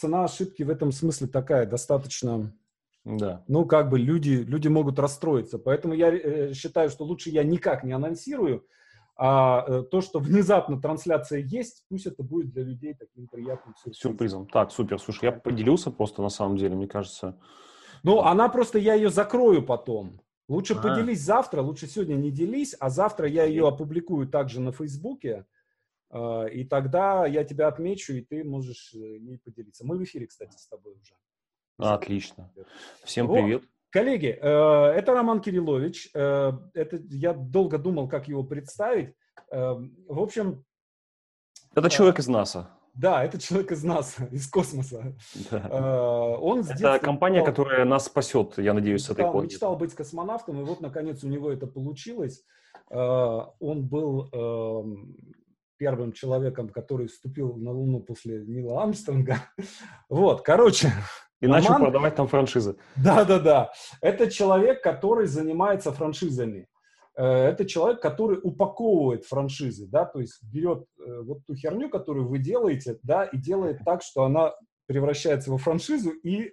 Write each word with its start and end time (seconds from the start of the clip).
цена 0.00 0.24
ошибки 0.24 0.62
в 0.62 0.70
этом 0.70 0.92
смысле 0.92 1.26
такая, 1.28 1.66
достаточно... 1.66 2.52
Да. 3.04 3.42
Ну, 3.48 3.64
как 3.64 3.88
бы 3.88 3.98
люди, 3.98 4.44
люди 4.46 4.68
могут 4.68 4.98
расстроиться. 4.98 5.58
Поэтому 5.58 5.94
я 5.94 6.12
э, 6.12 6.52
считаю, 6.52 6.90
что 6.90 7.04
лучше 7.04 7.30
я 7.30 7.42
никак 7.42 7.82
не 7.82 7.92
анонсирую, 7.92 8.66
а 9.16 9.64
э, 9.66 9.82
то, 9.90 10.02
что 10.02 10.18
внезапно 10.18 10.80
трансляция 10.80 11.40
есть, 11.40 11.84
пусть 11.88 12.06
это 12.06 12.22
будет 12.22 12.50
для 12.50 12.62
людей 12.62 12.94
таким 12.94 13.26
приятным 13.26 13.74
сюрпризом. 13.76 14.00
сюрпризом. 14.02 14.46
Так, 14.48 14.70
супер. 14.70 14.98
Слушай, 14.98 15.26
я 15.26 15.32
поделился 15.32 15.90
просто 15.90 16.20
на 16.20 16.28
самом 16.28 16.58
деле, 16.58 16.74
мне 16.74 16.88
кажется. 16.88 17.38
Ну, 18.02 18.20
она 18.20 18.48
просто, 18.48 18.78
я 18.78 18.94
ее 18.94 19.08
закрою 19.08 19.62
потом. 19.62 20.20
Лучше 20.48 20.74
а. 20.74 20.82
поделись 20.82 21.22
завтра, 21.22 21.62
лучше 21.62 21.86
сегодня 21.86 22.14
не 22.14 22.30
делись, 22.30 22.74
а 22.80 22.90
завтра 22.90 23.28
я 23.28 23.44
ее 23.44 23.68
опубликую 23.68 24.26
также 24.26 24.60
на 24.60 24.72
Фейсбуке, 24.72 25.46
и 26.12 26.64
тогда 26.64 27.26
я 27.26 27.44
тебя 27.44 27.68
отмечу, 27.68 28.14
и 28.14 28.20
ты 28.20 28.44
можешь 28.44 28.92
ей 28.92 29.38
поделиться. 29.38 29.86
Мы 29.86 29.96
в 29.96 30.02
эфире, 30.04 30.26
кстати, 30.26 30.56
с 30.56 30.66
тобой 30.66 30.94
уже. 30.94 31.14
Отлично. 31.78 32.52
Всем 33.04 33.28
привет. 33.28 33.62
Коллеги, 33.90 34.38
э, 34.40 34.46
это 34.96 35.14
Роман 35.14 35.40
Кириллович. 35.40 36.10
Э, 36.14 36.52
это 36.74 37.00
я 37.10 37.32
долго 37.32 37.76
думал, 37.76 38.08
как 38.08 38.28
его 38.28 38.44
представить. 38.44 39.14
Э, 39.50 39.74
в 40.06 40.20
общем... 40.20 40.64
Это 41.74 41.90
человек 41.90 42.20
из 42.20 42.28
НАСА. 42.28 42.70
Да, 42.94 43.24
это 43.24 43.40
человек 43.40 43.72
из 43.72 43.82
НАСА, 43.82 44.26
из 44.30 44.48
космоса. 44.48 45.16
Да. 45.50 46.36
Он 46.38 46.60
это 46.60 46.98
компания, 47.00 47.38
мечтал, 47.38 47.52
которая 47.52 47.84
нас 47.84 48.06
спасет, 48.06 48.58
я 48.58 48.74
надеюсь, 48.74 49.04
с 49.04 49.10
этой 49.10 49.24
планеты. 49.30 49.54
Мечтал 49.54 49.76
быть 49.76 49.94
космонавтом, 49.94 50.60
и 50.60 50.64
вот, 50.64 50.80
наконец, 50.80 51.24
у 51.24 51.28
него 51.28 51.50
это 51.50 51.66
получилось. 51.66 52.44
Он 52.88 53.86
был 53.88 54.28
эм, 54.32 55.16
первым 55.80 56.12
человеком, 56.12 56.68
который 56.68 57.08
вступил 57.08 57.56
на 57.56 57.72
Луну 57.72 58.00
после 58.00 58.44
Нила 58.46 58.82
Армстронга. 58.82 59.36
Вот, 60.10 60.42
короче, 60.42 60.92
и 61.40 61.46
Роман, 61.46 61.62
начал 61.62 61.76
продавать 61.78 62.14
там 62.16 62.28
франшизы. 62.28 62.76
Да-да-да. 62.96 63.72
Это 64.02 64.30
человек, 64.30 64.82
который 64.82 65.26
занимается 65.26 65.90
франшизами. 65.90 66.68
Э, 67.16 67.24
это 67.24 67.64
человек, 67.64 68.02
который 68.02 68.38
упаковывает 68.42 69.24
франшизы, 69.24 69.86
да, 69.88 70.04
то 70.04 70.20
есть 70.20 70.38
берет 70.42 70.84
э, 70.98 71.20
вот 71.22 71.46
ту 71.46 71.54
херню, 71.54 71.88
которую 71.88 72.28
вы 72.28 72.40
делаете, 72.40 72.98
да, 73.02 73.24
и 73.24 73.38
делает 73.38 73.78
так, 73.86 74.02
что 74.02 74.24
она 74.24 74.52
превращается 74.86 75.50
во 75.50 75.56
франшизу 75.56 76.10
и 76.10 76.52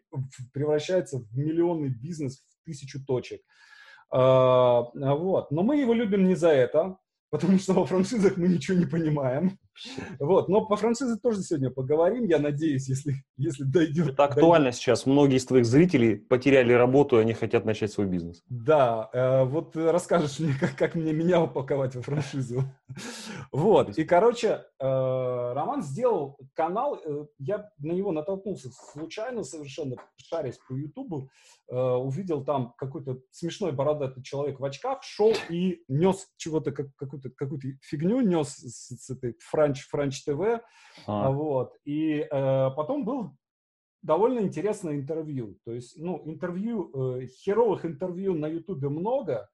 превращается 0.53 1.19
в 1.19 1.37
миллионный 1.37 1.89
бизнес 1.89 2.37
в 2.39 2.65
тысячу 2.65 3.03
точек. 3.05 3.41
А, 4.09 4.83
вот. 4.93 5.51
Но 5.51 5.63
мы 5.63 5.77
его 5.77 5.93
любим 5.93 6.27
не 6.27 6.35
за 6.35 6.49
это, 6.49 6.97
потому 7.29 7.59
что 7.59 7.73
во 7.73 7.85
франшизах 7.85 8.37
мы 8.37 8.47
ничего 8.47 8.77
не 8.77 8.85
понимаем. 8.85 9.57
Вот, 10.19 10.49
но 10.49 10.65
по 10.65 10.75
франшизе 10.75 11.15
тоже 11.17 11.41
сегодня 11.41 11.69
поговорим, 11.69 12.25
я 12.25 12.39
надеюсь, 12.39 12.87
если, 12.89 13.13
если 13.37 13.63
дойдет. 13.63 14.09
Это 14.13 14.25
актуально 14.25 14.65
дойдет. 14.65 14.79
сейчас. 14.79 15.05
Многие 15.05 15.37
из 15.37 15.45
твоих 15.45 15.65
зрителей 15.65 16.15
потеряли 16.15 16.73
работу, 16.73 17.17
и 17.17 17.21
они 17.21 17.33
хотят 17.33 17.65
начать 17.65 17.91
свой 17.91 18.07
бизнес. 18.07 18.43
Да, 18.49 19.09
э, 19.13 19.43
вот 19.43 19.75
расскажешь 19.75 20.39
мне, 20.39 20.53
как, 20.59 20.75
как 20.75 20.95
мне 20.95 21.13
меня 21.13 21.41
упаковать 21.41 21.95
во 21.95 22.01
франшизу. 22.01 22.63
Вот, 23.51 23.97
и, 23.97 24.03
короче, 24.03 24.65
э, 24.79 25.53
Роман 25.53 25.83
сделал 25.83 26.37
канал, 26.53 26.99
э, 27.03 27.25
я 27.39 27.69
на 27.79 27.91
него 27.91 28.11
натолкнулся 28.11 28.69
случайно 28.71 29.43
совершенно, 29.43 29.95
шарясь 30.17 30.59
по 30.67 30.73
Ютубу, 30.73 31.29
э, 31.69 31.75
увидел 31.77 32.43
там 32.43 32.73
какой-то 32.77 33.19
смешной 33.31 33.71
бородатый 33.71 34.23
человек 34.23 34.59
в 34.59 34.65
очках, 34.65 35.03
шел 35.03 35.33
и 35.49 35.83
нес 35.87 36.27
чего-то, 36.37 36.71
как, 36.71 36.95
какую-то, 36.95 37.29
какую-то 37.29 37.67
фигню 37.81 38.21
нес 38.21 38.55
с, 38.55 38.95
с 38.97 39.09
этой 39.09 39.35
фразой 39.39 39.66
Франч, 39.67 39.87
Франч 39.87 40.23
ТВ, 40.23 40.61
а. 41.05 41.31
вот, 41.31 41.75
и 41.85 42.27
э, 42.29 42.71
потом 42.75 43.05
был 43.05 43.31
довольно 44.01 44.39
интересное 44.39 44.95
интервью, 44.95 45.57
то 45.65 45.73
есть, 45.73 45.97
ну, 45.97 46.21
интервью, 46.25 47.19
э, 47.19 47.27
херовых 47.27 47.85
интервью 47.85 48.33
на 48.33 48.47
Ютубе 48.47 48.89
много, 48.89 49.49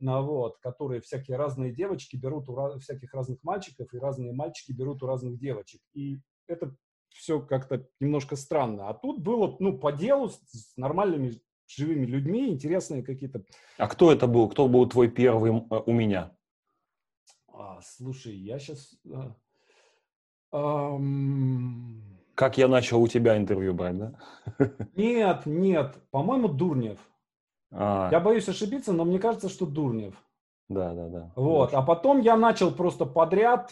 ну, 0.00 0.22
вот, 0.22 0.58
которые 0.58 1.00
всякие 1.00 1.36
разные 1.36 1.72
девочки 1.72 2.16
берут 2.16 2.48
у 2.48 2.54
раз, 2.54 2.80
всяких 2.80 3.12
разных 3.12 3.42
мальчиков, 3.42 3.92
и 3.92 3.98
разные 3.98 4.32
мальчики 4.32 4.72
берут 4.72 5.02
у 5.02 5.06
разных 5.06 5.38
девочек, 5.38 5.80
и 5.92 6.20
это 6.46 6.74
все 7.10 7.40
как-то 7.40 7.86
немножко 8.00 8.36
странно, 8.36 8.88
а 8.88 8.94
тут 8.94 9.20
было, 9.20 9.56
ну, 9.58 9.78
по 9.78 9.92
делу 9.92 10.28
с, 10.28 10.38
с 10.50 10.76
нормальными 10.76 11.40
живыми 11.66 12.06
людьми, 12.06 12.48
интересные 12.48 13.02
какие-то... 13.02 13.44
А 13.76 13.88
кто 13.88 14.10
это 14.10 14.26
был? 14.26 14.48
Кто 14.48 14.68
был 14.68 14.88
твой 14.88 15.10
первый 15.10 15.52
э, 15.52 15.82
у 15.84 15.92
меня? 15.92 16.34
А, 17.52 17.80
слушай, 17.82 18.34
я 18.34 18.58
сейчас... 18.58 18.96
Как 20.50 22.56
я 22.56 22.68
начал 22.68 23.02
у 23.02 23.08
тебя 23.08 23.36
интервью 23.36 23.74
брать, 23.74 23.98
да? 23.98 24.12
Нет, 24.96 25.44
нет, 25.44 25.96
по-моему, 26.10 26.48
Дурнев. 26.48 26.98
А. 27.70 28.08
Я 28.10 28.20
боюсь 28.20 28.48
ошибиться, 28.48 28.92
но 28.92 29.04
мне 29.04 29.18
кажется, 29.18 29.48
что 29.48 29.66
Дурнев. 29.66 30.14
Да, 30.68 30.92
да, 30.92 31.08
да. 31.08 31.32
Вот, 31.34 31.72
а 31.72 31.80
потом 31.80 32.20
я 32.20 32.36
начал 32.36 32.70
просто 32.70 33.06
подряд 33.06 33.70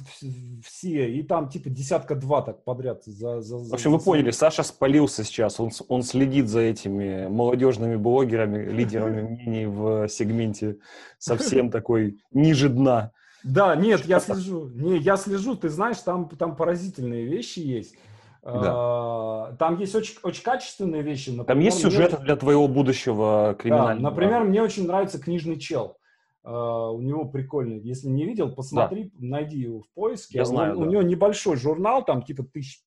все, 0.65 1.12
и 1.12 1.22
там 1.22 1.50
типа 1.50 1.69
десятка-два 1.69 2.41
так 2.41 2.65
подряд. 2.65 3.04
За, 3.04 3.42
за, 3.42 3.59
в 3.59 3.75
общем, 3.75 3.91
за... 3.91 3.98
вы 3.98 4.03
поняли, 4.03 4.31
Саша 4.31 4.62
спалился 4.62 5.22
сейчас, 5.22 5.60
он, 5.60 5.70
он 5.88 6.03
следит 6.03 6.48
за 6.48 6.60
этими 6.60 7.28
молодежными 7.28 7.97
блогерами, 7.97 8.70
лидерами 8.70 9.20
мнений 9.20 9.66
в 9.66 10.09
сегменте 10.09 10.78
совсем 11.19 11.70
такой 11.70 12.22
ниже 12.32 12.70
дна. 12.70 13.12
Да, 13.46 13.76
нет, 13.76 14.04
я 14.04 14.20
слежу. 14.20 14.68
Не, 14.74 14.98
я 14.98 15.16
слежу, 15.16 15.56
ты 15.56 15.68
знаешь, 15.68 15.98
там, 15.98 16.28
там 16.28 16.56
поразительные 16.56 17.24
вещи 17.24 17.60
есть. 17.60 17.94
Да. 18.42 18.72
А, 18.74 19.56
там 19.58 19.78
есть 19.78 19.94
очень, 19.94 20.16
очень 20.22 20.42
качественные 20.42 21.02
вещи. 21.02 21.30
Например, 21.30 21.46
там 21.46 21.58
есть 21.60 21.80
сюжеты 21.80 22.16
мне... 22.16 22.26
для 22.26 22.36
твоего 22.36 22.68
будущего 22.68 23.56
криминального. 23.58 23.96
Да, 23.96 24.10
например, 24.10 24.44
мне 24.44 24.62
очень 24.62 24.86
нравится 24.86 25.18
книжный 25.18 25.58
чел. 25.58 25.96
Uh, 26.44 26.92
у 26.92 27.00
него 27.00 27.24
прикольный. 27.24 27.80
Если 27.80 28.06
не 28.06 28.24
видел, 28.24 28.54
посмотри, 28.54 29.06
да. 29.06 29.10
найди 29.18 29.58
его 29.58 29.80
в 29.80 29.90
поиске. 29.94 30.38
Я 30.38 30.44
знаю, 30.44 30.74
он, 30.74 30.78
да. 30.78 30.86
У 30.86 30.90
него 30.92 31.02
небольшой 31.02 31.56
журнал, 31.56 32.04
там 32.04 32.22
типа 32.22 32.44
тысяч... 32.44 32.84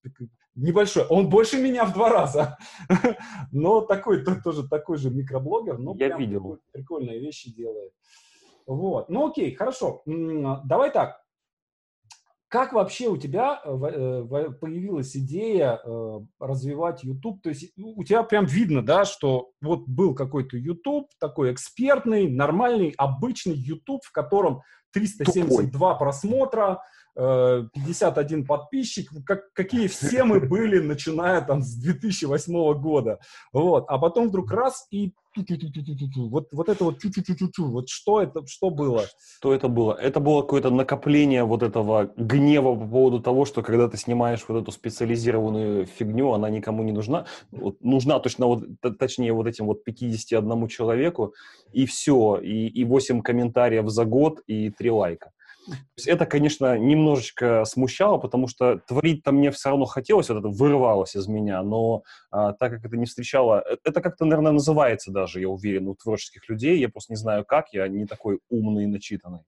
Небольшой. 0.56 1.04
Он 1.08 1.30
больше 1.30 1.62
меня 1.62 1.84
в 1.84 1.94
два 1.94 2.08
раза. 2.08 2.58
но 3.52 3.82
такой, 3.82 4.24
тоже 4.24 4.66
такой 4.66 4.98
же 4.98 5.10
микроблогер. 5.10 5.78
Но 5.78 5.94
Я 5.98 6.18
видел. 6.18 6.40
Прикольные, 6.40 6.60
прикольные 6.72 7.20
вещи 7.20 7.54
делает. 7.54 7.92
Вот. 8.70 9.10
Ну 9.10 9.30
окей, 9.30 9.56
хорошо. 9.56 10.04
Давай 10.06 10.92
так. 10.92 11.24
Как 12.50 12.74
вообще 12.74 13.08
у 13.08 13.18
тебя 13.18 13.62
э, 13.64 13.70
э, 13.70 14.52
появилась 14.60 15.16
идея 15.16 15.80
э, 15.84 16.20
развивать 16.40 17.04
YouTube? 17.04 17.42
То 17.44 17.50
есть 17.50 17.72
у 17.78 18.04
тебя 18.04 18.24
прям 18.24 18.46
видно, 18.46 18.84
да, 18.84 19.06
что 19.06 19.52
вот 19.62 19.88
был 19.88 20.16
какой-то 20.16 20.58
YouTube, 20.58 21.10
такой 21.20 21.54
экспертный, 21.54 22.28
нормальный, 22.28 22.94
обычный 22.98 23.56
YouTube, 23.56 24.04
в 24.04 24.12
котором 24.12 24.62
372 24.94 25.72
Тупой. 25.72 25.98
просмотра, 25.98 26.82
51 27.20 28.46
подписчик, 28.46 29.10
как, 29.26 29.52
какие 29.54 29.88
все 29.88 30.24
мы 30.24 30.40
были, 30.40 30.80
начиная 30.80 31.42
там 31.42 31.62
с 31.62 31.76
2008 31.76 32.74
года. 32.80 33.20
Вот. 33.52 33.86
А 33.90 33.98
потом 33.98 34.30
вдруг 34.30 34.52
раз 34.52 34.88
и 34.90 35.14
вот, 35.36 36.48
вот 36.52 36.70
это 36.70 36.84
вот 36.84 36.98
вот 37.58 37.90
что 37.90 38.22
это, 38.22 38.46
что 38.48 38.70
было? 38.70 39.06
Что 39.38 39.54
это 39.54 39.68
было? 39.68 39.94
Это 39.94 40.20
было 40.20 40.42
какое-то 40.42 40.70
накопление 40.70 41.44
вот 41.44 41.62
этого 41.62 42.12
гнева 42.18 42.76
по 42.76 42.88
поводу 42.88 43.20
того, 43.20 43.46
что 43.46 43.62
когда 43.62 43.88
ты 43.88 43.98
снимаешь 43.98 44.44
вот 44.48 44.62
эту 44.62 44.72
специализированную 44.72 45.86
фигню, 45.86 46.32
она 46.34 46.50
никому 46.50 46.84
не 46.84 46.92
нужна. 46.92 47.26
Вот, 47.52 47.82
нужна 47.82 48.20
точно 48.20 48.48
вот, 48.48 48.64
точнее 48.98 49.34
вот 49.34 49.48
этим 49.48 49.68
вот 49.68 49.84
51 49.84 50.68
человеку, 50.68 51.34
и 51.72 51.86
все, 51.86 52.38
и, 52.38 52.68
и 52.68 52.84
8 52.84 53.22
комментариев 53.22 53.90
за 53.90 54.06
год, 54.06 54.42
и 54.48 54.72
3 54.72 54.92
лайка. 54.92 55.32
Это, 56.06 56.26
конечно, 56.26 56.78
немножечко 56.78 57.66
смущало, 57.66 58.18
потому 58.18 58.48
что 58.48 58.80
творить-то 58.88 59.32
мне 59.32 59.52
все 59.52 59.70
равно 59.70 59.86
хотелось, 59.86 60.30
вот 60.30 60.40
это 60.40 60.48
вырывалось 60.48 61.16
из 61.16 61.28
меня, 61.28 61.62
но 61.64 62.04
а, 62.32 62.54
так 62.54 62.72
как 62.72 62.86
это 62.86 62.98
не 62.98 63.06
встречало, 63.06 63.64
э, 63.70 63.78
это 63.84 64.02
как-то, 64.02 64.26
наверное, 64.26 64.52
называется 64.52 65.12
даже, 65.12 65.42
я 65.42 65.50
уверен, 65.50 65.88
у 65.88 65.96
творческих 65.96 66.48
людей, 66.50 66.80
я 66.80 66.90
просто 66.90 67.14
не 67.14 67.18
знаю 67.18 67.46
как, 67.46 67.74
я 67.74 67.88
не 67.88 68.06
такой 68.06 68.40
умный 68.50 68.86
и 68.86 68.88
начитанный. 68.88 69.42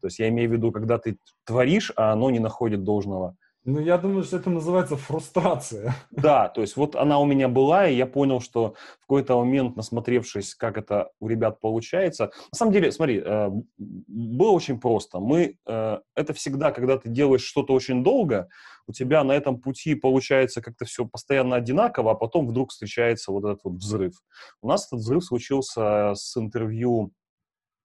То 0.00 0.06
есть 0.06 0.18
я 0.18 0.28
имею 0.28 0.48
в 0.48 0.52
виду, 0.52 0.72
когда 0.72 0.98
ты 0.98 1.18
творишь, 1.44 1.92
а 1.96 2.12
оно 2.12 2.30
не 2.30 2.38
находит 2.38 2.84
должного 2.84 3.36
ну, 3.64 3.78
я 3.78 3.98
думаю, 3.98 4.24
что 4.24 4.38
это 4.38 4.48
называется 4.48 4.96
фрустрация. 4.96 5.94
Да, 6.10 6.48
то 6.48 6.62
есть 6.62 6.76
вот 6.76 6.96
она 6.96 7.18
у 7.18 7.26
меня 7.26 7.48
была, 7.48 7.88
и 7.88 7.94
я 7.94 8.06
понял, 8.06 8.40
что 8.40 8.74
в 8.98 9.02
какой-то 9.02 9.36
момент, 9.36 9.76
насмотревшись, 9.76 10.54
как 10.54 10.78
это 10.78 11.10
у 11.20 11.28
ребят 11.28 11.60
получается, 11.60 12.30
на 12.52 12.56
самом 12.56 12.72
деле, 12.72 12.90
смотри, 12.90 13.22
э, 13.24 13.50
было 13.76 14.50
очень 14.50 14.80
просто. 14.80 15.20
Мы, 15.20 15.58
э, 15.66 15.98
это 16.14 16.32
всегда, 16.32 16.72
когда 16.72 16.98
ты 16.98 17.10
делаешь 17.10 17.42
что-то 17.42 17.74
очень 17.74 18.02
долго, 18.02 18.48
у 18.86 18.92
тебя 18.92 19.22
на 19.24 19.32
этом 19.32 19.60
пути 19.60 19.94
получается 19.94 20.62
как-то 20.62 20.84
все 20.86 21.06
постоянно 21.06 21.56
одинаково, 21.56 22.12
а 22.12 22.14
потом 22.14 22.46
вдруг 22.46 22.70
встречается 22.70 23.30
вот 23.30 23.44
этот 23.44 23.60
вот 23.64 23.74
взрыв. 23.74 24.14
У 24.62 24.68
нас 24.68 24.86
этот 24.86 25.00
взрыв 25.00 25.24
случился 25.24 26.14
с 26.14 26.36
интервью 26.36 27.12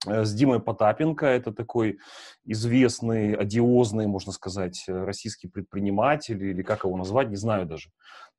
с 0.06 0.34
Димой 0.34 0.60
Потапенко. 0.60 1.26
Это 1.26 1.52
такой 1.52 2.00
известный, 2.46 3.36
одиозный, 3.36 4.08
можно 4.08 4.32
сказать, 4.32 4.84
российский 4.88 5.48
предприниматель, 5.48 6.44
или 6.44 6.62
как 6.62 6.84
его 6.84 6.96
назвать, 6.98 7.30
не 7.30 7.36
знаю 7.36 7.66
даже. 7.66 7.90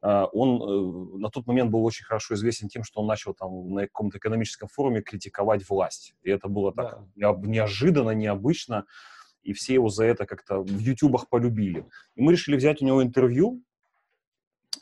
Он 0.02 1.20
на 1.20 1.30
тот 1.30 1.46
момент 1.46 1.70
был 1.70 1.84
очень 1.84 2.04
хорошо 2.04 2.34
известен 2.34 2.68
тем, 2.68 2.84
что 2.84 3.00
он 3.00 3.06
начал 3.06 3.34
там 3.34 3.74
на 3.74 3.82
каком-то 3.82 4.18
экономическом 4.18 4.68
форуме 4.68 5.02
критиковать 5.02 5.68
власть. 5.68 6.14
И 6.22 6.30
это 6.30 6.48
было 6.48 6.72
так 6.72 7.00
да. 7.16 7.34
неожиданно, 7.42 8.10
необычно 8.10 8.84
и 9.42 9.52
все 9.52 9.74
его 9.74 9.88
за 9.88 10.04
это 10.04 10.26
как-то 10.26 10.60
в 10.60 10.78
ютубах 10.78 11.28
полюбили. 11.28 11.86
И 12.16 12.20
мы 12.20 12.32
решили 12.32 12.56
взять 12.56 12.82
у 12.82 12.84
него 12.84 13.00
интервью, 13.02 13.62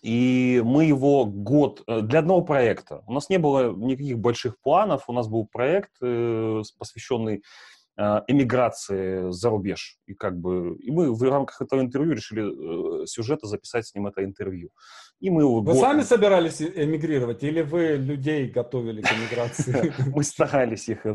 и 0.05 0.61
мы 0.62 0.85
его 0.85 1.25
год 1.25 1.83
э, 1.87 2.03
для 2.03 2.19
одного 2.19 2.43
проекта. 2.43 3.03
У 3.06 3.15
нас 3.15 3.31
не 3.31 3.39
было 3.39 3.73
никаких 3.75 4.19
больших 4.19 4.61
планов, 4.61 5.05
у 5.09 5.15
нас 5.15 5.29
был 5.29 5.47
проект, 5.47 5.93
э, 6.03 6.62
посвященный 6.79 7.43
эмиграции 7.96 9.31
за 9.31 9.50
рубеж. 9.50 9.99
И 10.06 10.14
как 10.14 10.37
бы 10.38 10.76
и 10.81 10.91
мы 10.91 11.14
в 11.14 11.23
рамках 11.23 11.62
этого 11.62 11.81
интервью 11.81 12.12
решили 12.12 13.06
сюжета 13.06 13.46
записать 13.46 13.87
с 13.87 13.94
ним 13.94 14.06
это 14.06 14.25
интервью. 14.25 14.70
И 15.20 15.31
мы 15.31 15.44
Вы 15.46 15.62
год... 15.62 15.79
сами 15.79 16.02
собирались 16.02 16.61
э, 16.61 16.85
эмигрировать 16.85 17.43
или 17.44 17.62
вы 17.62 17.96
людей 17.96 18.49
готовили 18.49 19.00
к 19.00 19.06
эмиграции? 19.06 19.94
Мы 20.14 20.23
старались 20.23 20.88
их. 20.88 21.06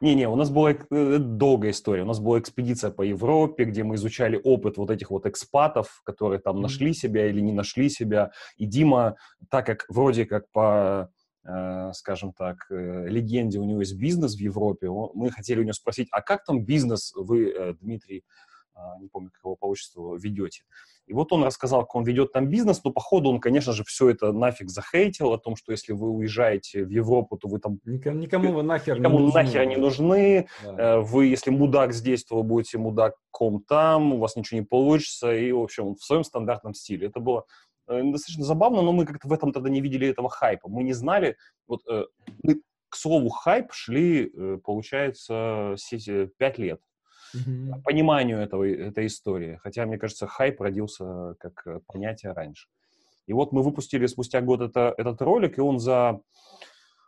Не-не, 0.00 0.28
у 0.28 0.36
нас 0.36 0.50
была 0.50 0.72
э, 0.72 1.18
долгая 1.18 1.70
история. 1.70 2.02
У 2.02 2.06
нас 2.06 2.18
была 2.18 2.40
экспедиция 2.40 2.90
по 2.90 3.02
Европе, 3.02 3.64
где 3.64 3.84
мы 3.84 3.94
изучали 3.96 4.40
опыт 4.42 4.78
вот 4.78 4.90
этих 4.90 5.10
вот 5.10 5.26
экспатов, 5.26 6.00
которые 6.04 6.40
там 6.40 6.60
нашли 6.60 6.92
себя 6.94 7.28
или 7.28 7.40
не 7.40 7.52
нашли 7.52 7.88
себя. 7.88 8.32
И 8.56 8.66
Дима, 8.66 9.16
так 9.50 9.66
как 9.66 9.84
вроде 9.88 10.24
как 10.24 10.50
по 10.50 11.10
э, 11.12 11.21
скажем 11.94 12.32
так, 12.32 12.66
легенде, 12.70 13.58
у 13.58 13.64
него 13.64 13.80
есть 13.80 13.96
бизнес 13.96 14.36
в 14.36 14.38
Европе, 14.38 14.88
мы 14.90 15.30
хотели 15.30 15.60
у 15.60 15.64
него 15.64 15.72
спросить, 15.72 16.08
а 16.12 16.22
как 16.22 16.44
там 16.44 16.64
бизнес 16.64 17.12
вы, 17.16 17.76
Дмитрий, 17.80 18.24
а, 18.74 18.98
не 18.98 19.08
помню, 19.08 19.30
как 19.30 19.44
его 19.44 19.56
по 19.56 19.66
отчеству, 19.66 20.16
ведете. 20.16 20.62
И 21.06 21.12
вот 21.12 21.32
он 21.32 21.44
рассказал, 21.44 21.82
как 21.82 21.96
он 21.96 22.04
ведет 22.04 22.32
там 22.32 22.48
бизнес, 22.48 22.82
но 22.84 22.92
по 22.92 23.00
ходу 23.00 23.28
он, 23.28 23.40
конечно 23.40 23.72
же, 23.72 23.84
все 23.84 24.10
это 24.10 24.32
нафиг 24.32 24.70
захейтил, 24.70 25.32
о 25.32 25.38
том, 25.38 25.56
что 25.56 25.72
если 25.72 25.92
вы 25.92 26.10
уезжаете 26.10 26.84
в 26.84 26.88
Европу, 26.88 27.36
то 27.36 27.48
вы 27.48 27.58
там... 27.58 27.80
Никому, 27.84 28.18
никому 28.18 28.52
вы 28.52 28.62
нахер 28.62 28.98
никому 28.98 29.18
не 29.18 29.24
нужны. 29.26 29.42
нахер 29.42 29.66
не 29.66 29.76
нужны. 29.76 30.48
Да. 30.64 30.78
Э, 30.78 31.00
вы, 31.00 31.26
если 31.26 31.50
мудак 31.50 31.92
здесь, 31.92 32.24
то 32.24 32.36
вы 32.36 32.44
будете 32.44 32.78
мудаком 32.78 33.62
там, 33.66 34.14
у 34.14 34.18
вас 34.18 34.36
ничего 34.36 34.60
не 34.60 34.66
получится. 34.66 35.34
И, 35.34 35.50
в 35.52 35.60
общем, 35.60 35.96
в 35.96 36.02
своем 36.02 36.24
стандартном 36.24 36.74
стиле. 36.74 37.08
Это 37.08 37.20
было 37.20 37.40
э, 37.40 37.71
достаточно 37.86 38.44
забавно, 38.44 38.82
но 38.82 38.92
мы 38.92 39.06
как-то 39.06 39.28
в 39.28 39.32
этом 39.32 39.52
тогда 39.52 39.70
не 39.70 39.80
видели 39.80 40.08
этого 40.08 40.28
хайпа. 40.28 40.68
Мы 40.68 40.82
не 40.82 40.92
знали, 40.92 41.36
вот 41.66 41.82
э, 41.90 42.04
мы, 42.42 42.60
к 42.88 42.96
слову, 42.96 43.28
хайп 43.30 43.72
шли, 43.72 44.30
получается, 44.62 45.76
5 46.38 46.58
лет 46.58 46.80
mm-hmm. 47.34 47.82
пониманию 47.82 48.38
этого, 48.38 48.64
этой 48.68 49.06
истории. 49.06 49.58
Хотя, 49.62 49.86
мне 49.86 49.98
кажется, 49.98 50.26
хайп 50.26 50.60
родился 50.60 51.34
как 51.38 51.62
э, 51.66 51.80
понятие 51.86 52.32
раньше. 52.32 52.68
И 53.26 53.32
вот 53.32 53.52
мы 53.52 53.62
выпустили 53.62 54.06
спустя 54.06 54.40
год 54.40 54.60
это, 54.60 54.94
этот 54.96 55.22
ролик, 55.22 55.58
и 55.58 55.60
он 55.60 55.78
за, 55.78 56.20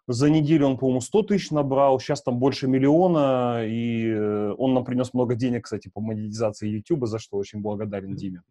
за 0.06 0.30
неделю, 0.30 0.66
он, 0.66 0.78
по-моему, 0.78 1.00
100 1.00 1.22
тысяч 1.22 1.50
набрал, 1.50 1.98
сейчас 1.98 2.22
там 2.22 2.38
больше 2.38 2.68
миллиона, 2.68 3.64
и 3.66 4.08
э, 4.08 4.54
он 4.56 4.74
нам 4.74 4.84
принес 4.84 5.12
много 5.12 5.34
денег, 5.34 5.64
кстати, 5.64 5.90
по 5.92 6.00
монетизации 6.00 6.68
YouTube, 6.68 7.06
за 7.06 7.18
что 7.18 7.36
очень 7.36 7.60
благодарен 7.60 8.14
Диме. 8.14 8.42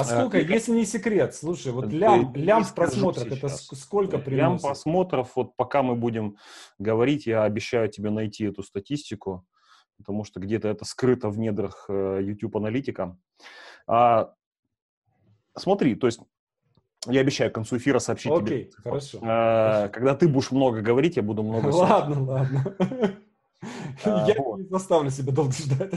А 0.00 0.04
сколько, 0.04 0.38
а, 0.38 0.40
если 0.40 0.72
не 0.72 0.84
секрет, 0.84 1.34
слушай, 1.34 1.72
вот 1.72 1.92
лям, 1.92 2.34
лям 2.34 2.64
просмотров, 2.74 3.26
это 3.26 3.48
сколько 3.48 4.18
приносит? 4.18 4.38
Лям 4.38 4.58
просмотров, 4.58 5.32
вот 5.34 5.56
пока 5.56 5.82
мы 5.82 5.96
будем 5.96 6.36
говорить, 6.78 7.26
я 7.26 7.44
обещаю 7.44 7.88
тебе 7.88 8.10
найти 8.10 8.44
эту 8.44 8.62
статистику 8.62 9.44
потому 9.98 10.24
что 10.24 10.40
где-то 10.40 10.68
это 10.68 10.84
скрыто 10.84 11.28
в 11.28 11.38
недрах 11.38 11.86
э, 11.88 12.20
YouTube 12.22 12.56
аналитика. 12.56 13.18
А, 13.86 14.32
смотри, 15.56 15.94
то 15.94 16.06
есть 16.06 16.20
я 17.06 17.20
обещаю 17.20 17.50
к 17.50 17.54
концу 17.54 17.76
эфира 17.76 17.98
сообщить 17.98 18.32
Окей, 18.32 18.64
тебе. 18.64 18.82
хорошо. 18.82 19.18
А, 19.22 19.88
когда 19.88 20.14
ты 20.14 20.28
будешь 20.28 20.50
много 20.50 20.80
говорить, 20.80 21.16
я 21.16 21.22
буду 21.22 21.42
много 21.42 21.68
Ладно, 21.68 22.22
ладно. 22.22 22.76
Я 24.04 24.34
не 24.56 24.68
заставлю 24.68 25.10
себя 25.10 25.32
долго 25.32 25.52
ждать. 25.52 25.94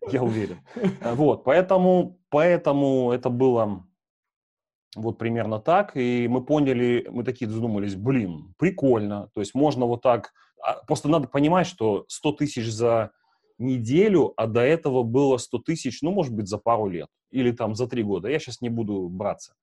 Я 0.12 0.22
уверен. 0.22 0.60
Вот, 1.02 1.44
поэтому, 1.44 2.18
поэтому 2.30 3.12
это 3.12 3.30
было 3.30 3.84
вот 4.96 5.18
примерно 5.18 5.60
так, 5.60 5.96
и 5.96 6.26
мы 6.28 6.44
поняли, 6.44 7.06
мы 7.10 7.24
такие 7.24 7.50
задумались, 7.50 7.94
блин, 7.94 8.54
прикольно, 8.58 9.28
то 9.34 9.40
есть 9.40 9.54
можно 9.54 9.86
вот 9.86 10.02
так 10.02 10.32
а, 10.62 10.74
просто 10.86 11.08
надо 11.08 11.28
понимать, 11.28 11.66
что 11.66 12.04
100 12.08 12.32
тысяч 12.32 12.66
за 12.70 13.12
неделю, 13.58 14.32
а 14.36 14.46
до 14.46 14.60
этого 14.60 15.02
было 15.02 15.36
100 15.36 15.58
тысяч, 15.58 16.02
ну, 16.02 16.10
может 16.10 16.34
быть, 16.34 16.48
за 16.48 16.58
пару 16.58 16.88
лет 16.88 17.08
или 17.30 17.50
там 17.50 17.74
за 17.74 17.86
три 17.86 18.02
года. 18.02 18.28
Я 18.28 18.38
сейчас 18.38 18.60
не 18.60 18.68
буду 18.68 19.08
браться. 19.08 19.54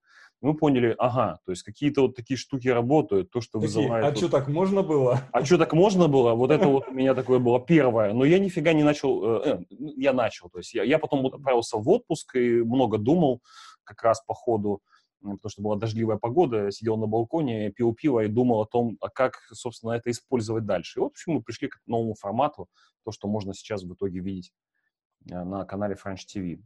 Мы 0.42 0.54
поняли, 0.56 0.94
ага, 0.98 1.40
то 1.46 1.52
есть 1.52 1.64
какие-то 1.64 2.02
вот 2.02 2.16
такие 2.16 2.38
штуки 2.38 2.68
работают, 2.68 3.32
то, 3.32 3.42
что 3.42 3.60
Такие, 3.60 3.80
вызывает... 3.80 4.06
А 4.06 4.10
вот... 4.10 4.18
что, 4.18 4.30
так 4.30 4.48
можно 4.48 4.84
было? 4.84 5.22
А 5.32 5.44
что, 5.44 5.58
так 5.58 5.74
можно 5.74 6.08
было? 6.08 6.34
Вот 6.34 6.52
это 6.52 6.68
вот 6.68 6.88
у 6.88 6.94
меня 6.94 7.16
такое 7.16 7.40
было 7.40 7.60
первое. 7.60 8.14
Но 8.14 8.26
я 8.26 8.38
нифига 8.40 8.74
не 8.74 8.84
начал... 8.84 9.24
Э, 9.24 9.42
э 9.46 9.60
я 9.98 10.14
начал, 10.14 10.50
то 10.50 10.60
есть 10.60 10.74
я, 10.74 10.84
я 10.84 11.00
потом 11.00 11.26
отправился 11.26 11.78
в 11.78 11.90
отпуск 11.90 12.36
и 12.36 12.62
много 12.62 12.98
думал 12.98 13.42
как 13.84 14.04
раз 14.04 14.22
по 14.26 14.34
ходу 14.34 14.82
потому 15.34 15.50
что 15.50 15.62
была 15.62 15.76
дождливая 15.76 16.18
погода, 16.18 16.72
сидел 16.72 16.98
на 16.98 17.08
балконе, 17.08 17.72
пил 17.72 17.94
пиво 17.94 18.24
и 18.24 18.28
думал 18.28 18.62
о 18.62 18.66
том, 18.66 18.98
а 19.02 19.10
как, 19.10 19.40
собственно, 19.52 19.94
это 19.94 20.12
использовать 20.12 20.66
дальше. 20.66 21.00
И 21.00 21.02
вот 21.02 21.14
почему 21.14 21.36
мы 21.36 21.42
пришли 21.42 21.68
к 21.68 21.80
новому 21.88 22.14
формату, 22.14 22.70
то, 23.04 23.12
что 23.12 23.28
можно 23.28 23.54
сейчас 23.54 23.84
в 23.84 23.94
итоге 23.94 24.20
видеть 24.20 24.52
э, 25.30 25.44
на 25.44 25.66
канале 25.66 25.96
French 25.96 26.22
TV. 26.32 26.60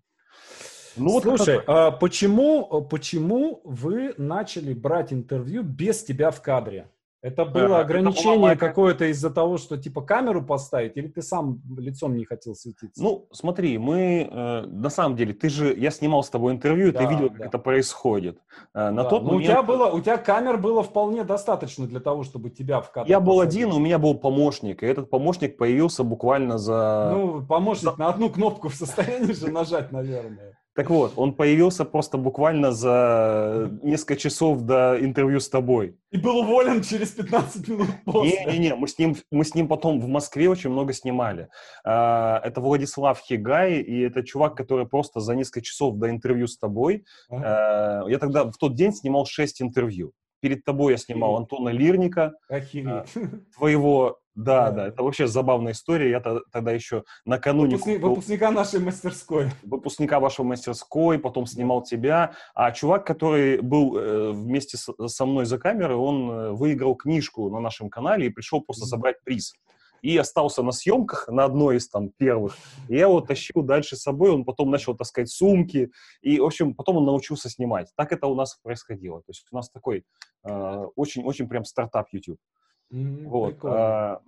Ну, 0.96 1.22
Слушай, 1.22 1.58
вот 1.58 1.64
а 1.68 1.92
почему, 1.92 2.82
почему 2.90 3.62
вы 3.64 4.14
начали 4.18 4.74
брать 4.74 5.14
интервью 5.14 5.64
без 5.64 6.04
тебя 6.04 6.32
в 6.32 6.42
кадре? 6.42 6.88
Это 7.22 7.44
было 7.44 7.80
ограничение 7.80 8.56
какое-то 8.56 9.06
из-за 9.12 9.30
того, 9.30 9.58
что 9.58 9.76
типа 9.78 10.02
камеру 10.02 10.42
поставить, 10.42 10.96
или 10.96 11.08
ты 11.08 11.22
сам 11.22 11.62
лицом 11.78 12.16
не 12.16 12.24
хотел 12.24 12.56
светиться? 12.56 13.04
Ну, 13.04 13.28
смотри, 13.34 13.78
мы 13.78 14.30
э, 14.32 14.62
на 14.66 14.90
самом 14.90 15.18
деле, 15.18 15.34
ты 15.34 15.50
же, 15.50 15.76
я 15.76 15.92
снимал 15.92 16.24
с 16.24 16.30
тобой 16.30 16.54
интервью, 16.54 16.94
да, 16.94 17.00
ты 17.00 17.14
видел, 17.14 17.28
как 17.28 17.40
да. 17.40 17.46
это 17.46 17.60
происходит. 17.60 18.40
Э, 18.74 18.92
на 18.92 19.04
да. 19.04 19.10
тот 19.10 19.24
момент... 19.24 19.42
у 19.42 19.46
тебя 19.46 19.64
было, 19.64 19.88
у 19.88 20.00
тебя 20.00 20.18
камер 20.18 20.58
было 20.58 20.82
вполне 20.82 21.26
достаточно 21.26 21.86
для 21.88 22.00
того, 22.00 22.24
чтобы 22.24 22.52
тебя 22.52 22.80
в 22.80 22.90
кадр. 22.90 23.10
Я 23.10 23.20
был 23.20 23.42
один, 23.42 23.74
у 23.74 23.80
меня 23.80 24.00
был 24.00 24.16
помощник, 24.16 24.82
и 24.82 24.86
этот 24.86 25.10
помощник 25.10 25.58
появился 25.58 26.06
буквально 26.06 26.58
за. 26.58 27.12
Ну, 27.14 27.46
помощник 27.46 27.92
за... 27.92 28.00
на 28.00 28.08
одну 28.08 28.30
кнопку 28.30 28.70
в 28.70 28.76
состоянии 28.76 29.34
же 29.34 29.52
нажать, 29.52 29.92
наверное. 29.92 30.58
Так 30.80 30.90
вот, 30.90 31.12
он 31.18 31.34
появился 31.34 31.84
просто 31.84 32.18
буквально 32.18 32.72
за 32.72 33.70
несколько 33.84 34.16
часов 34.16 34.62
до 34.62 34.98
интервью 34.98 35.42
с 35.42 35.50
тобой. 35.50 35.98
И 36.10 36.18
был 36.18 36.38
уволен 36.38 36.82
через 36.84 37.10
15 37.10 37.68
минут 37.68 37.88
после. 38.06 38.46
Не-не-не, 38.46 38.76
мы 38.76 38.88
с 38.88 38.98
ним, 38.98 39.18
мы 39.30 39.44
с 39.44 39.54
ним 39.54 39.68
потом 39.68 40.00
в 40.00 40.08
Москве 40.08 40.50
очень 40.50 40.70
много 40.70 40.94
снимали. 40.94 41.50
А, 41.84 42.40
это 42.46 42.62
Владислав 42.62 43.20
Хигай, 43.20 43.82
и 43.82 44.00
это 44.00 44.24
чувак, 44.24 44.56
который 44.56 44.88
просто 44.88 45.20
за 45.20 45.36
несколько 45.36 45.64
часов 45.64 45.98
до 45.98 46.10
интервью 46.10 46.48
с 46.48 46.58
тобой. 46.58 47.04
Ага. 47.30 48.06
Я 48.08 48.18
тогда 48.18 48.46
в 48.46 48.56
тот 48.56 48.74
день 48.76 48.94
снимал 48.94 49.26
6 49.26 49.62
интервью. 49.62 50.14
Перед 50.40 50.64
тобой 50.64 50.94
я 50.94 50.98
снимал 50.98 51.36
Антона 51.36 51.70
Лирника, 51.70 52.36
Охереть. 52.48 53.14
твоего 53.58 54.20
да, 54.40 54.72
да, 54.72 54.88
это 54.88 55.04
вообще 55.04 55.28
забавная 55.28 55.74
история. 55.74 56.12
Я 56.12 56.22
тогда 56.22 56.72
еще 56.72 57.04
накануне... 57.26 57.72
Выпускни, 57.72 57.96
купил... 57.96 58.10
Выпускника 58.10 58.52
нашей 58.52 58.80
мастерской. 58.80 59.52
Выпускника 59.64 60.22
вашей 60.22 60.46
мастерской, 60.46 61.20
потом 61.20 61.46
снимал 61.46 61.84
тебя. 61.84 62.36
А 62.56 62.72
чувак, 62.72 63.06
который 63.06 63.60
был 63.60 63.98
э, 63.98 64.32
вместе 64.32 64.78
с, 64.78 64.94
со 65.08 65.26
мной 65.26 65.46
за 65.46 65.58
камерой, 65.58 65.98
он 65.98 66.32
э, 66.32 66.52
выиграл 66.52 66.96
книжку 66.96 67.50
на 67.50 67.60
нашем 67.60 67.90
канале 67.90 68.28
и 68.28 68.30
пришел 68.30 68.62
просто 68.62 68.86
забрать 68.86 69.18
приз. 69.26 69.56
И 70.02 70.16
остался 70.16 70.64
на 70.64 70.72
съемках 70.72 71.28
на 71.28 71.44
одной 71.44 71.76
из 71.76 71.90
там 71.90 72.10
первых. 72.10 72.56
И 72.88 72.94
я 72.94 73.02
его 73.02 73.20
тащил 73.20 73.62
дальше 73.62 73.98
с 73.98 74.04
собой, 74.04 74.32
он 74.32 74.46
потом 74.46 74.72
начал 74.72 74.96
таскать 74.96 75.30
сумки. 75.30 75.92
И, 76.22 76.40
в 76.40 76.46
общем, 76.46 76.76
потом 76.76 76.96
он 76.96 77.06
научился 77.06 77.50
снимать. 77.50 77.90
Так 77.98 78.14
это 78.14 78.28
у 78.28 78.36
нас 78.36 78.58
происходило. 78.64 79.20
То 79.20 79.32
есть 79.32 79.46
у 79.52 79.56
нас 79.58 79.70
такой 79.70 80.06
очень-очень 80.44 81.44
э, 81.44 81.48
прям 81.50 81.66
стартап 81.66 82.08
YouTube. 82.14 82.40
Mm, 82.92 83.28
вот. 83.28 83.58
А, 83.64 84.22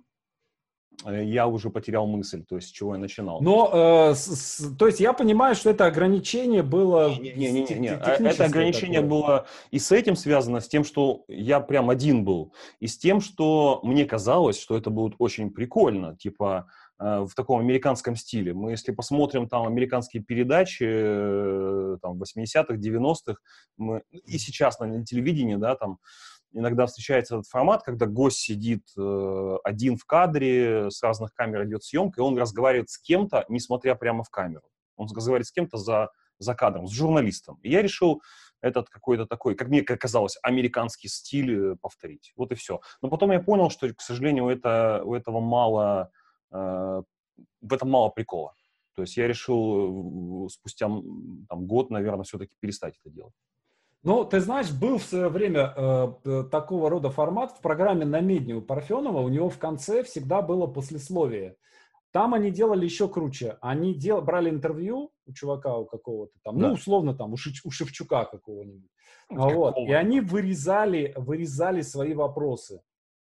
э, 1.04 1.24
я 1.24 1.46
уже 1.46 1.70
потерял 1.70 2.06
мысль, 2.06 2.44
то 2.44 2.56
есть 2.56 2.68
с 2.68 2.70
чего 2.70 2.94
я 2.94 3.00
начинал. 3.00 3.40
Но, 3.40 4.10
э, 4.10 4.14
с, 4.14 4.26
с, 4.26 4.76
то 4.76 4.86
есть 4.86 5.00
я 5.00 5.12
понимаю, 5.12 5.54
что 5.54 5.70
это 5.70 5.86
ограничение 5.86 6.62
было... 6.62 7.10
Не-не-не, 7.10 7.78
не, 7.78 7.88
а, 7.88 8.16
это 8.18 8.44
ограничение 8.44 9.00
такое. 9.00 9.20
было 9.20 9.46
и 9.70 9.78
с 9.78 9.90
этим 9.90 10.14
связано, 10.14 10.60
с 10.60 10.68
тем, 10.68 10.84
что 10.84 11.24
я 11.28 11.60
прям 11.60 11.90
один 11.90 12.24
был, 12.24 12.52
и 12.78 12.86
с 12.86 12.96
тем, 12.98 13.20
что 13.20 13.80
мне 13.82 14.04
казалось, 14.04 14.60
что 14.60 14.76
это 14.76 14.90
будет 14.90 15.14
очень 15.18 15.50
прикольно, 15.50 16.16
типа 16.16 16.68
э, 17.00 17.26
в 17.28 17.34
таком 17.34 17.58
американском 17.58 18.14
стиле. 18.14 18.54
Мы, 18.54 18.70
если 18.70 18.92
посмотрим 18.92 19.48
там 19.48 19.66
американские 19.66 20.22
передачи 20.22 20.84
э, 20.86 21.96
там 22.00 22.22
80-х, 22.22 22.74
90-х, 22.74 23.34
мы, 23.76 24.02
и 24.12 24.38
сейчас 24.38 24.78
на 24.78 25.04
телевидении, 25.04 25.56
да, 25.56 25.74
там 25.74 25.98
иногда 26.52 26.86
встречается 26.86 27.36
этот 27.36 27.48
формат, 27.48 27.82
когда 27.82 28.06
гость 28.06 28.38
сидит 28.38 28.84
э, 28.96 29.56
один 29.64 29.96
в 29.96 30.04
кадре, 30.04 30.90
с 30.90 31.02
разных 31.02 31.32
камер 31.34 31.64
идет 31.64 31.84
съемка, 31.84 32.20
и 32.20 32.24
он 32.24 32.38
разговаривает 32.38 32.90
с 32.90 32.98
кем-то, 32.98 33.44
несмотря 33.48 33.94
прямо 33.94 34.22
в 34.22 34.30
камеру. 34.30 34.64
Он 34.96 35.06
разговаривает 35.06 35.46
с 35.46 35.52
кем-то 35.52 35.78
за, 35.78 36.10
за 36.38 36.54
кадром, 36.54 36.86
с 36.86 36.92
журналистом. 36.92 37.58
И 37.62 37.70
я 37.70 37.82
решил 37.82 38.22
этот 38.60 38.88
какой-то 38.88 39.26
такой, 39.26 39.54
как 39.54 39.68
мне 39.68 39.82
казалось, 39.82 40.38
американский 40.42 41.08
стиль 41.08 41.72
э, 41.72 41.76
повторить. 41.80 42.32
Вот 42.36 42.52
и 42.52 42.54
все. 42.54 42.80
Но 43.02 43.08
потом 43.08 43.32
я 43.32 43.40
понял, 43.40 43.70
что, 43.70 43.92
к 43.92 44.00
сожалению, 44.00 44.48
это, 44.48 45.02
у 45.04 45.14
этого 45.14 45.40
мало, 45.40 46.10
э, 46.52 46.56
в 47.60 47.72
этом 47.72 47.90
мало 47.90 48.10
прикола. 48.10 48.54
То 48.94 49.02
есть 49.02 49.16
я 49.16 49.26
решил 49.26 50.46
э, 50.46 50.48
спустя 50.50 50.86
там, 50.86 51.66
год, 51.66 51.90
наверное, 51.90 52.24
все-таки 52.24 52.54
перестать 52.60 52.94
это 53.00 53.12
делать. 53.12 53.34
Ну, 54.04 54.24
ты 54.24 54.40
знаешь, 54.40 54.72
был 54.72 54.98
в 54.98 55.04
свое 55.04 55.28
время 55.28 55.72
э, 55.76 56.44
такого 56.50 56.90
рода 56.90 57.10
формат 57.10 57.52
в 57.52 57.60
программе 57.60 58.04
на 58.04 58.20
медне 58.20 58.54
у 58.54 58.62
Парфенова. 58.62 59.20
У 59.20 59.28
него 59.28 59.48
в 59.48 59.58
конце 59.58 60.02
всегда 60.02 60.42
было 60.42 60.66
послесловие. 60.66 61.56
Там 62.10 62.34
они 62.34 62.50
делали 62.50 62.84
еще 62.84 63.08
круче. 63.08 63.58
Они 63.60 63.94
дел, 63.94 64.20
брали 64.20 64.50
интервью 64.50 65.12
у 65.26 65.32
чувака 65.32 65.76
у 65.76 65.86
какого-то 65.86 66.32
там, 66.42 66.58
да. 66.58 66.68
ну, 66.68 66.74
условно 66.74 67.14
там, 67.14 67.32
у, 67.32 67.36
Шич, 67.36 67.60
у 67.64 67.70
Шевчука 67.70 68.24
какого-нибудь. 68.24 68.90
Ну, 69.30 69.54
вот. 69.54 69.78
И 69.78 69.92
они 69.92 70.20
вырезали, 70.20 71.14
вырезали 71.16 71.80
свои 71.80 72.12
вопросы. 72.12 72.82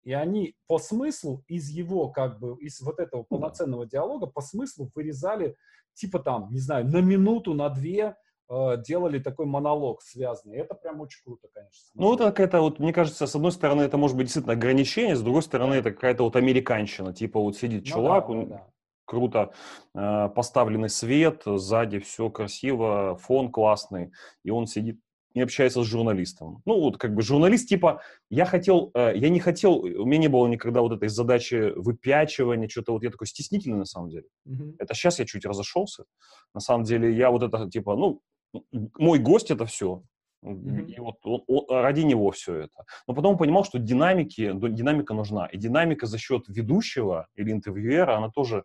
И 0.05 0.13
они 0.13 0.55
по 0.67 0.79
смыслу 0.79 1.45
из 1.49 1.69
его, 1.71 2.09
как 2.09 2.39
бы, 2.39 2.57
из 2.61 2.81
вот 2.81 3.01
этого 3.01 3.27
ну 3.29 3.39
полноценного 3.39 3.87
диалога, 3.87 4.27
по 4.27 4.41
смыслу 4.41 4.91
вырезали, 4.95 5.57
типа 5.95 6.21
там, 6.21 6.53
не 6.53 6.61
знаю, 6.61 6.87
на 6.87 7.01
минуту, 7.01 7.55
на 7.55 7.69
две, 7.69 8.01
э, 8.03 8.15
делали 8.87 9.19
такой 9.19 9.47
монолог 9.47 10.03
связанный. 10.03 10.59
Это 10.59 10.75
прям 10.75 11.01
очень 11.01 11.23
круто, 11.25 11.49
конечно. 11.53 11.91
Ну, 11.95 12.15
это 12.15 12.25
какая-то 12.27 12.61
вот, 12.61 12.79
мне 12.79 12.93
кажется, 12.93 13.27
с 13.27 13.35
одной 13.35 13.53
стороны, 13.53 13.83
это 13.83 13.97
может 13.97 14.17
быть 14.17 14.27
действительно 14.27 14.55
ограничение, 14.55 15.17
с 15.17 15.23
другой 15.23 15.43
стороны, 15.43 15.75
это 15.75 15.91
какая-то 15.91 16.23
вот 16.25 16.37
американщина. 16.37 17.13
Типа 17.13 17.41
вот 17.41 17.57
сидит 17.57 17.85
ну, 17.85 17.87
чувак, 17.87 18.27
да, 18.27 18.33
он, 18.33 18.49
да. 18.49 18.67
круто 19.05 19.53
э, 19.95 20.29
поставленный 20.35 20.89
свет, 20.89 21.43
сзади 21.45 21.99
все 21.99 22.31
красиво, 22.31 23.19
фон 23.21 23.51
классный, 23.51 24.13
и 24.45 24.51
он 24.51 24.67
сидит 24.67 24.99
не 25.35 25.43
общается 25.43 25.83
с 25.83 25.87
журналистом. 25.87 26.63
Ну, 26.65 26.81
вот 26.81 26.99
как 26.99 27.15
бы 27.15 27.23
журналист, 27.23 27.69
типа, 27.69 28.03
я 28.31 28.45
хотел, 28.45 28.91
э, 28.95 29.13
я 29.15 29.29
не 29.29 29.41
хотел, 29.41 29.79
у 29.79 30.05
меня 30.05 30.19
не 30.19 30.29
было 30.29 30.47
никогда 30.49 30.81
вот 30.81 30.93
этой 30.93 31.09
задачи 31.09 31.73
выпячивания, 31.77 32.69
что-то 32.69 32.93
вот 32.93 33.03
я 33.03 33.11
такой 33.11 33.27
стеснительный 33.27 33.79
на 33.79 33.85
самом 33.85 34.11
деле. 34.11 34.27
Mm-hmm. 34.47 34.77
Это 34.79 34.95
сейчас 34.95 35.19
я 35.19 35.27
чуть 35.27 35.47
разошелся. 35.47 36.05
На 36.55 36.61
самом 36.61 36.85
деле 36.85 37.15
я 37.15 37.31
вот 37.31 37.43
это, 37.43 37.71
типа, 37.71 37.95
ну, 37.95 38.21
мой 38.73 39.19
гость 39.19 39.51
это 39.51 39.67
все. 39.67 40.03
Mm-hmm. 40.45 40.91
И 40.93 41.01
вот 41.01 41.17
он, 41.25 41.43
он, 41.47 41.65
ради 41.69 42.03
него 42.03 42.31
все 42.31 42.55
это. 42.55 42.85
Но 43.07 43.15
потом 43.15 43.37
понимал, 43.37 43.65
что 43.65 43.79
динамики, 43.79 44.53
динамика 44.71 45.15
нужна. 45.15 45.47
И 45.47 45.59
динамика 45.59 46.07
за 46.07 46.19
счет 46.19 46.45
ведущего 46.49 47.27
или 47.35 47.51
интервьюера, 47.51 48.17
она 48.17 48.31
тоже 48.31 48.65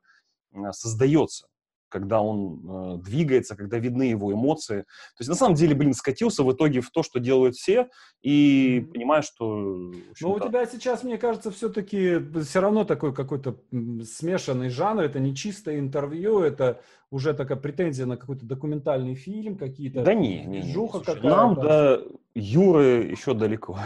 создается 0.71 1.47
когда 1.93 2.21
он 2.21 2.95
э, 2.95 2.97
двигается, 3.03 3.55
когда 3.55 3.77
видны 3.77 4.03
его 4.03 4.33
эмоции. 4.33 4.81
То 4.81 5.19
есть 5.19 5.29
на 5.29 5.35
самом 5.35 5.53
деле, 5.53 5.75
блин, 5.75 5.93
скатился 5.93 6.43
в 6.43 6.51
итоге 6.51 6.81
в 6.81 6.89
то, 6.89 7.03
что 7.03 7.19
делают 7.19 7.55
все, 7.55 7.89
и 8.23 8.89
понимаешь, 8.91 9.25
что... 9.25 9.93
Но 10.21 10.33
у 10.33 10.39
тебя 10.39 10.65
сейчас, 10.65 11.03
мне 11.03 11.19
кажется, 11.19 11.51
все-таки 11.51 12.17
все 12.41 12.61
равно 12.61 12.83
такой 12.83 13.13
какой-то 13.13 13.59
смешанный 14.03 14.69
жанр, 14.69 15.03
это 15.03 15.19
не 15.19 15.35
чистое 15.35 15.77
интервью, 15.77 16.39
это 16.39 16.81
уже 17.11 17.35
такая 17.35 17.59
претензия 17.59 18.07
на 18.07 18.17
какой-то 18.17 18.43
документальный 18.43 19.13
фильм, 19.13 19.55
какие-то... 19.55 20.01
Да 20.01 20.15
не, 20.15 20.45
не, 20.45 20.63
не. 20.63 20.73
Слушай, 20.73 21.21
нам 21.21 21.53
до 21.53 22.03
Юры 22.33 23.03
еще 23.11 23.35
далеко. 23.35 23.77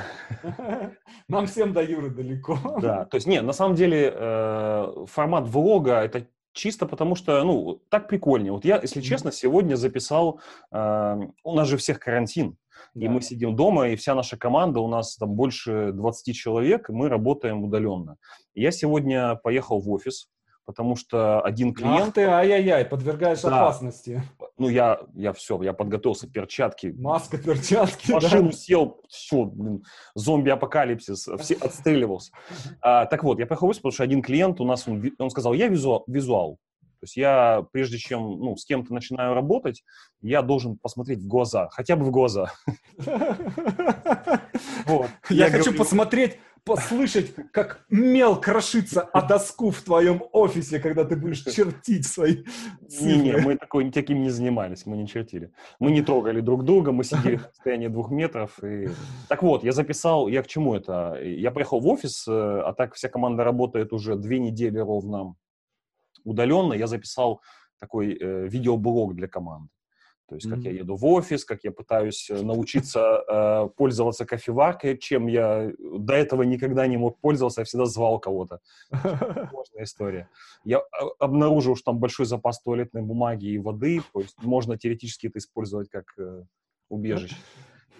Нам 1.28 1.48
всем 1.48 1.74
до 1.74 1.84
Юры 1.84 2.10
далеко. 2.10 2.58
Да, 2.82 3.04
то 3.04 3.16
есть, 3.16 3.28
нет, 3.28 3.44
на 3.44 3.52
самом 3.52 3.76
деле 3.76 4.14
э, 4.16 5.06
формат 5.08 5.46
влога 5.50 6.02
это 6.02 6.26
чисто 6.58 6.86
потому 6.86 7.16
что, 7.16 7.44
ну, 7.44 7.82
так 7.90 8.08
прикольнее. 8.08 8.52
Вот 8.52 8.66
я, 8.66 8.80
если 8.82 9.02
честно, 9.02 9.32
сегодня 9.32 9.76
записал, 9.76 10.42
э, 10.72 11.18
у 11.44 11.56
нас 11.56 11.68
же 11.68 11.78
всех 11.78 12.00
карантин, 12.00 12.58
да. 12.94 13.06
и 13.06 13.10
мы 13.10 13.22
сидим 13.22 13.56
дома, 13.56 13.90
и 13.90 13.96
вся 13.96 14.16
наша 14.16 14.38
команда, 14.38 14.80
у 14.80 14.88
нас 14.88 15.16
там 15.16 15.30
больше 15.30 15.92
20 15.94 16.36
человек, 16.36 16.90
и 16.90 16.94
мы 16.94 17.10
работаем 17.10 17.64
удаленно. 17.64 18.18
Я 18.54 18.72
сегодня 18.72 19.36
поехал 19.36 19.80
в 19.80 19.90
офис, 19.90 20.30
потому 20.68 20.98
что 20.98 21.40
один 21.42 21.74
клиент... 21.74 22.10
Ах 22.10 22.14
ты, 22.14 22.24
ай-яй-яй, 22.24 22.84
подвергаешь 22.84 23.40
да. 23.42 23.62
опасности. 23.62 24.22
Ну, 24.58 24.68
я, 24.68 25.00
я 25.16 25.32
все, 25.32 25.60
я 25.64 25.72
подготовился, 25.72 26.30
перчатки. 26.30 26.94
Маска, 26.98 27.38
перчатки, 27.38 28.12
машину 28.12 28.50
да. 28.50 28.52
сел, 28.52 29.02
все, 29.08 29.46
блин, 29.46 29.86
зомби-апокалипсис, 30.14 31.30
все 31.40 31.56
отстреливался. 31.56 32.34
А, 32.82 33.06
так 33.06 33.24
вот, 33.24 33.40
я 33.40 33.46
офис, 33.46 33.78
потому 33.78 33.94
что 33.94 34.04
один 34.04 34.22
клиент 34.22 34.60
у 34.60 34.66
нас, 34.66 34.86
он, 34.90 35.02
он 35.18 35.30
сказал, 35.30 35.54
я 35.54 35.70
визуал, 35.70 36.04
визуал. 36.06 36.60
То 37.00 37.04
есть 37.04 37.16
я, 37.16 37.66
прежде 37.72 37.98
чем 37.98 38.22
ну, 38.40 38.58
с 38.58 38.66
кем-то 38.66 38.94
начинаю 38.94 39.36
работать, 39.36 39.84
я 40.22 40.42
должен 40.42 40.78
посмотреть 40.78 41.20
в 41.20 41.28
глаза, 41.28 41.70
хотя 41.72 41.96
бы 41.96 42.04
в 42.04 42.12
глаза. 42.12 42.52
Я 45.30 45.52
хочу 45.52 45.74
посмотреть 45.76 46.40
послышать, 46.68 47.34
как 47.52 47.86
мел 47.90 48.40
крошится 48.40 49.02
о 49.02 49.22
доску 49.22 49.72
в 49.72 49.82
твоем 49.82 50.24
офисе, 50.34 50.80
когда 50.80 51.06
ты 51.06 51.16
будешь 51.16 51.44
чертить 51.44 52.06
свои 52.06 52.44
цифры. 52.88 53.06
Не, 53.06 53.18
не, 53.18 53.38
мы 53.38 53.58
такой, 53.58 53.90
таким 53.92 54.22
не 54.22 54.30
занимались, 54.30 54.86
мы 54.86 54.98
не 54.98 55.08
чертили. 55.08 55.52
Мы 55.80 55.92
не 55.92 56.02
трогали 56.02 56.42
друг 56.42 56.64
друга, 56.64 56.92
мы 56.92 57.04
сидели 57.04 57.38
в 57.38 57.46
расстоянии 57.46 57.88
двух 57.88 58.12
метров. 58.12 58.62
И... 58.64 58.90
Так 59.30 59.44
вот, 59.44 59.64
я 59.64 59.72
записал, 59.72 60.28
я 60.28 60.44
к 60.44 60.48
чему 60.48 60.76
это? 60.76 61.20
Я 61.24 61.52
поехал 61.52 61.80
в 61.80 61.88
офис, 61.88 62.28
э, 62.28 62.32
а 62.32 62.74
так 62.74 62.96
вся 62.96 63.10
команда 63.10 63.44
работает 63.44 63.94
уже 63.94 64.16
две 64.16 64.40
недели 64.40 64.78
ровно 64.78 65.36
удаленно. 66.24 66.74
Я 66.74 66.88
записал 66.88 67.42
такой 67.80 68.18
э, 68.20 68.48
видеоблог 68.48 69.16
для 69.16 69.28
команды. 69.28 69.70
То 70.28 70.36
есть, 70.36 70.50
как 70.50 70.60
mm-hmm. 70.60 70.64
я 70.64 70.72
еду 70.72 70.96
в 70.96 71.06
офис, 71.06 71.46
как 71.46 71.64
я 71.64 71.72
пытаюсь 71.72 72.30
э, 72.30 72.42
научиться 72.42 73.24
э, 73.28 73.70
пользоваться 73.78 74.26
кофеваркой, 74.26 74.98
чем 74.98 75.28
я 75.28 75.72
до 75.80 76.14
этого 76.14 76.44
никогда 76.44 76.86
не 76.86 76.98
мог 76.98 77.18
пользоваться, 77.20 77.62
я 77.62 77.66
всегда 77.66 77.86
звал 77.86 78.20
кого-то. 78.20 78.60
Сложная 78.92 79.84
история. 79.84 80.30
Я 80.66 80.80
а, 80.80 81.08
обнаружил, 81.20 81.76
что 81.76 81.92
там 81.92 82.00
большой 82.00 82.26
запас 82.26 82.62
туалетной 82.62 83.04
бумаги 83.04 83.46
и 83.48 83.58
воды, 83.58 84.02
то 84.14 84.20
есть 84.20 84.36
можно 84.44 84.78
теоретически 84.78 85.28
это 85.28 85.40
использовать 85.40 85.90
как 85.90 86.06
э, 86.18 86.44
убежище. 86.90 87.36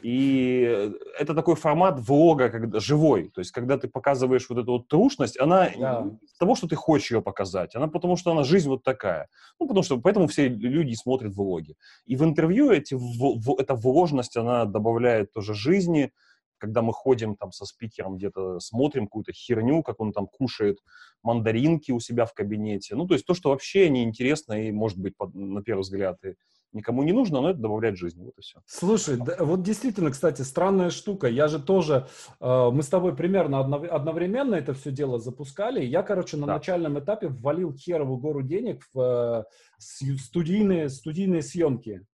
И 0.02 0.92
это 1.20 1.34
такой 1.34 1.56
формат 1.56 2.00
влога, 2.00 2.50
когда 2.50 2.80
живой. 2.80 3.30
То 3.30 3.40
есть, 3.40 3.52
когда 3.52 3.78
ты 3.78 3.88
показываешь 3.88 4.48
вот 4.50 4.60
эту 4.60 4.72
вот 4.74 4.88
трушность, 4.88 5.40
она 5.40 5.70
да. 5.78 6.02
не 6.02 6.20
того, 6.40 6.56
что 6.56 6.68
ты 6.68 6.76
хочешь 6.76 7.12
ее 7.12 7.22
показать, 7.22 7.76
она 7.76 7.88
потому 7.88 8.16
что 8.16 8.32
она 8.32 8.44
жизнь 8.44 8.70
вот 8.70 8.84
такая. 8.84 9.28
Ну, 9.60 9.68
потому 9.68 9.84
что 9.84 10.00
поэтому 10.00 10.28
все 10.28 10.48
люди 10.48 10.94
смотрят 10.94 11.34
влоги. 11.34 11.76
И 12.06 12.16
в 12.16 12.24
интервью 12.24 12.72
эти, 12.72 12.94
в, 12.94 13.40
в, 13.40 13.56
эта 13.60 13.76
вложенность, 13.76 14.38
она 14.38 14.66
добавляет 14.66 15.32
тоже 15.34 15.54
жизни, 15.54 16.12
когда 16.58 16.82
мы 16.82 16.94
ходим 16.94 17.36
там 17.36 17.52
со 17.52 17.66
спикером 17.66 18.18
где-то, 18.18 18.60
смотрим 18.60 19.06
какую-то 19.06 19.32
херню, 19.32 19.84
как 19.84 20.00
он 20.00 20.12
там 20.14 20.28
кушает 20.28 20.78
мандаринки 21.24 21.92
у 21.92 22.00
себя 22.00 22.26
в 22.26 22.34
кабинете. 22.34 22.96
Ну, 22.96 23.08
то 23.08 23.14
есть 23.14 23.26
то, 23.26 23.34
что 23.34 23.50
вообще 23.50 23.90
неинтересно 23.90 24.68
и, 24.68 24.72
может 24.72 24.98
быть, 24.98 25.16
под, 25.16 25.34
на 25.34 25.62
первый 25.62 25.82
взгляд, 25.82 26.18
и 26.24 26.36
никому 26.74 27.04
не 27.04 27.12
нужно, 27.12 27.42
но 27.42 27.50
это 27.50 27.60
добавляет 27.60 27.98
жизни. 27.98 28.24
Вот 28.24 28.38
и 28.38 28.42
все. 28.42 28.60
Слушай, 28.66 29.18
да, 29.18 29.38
вот 29.40 29.64
действительно, 29.64 30.12
кстати, 30.12 30.42
странная 30.42 30.90
штука. 30.90 31.28
Я 31.28 31.48
же 31.48 31.62
тоже, 31.62 32.08
э, 32.40 32.70
мы 32.72 32.84
с 32.84 32.88
тобой 32.88 33.16
примерно 33.16 33.60
одно, 33.60 33.78
одновременно 33.90 34.56
это 34.56 34.74
все 34.74 34.92
дело 34.92 35.20
запускали. 35.20 35.84
Я, 35.84 36.04
короче, 36.04 36.38
на 36.38 36.48
да. 36.48 36.54
начальном 36.54 37.00
этапе 37.00 37.28
ввалил 37.28 37.74
херову 37.74 38.18
гору 38.18 38.42
денег 38.42 38.84
в 38.94 39.00
э, 39.00 39.44
студийные, 39.80 40.90
студийные 40.90 41.42
съемки. 41.42 42.06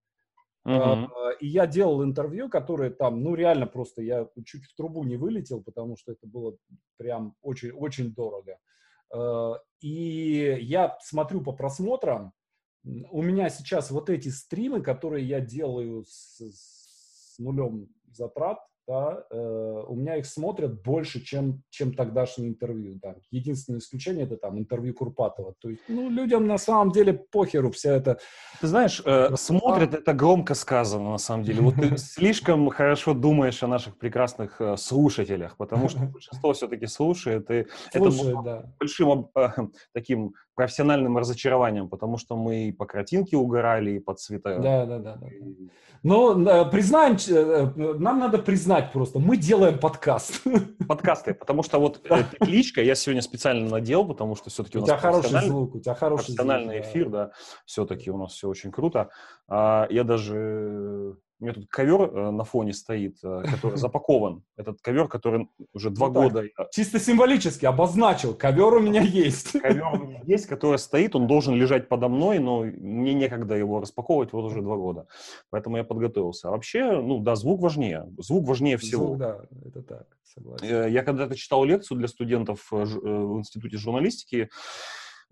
Uh-huh. 0.65 1.09
И 1.41 1.47
я 1.47 1.67
делал 1.67 2.05
интервью, 2.05 2.49
которые 2.49 2.89
там, 2.91 3.21
ну 3.21 3.35
реально 3.35 3.67
просто 3.67 4.01
я 4.01 4.29
чуть 4.45 4.63
в 4.63 4.75
трубу 4.77 5.03
не 5.03 5.17
вылетел, 5.17 5.61
потому 5.61 5.97
что 5.97 6.13
это 6.13 6.25
было 6.25 6.55
прям 6.95 7.35
очень-очень 7.41 8.13
дорого. 8.13 8.57
Э, 9.13 9.53
и 9.81 10.57
я 10.61 10.97
смотрю 11.01 11.41
по 11.41 11.51
просмотрам, 11.51 12.31
у 12.83 13.21
меня 13.21 13.49
сейчас 13.49 13.91
вот 13.91 14.09
эти 14.09 14.29
стримы, 14.29 14.81
которые 14.81 15.25
я 15.25 15.39
делаю 15.39 16.03
с, 16.05 16.41
с 16.41 17.39
нулем 17.39 17.87
затрат, 18.11 18.59
да, 18.87 19.23
э, 19.31 19.83
у 19.87 19.95
меня 19.95 20.17
их 20.17 20.25
смотрят 20.25 20.81
больше, 20.81 21.23
чем, 21.23 21.63
чем 21.69 21.93
тогдашнее 21.93 22.49
интервью. 22.49 22.99
Да. 23.01 23.15
Единственное 23.31 23.79
исключение 23.79 24.25
это 24.25 24.35
там 24.35 24.59
интервью 24.59 24.93
Курпатова. 24.93 25.55
То 25.59 25.69
есть, 25.69 25.81
ну, 25.87 26.09
людям 26.09 26.47
на 26.47 26.57
самом 26.57 26.91
деле 26.91 27.13
похеру 27.13 27.71
вся 27.71 27.93
это. 27.93 28.19
Ты 28.59 28.67
знаешь, 28.67 29.01
э, 29.05 29.35
смотрят, 29.37 29.93
это 29.93 30.13
громко 30.13 30.53
сказано 30.53 31.11
на 31.11 31.17
самом 31.17 31.45
деле. 31.45 31.61
Вот 31.61 31.75
ты 31.75 31.95
слишком 31.97 32.69
хорошо 32.69 33.13
думаешь 33.13 33.63
о 33.63 33.67
наших 33.67 33.97
прекрасных 33.97 34.59
э, 34.59 34.75
слушателях, 34.75 35.55
потому 35.55 35.87
что 35.87 35.99
большинство 36.13 36.51
все-таки 36.51 36.87
слушает, 36.87 37.49
и 37.51 37.65
это 37.93 38.43
да. 38.43 38.73
большим 38.79 39.29
э, 39.33 39.49
таким 39.93 40.33
профессиональным 40.55 41.17
разочарованием, 41.17 41.89
потому 41.89 42.17
что 42.17 42.35
мы 42.35 42.67
и 42.67 42.71
по 42.71 42.85
картинке 42.85 43.37
угорали, 43.37 43.91
и 43.91 43.99
по 43.99 44.13
цвета. 44.13 44.59
Да, 44.59 44.85
да, 44.85 44.99
да. 44.99 45.15
да. 45.15 45.27
Но 46.03 46.39
э, 46.39 46.69
признаем, 46.69 47.17
э, 47.29 47.93
нам 47.97 48.19
надо 48.19 48.37
признать 48.37 48.91
просто, 48.91 49.19
мы 49.19 49.37
делаем 49.37 49.79
подкаст. 49.79 50.41
Подкасты, 50.87 51.33
потому 51.33 51.63
что 51.63 51.79
вот 51.79 52.01
э, 52.09 52.23
петличка 52.31 52.81
я 52.81 52.93
сегодня 52.93 53.21
специально 53.21 53.69
надел, 53.69 54.05
потому 54.05 54.35
что 54.35 54.49
все-таки 54.49 54.77
у, 54.77 54.81
у 54.81 54.85
тебя 54.85 54.97
хороший 54.97 55.41
звук, 55.41 55.75
у 55.75 55.79
тебя 55.79 55.95
хороший 55.95 56.25
профессиональный 56.25 56.81
звук, 56.81 56.85
эфир, 56.87 57.09
да, 57.09 57.31
все-таки 57.65 58.11
у 58.11 58.17
нас 58.17 58.33
все 58.33 58.49
очень 58.49 58.71
круто. 58.71 59.09
А, 59.47 59.87
я 59.89 60.03
даже 60.03 61.15
у 61.43 61.45
меня 61.45 61.55
тут 61.55 61.67
ковер 61.67 62.01
э, 62.01 62.31
на 62.31 62.45
фоне 62.45 62.71
стоит, 62.71 63.17
э, 63.21 63.43
который 63.51 63.75
запакован. 63.77 64.43
Этот 64.55 64.81
ковер, 64.81 65.09
который 65.09 65.49
уже 65.73 65.89
два 65.89 66.07
ну, 66.07 66.13
года... 66.13 66.45
Так, 66.55 66.71
чисто 66.71 66.99
символически 66.99 67.65
обозначил. 67.65 68.33
Ковер 68.33 68.75
у 68.75 68.79
меня 68.79 69.01
есть. 69.25 69.51
Ковер 69.59 69.87
у 69.93 69.97
меня 69.97 70.21
есть, 70.23 70.45
который 70.45 70.79
стоит, 70.79 71.17
он 71.17 71.27
должен 71.27 71.55
лежать 71.55 71.89
подо 71.89 72.07
мной, 72.07 72.39
но 72.39 72.61
мне 72.63 73.13
некогда 73.13 73.55
его 73.55 73.81
распаковывать 73.81 74.31
вот 74.31 74.45
уже 74.45 74.61
два 74.61 74.77
года. 74.77 75.05
Поэтому 75.49 75.75
я 75.75 75.83
подготовился. 75.83 76.47
А 76.47 76.51
вообще, 76.51 77.01
ну 77.01 77.19
да, 77.19 77.35
звук 77.35 77.59
важнее. 77.59 78.07
Звук 78.19 78.47
важнее 78.47 78.77
всего. 78.77 79.07
Звук, 79.07 79.17
да, 79.17 79.41
это 79.65 79.83
так, 79.83 80.07
согласен. 80.23 80.65
Э, 80.65 80.89
я 80.89 81.03
когда-то 81.03 81.35
читал 81.35 81.65
лекцию 81.65 81.97
для 81.97 82.07
студентов 82.07 82.67
в 82.71 83.39
Институте 83.39 83.75
журналистики, 83.75 84.49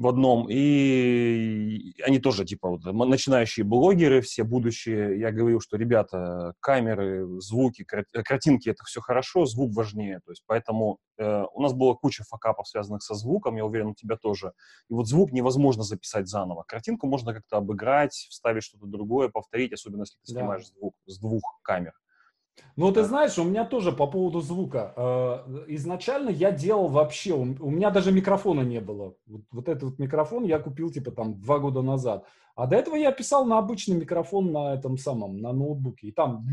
в 0.02 0.08
одном, 0.08 0.48
и 0.50 1.94
они 2.04 2.20
тоже, 2.20 2.44
типа, 2.44 2.70
вот, 2.70 2.84
начинающие 2.84 3.64
блогеры, 3.64 4.22
все 4.22 4.44
будущие, 4.44 5.20
я 5.20 5.32
говорю, 5.32 5.60
что, 5.60 5.78
ребята, 5.78 6.54
камеры, 6.60 7.40
звуки, 7.40 7.84
картинки, 7.84 8.70
это 8.70 8.84
все 8.86 9.00
хорошо, 9.00 9.46
звук 9.46 9.76
важнее, 9.76 10.20
то 10.26 10.32
есть, 10.32 10.44
поэтому 10.48 10.98
э, 11.18 11.44
у 11.54 11.62
нас 11.62 11.74
была 11.74 11.94
куча 11.96 12.24
факапов, 12.24 12.68
связанных 12.68 13.04
со 13.04 13.14
звуком, 13.14 13.56
я 13.56 13.66
уверен, 13.66 13.88
у 13.88 13.96
тебя 13.96 14.18
тоже, 14.18 14.54
и 14.90 14.94
вот 14.94 15.08
звук 15.08 15.32
невозможно 15.32 15.84
записать 15.84 16.28
заново, 16.28 16.64
картинку 16.68 17.08
можно 17.08 17.34
как-то 17.34 17.58
обыграть, 17.58 18.14
вставить 18.14 18.64
что-то 18.64 18.88
другое, 18.88 19.30
повторить, 19.30 19.74
особенно 19.74 20.02
если 20.02 20.18
ты 20.26 20.34
снимаешь 20.34 20.64
да. 20.64 20.80
звук 20.80 20.96
с 21.06 21.20
двух 21.20 21.44
камер. 21.62 21.94
Ну, 22.76 22.92
ты 22.92 23.04
знаешь, 23.04 23.38
у 23.38 23.44
меня 23.44 23.66
тоже 23.66 23.92
по 23.92 24.08
поводу 24.08 24.42
звука. 24.42 24.94
Э, 24.96 25.66
изначально 25.68 26.30
я 26.30 26.52
делал 26.52 26.88
вообще, 26.88 27.34
у 27.34 27.70
меня 27.70 27.90
даже 27.90 28.12
микрофона 28.12 28.62
не 28.62 28.80
было. 28.80 29.16
Вот, 29.28 29.42
вот 29.52 29.70
этот 29.70 29.84
вот 29.84 30.00
микрофон 30.00 30.46
я 30.46 30.60
купил 30.60 30.90
типа 30.90 31.12
там 31.12 31.40
два 31.42 31.60
года 31.60 31.82
назад. 31.82 32.26
А 32.56 32.68
до 32.68 32.76
этого 32.76 32.96
я 32.96 33.12
писал 33.12 33.46
на 33.46 33.58
обычный 33.58 33.96
микрофон 33.96 34.52
на 34.52 34.74
этом 34.74 34.98
самом, 34.98 35.38
на 35.38 35.54
ноутбуке. 35.54 36.08
И 36.08 36.12
там 36.12 36.48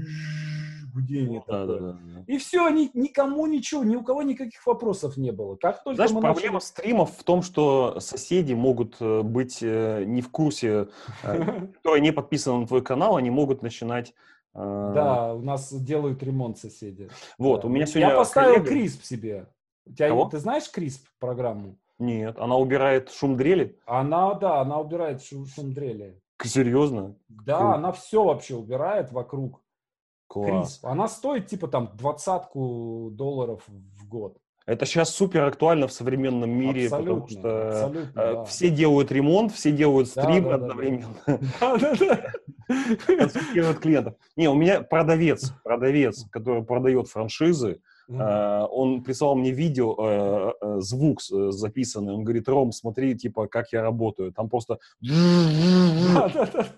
гудение 0.95 1.43
да, 1.47 1.61
такое. 1.61 1.81
Да, 1.81 1.93
да, 1.93 1.99
да. 2.17 2.25
И 2.27 2.39
все, 2.39 2.69
ни, 2.69 2.91
никому 2.95 3.47
ничего, 3.47 3.85
ни 3.85 3.97
у 3.97 4.03
кого 4.03 4.23
никаких 4.23 4.67
вопросов 4.67 5.17
не 5.17 5.31
было. 5.31 5.57
Как 5.57 5.85
только 5.85 5.97
Знаешь, 5.97 6.13
проблема 6.13 6.55
начали... 6.55 6.69
стримов 6.69 7.11
в 7.17 7.23
том, 7.25 7.43
что 7.43 8.01
соседи 8.01 8.55
могут 8.55 8.97
э, 9.01 9.23
быть 9.23 9.59
э, 9.63 10.05
не 10.05 10.21
в 10.21 10.31
курсе, 10.31 10.89
которые 11.23 12.01
не 12.01 12.13
подписаны 12.13 12.61
на 12.61 12.67
твой 12.67 12.83
канал, 12.83 13.17
они 13.17 13.31
могут 13.31 13.63
начинать 13.63 14.15
да, 14.59 15.35
у 15.35 15.43
нас 15.43 15.73
делают 15.73 16.23
ремонт 16.23 16.59
соседи. 16.59 17.09
Вот, 17.39 17.63
да. 17.63 17.69
у 17.69 17.71
меня 17.71 17.87
сегодня 17.87 18.11
Я 18.11 18.17
поставил 18.17 18.55
коллега... 18.55 18.71
Крисп 18.71 19.05
себе. 19.05 19.47
У 19.87 19.93
тебя, 19.93 20.09
Кого? 20.09 20.29
Ты 20.29 20.39
знаешь 20.39 20.71
Крисп 20.71 21.07
программу? 21.19 21.77
Нет, 21.99 22.39
она 22.39 22.57
убирает 22.57 23.11
шум 23.11 23.37
дрели? 23.37 23.79
Она, 23.87 24.35
да, 24.35 24.61
она 24.61 24.79
убирает 24.79 25.23
шум, 25.23 25.47
шум 25.47 25.73
дрели. 25.73 26.21
Серьезно? 26.43 27.17
Да, 27.29 27.59
Круто. 27.59 27.75
она 27.75 27.93
все 27.93 28.25
вообще 28.25 28.55
убирает 28.55 29.11
вокруг. 29.11 29.61
Класс. 30.29 30.49
Крисп. 30.49 30.87
Она 30.87 31.09
стоит 31.09 31.47
типа 31.47 31.69
там 31.69 31.91
двадцатку 31.95 33.11
долларов 33.13 33.63
в 33.67 34.09
год. 34.09 34.39
Это 34.69 34.85
сейчас 34.85 35.09
супер 35.09 35.45
актуально 35.45 35.89
в 35.89 35.93
современном 35.93 36.51
мире, 36.51 36.85
абсолютно, 36.85 37.21
потому 37.23 37.29
что 37.29 37.69
абсолютно, 37.69 38.21
э, 38.21 38.35
да. 38.35 38.45
все 38.45 38.69
делают 38.69 39.11
ремонт, 39.11 39.53
все 39.53 39.73
делают 39.73 40.09
стримы 40.09 40.51
да, 40.51 40.59
да, 40.59 40.65
одновременно. 40.67 41.17
Консультируют 43.07 43.81
клиентов. 43.81 44.15
Не, 44.37 44.49
у 44.49 44.55
меня 44.55 44.83
продавец, 44.83 45.53
продавец, 45.65 46.25
который 46.31 46.63
продает 46.63 47.09
франшизы, 47.09 47.81
Uh, 48.11 48.67
он 48.71 49.03
прислал 49.05 49.35
мне 49.37 49.51
видео, 49.51 49.95
uh, 49.95 50.55
uh, 50.63 50.81
звук 50.81 51.21
записанный. 51.21 52.15
Он 52.15 52.25
говорит, 52.25 52.49
Ром, 52.49 52.73
смотри, 52.73 53.15
типа, 53.15 53.49
как 53.49 53.71
я 53.71 53.83
работаю. 53.83 54.33
Там 54.33 54.49
просто... 54.49 54.79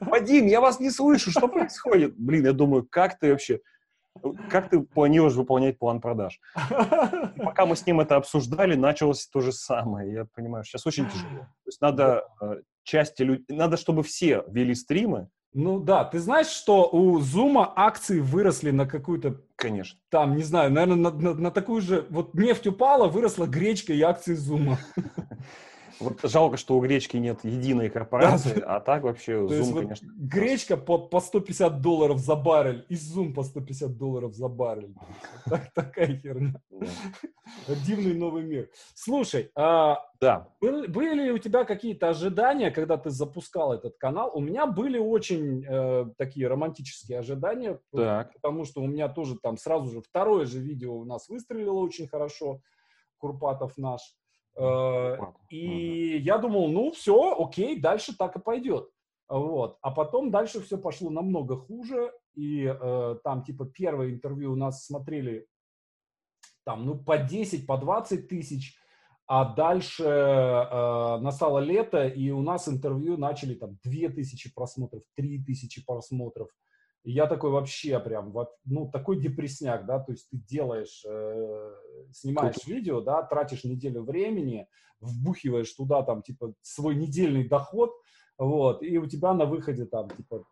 Вадим, 0.01 0.49
я 0.49 0.61
вас 0.61 0.81
не 0.81 0.91
слышу, 0.91 1.31
что 1.31 1.47
происходит? 1.47 2.17
Блин, 2.19 2.47
я 2.47 2.53
думаю, 2.53 2.85
как 2.91 3.21
ты 3.21 3.31
вообще... 3.31 3.61
Как 4.51 4.71
ты 4.71 4.81
планируешь 4.81 5.35
выполнять 5.35 5.79
план 5.79 6.01
продаж? 6.01 6.41
И 7.37 7.41
пока 7.41 7.65
мы 7.65 7.77
с 7.77 7.87
ним 7.87 8.01
это 8.01 8.17
обсуждали, 8.17 8.75
началось 8.75 9.29
то 9.29 9.39
же 9.41 9.53
самое. 9.53 10.13
Я 10.13 10.27
понимаю, 10.35 10.65
сейчас 10.65 10.85
очень 10.85 11.07
тяжело. 11.07 11.43
То 11.43 11.67
есть 11.67 11.81
надо 11.81 12.25
части 12.83 13.23
людей... 13.23 13.45
Надо, 13.49 13.77
чтобы 13.77 14.03
все 14.03 14.43
вели 14.49 14.75
стримы, 14.75 15.29
ну 15.53 15.81
да, 15.81 16.05
ты 16.05 16.21
знаешь, 16.21 16.47
что 16.47 16.89
у 16.91 17.19
Зума 17.21 17.73
акции 17.75 18.21
выросли 18.21 18.71
на 18.71 18.87
какую-то... 18.87 19.43
Конечно. 19.57 19.99
Там, 20.09 20.37
не 20.37 20.45
знаю, 20.45 20.71
наверное, 20.73 21.11
на, 21.11 21.11
на, 21.11 21.35
на 21.35 21.51
такую 21.51 21.81
же... 21.81 22.07
Вот 22.11 22.35
нефть 22.35 22.69
упала, 22.69 23.09
выросла 23.09 23.47
гречка 23.47 23.93
и 23.93 24.01
акции 24.01 24.35
Зума. 24.35 24.79
Вот 26.01 26.21
жалко, 26.23 26.57
что 26.57 26.77
у 26.79 26.81
гречки 26.81 27.19
нет 27.19 27.45
единой 27.45 27.91
корпорации, 27.91 28.61
а 28.67 28.81
так 28.81 29.03
вообще 29.03 29.33
Zoom, 29.33 29.83
конечно. 29.83 30.09
Гречка 30.17 30.77
по, 30.79 30.99
по 30.99 31.21
150 31.21 31.81
долларов 31.83 32.19
за 32.19 32.37
баррель 32.37 32.87
и 32.89 32.95
Zoom 32.95 33.35
по 33.35 33.43
150 33.43 33.97
долларов 33.97 34.35
за 34.35 34.49
баррель. 34.49 34.95
Так, 35.51 35.73
такая 35.73 36.17
херня. 36.17 36.55
Дивный 37.87 38.15
новый 38.15 38.45
мир. 38.45 38.71
Слушай, 38.95 39.51
а 39.57 39.99
да. 40.21 40.49
Были, 40.61 41.15
ли 41.15 41.33
у 41.33 41.39
тебя 41.39 41.65
какие-то 41.65 42.11
ожидания, 42.11 42.71
когда 42.71 42.97
ты 42.97 43.11
запускал 43.11 43.73
этот 43.73 43.97
канал? 43.99 44.31
У 44.35 44.41
меня 44.41 44.67
были 44.67 44.99
очень 44.99 45.65
э, 45.67 46.07
такие 46.17 46.47
романтические 46.47 47.19
ожидания, 47.19 47.79
потому 47.91 48.65
что 48.65 48.83
у 48.83 48.87
меня 48.87 49.09
тоже 49.09 49.37
там 49.43 49.57
сразу 49.57 49.91
же 49.91 50.01
второе 50.01 50.47
же 50.47 50.61
видео 50.61 50.95
у 50.95 51.05
нас 51.05 51.29
выстрелило 51.29 51.79
очень 51.79 52.07
хорошо, 52.07 52.61
Курпатов 53.19 53.77
наш. 53.77 54.01
Э, 54.61 55.17
и 55.49 56.19
я 56.19 56.39
думал, 56.39 56.69
ну 56.69 56.93
все, 56.93 57.35
окей, 57.39 57.81
дальше 57.81 58.17
так 58.17 58.37
и 58.37 58.41
пойдет. 58.41 58.91
Вот. 59.29 59.79
А 59.81 59.91
потом 59.91 60.31
дальше 60.31 60.61
все 60.61 60.77
пошло 60.77 61.11
намного 61.11 61.57
хуже. 61.57 62.13
И 62.35 62.65
э, 62.65 63.17
там 63.25 63.43
типа 63.43 63.67
первое 63.67 64.11
интервью 64.11 64.53
у 64.53 64.57
нас 64.57 64.85
смотрели 64.85 65.47
там 66.65 66.85
ну 66.85 66.99
по 66.99 67.19
10, 67.19 67.67
по 67.67 67.79
20 67.79 68.29
тысяч. 68.29 68.77
А 69.27 69.55
дальше 69.55 70.03
э, 70.03 71.19
настало 71.21 71.61
лето, 71.61 72.05
и 72.07 72.31
у 72.31 72.43
нас 72.43 72.69
интервью 72.69 73.17
начали 73.17 73.55
там 73.55 73.79
2000 73.85 74.53
просмотров, 74.53 75.03
3000 75.15 75.85
просмотров. 75.87 76.49
И 77.03 77.13
я 77.13 77.27
такой 77.27 77.51
вообще 77.51 77.99
прям, 77.99 78.35
ну, 78.65 78.91
такой 78.91 79.19
депресняк, 79.21 79.87
да, 79.87 80.01
то 80.01 80.13
есть 80.13 80.29
ты 80.31 80.37
делаешь, 80.37 81.03
э, 81.09 81.75
снимаешь 82.13 82.57
Круто. 82.57 82.71
видео, 82.71 83.01
да, 83.01 83.23
тратишь 83.23 83.65
неделю 83.65 84.03
времени, 84.03 84.67
вбухиваешь 85.01 85.73
туда 85.73 86.03
там, 86.03 86.23
типа, 86.23 86.53
свой 86.61 86.95
недельный 86.97 87.49
доход, 87.49 87.93
вот, 88.37 88.83
и 88.83 88.99
у 88.99 89.07
тебя 89.07 89.33
на 89.33 89.47
выходе 89.47 89.87
там, 89.87 90.11
типа, 90.11 90.45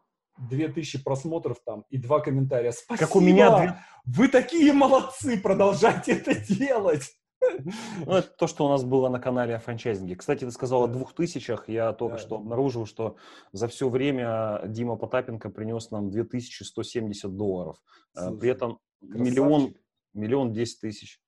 2000 0.49 1.03
просмотров 1.03 1.59
там 1.65 1.85
и 1.91 1.99
два 1.99 2.21
комментария. 2.21 2.73
Спасибо! 2.73 3.07
Как 3.07 3.17
у 3.17 3.21
меня... 3.21 3.85
Вы 4.05 4.29
такие 4.29 4.73
молодцы, 4.73 5.39
продолжайте 5.39 6.13
это 6.13 6.35
делать! 6.35 7.11
Ну, 8.07 8.13
это 8.13 8.29
то, 8.29 8.47
что 8.47 8.67
у 8.67 8.69
нас 8.69 8.85
было 8.85 9.09
на 9.09 9.21
канале 9.21 9.55
о 9.55 9.59
франчайзинге. 9.59 10.17
Кстати, 10.17 10.45
ты 10.45 10.51
сказал 10.51 10.85
о 10.85 10.89
двух 10.89 11.15
тысячах. 11.15 11.69
Я 11.69 11.93
только 11.93 12.17
да. 12.17 12.23
что 12.23 12.37
обнаружил, 12.37 12.87
что 12.87 13.17
за 13.53 13.69
все 13.69 13.89
время 13.89 14.63
Дима 14.67 14.97
Потапенко 14.97 15.51
принес 15.51 15.91
нам 15.91 16.11
2170 16.11 17.37
долларов. 17.37 17.77
Э, 18.17 18.21
Слушай, 18.21 18.39
При 18.39 18.51
этом 18.51 18.79
миллион, 19.01 19.75
миллион 20.15 20.53
десять 20.53 20.81
тысяч 20.81 21.21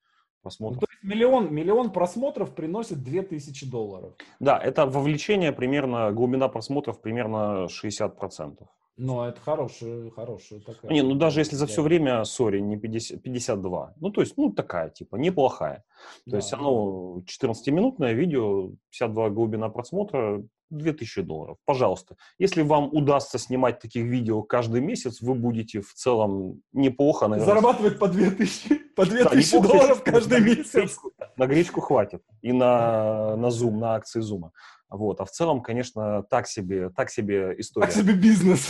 просмотров. 0.43 0.81
Ну, 0.81 0.87
то 0.87 0.93
есть 0.93 1.03
миллион, 1.03 1.53
миллион 1.55 1.93
просмотров 1.93 2.55
приносит 2.55 3.03
2000 3.03 3.71
долларов. 3.71 4.15
Да, 4.39 4.59
это 4.59 4.87
вовлечение 4.87 5.53
примерно, 5.53 6.11
глубина 6.13 6.49
просмотров 6.49 7.01
примерно 7.01 7.67
60%. 7.67 8.67
Ну, 9.03 9.23
это 9.23 9.41
хорошая, 9.41 10.11
хорошая 10.11 10.61
такая. 10.61 10.91
Не, 10.93 11.01
ну 11.01 11.15
даже 11.15 11.41
если 11.41 11.57
за 11.57 11.67
все 11.67 11.81
время, 11.81 12.23
сори, 12.25 12.61
не 12.61 12.77
50, 12.77 13.23
52. 13.23 13.95
Ну, 13.99 14.11
то 14.11 14.21
есть, 14.21 14.37
ну, 14.37 14.53
такая, 14.53 14.91
типа, 14.91 15.17
неплохая. 15.17 15.85
То 16.27 16.33
да. 16.33 16.37
есть 16.37 16.53
оно 16.53 17.23
14-минутное 17.25 18.13
видео, 18.13 18.73
52 18.91 19.31
глубина 19.31 19.71
просмотра, 19.71 20.43
2000 20.71 21.23
долларов. 21.23 21.59
Пожалуйста. 21.65 22.17
Если 22.39 22.63
вам 22.63 22.89
удастся 22.93 23.39
снимать 23.39 23.81
таких 23.81 24.05
видео 24.05 24.43
каждый 24.43 24.81
месяц, 24.81 25.21
вы 25.21 25.35
будете 25.35 25.81
в 25.81 25.93
целом 25.95 26.63
неплохо, 26.73 27.29
наверное. 27.29 27.55
Зарабатывать 27.55 27.99
по 27.99 28.09
2000, 28.09 28.75
по 28.97 29.05
2000 29.05 29.53
да, 29.53 29.61
долларов 29.61 30.03
каждый 30.05 30.41
месяц. 30.41 30.99
На 31.37 31.47
гречку 31.47 31.81
хватит. 31.81 32.23
И 32.43 32.53
на, 32.53 33.37
на 33.37 33.47
Zoom, 33.47 33.79
на 33.79 33.95
акции 33.95 34.21
Zoom. 34.21 34.51
Вот. 34.89 35.21
А 35.21 35.25
в 35.25 35.31
целом, 35.31 35.63
конечно, 35.63 36.25
так 36.25 36.49
себе, 36.49 36.91
так 36.91 37.11
себе 37.11 37.55
история. 37.59 37.87
Так 37.87 37.95
себе 37.95 38.15
бизнес. 38.15 38.69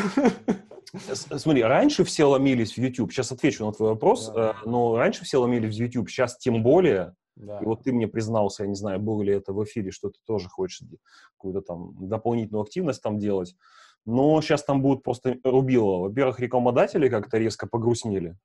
Смотри, 1.15 1.63
раньше 1.63 2.05
все 2.05 2.25
ломились 2.25 2.75
в 2.75 2.79
YouTube, 2.79 3.13
сейчас 3.13 3.31
отвечу 3.33 3.65
на 3.65 3.73
твой 3.73 3.91
вопрос, 3.91 4.31
да. 4.35 4.51
Э, 4.51 4.69
но 4.69 4.97
раньше 4.97 5.25
все 5.25 5.39
ломились 5.39 5.77
в 5.77 5.79
YouTube, 5.79 6.11
сейчас 6.11 6.37
тем 6.37 6.63
более, 6.63 7.15
Да. 7.40 7.59
И 7.61 7.64
вот 7.64 7.85
ты 7.85 7.92
мне 7.92 8.07
признался, 8.07 8.64
я 8.64 8.68
не 8.68 8.74
знаю, 8.74 9.00
было 9.00 9.22
ли 9.22 9.33
это 9.33 9.53
в 9.53 9.64
эфире, 9.64 9.90
что 9.90 10.11
ты 10.11 10.18
тоже 10.26 10.48
хочешь 10.48 10.83
какую-то 11.37 11.62
там 11.62 11.94
дополнительную 12.09 12.62
активность 12.62 13.03
там 13.03 13.18
делать. 13.18 13.57
Но 14.05 14.40
сейчас 14.42 14.62
там 14.62 14.83
будут 14.83 15.03
просто 15.03 15.38
рубило. 15.42 16.00
Во-первых, 16.00 16.40
рекламодатели 16.40 17.09
как-то 17.09 17.38
резко 17.38 17.66
погрустнели. 17.66 18.37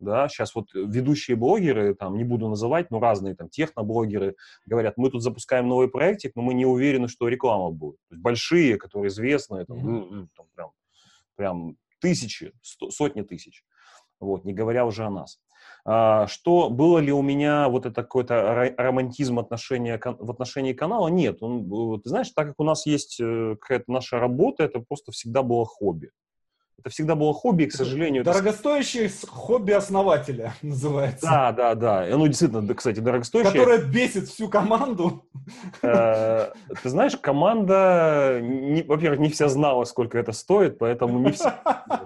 Да, 0.00 0.28
сейчас 0.28 0.54
вот 0.54 0.72
ведущие 0.74 1.36
блогеры, 1.36 1.94
там, 1.94 2.16
не 2.16 2.24
буду 2.24 2.48
называть, 2.48 2.90
но 2.90 3.00
разные 3.00 3.34
там 3.34 3.48
техноблогеры 3.48 4.34
говорят, 4.66 4.96
мы 4.96 5.08
тут 5.08 5.22
запускаем 5.22 5.68
новый 5.68 5.88
проектик, 5.88 6.32
но 6.34 6.42
мы 6.42 6.52
не 6.52 6.66
уверены, 6.66 7.08
что 7.08 7.28
реклама 7.28 7.70
будет. 7.70 7.98
Большие, 8.10 8.76
которые 8.76 9.08
известны, 9.08 9.64
там, 9.64 9.78
mm-hmm. 9.78 10.28
там 10.36 10.46
прям, 10.54 10.70
прям 11.36 11.76
тысячи, 12.00 12.52
сто, 12.60 12.90
сотни 12.90 13.22
тысяч. 13.22 13.64
Вот, 14.20 14.44
не 14.44 14.52
говоря 14.52 14.84
уже 14.84 15.04
о 15.04 15.10
нас. 15.10 15.38
А, 15.86 16.26
что 16.26 16.70
было 16.70 16.98
ли 16.98 17.12
у 17.12 17.20
меня 17.20 17.68
вот 17.68 17.84
это 17.84 18.02
какой-то 18.02 18.72
романтизм 18.78 19.38
отношения, 19.38 20.00
в 20.02 20.30
отношении 20.30 20.72
канала? 20.72 21.08
Нет. 21.08 21.42
Он, 21.42 22.00
ты 22.00 22.08
знаешь, 22.08 22.30
так 22.30 22.48
как 22.48 22.54
у 22.58 22.64
нас 22.64 22.86
есть 22.86 23.20
э, 23.20 23.56
какая-то 23.60 23.92
наша 23.92 24.18
работа, 24.18 24.64
это 24.64 24.80
просто 24.80 25.12
всегда 25.12 25.42
было 25.42 25.66
хобби. 25.66 26.10
Это 26.78 26.90
всегда 26.90 27.14
было 27.14 27.32
хобби, 27.32 27.64
к 27.64 27.72
сожалению. 27.72 28.24
Дорогостоящее 28.24 29.06
это... 29.06 29.26
хобби 29.26 29.72
основателя 29.72 30.54
называется. 30.62 31.26
Да, 31.26 31.52
да, 31.52 31.74
да. 31.74 32.04
Оно 32.12 32.26
действительно, 32.26 32.74
кстати, 32.74 33.00
дорогостоящее. 33.00 33.52
Которое 33.52 33.82
бесит 33.82 34.28
всю 34.28 34.48
команду. 34.48 35.24
Э, 35.82 36.52
ты 36.82 36.88
знаешь, 36.88 37.16
команда, 37.16 38.40
во-первых, 38.86 39.20
не 39.20 39.30
вся 39.30 39.48
знала, 39.48 39.84
сколько 39.84 40.18
это 40.18 40.32
стоит, 40.32 40.78
поэтому 40.78 41.18
не 41.20 41.32
все, 41.32 41.54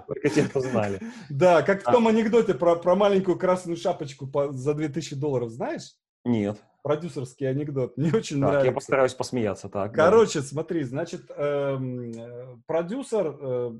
только 0.07 0.29
те, 0.29 0.43
кто 0.43 0.61
знали. 0.61 0.99
Да, 1.29 1.61
как 1.61 1.81
в 1.81 1.91
том 1.91 2.07
а. 2.07 2.09
анекдоте 2.09 2.53
про, 2.53 2.95
маленькую 2.95 3.37
красную 3.37 3.77
шапочку 3.77 4.27
по, 4.27 4.51
за 4.51 4.73
2000 4.73 5.15
долларов, 5.15 5.49
знаешь? 5.49 5.93
Нет. 6.25 6.57
Продюсерский 6.83 7.49
анекдот. 7.49 7.97
Мне 7.97 8.11
очень 8.11 8.39
так, 8.39 8.49
нравится. 8.49 8.65
Я 8.65 8.71
постараюсь 8.71 9.13
посмеяться 9.13 9.69
так. 9.69 9.93
Короче, 9.93 10.39
да. 10.39 10.45
смотри, 10.45 10.83
значит, 10.83 11.29
эм, 11.35 12.11
э, 12.11 12.57
продюсер 12.65 13.37
э, 13.39 13.71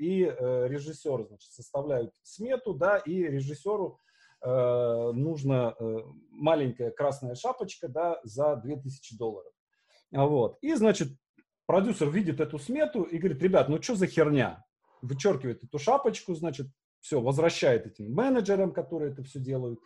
и 0.00 0.24
э, 0.24 0.66
режиссер, 0.68 1.26
значит, 1.26 1.52
составляют 1.52 2.14
смету, 2.22 2.72
да, 2.72 2.96
и 2.96 3.22
режиссеру 3.22 4.00
э, 4.42 5.10
нужна 5.12 5.74
э, 5.78 5.98
маленькая 6.30 6.90
красная 6.90 7.34
шапочка, 7.34 7.86
да, 7.86 8.18
за 8.24 8.56
2000 8.56 9.18
долларов. 9.18 9.52
Вот. 10.10 10.56
И, 10.62 10.74
значит, 10.74 11.08
продюсер 11.66 12.08
видит 12.08 12.40
эту 12.40 12.58
смету 12.58 13.02
и 13.02 13.18
говорит, 13.18 13.42
ребят, 13.42 13.68
ну 13.68 13.80
что 13.82 13.94
за 13.94 14.06
херня? 14.06 14.64
Вычеркивает 15.02 15.62
эту 15.62 15.78
шапочку, 15.78 16.34
значит, 16.34 16.68
все, 17.00 17.20
возвращает 17.20 17.86
этим 17.86 18.10
менеджерам, 18.10 18.72
которые 18.72 19.12
это 19.12 19.22
все 19.22 19.38
делают. 19.38 19.80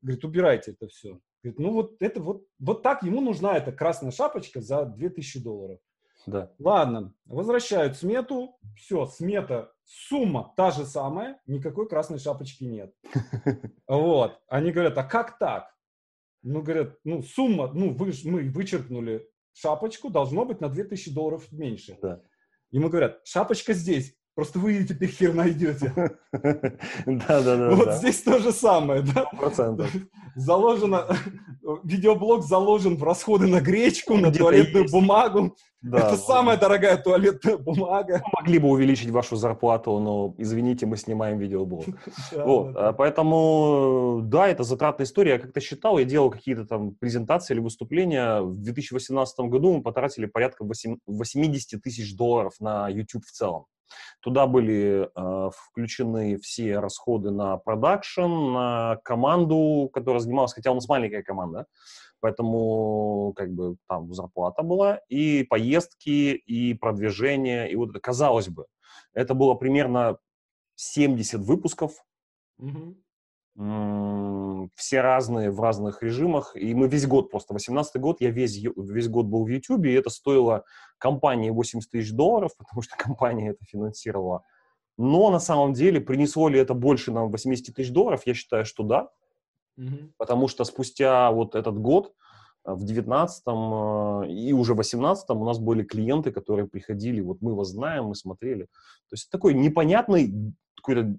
Говорит, 0.00 0.24
убирайте 0.24 0.70
это 0.72 0.88
все. 0.88 1.20
Говорит, 1.42 1.60
ну 1.60 1.72
вот 1.72 1.96
это 2.00 2.22
вот, 2.22 2.46
вот 2.58 2.82
так 2.82 3.02
ему 3.02 3.20
нужна 3.20 3.58
эта 3.58 3.72
красная 3.72 4.10
шапочка 4.10 4.62
за 4.62 4.86
2000 4.86 5.42
долларов. 5.42 5.80
Да. 6.26 6.52
Ладно, 6.58 7.14
возвращают 7.24 7.96
смету, 7.96 8.58
все, 8.76 9.06
смета, 9.06 9.72
сумма 9.84 10.52
та 10.56 10.70
же 10.70 10.84
самая, 10.84 11.40
никакой 11.46 11.88
красной 11.88 12.18
шапочки 12.18 12.64
нет. 12.64 12.94
Вот. 13.86 14.38
Они 14.48 14.70
говорят, 14.70 14.96
а 14.98 15.04
как 15.04 15.38
так? 15.38 15.74
Ну, 16.42 16.62
говорят, 16.62 16.96
ну, 17.04 17.22
сумма, 17.22 17.72
ну, 17.72 17.92
вы, 17.92 18.12
мы 18.24 18.48
вычеркнули 18.48 19.28
шапочку, 19.52 20.10
должно 20.10 20.44
быть 20.44 20.60
на 20.60 20.68
2000 20.68 21.12
долларов 21.12 21.50
меньше. 21.52 21.98
Да. 22.00 22.22
Ему 22.70 22.88
говорят, 22.88 23.20
шапочка 23.24 23.72
здесь, 23.72 24.14
Просто 24.40 24.58
вы 24.58 24.72
ее 24.72 24.86
теперь 24.86 25.10
хер 25.10 25.34
найдете. 25.34 25.92
Да, 27.06 27.42
да, 27.42 27.56
да. 27.56 27.70
Вот 27.72 27.94
здесь 27.96 28.22
то 28.22 28.38
же 28.38 28.52
самое, 28.52 29.02
да? 29.02 29.24
Процентов. 29.36 29.90
Заложено, 30.34 31.08
видеоблог 31.84 32.44
заложен 32.44 32.96
в 32.96 33.04
расходы 33.04 33.46
на 33.48 33.60
гречку, 33.60 34.16
на 34.16 34.32
туалетную 34.32 34.88
бумагу. 34.90 35.56
Это 35.84 36.16
самая 36.16 36.56
дорогая 36.56 36.96
туалетная 36.96 37.58
бумага. 37.58 38.22
Могли 38.32 38.58
бы 38.58 38.68
увеличить 38.68 39.10
вашу 39.10 39.36
зарплату, 39.36 39.98
но, 39.98 40.34
извините, 40.38 40.86
мы 40.86 40.96
снимаем 40.96 41.38
видеоблог. 41.38 41.84
Вот, 42.32 42.76
а 42.76 42.92
поэтому, 42.92 44.20
да, 44.24 44.48
это 44.48 44.62
затратная 44.62 45.04
история. 45.04 45.32
Я 45.32 45.38
как-то 45.38 45.60
считал, 45.60 45.98
я 45.98 46.04
делал 46.04 46.30
какие-то 46.30 46.64
там 46.64 46.94
презентации 46.94 47.52
или 47.52 47.60
выступления. 47.60 48.40
В 48.40 48.56
2018 48.56 49.40
году 49.40 49.76
мы 49.76 49.82
потратили 49.82 50.24
порядка 50.24 50.64
80 50.64 51.82
тысяч 51.82 52.16
долларов 52.16 52.54
на 52.60 52.88
YouTube 52.88 53.24
в 53.26 53.32
целом. 53.32 53.66
Туда 54.20 54.46
были 54.46 55.08
э, 55.14 55.50
включены 55.50 56.38
все 56.38 56.78
расходы 56.78 57.30
на 57.30 57.56
продакшн, 57.56 58.52
на 58.52 58.96
команду, 59.04 59.90
которая 59.92 60.20
занималась, 60.20 60.52
хотя 60.52 60.70
у 60.70 60.74
нас 60.74 60.88
маленькая 60.88 61.22
команда, 61.22 61.66
поэтому 62.20 63.32
как 63.36 63.52
бы 63.52 63.76
там 63.88 64.12
зарплата 64.12 64.62
была, 64.62 65.00
и 65.08 65.42
поездки, 65.44 66.34
и 66.34 66.74
продвижение, 66.74 67.70
и 67.70 67.76
вот 67.76 67.90
это, 67.90 68.00
казалось 68.00 68.48
бы, 68.48 68.66
это 69.14 69.34
было 69.34 69.54
примерно 69.54 70.18
70 70.76 71.40
выпусков, 71.40 71.92
mm-hmm 72.60 72.94
все 73.56 75.00
разные 75.00 75.50
в 75.50 75.60
разных 75.60 76.02
режимах, 76.02 76.56
и 76.56 76.74
мы 76.74 76.88
весь 76.88 77.06
год, 77.06 77.30
просто 77.30 77.52
18 77.52 78.00
год, 78.00 78.20
я 78.20 78.30
весь, 78.30 78.56
весь 78.56 79.08
год 79.08 79.26
был 79.26 79.44
в 79.44 79.48
YouTube, 79.48 79.84
и 79.86 79.92
это 79.92 80.08
стоило 80.08 80.64
компании 80.98 81.50
80 81.50 81.90
тысяч 81.90 82.12
долларов, 82.12 82.52
потому 82.58 82.82
что 82.82 82.96
компания 82.96 83.50
это 83.50 83.64
финансировала. 83.64 84.42
Но 84.96 85.30
на 85.30 85.40
самом 85.40 85.72
деле 85.72 86.00
принесло 86.00 86.48
ли 86.48 86.58
это 86.58 86.74
больше 86.74 87.10
нам 87.10 87.30
80 87.30 87.74
тысяч 87.74 87.90
долларов? 87.90 88.22
Я 88.26 88.34
считаю, 88.34 88.64
что 88.64 88.82
да, 88.82 89.08
mm-hmm. 89.78 90.12
потому 90.16 90.46
что 90.46 90.64
спустя 90.64 91.30
вот 91.30 91.54
этот 91.54 91.78
год, 91.78 92.12
э, 92.66 92.72
в 92.72 92.84
19-м 92.84 94.24
э, 94.24 94.32
и 94.32 94.52
уже 94.52 94.74
в 94.74 94.80
18-м 94.80 95.40
у 95.40 95.44
нас 95.44 95.58
были 95.58 95.82
клиенты, 95.82 96.32
которые 96.32 96.68
приходили, 96.68 97.20
вот 97.20 97.38
мы 97.40 97.54
вас 97.54 97.68
знаем, 97.68 98.06
мы 98.06 98.14
смотрели. 98.14 98.64
То 99.08 99.14
есть 99.14 99.30
такой 99.30 99.54
непонятный 99.54 100.54
какой-то 100.76 101.16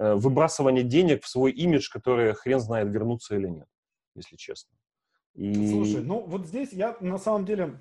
выбрасывание 0.00 0.82
денег 0.82 1.24
в 1.24 1.28
свой 1.28 1.52
имидж, 1.52 1.90
который 1.92 2.32
хрен 2.32 2.58
знает, 2.58 2.88
вернуться 2.88 3.36
или 3.36 3.48
нет, 3.48 3.68
если 4.14 4.36
честно. 4.36 4.74
И... 5.34 5.70
Слушай, 5.70 6.02
ну 6.02 6.20
вот 6.26 6.46
здесь 6.46 6.72
я 6.72 6.96
на 7.00 7.18
самом 7.18 7.44
деле 7.44 7.78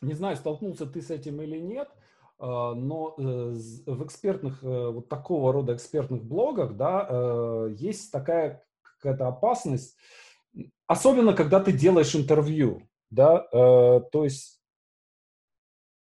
не 0.00 0.14
знаю, 0.14 0.36
столкнулся 0.36 0.86
ты 0.86 1.00
с 1.02 1.10
этим 1.10 1.40
или 1.42 1.58
нет, 1.58 1.88
а, 2.38 2.74
но 2.74 3.14
э, 3.18 3.22
в 3.22 4.04
экспертных, 4.04 4.62
э, 4.62 4.90
вот 4.90 5.08
такого 5.08 5.52
рода 5.52 5.74
экспертных 5.74 6.22
блогах, 6.22 6.76
да, 6.76 7.66
есть 7.78 8.12
такая 8.12 8.64
какая-то 8.82 9.28
опасность, 9.28 9.96
особенно 10.86 11.34
когда 11.34 11.60
ты 11.60 11.72
делаешь 11.72 12.16
интервью, 12.16 12.88
да, 13.10 13.38
то 13.48 14.24
есть 14.24 14.60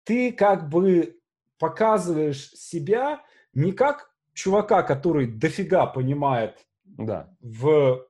ты 0.04 0.32
как 0.32 0.68
бы 0.68 1.20
показываешь 1.60 2.50
себя 2.52 3.24
не 3.54 3.72
как 3.72 4.11
чувака, 4.34 4.84
который 4.84 5.28
дофига 5.28 5.86
понимает 5.86 6.66
да. 6.84 7.36
в 7.42 8.06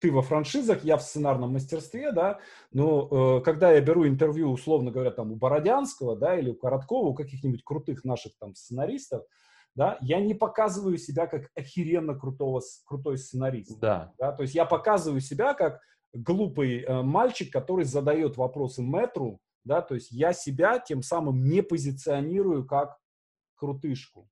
ты 0.00 0.10
во 0.10 0.22
франшизах, 0.22 0.82
я 0.82 0.96
в 0.96 1.02
сценарном 1.02 1.52
мастерстве, 1.52 2.10
да, 2.12 2.40
но 2.72 3.38
э, 3.38 3.42
когда 3.42 3.72
я 3.72 3.80
беру 3.82 4.06
интервью, 4.06 4.50
условно 4.50 4.90
говоря, 4.90 5.10
там 5.10 5.30
у 5.30 5.36
Бородянского, 5.36 6.16
да, 6.16 6.38
или 6.38 6.50
у 6.50 6.54
Короткова, 6.54 7.08
у 7.08 7.14
каких-нибудь 7.14 7.62
крутых 7.62 8.02
наших 8.04 8.32
там 8.38 8.54
сценаристов, 8.54 9.24
да, 9.74 9.98
я 10.00 10.20
не 10.20 10.34
показываю 10.34 10.96
себя 10.96 11.26
как 11.26 11.50
охеренно 11.54 12.14
крутого, 12.14 12.62
крутой 12.86 13.18
сценарист. 13.18 13.78
Да. 13.78 14.12
да. 14.18 14.32
То 14.32 14.42
есть 14.42 14.54
я 14.54 14.64
показываю 14.64 15.20
себя 15.20 15.52
как 15.52 15.80
глупый 16.14 16.82
э, 16.82 17.02
мальчик, 17.02 17.52
который 17.52 17.84
задает 17.84 18.38
вопросы 18.38 18.82
метру, 18.82 19.38
да, 19.64 19.82
то 19.82 19.94
есть 19.94 20.10
я 20.10 20.32
себя 20.32 20.78
тем 20.78 21.02
самым 21.02 21.44
не 21.44 21.62
позиционирую 21.62 22.66
как 22.66 22.96
крутышку. 23.54 24.29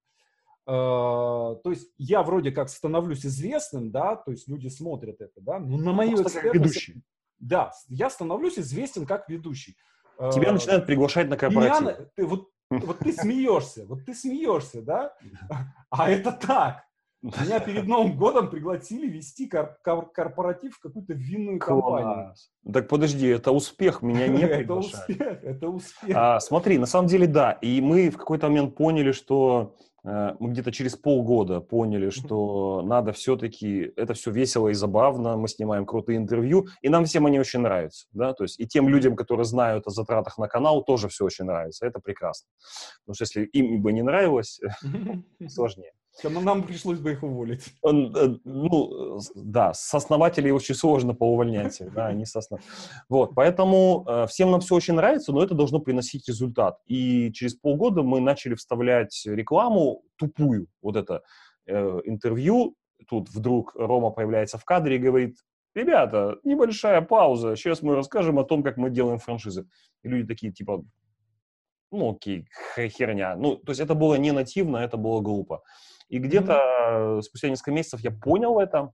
А, 0.71 1.55
то 1.55 1.71
есть 1.71 1.89
я 1.97 2.23
вроде 2.23 2.53
как 2.53 2.69
становлюсь 2.69 3.25
известным, 3.25 3.91
да, 3.91 4.17
то 4.17 4.33
есть 4.33 4.47
люди 4.49 4.69
смотрят 4.69 5.19
это, 5.19 5.41
да, 5.41 5.59
но 5.59 5.79
на 5.79 5.93
мою 5.95 6.19
Просто 6.19 6.43
как 6.43 6.55
ведущий. 6.55 7.03
Да, 7.39 7.73
я 7.89 8.11
становлюсь 8.11 8.59
известен 8.59 9.07
как 9.07 9.31
ведущий. 9.31 9.79
Тебя 10.19 10.51
а, 10.51 10.53
начинают 10.53 10.85
приглашать 10.85 11.29
на 11.29 11.39
корпоратив. 11.39 11.81
Меня, 11.81 11.97
ты, 12.15 12.27
вот, 12.27 12.51
вот 12.71 12.99
ты 12.99 13.15
смеешься, 13.15 13.87
вот 13.87 14.05
ты 14.05 14.13
смеешься, 14.15 14.83
да, 14.83 15.15
а 15.91 16.11
это 16.11 16.33
так. 16.33 16.85
Меня 17.23 17.61
перед 17.61 17.87
Новым 17.87 18.19
годом 18.19 18.51
пригласили 18.51 19.09
вести 19.09 19.49
кор- 19.49 19.79
кор- 19.83 20.13
корпоратив 20.13 20.77
в 20.77 20.81
какую-то 20.81 21.15
винную 21.15 21.59
компанию. 21.59 22.35
Так 22.71 22.89
подожди, 22.89 23.27
это 23.27 23.53
успех, 23.53 24.03
меня 24.03 24.29
не 24.29 24.47
приглашают. 24.47 25.09
Это 25.09 25.09
успех, 25.09 25.45
это 25.45 25.69
успех. 25.69 26.17
А, 26.17 26.41
смотри, 26.41 26.77
на 26.77 26.87
самом 26.87 27.09
деле 27.09 27.27
да, 27.27 27.53
и 27.53 27.81
мы 27.81 28.11
в 28.11 28.19
какой-то 28.19 28.49
момент 28.49 28.77
поняли, 28.77 29.13
что 29.13 29.75
мы 30.05 30.51
где-то 30.51 30.73
через 30.73 30.97
полгода 30.97 31.61
поняли, 31.61 32.11
что 32.11 32.83
надо 32.83 33.13
все-таки, 33.13 33.93
это 33.97 34.15
все 34.15 34.31
весело 34.31 34.69
и 34.69 34.75
забавно, 34.75 35.37
мы 35.37 35.49
снимаем 35.49 35.87
крутые 35.87 36.19
интервью, 36.19 36.69
и 36.83 36.89
нам 36.89 37.05
всем 37.05 37.27
они 37.27 37.41
очень 37.41 37.61
нравятся, 37.61 38.07
да, 38.13 38.33
то 38.33 38.45
есть 38.45 38.61
и 38.61 38.67
тем 38.67 38.89
людям, 38.89 39.17
которые 39.17 39.45
знают 39.45 39.87
о 39.87 39.91
затратах 39.91 40.39
на 40.39 40.49
канал, 40.49 40.85
тоже 40.85 41.09
все 41.09 41.25
очень 41.25 41.45
нравится, 41.45 41.87
это 41.87 42.01
прекрасно. 42.01 42.49
Потому 43.05 43.15
что 43.15 43.25
если 43.25 43.45
им 43.45 43.83
бы 43.83 43.93
не 43.93 44.03
нравилось, 44.03 44.61
сложнее. 45.49 45.93
Нам 46.25 46.63
пришлось 46.63 46.99
бы 46.99 47.13
их 47.13 47.23
уволить. 47.23 47.75
Он, 47.83 48.15
э, 48.17 48.39
ну, 48.45 49.21
да, 49.35 49.73
с 49.73 49.95
основателей 49.95 50.51
очень 50.51 50.75
сложно 50.75 51.15
поувольнять 51.15 51.81
их, 51.81 51.93
да, 51.93 52.13
не 52.13 52.25
с 52.25 52.35
основ... 52.37 52.61
Вот, 53.09 53.35
поэтому 53.35 54.05
э, 54.07 54.27
всем 54.29 54.51
нам 54.51 54.61
все 54.61 54.75
очень 54.75 54.95
нравится, 54.95 55.33
но 55.33 55.43
это 55.43 55.55
должно 55.55 55.79
приносить 55.79 56.29
результат. 56.29 56.79
И 56.87 57.33
через 57.33 57.55
полгода 57.55 58.03
мы 58.03 58.21
начали 58.21 58.55
вставлять 58.55 59.23
рекламу 59.27 60.03
тупую, 60.17 60.67
вот 60.83 60.97
это 60.97 61.23
э, 61.67 62.01
интервью. 62.05 62.75
Тут 63.09 63.29
вдруг 63.31 63.75
Рома 63.77 64.11
появляется 64.11 64.59
в 64.59 64.65
кадре 64.65 64.97
и 64.97 64.99
говорит, 64.99 65.37
ребята, 65.75 66.39
небольшая 66.43 67.01
пауза, 67.01 67.55
сейчас 67.57 67.83
мы 67.83 67.95
расскажем 67.95 68.39
о 68.39 68.45
том, 68.45 68.63
как 68.63 68.77
мы 68.77 68.91
делаем 68.91 69.19
франшизы. 69.19 69.67
И 70.03 70.09
люди 70.09 70.27
такие, 70.27 70.53
типа, 70.53 70.85
ну, 71.91 72.13
окей, 72.13 72.49
херня. 72.77 73.37
Ну, 73.37 73.57
то 73.57 73.71
есть 73.71 73.81
это 73.81 73.95
было 73.95 74.17
не 74.17 74.33
нативно, 74.33 74.79
это 74.79 74.97
было 74.97 75.21
глупо. 75.21 75.63
И 76.09 76.19
где-то 76.19 76.53
mm-hmm. 76.53 77.23
спустя 77.23 77.49
несколько 77.49 77.73
месяцев 77.73 78.01
я 78.01 78.11
понял 78.11 78.59
это, 78.59 78.93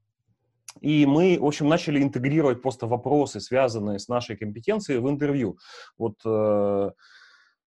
и 0.81 1.07
мы, 1.07 1.39
в 1.41 1.47
общем, 1.47 1.69
начали 1.69 2.03
интегрировать 2.03 2.63
просто 2.63 2.87
вопросы, 2.87 3.41
связанные 3.41 3.99
с 3.99 4.09
нашей 4.09 4.37
компетенцией, 4.37 4.99
в 4.99 5.09
интервью. 5.09 5.59
Вот 5.99 6.17
э, 6.25 6.91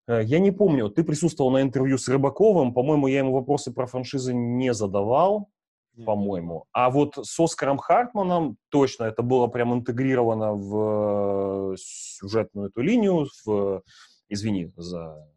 э 0.07 0.23
я 0.23 0.39
не 0.39 0.51
помню, 0.51 0.89
ты 0.89 1.03
присутствовал 1.03 1.51
на 1.51 1.62
интервью 1.62 1.97
с 1.97 2.07
Рыбаковым, 2.10 2.73
по-моему, 2.73 3.07
я 3.07 3.19
ему 3.19 3.33
вопросы 3.33 3.71
про 3.71 3.88
франшизы 3.88 4.33
не 4.33 4.73
задавал, 4.73 5.49
по-моему. 6.05 6.65
А 6.73 6.89
вот 6.89 7.15
с 7.15 7.39
Оскаром 7.39 7.77
Хартманом 7.77 8.57
точно 8.69 9.05
это 9.05 9.23
было 9.23 9.47
прям 9.47 9.73
интегрировано 9.73 10.53
в 10.53 11.73
э, 11.73 11.75
сюжетную 11.77 12.69
эту 12.69 12.81
линию, 12.81 13.27
в, 13.45 13.81
извини 14.29 14.71
за 14.75 15.27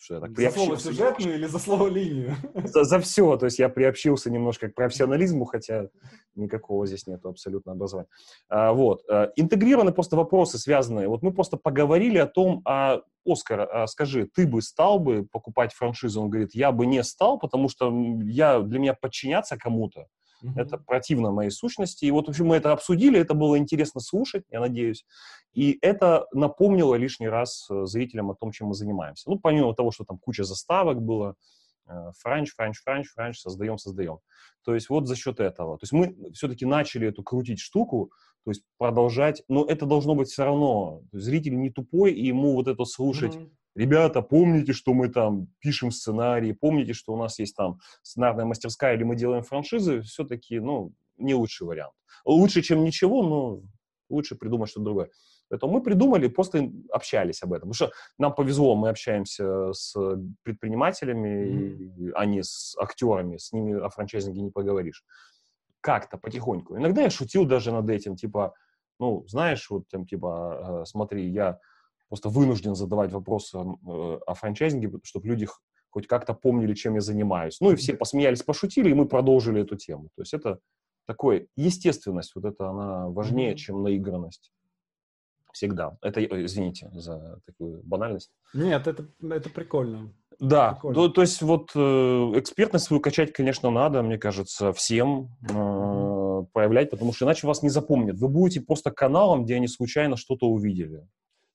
что 0.00 0.14
я 0.14 0.20
так 0.20 0.36
за 0.36 0.50
слово 0.50 0.78
сюжетную 0.78 1.34
или 1.34 1.46
за 1.46 1.58
слово 1.58 1.88
линию? 1.88 2.34
За, 2.64 2.84
за 2.84 3.00
все. 3.00 3.36
То 3.36 3.46
есть 3.46 3.58
я 3.58 3.68
приобщился 3.68 4.30
немножко 4.30 4.68
к 4.68 4.74
профессионализму, 4.74 5.44
хотя 5.44 5.88
никакого 6.34 6.86
здесь 6.86 7.06
нету 7.06 7.28
абсолютно 7.28 7.72
образования. 7.72 8.08
А, 8.48 8.72
вот. 8.72 9.02
А, 9.10 9.30
интегрированы 9.36 9.92
просто 9.92 10.16
вопросы 10.16 10.58
связанные. 10.58 11.08
Вот 11.08 11.22
мы 11.22 11.32
просто 11.32 11.58
поговорили 11.58 12.16
о 12.16 12.26
том, 12.26 12.62
а, 12.64 13.02
Оскар, 13.26 13.68
а 13.70 13.86
скажи, 13.86 14.26
ты 14.26 14.46
бы 14.46 14.62
стал 14.62 14.98
бы 14.98 15.26
покупать 15.30 15.74
франшизу? 15.74 16.22
Он 16.22 16.30
говорит, 16.30 16.54
я 16.54 16.72
бы 16.72 16.86
не 16.86 17.02
стал, 17.04 17.38
потому 17.38 17.68
что 17.68 17.92
я, 18.22 18.60
для 18.60 18.78
меня 18.78 18.94
подчиняться 18.94 19.58
кому-то, 19.58 20.06
Mm-hmm. 20.42 20.52
Это 20.56 20.78
противно 20.78 21.30
моей 21.30 21.50
сущности. 21.50 22.04
И 22.04 22.10
вот, 22.10 22.26
в 22.26 22.30
общем, 22.30 22.46
мы 22.46 22.56
это 22.56 22.72
обсудили, 22.72 23.18
это 23.18 23.34
было 23.34 23.58
интересно 23.58 24.00
слушать, 24.00 24.44
я 24.50 24.60
надеюсь. 24.60 25.04
И 25.52 25.78
это 25.82 26.26
напомнило 26.32 26.94
лишний 26.94 27.28
раз 27.28 27.66
э, 27.70 27.86
зрителям 27.86 28.30
о 28.30 28.34
том, 28.34 28.52
чем 28.52 28.68
мы 28.68 28.74
занимаемся. 28.74 29.28
Ну, 29.28 29.38
помимо 29.38 29.74
того, 29.74 29.90
что 29.90 30.04
там 30.04 30.18
куча 30.18 30.44
заставок 30.44 31.02
было, 31.02 31.34
э, 31.88 32.12
франч, 32.18 32.54
франч, 32.54 32.80
франч, 32.82 33.08
франч, 33.08 33.38
создаем, 33.38 33.78
создаем. 33.78 34.18
То 34.64 34.74
есть 34.74 34.88
вот 34.88 35.06
за 35.06 35.16
счет 35.16 35.40
этого. 35.40 35.78
То 35.78 35.84
есть 35.84 35.92
мы 35.92 36.32
все-таки 36.32 36.66
начали 36.66 37.08
эту 37.08 37.22
крутить 37.22 37.60
штуку, 37.60 38.12
то 38.44 38.50
есть 38.50 38.62
продолжать, 38.78 39.42
но 39.48 39.64
это 39.64 39.86
должно 39.86 40.14
быть 40.14 40.28
все 40.28 40.44
равно. 40.44 41.02
Зритель 41.12 41.58
не 41.58 41.70
тупой, 41.70 42.12
и 42.12 42.26
ему 42.26 42.54
вот 42.54 42.68
это 42.68 42.84
слушать, 42.84 43.34
mm-hmm 43.36 43.50
ребята, 43.74 44.22
помните, 44.22 44.72
что 44.72 44.94
мы 44.94 45.08
там 45.08 45.48
пишем 45.60 45.90
сценарии, 45.90 46.52
помните, 46.52 46.92
что 46.92 47.12
у 47.12 47.16
нас 47.16 47.38
есть 47.38 47.56
там 47.56 47.78
сценарная 48.02 48.44
мастерская 48.44 48.94
или 48.94 49.04
мы 49.04 49.16
делаем 49.16 49.42
франшизы, 49.42 50.02
все-таки, 50.02 50.60
ну, 50.60 50.92
не 51.16 51.34
лучший 51.34 51.66
вариант. 51.66 51.92
Лучше, 52.24 52.62
чем 52.62 52.84
ничего, 52.84 53.22
но 53.22 53.62
лучше 54.08 54.34
придумать 54.36 54.70
что-то 54.70 54.84
другое. 54.84 55.10
Поэтому 55.48 55.72
мы 55.72 55.82
придумали, 55.82 56.28
просто 56.28 56.70
общались 56.90 57.42
об 57.42 57.52
этом. 57.52 57.70
Потому 57.70 57.74
что 57.74 57.92
нам 58.18 58.34
повезло, 58.34 58.76
мы 58.76 58.88
общаемся 58.88 59.72
с 59.72 59.94
предпринимателями, 60.44 62.08
mm-hmm. 62.08 62.12
а 62.14 62.24
не 62.24 62.42
с 62.42 62.76
актерами, 62.78 63.36
с 63.36 63.52
ними 63.52 63.78
о 63.80 63.88
франчайзинге 63.88 64.42
не 64.42 64.50
поговоришь. 64.50 65.04
Как-то 65.80 66.18
потихоньку. 66.18 66.76
Иногда 66.76 67.02
я 67.02 67.10
шутил 67.10 67.46
даже 67.46 67.72
над 67.72 67.90
этим, 67.90 68.14
типа, 68.14 68.54
ну, 69.00 69.24
знаешь, 69.26 69.68
вот 69.70 69.88
там, 69.88 70.06
типа, 70.06 70.84
смотри, 70.86 71.28
я 71.28 71.58
просто 72.10 72.28
вынужден 72.28 72.74
задавать 72.74 73.12
вопросы 73.12 73.56
э, 73.56 74.18
о 74.26 74.34
франчайзинге, 74.34 74.90
чтобы 75.04 75.28
люди 75.28 75.46
хоть 75.90 76.06
как-то 76.06 76.34
помнили, 76.34 76.74
чем 76.74 76.94
я 76.96 77.00
занимаюсь. 77.00 77.58
Ну 77.60 77.70
и 77.70 77.76
все 77.76 77.94
посмеялись, 77.94 78.42
пошутили, 78.42 78.90
и 78.90 78.94
мы 78.94 79.06
продолжили 79.06 79.62
эту 79.62 79.76
тему. 79.76 80.10
То 80.16 80.22
есть 80.22 80.34
это 80.34 80.58
такой 81.06 81.48
естественность, 81.56 82.34
вот 82.34 82.44
это 82.44 82.68
она 82.68 83.08
важнее, 83.08 83.56
чем 83.56 83.82
наигранность. 83.82 84.52
Всегда. 85.52 85.96
Это, 86.02 86.20
э, 86.20 86.44
извините 86.44 86.90
за 86.92 87.40
такую 87.46 87.82
банальность. 87.84 88.32
Нет, 88.54 88.86
это, 88.86 89.08
это 89.22 89.48
прикольно. 89.50 90.12
Да, 90.40 90.72
прикольно. 90.72 90.94
То, 90.94 91.08
то 91.08 91.20
есть 91.20 91.42
вот 91.42 91.70
э, 91.76 91.78
экспертность 91.78 92.86
свою 92.86 93.00
качать, 93.00 93.32
конечно, 93.32 93.70
надо, 93.70 94.02
мне 94.02 94.18
кажется, 94.18 94.72
всем 94.72 95.30
э, 95.48 96.44
проявлять, 96.52 96.90
потому 96.90 97.12
что 97.12 97.24
иначе 97.24 97.46
вас 97.46 97.62
не 97.62 97.68
запомнят. 97.68 98.18
Вы 98.18 98.28
будете 98.28 98.60
просто 98.60 98.90
каналом, 98.90 99.44
где 99.44 99.56
они 99.56 99.68
случайно 99.68 100.16
что-то 100.16 100.48
увидели. 100.48 101.06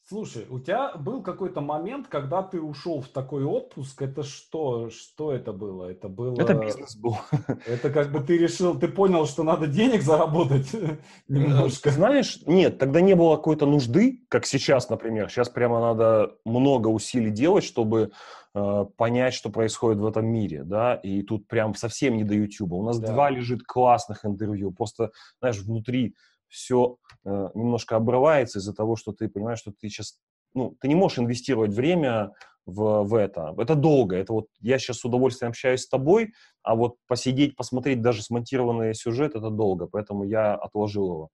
Слушай, 0.08 0.46
у 0.52 0.60
тебя 0.60 0.92
был 0.98 1.24
какой-то 1.24 1.62
момент, 1.62 2.08
когда 2.08 2.44
ты 2.44 2.62
ушел 2.62 3.02
в 3.02 3.08
такой 3.08 3.44
отпуск. 3.44 4.04
Это 4.04 4.22
что? 4.22 4.92
Что 4.92 5.32
это 5.32 5.52
было? 5.52 5.90
Это 5.90 6.10
было. 6.10 6.40
Это 6.40 6.54
бизнес 6.54 6.96
был. 6.96 7.18
Это 7.66 7.90
как 7.90 8.12
бы 8.12 8.20
ты 8.20 8.38
решил, 8.38 8.80
ты 8.80 8.88
понял, 8.88 9.26
что 9.26 9.42
надо 9.42 9.66
денег 9.66 10.04
заработать 10.04 10.70
немножко. 11.28 11.90
Знаешь, 11.90 12.40
нет, 12.46 12.78
тогда 12.78 13.02
не 13.02 13.16
было 13.16 13.36
какой-то 13.36 13.66
нужды, 13.66 14.24
как 14.30 14.46
сейчас, 14.46 14.90
например. 14.90 15.28
Сейчас 15.32 15.50
прямо 15.50 15.80
надо 15.80 16.36
много 16.46 16.90
усилий 16.90 17.32
делать, 17.32 17.64
чтобы 17.64 18.12
э, 18.54 18.86
понять, 18.98 19.34
что 19.34 19.50
происходит 19.50 20.00
в 20.00 20.06
этом 20.06 20.28
мире, 20.28 20.64
да. 20.64 20.94
И 20.94 21.24
тут 21.24 21.48
прям 21.48 21.74
совсем 21.74 22.16
не 22.16 22.24
до 22.24 22.36
YouTube. 22.36 22.74
У 22.74 22.84
нас 22.84 23.00
да. 23.00 23.12
два 23.12 23.32
лежит 23.32 23.64
классных 23.64 24.24
интервью. 24.24 24.70
Просто, 24.70 25.10
знаешь, 25.40 25.58
внутри 25.58 26.14
все 26.56 26.98
э, 27.26 27.50
немножко 27.54 27.96
обрывается 27.96 28.60
из-за 28.60 28.74
того, 28.74 28.96
что 28.96 29.12
ты 29.12 29.28
понимаешь, 29.28 29.60
что 29.60 29.72
ты 29.72 29.90
сейчас, 29.90 30.20
ну, 30.54 30.76
ты 30.80 30.88
не 30.88 30.96
можешь 30.96 31.20
инвестировать 31.20 31.72
время 31.72 32.32
в, 32.66 33.04
в 33.04 33.14
это. 33.14 33.54
Это 33.58 33.76
долго. 33.76 34.16
Это 34.16 34.34
вот 34.34 34.48
я 34.60 34.80
сейчас 34.80 35.00
с 35.00 35.06
удовольствием 35.06 35.50
общаюсь 35.50 35.82
с 35.82 35.88
тобой, 35.88 36.34
а 36.64 36.76
вот 36.76 36.96
посидеть, 37.08 37.56
посмотреть 37.56 38.02
даже 38.02 38.24
смонтированный 38.24 38.96
сюжет, 38.96 39.36
это 39.36 39.50
долго, 39.50 39.88
поэтому 39.88 40.24
я 40.24 40.56
отложил 40.56 41.12
его. 41.12 41.30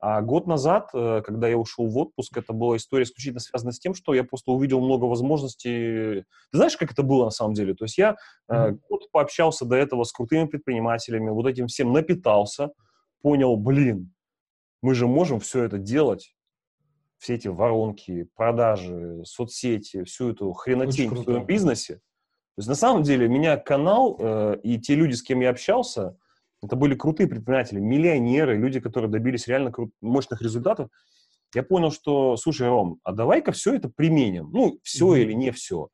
А 0.00 0.22
год 0.22 0.46
назад, 0.46 0.90
э, 0.94 1.22
когда 1.24 1.48
я 1.48 1.56
ушел 1.56 1.88
в 1.88 1.98
отпуск, 1.98 2.36
это 2.36 2.52
была 2.52 2.76
история 2.76 3.02
исключительно 3.02 3.40
связана 3.40 3.72
с 3.72 3.80
тем, 3.80 3.94
что 3.94 4.14
я 4.14 4.22
просто 4.22 4.52
увидел 4.52 4.80
много 4.80 5.06
возможностей. 5.06 6.22
Ты 6.52 6.56
знаешь, 6.56 6.76
как 6.76 6.92
это 6.92 7.02
было 7.02 7.24
на 7.24 7.30
самом 7.30 7.54
деле? 7.54 7.74
То 7.74 7.84
есть 7.84 7.98
я 7.98 8.14
mm-hmm. 8.48 8.78
год 8.88 9.10
пообщался 9.10 9.64
до 9.64 9.74
этого 9.74 10.04
с 10.04 10.12
крутыми 10.12 10.46
предпринимателями, 10.46 11.30
вот 11.30 11.46
этим 11.46 11.66
всем 11.66 11.92
напитался, 11.92 12.70
понял, 13.22 13.56
блин, 13.56 14.12
мы 14.82 14.94
же 14.94 15.06
можем 15.06 15.40
все 15.40 15.64
это 15.64 15.78
делать, 15.78 16.34
все 17.18 17.34
эти 17.34 17.48
воронки, 17.48 18.28
продажи, 18.36 19.22
соцсети, 19.24 20.04
всю 20.04 20.30
эту 20.30 20.52
хренотень 20.52 21.10
в 21.10 21.22
своем 21.22 21.44
бизнесе. 21.44 21.96
То 21.96 22.60
есть 22.60 22.68
на 22.68 22.74
самом 22.74 23.02
деле 23.02 23.28
меня 23.28 23.56
канал 23.56 24.16
э, 24.18 24.58
и 24.62 24.78
те 24.78 24.94
люди, 24.94 25.14
с 25.14 25.22
кем 25.22 25.40
я 25.40 25.50
общался, 25.50 26.16
это 26.62 26.74
были 26.74 26.94
крутые 26.94 27.28
предприниматели, 27.28 27.78
миллионеры, 27.78 28.56
люди, 28.56 28.80
которые 28.80 29.10
добились 29.10 29.46
реально 29.46 29.70
крут- 29.70 29.92
мощных 30.00 30.42
результатов. 30.42 30.90
Я 31.54 31.62
понял, 31.62 31.90
что, 31.90 32.36
слушай, 32.36 32.68
Ром, 32.68 32.98
а 33.04 33.12
давай-ка 33.12 33.52
все 33.52 33.74
это 33.74 33.88
применим. 33.88 34.50
Ну, 34.52 34.78
все 34.82 35.14
mm-hmm. 35.14 35.20
или 35.22 35.32
не 35.32 35.50
все. 35.52 35.88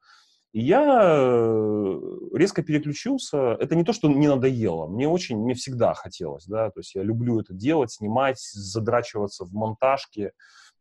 И 0.55 0.61
я 0.61 1.17
э, 1.19 2.01
резко 2.33 2.63
переключился. 2.63 3.57
Это 3.59 3.75
не 3.75 3.83
то, 3.83 3.93
что 3.93 4.09
не 4.09 4.29
надоело. 4.29 4.87
Мне 4.87 5.09
очень, 5.09 5.37
мне 5.37 5.55
всегда 5.55 5.95
хотелось, 5.95 6.47
да, 6.47 6.71
то 6.71 6.79
есть 6.79 6.95
я 6.95 7.03
люблю 7.03 7.41
это 7.41 7.53
делать, 7.53 7.91
снимать, 7.91 8.39
задрачиваться 8.53 9.47
в 9.47 9.53
монтажке. 9.53 10.31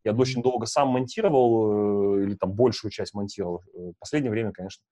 Я 0.03 0.13
очень 0.13 0.43
долго 0.43 0.67
сам 0.67 0.89
монтировал, 0.89 2.19
э, 2.19 2.23
или 2.25 2.35
там 2.35 2.51
большую 2.51 2.91
часть 2.91 3.15
монтировал. 3.15 3.63
Э, 3.73 3.79
в 3.79 3.99
последнее 3.99 4.29
время, 4.29 4.51
конечно, 4.51 4.83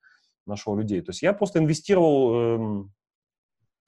нашел 0.48 0.76
людей. 0.76 1.02
То 1.02 1.12
есть 1.12 1.22
я 1.22 1.34
просто 1.34 1.60
инвестировал 1.60 2.34
э, 2.34 2.84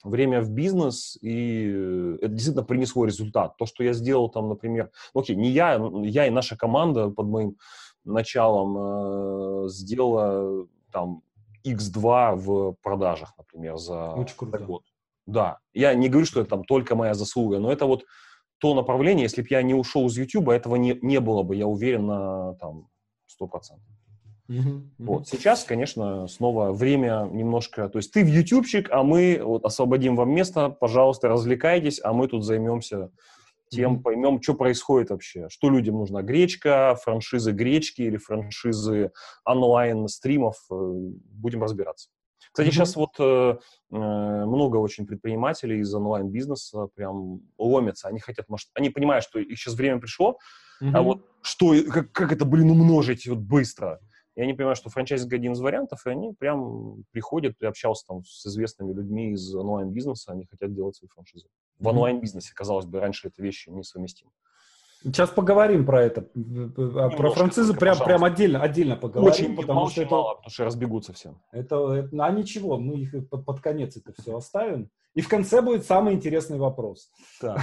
время 0.04 0.42
в 0.42 0.50
бизнес, 0.50 1.18
и 1.20 2.16
это 2.20 2.28
действительно 2.28 2.64
принесло 2.64 3.04
результат. 3.04 3.56
То, 3.56 3.66
что 3.66 3.82
я 3.82 3.94
сделал 3.94 4.28
там, 4.28 4.48
например, 4.48 4.92
ну, 5.12 5.22
окей, 5.22 5.34
не 5.34 5.50
я, 5.50 5.74
я 6.04 6.28
и 6.28 6.30
наша 6.30 6.56
команда 6.56 7.08
под 7.08 7.26
моим 7.26 7.56
началом 8.04 9.64
э, 9.64 9.68
сделала 9.70 10.68
там 10.94 11.22
X2 11.66 12.36
в 12.36 12.76
продажах, 12.82 13.34
например, 13.36 13.76
за, 13.76 14.12
Очень 14.12 14.36
круто. 14.36 14.58
за 14.58 14.64
год. 14.64 14.82
Да, 15.26 15.58
я 15.72 15.94
не 15.94 16.08
говорю, 16.08 16.26
что 16.26 16.40
это 16.40 16.50
там 16.50 16.64
только 16.64 16.94
моя 16.94 17.14
заслуга, 17.14 17.58
но 17.58 17.72
это 17.72 17.86
вот 17.86 18.04
то 18.58 18.74
направление, 18.74 19.24
если 19.24 19.42
бы 19.42 19.48
я 19.50 19.62
не 19.62 19.74
ушел 19.74 20.06
из 20.06 20.16
YouTube, 20.16 20.48
этого 20.48 20.76
не, 20.76 20.98
не 21.02 21.20
было 21.20 21.42
бы, 21.42 21.56
я 21.56 21.66
уверен, 21.66 22.06
на 22.06 22.54
там 22.54 22.88
100%. 23.40 23.48
Uh-huh, 24.46 24.58
uh-huh. 24.58 24.82
Вот. 24.98 25.28
Сейчас, 25.28 25.64
конечно, 25.64 26.28
снова 26.28 26.72
время 26.72 27.28
немножко... 27.32 27.88
То 27.88 27.98
есть 27.98 28.12
ты 28.12 28.22
в 28.22 28.28
ютубчик, 28.28 28.90
а 28.90 29.02
мы 29.02 29.40
вот 29.42 29.64
освободим 29.64 30.16
вам 30.16 30.30
место, 30.34 30.68
пожалуйста, 30.68 31.28
развлекайтесь, 31.28 32.00
а 32.04 32.12
мы 32.12 32.28
тут 32.28 32.44
займемся 32.44 33.10
тем 33.70 33.96
mm-hmm. 33.96 34.02
поймем, 34.02 34.42
что 34.42 34.54
происходит 34.54 35.10
вообще, 35.10 35.48
что 35.48 35.70
людям 35.70 35.96
нужна 35.96 36.22
гречка, 36.22 36.96
франшизы 37.02 37.52
гречки 37.52 38.02
или 38.02 38.16
франшизы 38.16 39.12
онлайн-стримов, 39.44 40.56
э, 40.70 40.74
будем 40.74 41.62
разбираться. 41.62 42.10
Кстати, 42.52 42.68
mm-hmm. 42.68 42.72
сейчас 42.72 42.96
вот 42.96 43.10
э, 43.18 43.56
э, 43.90 43.96
много 43.96 44.76
очень 44.76 45.06
предпринимателей 45.06 45.80
из 45.80 45.92
онлайн-бизнеса 45.94 46.88
прям 46.94 47.40
ломятся. 47.58 48.08
Они 48.08 48.20
хотят, 48.20 48.48
может, 48.48 48.68
они 48.74 48.90
понимают, 48.90 49.24
что 49.24 49.38
их 49.38 49.58
сейчас 49.58 49.74
время 49.74 49.98
пришло, 49.98 50.38
mm-hmm. 50.82 50.90
а 50.94 51.02
вот 51.02 51.26
что, 51.42 51.74
как, 51.90 52.12
как 52.12 52.32
это, 52.32 52.44
блин, 52.44 52.70
умножить 52.70 53.26
вот 53.26 53.38
быстро. 53.38 54.00
И 54.36 54.40
они 54.40 54.52
понимают, 54.52 54.78
что 54.78 54.90
франчайзинг 54.90 55.32
один 55.32 55.52
из 55.52 55.60
вариантов, 55.60 56.06
и 56.06 56.10
они 56.10 56.32
прям 56.32 57.04
приходят, 57.12 57.56
я 57.60 57.68
общался 57.68 58.04
там 58.06 58.24
с 58.24 58.44
известными 58.46 58.92
людьми 58.92 59.32
из 59.32 59.54
онлайн-бизнеса, 59.54 60.32
они 60.32 60.44
хотят 60.44 60.74
делать 60.74 60.96
свои 60.96 61.08
франшизы. 61.08 61.46
В 61.78 61.88
онлайн-бизнесе, 61.88 62.52
казалось 62.54 62.86
бы, 62.86 63.00
раньше 63.00 63.28
это 63.28 63.42
вещи 63.42 63.68
несовместимы. 63.68 64.30
Сейчас 65.02 65.28
поговорим 65.28 65.84
про 65.84 66.02
это. 66.02 66.28
Немножко, 66.34 67.16
про 67.16 67.30
францизы 67.30 67.74
прям, 67.74 67.98
прям 67.98 68.24
отдельно, 68.24 68.62
отдельно 68.62 68.96
поговорим. 68.96 69.32
Очень, 69.32 69.56
потому 69.56 69.88
что 69.88 70.00
это, 70.00 70.10
мало, 70.10 70.34
потому 70.36 70.50
что 70.50 70.64
разбегутся 70.64 71.12
все. 71.12 71.34
Это, 71.52 71.92
это, 71.92 72.24
а 72.24 72.30
ничего, 72.30 72.78
мы 72.78 73.00
их 73.00 73.28
под, 73.28 73.44
под 73.44 73.60
конец 73.60 73.98
это 73.98 74.14
все 74.18 74.34
оставим. 74.34 74.88
И 75.14 75.20
в 75.20 75.28
конце 75.28 75.60
будет 75.60 75.84
самый 75.84 76.14
интересный 76.14 76.58
вопрос. 76.58 77.10
Так. 77.38 77.60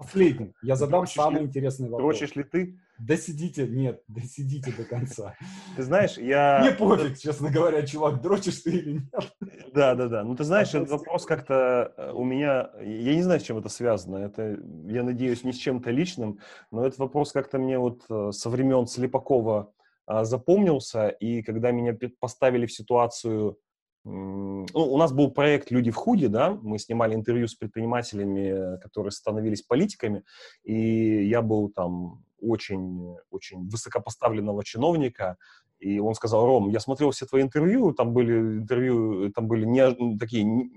Последний. 0.00 0.54
Я 0.62 0.76
задам 0.76 1.00
Дрочишь 1.00 1.14
самый 1.14 1.40
ли, 1.40 1.46
интересный 1.46 1.90
вопрос. 1.90 2.18
Дрочишь 2.18 2.34
ли 2.34 2.42
ты? 2.42 2.80
Досидите, 2.98 3.66
нет, 3.68 4.02
досидите 4.08 4.72
до 4.72 4.84
конца. 4.84 5.36
Ты 5.76 5.82
знаешь, 5.82 6.16
я... 6.16 6.60
Мне 6.62 6.70
пофиг, 6.70 7.18
честно 7.18 7.50
говоря, 7.50 7.86
чувак, 7.86 8.22
дрочишь 8.22 8.60
ты 8.62 8.70
или 8.70 8.92
нет. 8.92 9.36
Да, 9.74 9.94
да, 9.94 10.08
да. 10.08 10.24
Ну, 10.24 10.34
ты 10.34 10.44
знаешь, 10.44 10.74
этот 10.74 10.88
вопрос 10.88 11.26
как-то 11.26 11.92
э, 11.98 12.12
у 12.14 12.24
меня... 12.24 12.70
Я 12.80 13.14
не 13.14 13.22
знаю, 13.22 13.40
с 13.40 13.42
чем 13.42 13.58
это 13.58 13.68
связано. 13.68 14.16
Это, 14.16 14.58
я 14.86 15.02
надеюсь, 15.02 15.44
не 15.44 15.52
с 15.52 15.58
чем-то 15.58 15.90
личным, 15.90 16.38
но 16.70 16.86
этот 16.86 16.98
вопрос 16.98 17.32
как-то 17.32 17.58
мне 17.58 17.78
вот 17.78 18.02
э, 18.08 18.30
со 18.32 18.48
времен 18.48 18.86
Слепакова 18.86 19.70
а, 20.06 20.24
запомнился, 20.24 21.08
и 21.08 21.42
когда 21.42 21.72
меня 21.72 21.94
поставили 22.18 22.64
в 22.64 22.72
ситуацию 22.72 23.58
ну, 24.04 24.66
у 24.74 24.96
нас 24.96 25.12
был 25.12 25.30
проект 25.30 25.70
«Люди 25.70 25.90
в 25.90 25.96
худе», 25.96 26.28
да, 26.28 26.58
мы 26.62 26.78
снимали 26.78 27.14
интервью 27.14 27.48
с 27.48 27.54
предпринимателями, 27.54 28.80
которые 28.80 29.10
становились 29.10 29.62
политиками, 29.62 30.24
и 30.62 31.26
я 31.26 31.42
был 31.42 31.70
там 31.70 32.24
очень, 32.40 33.16
очень 33.30 33.68
высокопоставленного 33.68 34.64
чиновника, 34.64 35.36
и 35.80 35.98
он 35.98 36.14
сказал, 36.14 36.46
Ром, 36.46 36.68
я 36.68 36.78
смотрел 36.78 37.10
все 37.10 37.24
твои 37.24 37.42
интервью, 37.42 37.92
там 37.94 38.12
были 38.12 38.38
интервью, 38.38 39.32
там 39.32 39.48
были 39.48 39.64
не, 39.64 40.18
такие 40.18 40.44
не, 40.44 40.70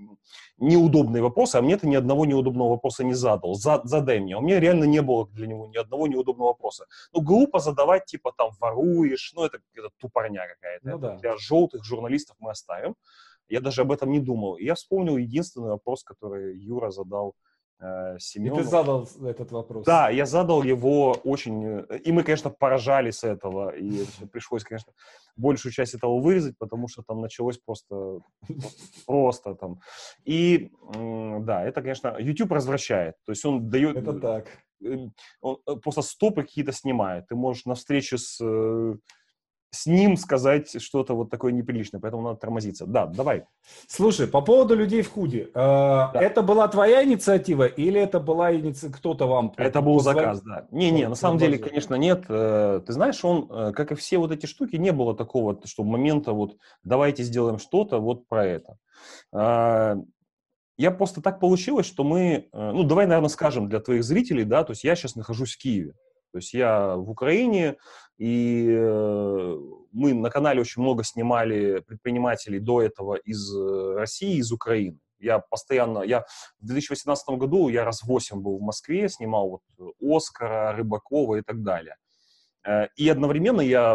неудобные 0.56 1.22
вопросы, 1.22 1.56
а 1.56 1.62
мне 1.62 1.76
ты 1.76 1.86
ни 1.86 1.94
одного 1.94 2.24
неудобного 2.24 2.70
вопроса 2.70 3.04
не 3.04 3.12
задал. 3.12 3.54
За, 3.54 3.82
задай 3.84 4.20
мне. 4.20 4.36
У 4.36 4.40
меня 4.40 4.60
реально 4.60 4.84
не 4.84 5.02
было 5.02 5.28
для 5.28 5.46
него 5.46 5.66
ни 5.66 5.76
одного 5.76 6.06
неудобного 6.06 6.48
вопроса. 6.48 6.86
Ну, 7.12 7.20
глупо 7.20 7.58
задавать, 7.58 8.06
типа, 8.06 8.32
там, 8.36 8.50
воруешь, 8.58 9.32
ну, 9.36 9.44
это, 9.44 9.58
это 9.74 9.90
тупорня 9.98 10.46
какая-то. 10.54 10.88
Ну, 10.88 10.98
да. 10.98 11.16
Для 11.16 11.36
желтых 11.36 11.84
журналистов 11.84 12.36
мы 12.40 12.50
оставим. 12.50 12.94
Я 13.48 13.60
даже 13.60 13.82
об 13.82 13.92
этом 13.92 14.10
не 14.10 14.20
думал. 14.20 14.56
И 14.56 14.64
я 14.64 14.74
вспомнил 14.74 15.18
единственный 15.18 15.68
вопрос, 15.68 16.02
который 16.02 16.58
Юра 16.58 16.90
задал 16.90 17.34
Семену. 18.18 18.56
И 18.56 18.62
ты 18.62 18.64
задал 18.64 19.08
этот 19.24 19.52
вопрос. 19.52 19.84
Да, 19.84 20.08
я 20.08 20.26
задал 20.26 20.62
его 20.62 21.12
очень... 21.24 21.84
Э, 21.88 21.98
и 21.98 22.12
мы, 22.12 22.22
конечно, 22.22 22.50
поражали 22.50 23.10
с 23.10 23.24
этого, 23.24 23.74
и 23.74 24.04
пришлось, 24.32 24.64
конечно, 24.64 24.92
большую 25.36 25.72
часть 25.72 25.94
этого 25.94 26.20
вырезать, 26.20 26.56
потому 26.58 26.88
что 26.88 27.02
там 27.02 27.20
началось 27.20 27.58
просто... 27.58 28.20
Просто 29.06 29.54
там. 29.54 29.80
И 30.24 30.70
да, 30.94 31.64
это, 31.64 31.82
конечно, 31.82 32.16
YouTube 32.18 32.52
развращает. 32.52 33.16
То 33.26 33.32
есть 33.32 33.44
он 33.44 33.68
дает... 33.68 33.96
Это 33.96 34.18
так. 34.18 34.46
Э, 34.82 35.08
он 35.40 35.58
э, 35.66 35.76
просто 35.76 36.02
стопы 36.02 36.42
какие-то 36.42 36.72
снимает. 36.72 37.26
Ты 37.26 37.34
можешь 37.34 37.64
на 37.64 37.74
встрече 37.74 38.18
с 38.18 38.40
с 39.74 39.86
ним 39.86 40.16
сказать 40.16 40.80
что-то 40.80 41.14
вот 41.14 41.30
такое 41.30 41.52
неприличное, 41.52 42.00
поэтому 42.00 42.22
надо 42.22 42.36
тормозиться. 42.36 42.86
Да, 42.86 43.06
давай. 43.06 43.44
Слушай, 43.88 44.26
по 44.28 44.40
поводу 44.40 44.74
людей 44.74 45.02
в 45.02 45.10
худе. 45.10 45.50
Э, 45.54 45.54
да. 45.54 46.12
Это 46.14 46.42
была 46.42 46.68
твоя 46.68 47.04
инициатива 47.04 47.66
или 47.66 48.00
это 48.00 48.20
была 48.20 48.54
инициатива, 48.54 48.96
кто-то 48.96 49.26
вам? 49.26 49.52
Это 49.56 49.80
был 49.82 50.00
заказ, 50.00 50.40
да. 50.42 50.66
Не-не, 50.70 51.08
на 51.08 51.14
самом 51.14 51.38
деле, 51.38 51.58
конечно, 51.58 51.96
нет. 51.96 52.24
Э, 52.28 52.80
ты 52.86 52.92
знаешь, 52.92 53.24
он, 53.24 53.48
э, 53.50 53.72
как 53.72 53.92
и 53.92 53.94
все 53.94 54.18
вот 54.18 54.30
эти 54.30 54.46
штуки, 54.46 54.76
не 54.76 54.92
было 54.92 55.16
такого, 55.16 55.58
что 55.64 55.82
момента 55.82 56.32
вот 56.32 56.56
давайте 56.84 57.22
сделаем 57.24 57.58
что-то 57.58 57.98
вот 57.98 58.28
про 58.28 58.46
это. 58.46 58.76
Я 60.76 60.90
просто 60.90 61.20
так 61.20 61.38
получилось, 61.38 61.86
что 61.86 62.02
мы, 62.02 62.48
ну 62.52 62.82
давай, 62.82 63.06
наверное, 63.06 63.28
скажем 63.28 63.68
для 63.68 63.78
твоих 63.78 64.02
зрителей, 64.02 64.44
да, 64.44 64.64
то 64.64 64.72
есть 64.72 64.82
я 64.82 64.96
сейчас 64.96 65.14
нахожусь 65.14 65.54
в 65.54 65.58
Киеве. 65.58 65.94
То 66.34 66.38
есть 66.38 66.52
я 66.52 66.96
в 66.96 67.08
Украине, 67.10 67.76
и 68.18 68.66
э, 68.68 69.56
мы 69.92 70.14
на 70.14 70.30
канале 70.30 70.62
очень 70.62 70.82
много 70.82 71.04
снимали 71.04 71.78
предпринимателей 71.86 72.58
до 72.58 72.82
этого 72.82 73.14
из 73.14 73.56
э, 73.56 73.94
России, 73.94 74.38
из 74.38 74.50
Украины. 74.50 74.98
Я 75.20 75.38
постоянно, 75.38 76.00
я 76.02 76.24
в 76.58 76.66
2018 76.66 77.38
году 77.38 77.68
я 77.68 77.84
раз 77.84 78.02
восемь 78.02 78.40
был 78.40 78.58
в 78.58 78.62
Москве, 78.62 79.08
снимал 79.08 79.60
вот 79.78 79.94
Оскара, 80.02 80.72
Рыбакова 80.72 81.36
и 81.36 81.42
так 81.42 81.62
далее. 81.62 81.94
Э, 82.66 82.88
и 82.96 83.08
одновременно 83.08 83.60
я 83.60 83.94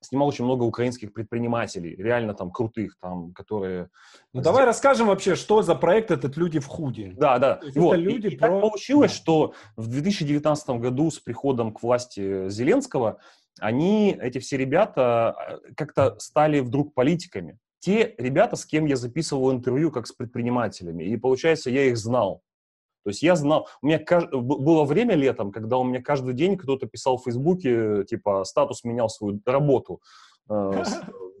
снимал 0.00 0.28
очень 0.28 0.44
много 0.44 0.64
украинских 0.64 1.12
предпринимателей, 1.12 1.96
реально 1.96 2.34
там 2.34 2.50
крутых, 2.50 2.96
там, 3.00 3.32
которые... 3.32 3.88
Ну, 4.32 4.42
давай 4.42 4.64
расскажем 4.64 5.08
вообще, 5.08 5.34
что 5.34 5.62
за 5.62 5.74
проект 5.74 6.10
этот 6.10 6.36
«Люди 6.36 6.60
в 6.60 6.66
худе». 6.66 7.12
Да, 7.16 7.38
да. 7.38 7.60
Вот. 7.74 7.96
люди 7.96 8.28
и, 8.28 8.36
про... 8.36 8.48
и 8.48 8.50
так 8.50 8.60
получилось, 8.60 9.12
что 9.12 9.54
в 9.76 9.88
2019 9.88 10.68
году 10.70 11.10
с 11.10 11.18
приходом 11.18 11.72
к 11.72 11.82
власти 11.82 12.48
Зеленского 12.48 13.18
они, 13.60 14.16
эти 14.20 14.38
все 14.38 14.56
ребята, 14.56 15.34
э, 15.66 15.72
как-то 15.76 16.16
стали 16.18 16.60
вдруг 16.60 16.94
политиками. 16.94 17.58
Те 17.80 18.14
ребята, 18.18 18.56
с 18.56 18.64
кем 18.64 18.86
я 18.86 18.96
записывал 18.96 19.52
интервью 19.52 19.90
как 19.90 20.06
с 20.06 20.12
предпринимателями, 20.12 21.04
и, 21.04 21.16
получается, 21.16 21.70
я 21.70 21.84
их 21.84 21.96
знал. 21.96 22.42
То 23.08 23.10
есть 23.10 23.22
я 23.22 23.36
знал, 23.36 23.66
у 23.80 23.86
меня 23.86 24.04
было 24.20 24.84
время 24.84 25.14
летом, 25.14 25.50
когда 25.50 25.78
у 25.78 25.84
меня 25.84 26.02
каждый 26.02 26.34
день 26.34 26.58
кто-то 26.58 26.86
писал 26.86 27.16
в 27.16 27.24
Фейсбуке, 27.24 28.04
типа, 28.04 28.44
статус 28.44 28.84
менял 28.84 29.08
свою 29.08 29.40
работу 29.46 30.02
э, 30.50 30.84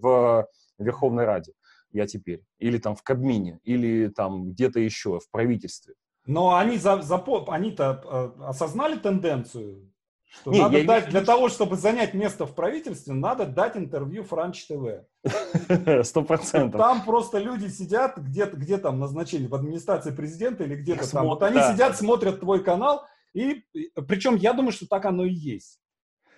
в 0.00 0.48
Верховной 0.78 1.26
Раде. 1.26 1.52
Я 1.92 2.06
теперь. 2.06 2.40
Или 2.58 2.78
там 2.78 2.96
в 2.96 3.02
Кабмине, 3.02 3.60
или 3.64 4.08
там 4.08 4.52
где-то 4.52 4.80
еще, 4.80 5.20
в 5.20 5.30
правительстве. 5.30 5.92
Но 6.24 6.56
они 6.56 6.78
за, 6.78 7.02
за, 7.02 7.22
они-то 7.48 8.00
э, 8.02 8.44
осознали 8.44 8.96
тенденцию, 8.96 9.92
что 10.28 10.52
не, 10.52 10.60
надо 10.60 10.84
дать, 10.84 11.08
для 11.08 11.22
того, 11.22 11.48
чтобы 11.48 11.76
занять 11.76 12.14
место 12.14 12.46
в 12.46 12.54
правительстве, 12.54 13.14
надо 13.14 13.46
дать 13.46 13.76
интервью 13.76 14.24
Франч 14.24 14.66
ТВ. 14.66 15.04
Сто 16.04 16.22
процентов. 16.22 16.80
Там 16.80 17.04
просто 17.04 17.38
люди 17.38 17.68
сидят, 17.68 18.18
где-то, 18.18 18.56
где 18.56 18.78
там 18.78 19.00
назначение, 19.00 19.48
в 19.48 19.54
администрации 19.54 20.10
президента 20.10 20.64
или 20.64 20.76
где-то 20.76 21.10
там. 21.10 21.26
Вот 21.26 21.42
они 21.42 21.60
сидят, 21.60 21.96
смотрят 21.96 22.40
твой 22.40 22.62
канал, 22.62 23.04
и 23.32 23.64
причем 24.06 24.36
я 24.36 24.52
думаю, 24.52 24.72
что 24.72 24.86
так 24.86 25.04
оно 25.06 25.24
и 25.24 25.32
есть. 25.32 25.80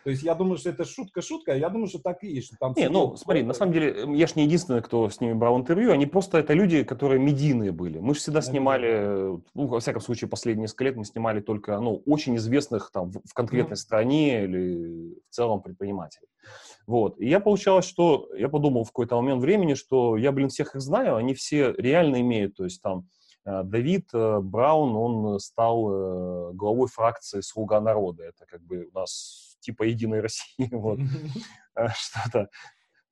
То 0.04 0.10
есть 0.10 0.22
я 0.22 0.34
думаю, 0.34 0.56
что 0.56 0.70
это 0.70 0.84
шутка-шутка, 0.84 1.52
а 1.52 1.56
я 1.56 1.68
думаю, 1.68 1.88
что 1.88 1.98
так 1.98 2.24
и 2.24 2.28
есть. 2.28 2.48
Что 2.48 2.56
там 2.58 2.74
не, 2.76 2.88
ну 2.88 3.16
смотри, 3.16 3.42
на 3.42 3.52
самом 3.54 3.72
деле, 3.72 4.06
я 4.16 4.26
же 4.26 4.34
не 4.36 4.44
единственный, 4.44 4.82
кто 4.82 5.10
с 5.10 5.20
ними 5.20 5.34
брал 5.34 5.58
интервью, 5.58 5.92
они 5.92 6.06
просто 6.06 6.38
это 6.38 6.54
люди, 6.54 6.82
которые 6.84 7.20
медийные 7.20 7.72
были. 7.72 7.98
Мы 7.98 8.14
же 8.14 8.20
всегда 8.20 8.40
снимали, 8.40 9.38
ну, 9.54 9.66
во 9.66 9.80
всяком 9.80 10.00
случае, 10.00 10.28
последние 10.28 10.62
несколько 10.62 10.84
лет 10.84 10.96
мы 10.96 11.04
снимали 11.04 11.40
только, 11.40 11.78
ну, 11.80 12.02
очень 12.06 12.36
известных 12.36 12.90
там 12.92 13.12
в 13.12 13.34
конкретной 13.34 13.74
mm. 13.74 13.80
стране 13.80 14.44
или 14.44 15.14
в 15.28 15.34
целом 15.34 15.60
предпринимателей. 15.60 16.26
Вот. 16.86 17.20
И 17.20 17.28
я 17.28 17.40
получалось, 17.40 17.84
что 17.84 18.28
я 18.36 18.48
подумал 18.48 18.84
в 18.84 18.88
какой-то 18.88 19.16
момент 19.16 19.42
времени, 19.42 19.74
что 19.74 20.16
я, 20.16 20.32
блин, 20.32 20.48
всех 20.48 20.74
их 20.74 20.80
знаю, 20.80 21.16
они 21.16 21.34
все 21.34 21.72
реально 21.72 22.20
имеют, 22.20 22.56
то 22.56 22.64
есть 22.64 22.82
там 22.82 23.00
э, 23.00 23.19
Давид 23.44 24.08
э, 24.12 24.40
Браун, 24.40 24.94
он 24.96 25.40
стал 25.40 25.90
э, 25.90 26.52
главой 26.54 26.88
фракции 26.88 27.40
«Слуга 27.40 27.80
народа». 27.80 28.24
Это 28.24 28.44
как 28.46 28.62
бы 28.62 28.88
у 28.92 28.98
нас 28.98 29.56
типа 29.60 29.84
Единой 29.84 30.20
России, 30.20 30.68
вот, 30.72 30.98
э, 31.76 31.88
что-то. 31.94 32.48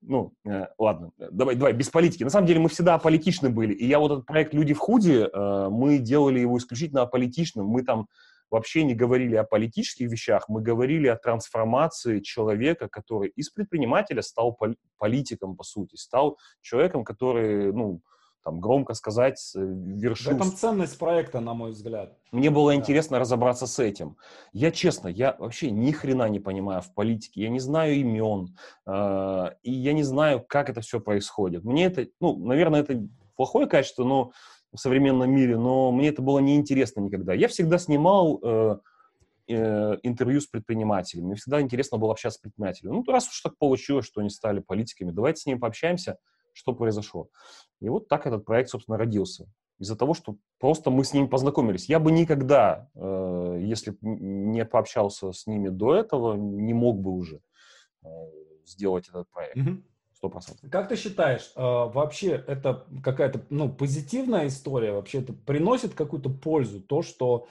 Ну, 0.00 0.32
э, 0.46 0.66
ладно, 0.78 1.10
давай, 1.18 1.56
давай, 1.56 1.72
без 1.72 1.90
политики. 1.90 2.22
На 2.22 2.30
самом 2.30 2.46
деле 2.46 2.60
мы 2.60 2.68
всегда 2.68 2.94
аполитичны 2.94 3.50
были, 3.50 3.72
и 3.72 3.86
я 3.86 3.98
вот 3.98 4.12
этот 4.12 4.26
проект 4.26 4.54
«Люди 4.54 4.74
в 4.74 4.78
худе», 4.78 5.28
э, 5.32 5.68
мы 5.70 5.98
делали 5.98 6.40
его 6.40 6.56
исключительно 6.58 7.02
аполитичным, 7.02 7.66
мы 7.66 7.82
там 7.82 8.06
вообще 8.50 8.84
не 8.84 8.94
говорили 8.94 9.34
о 9.34 9.44
политических 9.44 10.10
вещах, 10.10 10.48
мы 10.48 10.62
говорили 10.62 11.08
о 11.08 11.16
трансформации 11.16 12.20
человека, 12.20 12.88
который 12.88 13.28
из 13.30 13.50
предпринимателя 13.50 14.22
стал 14.22 14.56
политиком, 14.98 15.56
по 15.56 15.64
сути, 15.64 15.96
стал 15.96 16.38
человеком, 16.62 17.04
который, 17.04 17.72
ну, 17.72 18.00
там, 18.48 18.60
громко 18.60 18.94
сказать, 18.94 19.52
э, 19.54 19.60
вершил... 19.60 20.32
В 20.32 20.36
этом 20.36 20.52
ценность 20.52 20.98
проекта, 20.98 21.40
на 21.40 21.52
мой 21.52 21.72
взгляд. 21.72 22.16
Мне 22.32 22.48
было 22.48 22.70
да. 22.70 22.76
интересно 22.76 23.18
разобраться 23.18 23.66
с 23.66 23.78
этим. 23.78 24.16
Я 24.54 24.70
честно, 24.70 25.08
я 25.08 25.36
вообще 25.38 25.70
ни 25.70 25.90
хрена 25.92 26.30
не 26.30 26.40
понимаю 26.40 26.80
в 26.80 26.94
политике, 26.94 27.42
я 27.42 27.50
не 27.50 27.60
знаю 27.60 27.96
имен, 27.96 28.56
э, 28.86 29.50
и 29.62 29.70
я 29.70 29.92
не 29.92 30.02
знаю, 30.02 30.42
как 30.48 30.70
это 30.70 30.80
все 30.80 30.98
происходит. 30.98 31.62
Мне 31.64 31.84
это, 31.84 32.06
ну, 32.20 32.38
наверное, 32.38 32.80
это 32.80 33.06
плохое 33.36 33.66
качество, 33.66 34.02
но 34.04 34.32
в 34.72 34.78
современном 34.78 35.30
мире, 35.30 35.58
но 35.58 35.92
мне 35.92 36.08
это 36.08 36.22
было 36.22 36.38
неинтересно 36.38 37.00
никогда. 37.00 37.34
Я 37.34 37.48
всегда 37.48 37.76
снимал 37.76 38.40
э, 38.42 38.78
э, 39.48 39.96
интервью 40.04 40.40
с 40.40 40.46
предпринимателями, 40.46 41.26
мне 41.26 41.34
всегда 41.34 41.60
интересно 41.60 41.98
было 41.98 42.12
общаться 42.12 42.38
с 42.38 42.40
предпринимателями. 42.40 42.94
Ну, 42.94 43.04
раз 43.12 43.28
уж 43.28 43.42
так 43.42 43.58
получилось, 43.58 44.06
что 44.06 44.22
они 44.22 44.30
стали 44.30 44.60
политиками, 44.60 45.10
давайте 45.10 45.42
с 45.42 45.46
ними 45.46 45.58
пообщаемся, 45.58 46.16
что 46.58 46.74
произошло. 46.74 47.28
И 47.80 47.88
вот 47.88 48.08
так 48.08 48.26
этот 48.26 48.44
проект, 48.44 48.70
собственно, 48.70 48.98
родился. 48.98 49.46
Из-за 49.78 49.96
того, 49.96 50.14
что 50.14 50.36
просто 50.58 50.90
мы 50.90 51.04
с 51.04 51.14
ними 51.14 51.26
познакомились. 51.26 51.88
Я 51.88 52.00
бы 52.00 52.10
никогда, 52.10 52.88
э, 52.96 53.58
если 53.60 53.96
не 54.00 54.64
пообщался 54.64 55.32
с 55.32 55.46
ними 55.46 55.68
до 55.68 55.94
этого, 55.94 56.34
не 56.34 56.74
мог 56.74 56.98
бы 57.00 57.12
уже 57.12 57.40
э, 58.02 58.08
сделать 58.64 59.08
этот 59.08 59.28
проект. 59.30 59.56
Сто 60.12 60.28
процентов. 60.28 60.68
Как 60.68 60.88
ты 60.88 60.96
считаешь, 60.96 61.52
э, 61.54 61.60
вообще 61.60 62.42
это 62.48 62.88
какая-то 63.04 63.46
ну, 63.50 63.72
позитивная 63.72 64.48
история? 64.48 64.90
Вообще 64.90 65.20
это 65.20 65.32
приносит 65.32 65.94
какую-то 65.94 66.28
пользу? 66.28 66.80
То, 66.80 67.02
что 67.02 67.46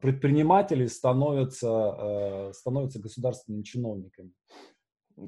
предприниматели 0.00 0.86
становятся, 0.86 1.94
э, 1.96 2.52
становятся 2.54 2.98
государственными 2.98 3.62
чиновниками? 3.62 4.32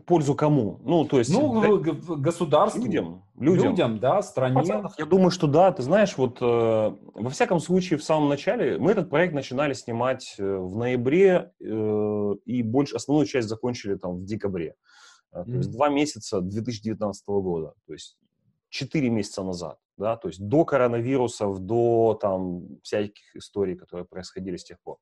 Пользу 0.07 0.35
кому? 0.35 0.79
Ну, 0.85 1.05
то 1.05 1.19
есть... 1.19 1.33
Ну, 1.33 1.61
да, 1.61 2.17
государству. 2.17 2.83
Людям. 2.83 3.25
Людям, 3.39 3.71
людям 3.71 3.99
да, 3.99 4.23
стране. 4.23 4.63
Я 4.99 5.05
думаю, 5.07 5.31
что 5.31 5.47
да. 5.47 5.73
Ты 5.73 5.83
знаешь, 5.83 6.17
вот 6.17 6.39
э, 6.41 6.45
во 6.45 7.31
всяком 7.31 7.61
случае, 7.61 7.99
в 7.99 8.05
самом 8.05 8.29
начале 8.29 8.79
мы 8.79 8.93
этот 8.93 9.11
проект 9.11 9.35
начинали 9.35 9.73
снимать 9.73 10.35
э, 10.39 10.57
в 10.57 10.77
ноябре 10.77 11.53
э, 11.61 12.35
и 12.45 12.63
больше, 12.63 12.97
основную 12.97 13.27
часть 13.27 13.49
закончили 13.49 13.97
там 13.97 14.19
в 14.19 14.25
декабре. 14.25 14.75
Э, 15.33 15.45
то 15.45 15.51
mm-hmm. 15.51 15.57
есть 15.57 15.71
два 15.71 15.89
месяца 15.89 16.41
2019 16.41 17.27
года. 17.27 17.75
То 17.87 17.93
есть 17.93 18.17
четыре 18.69 19.11
месяца 19.11 19.43
назад. 19.43 19.79
Да, 19.97 20.17
то 20.17 20.29
есть 20.29 20.41
до 20.41 20.65
коронавирусов, 20.65 21.59
до 21.59 22.19
там 22.21 22.81
всяких 22.83 23.37
историй, 23.37 23.77
которые 23.77 24.07
происходили 24.07 24.57
с 24.57 24.65
тех 24.65 24.79
пор. 24.83 24.97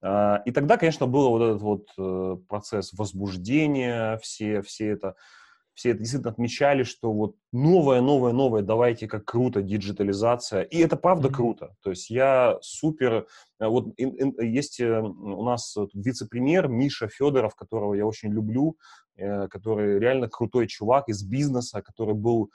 И 0.00 0.50
тогда, 0.52 0.76
конечно, 0.76 1.06
был 1.06 1.30
вот 1.30 1.42
этот 1.42 1.62
вот 1.62 1.88
э, 1.98 2.36
процесс 2.48 2.92
возбуждения, 2.92 4.18
все, 4.18 4.62
все 4.62 4.90
это, 4.90 5.16
все 5.74 5.90
это 5.90 5.98
действительно 6.00 6.30
отмечали, 6.30 6.84
что 6.84 7.12
вот 7.12 7.36
новое, 7.52 8.00
новое, 8.00 8.32
новое, 8.32 8.62
давайте, 8.62 9.08
как 9.08 9.24
круто, 9.24 9.60
диджитализация. 9.60 10.62
И 10.62 10.78
это 10.78 10.96
правда 10.96 11.30
круто. 11.30 11.74
То 11.82 11.90
есть 11.90 12.10
я 12.10 12.58
супер... 12.60 13.26
Э, 13.60 13.66
вот 13.66 13.86
есть 13.98 14.80
э, 14.80 15.00
у 15.00 15.44
нас 15.44 15.76
вице-премьер 15.94 16.68
Миша 16.68 17.08
Федоров, 17.08 17.54
которого 17.54 17.94
я 17.94 18.06
очень 18.06 18.30
люблю, 18.30 18.76
который 19.50 19.98
реально 19.98 20.28
крутой 20.28 20.68
чувак 20.68 21.08
из 21.08 21.24
бизнеса, 21.24 21.82
который 21.82 22.14
был 22.14 22.52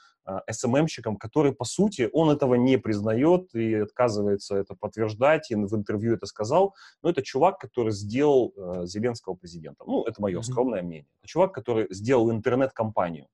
СММщиком, 0.50 1.18
который, 1.18 1.52
по 1.52 1.66
сути, 1.66 2.10
он 2.14 2.30
этого 2.30 2.56
не 2.56 2.78
признает 2.78 3.54
и 3.54 3.76
отказывается 3.76 4.56
это 4.56 4.74
подтверждать, 4.74 5.52
и 5.52 5.56
в 5.56 5.76
интервью 5.76 6.14
это 6.14 6.26
сказал, 6.26 6.74
но 7.02 7.10
это 7.10 7.22
чувак, 7.22 7.60
который 7.60 7.92
сделал 7.92 8.54
э, 8.56 8.86
Зеленского 8.86 9.34
президентом. 9.34 9.88
Ну, 9.88 10.04
это 10.04 10.22
мое 10.22 10.40
mm-hmm. 10.40 10.44
скромное 10.44 10.82
мнение. 10.82 11.08
Это 11.20 11.28
чувак, 11.28 11.54
который 11.54 11.88
сделал 11.90 12.32
интернет-компанию 12.32 13.28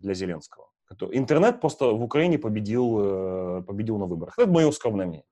для 0.00 0.14
Зеленского. 0.14 0.68
Интернет 1.12 1.60
просто 1.60 1.92
в 1.92 2.02
Украине 2.02 2.38
победил, 2.38 3.58
э, 3.58 3.62
победил 3.62 3.98
на 3.98 4.06
выборах. 4.06 4.38
Это 4.38 4.50
мое 4.50 4.70
скромное 4.72 5.06
мнение. 5.06 5.26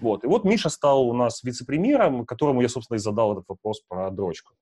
Вот. 0.00 0.24
И 0.24 0.26
вот 0.26 0.44
Миша 0.44 0.68
стал 0.68 1.08
у 1.08 1.14
нас 1.14 1.42
вице-премьером, 1.42 2.26
которому 2.26 2.60
я, 2.60 2.68
собственно, 2.68 2.96
и 2.96 3.00
задал 3.00 3.32
этот 3.32 3.44
вопрос 3.48 3.80
про 3.88 4.10
дрочку. 4.10 4.54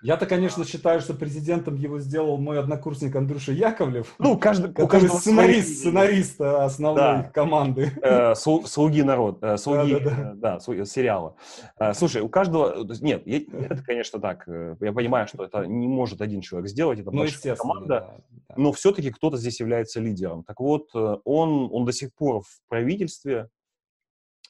Я-то, 0.00 0.26
конечно, 0.26 0.64
считаю, 0.64 1.00
что 1.00 1.12
президентом 1.12 1.74
его 1.74 1.98
сделал 1.98 2.38
мой 2.38 2.60
однокурсник 2.60 3.16
Андрюша 3.16 3.50
Яковлев. 3.50 4.14
Ну, 4.20 4.38
каждый, 4.38 4.72
который 4.72 5.08
сценарист, 5.08 5.78
сценарист 5.78 6.40
основной 6.40 7.02
да. 7.02 7.30
команды. 7.34 7.92
Э, 8.00 8.34
слуги 8.36 9.02
народ, 9.02 9.38
э, 9.42 9.56
слуги, 9.56 9.94
да, 9.94 10.10
да, 10.10 10.32
да. 10.34 10.58
да 10.58 10.84
сериала. 10.84 11.34
Э, 11.80 11.94
слушай, 11.94 12.22
у 12.22 12.28
каждого... 12.28 12.86
Нет, 13.00 13.26
это, 13.26 13.82
конечно, 13.84 14.20
так. 14.20 14.46
Э, 14.46 14.76
я 14.80 14.92
понимаю, 14.92 15.26
что 15.26 15.44
это 15.44 15.66
не 15.66 15.88
может 15.88 16.20
один 16.20 16.42
человек 16.42 16.70
сделать, 16.70 17.00
это 17.00 17.10
ну, 17.10 17.18
большая 17.18 17.56
команда. 17.56 17.88
Да, 17.88 18.14
да. 18.48 18.54
Но 18.56 18.72
все-таки 18.72 19.10
кто-то 19.10 19.36
здесь 19.36 19.58
является 19.58 19.98
лидером. 19.98 20.44
Так 20.44 20.60
вот, 20.60 20.90
э, 20.94 21.16
он, 21.24 21.68
он 21.72 21.84
до 21.84 21.92
сих 21.92 22.14
пор 22.14 22.42
в 22.42 22.60
правительстве, 22.68 23.48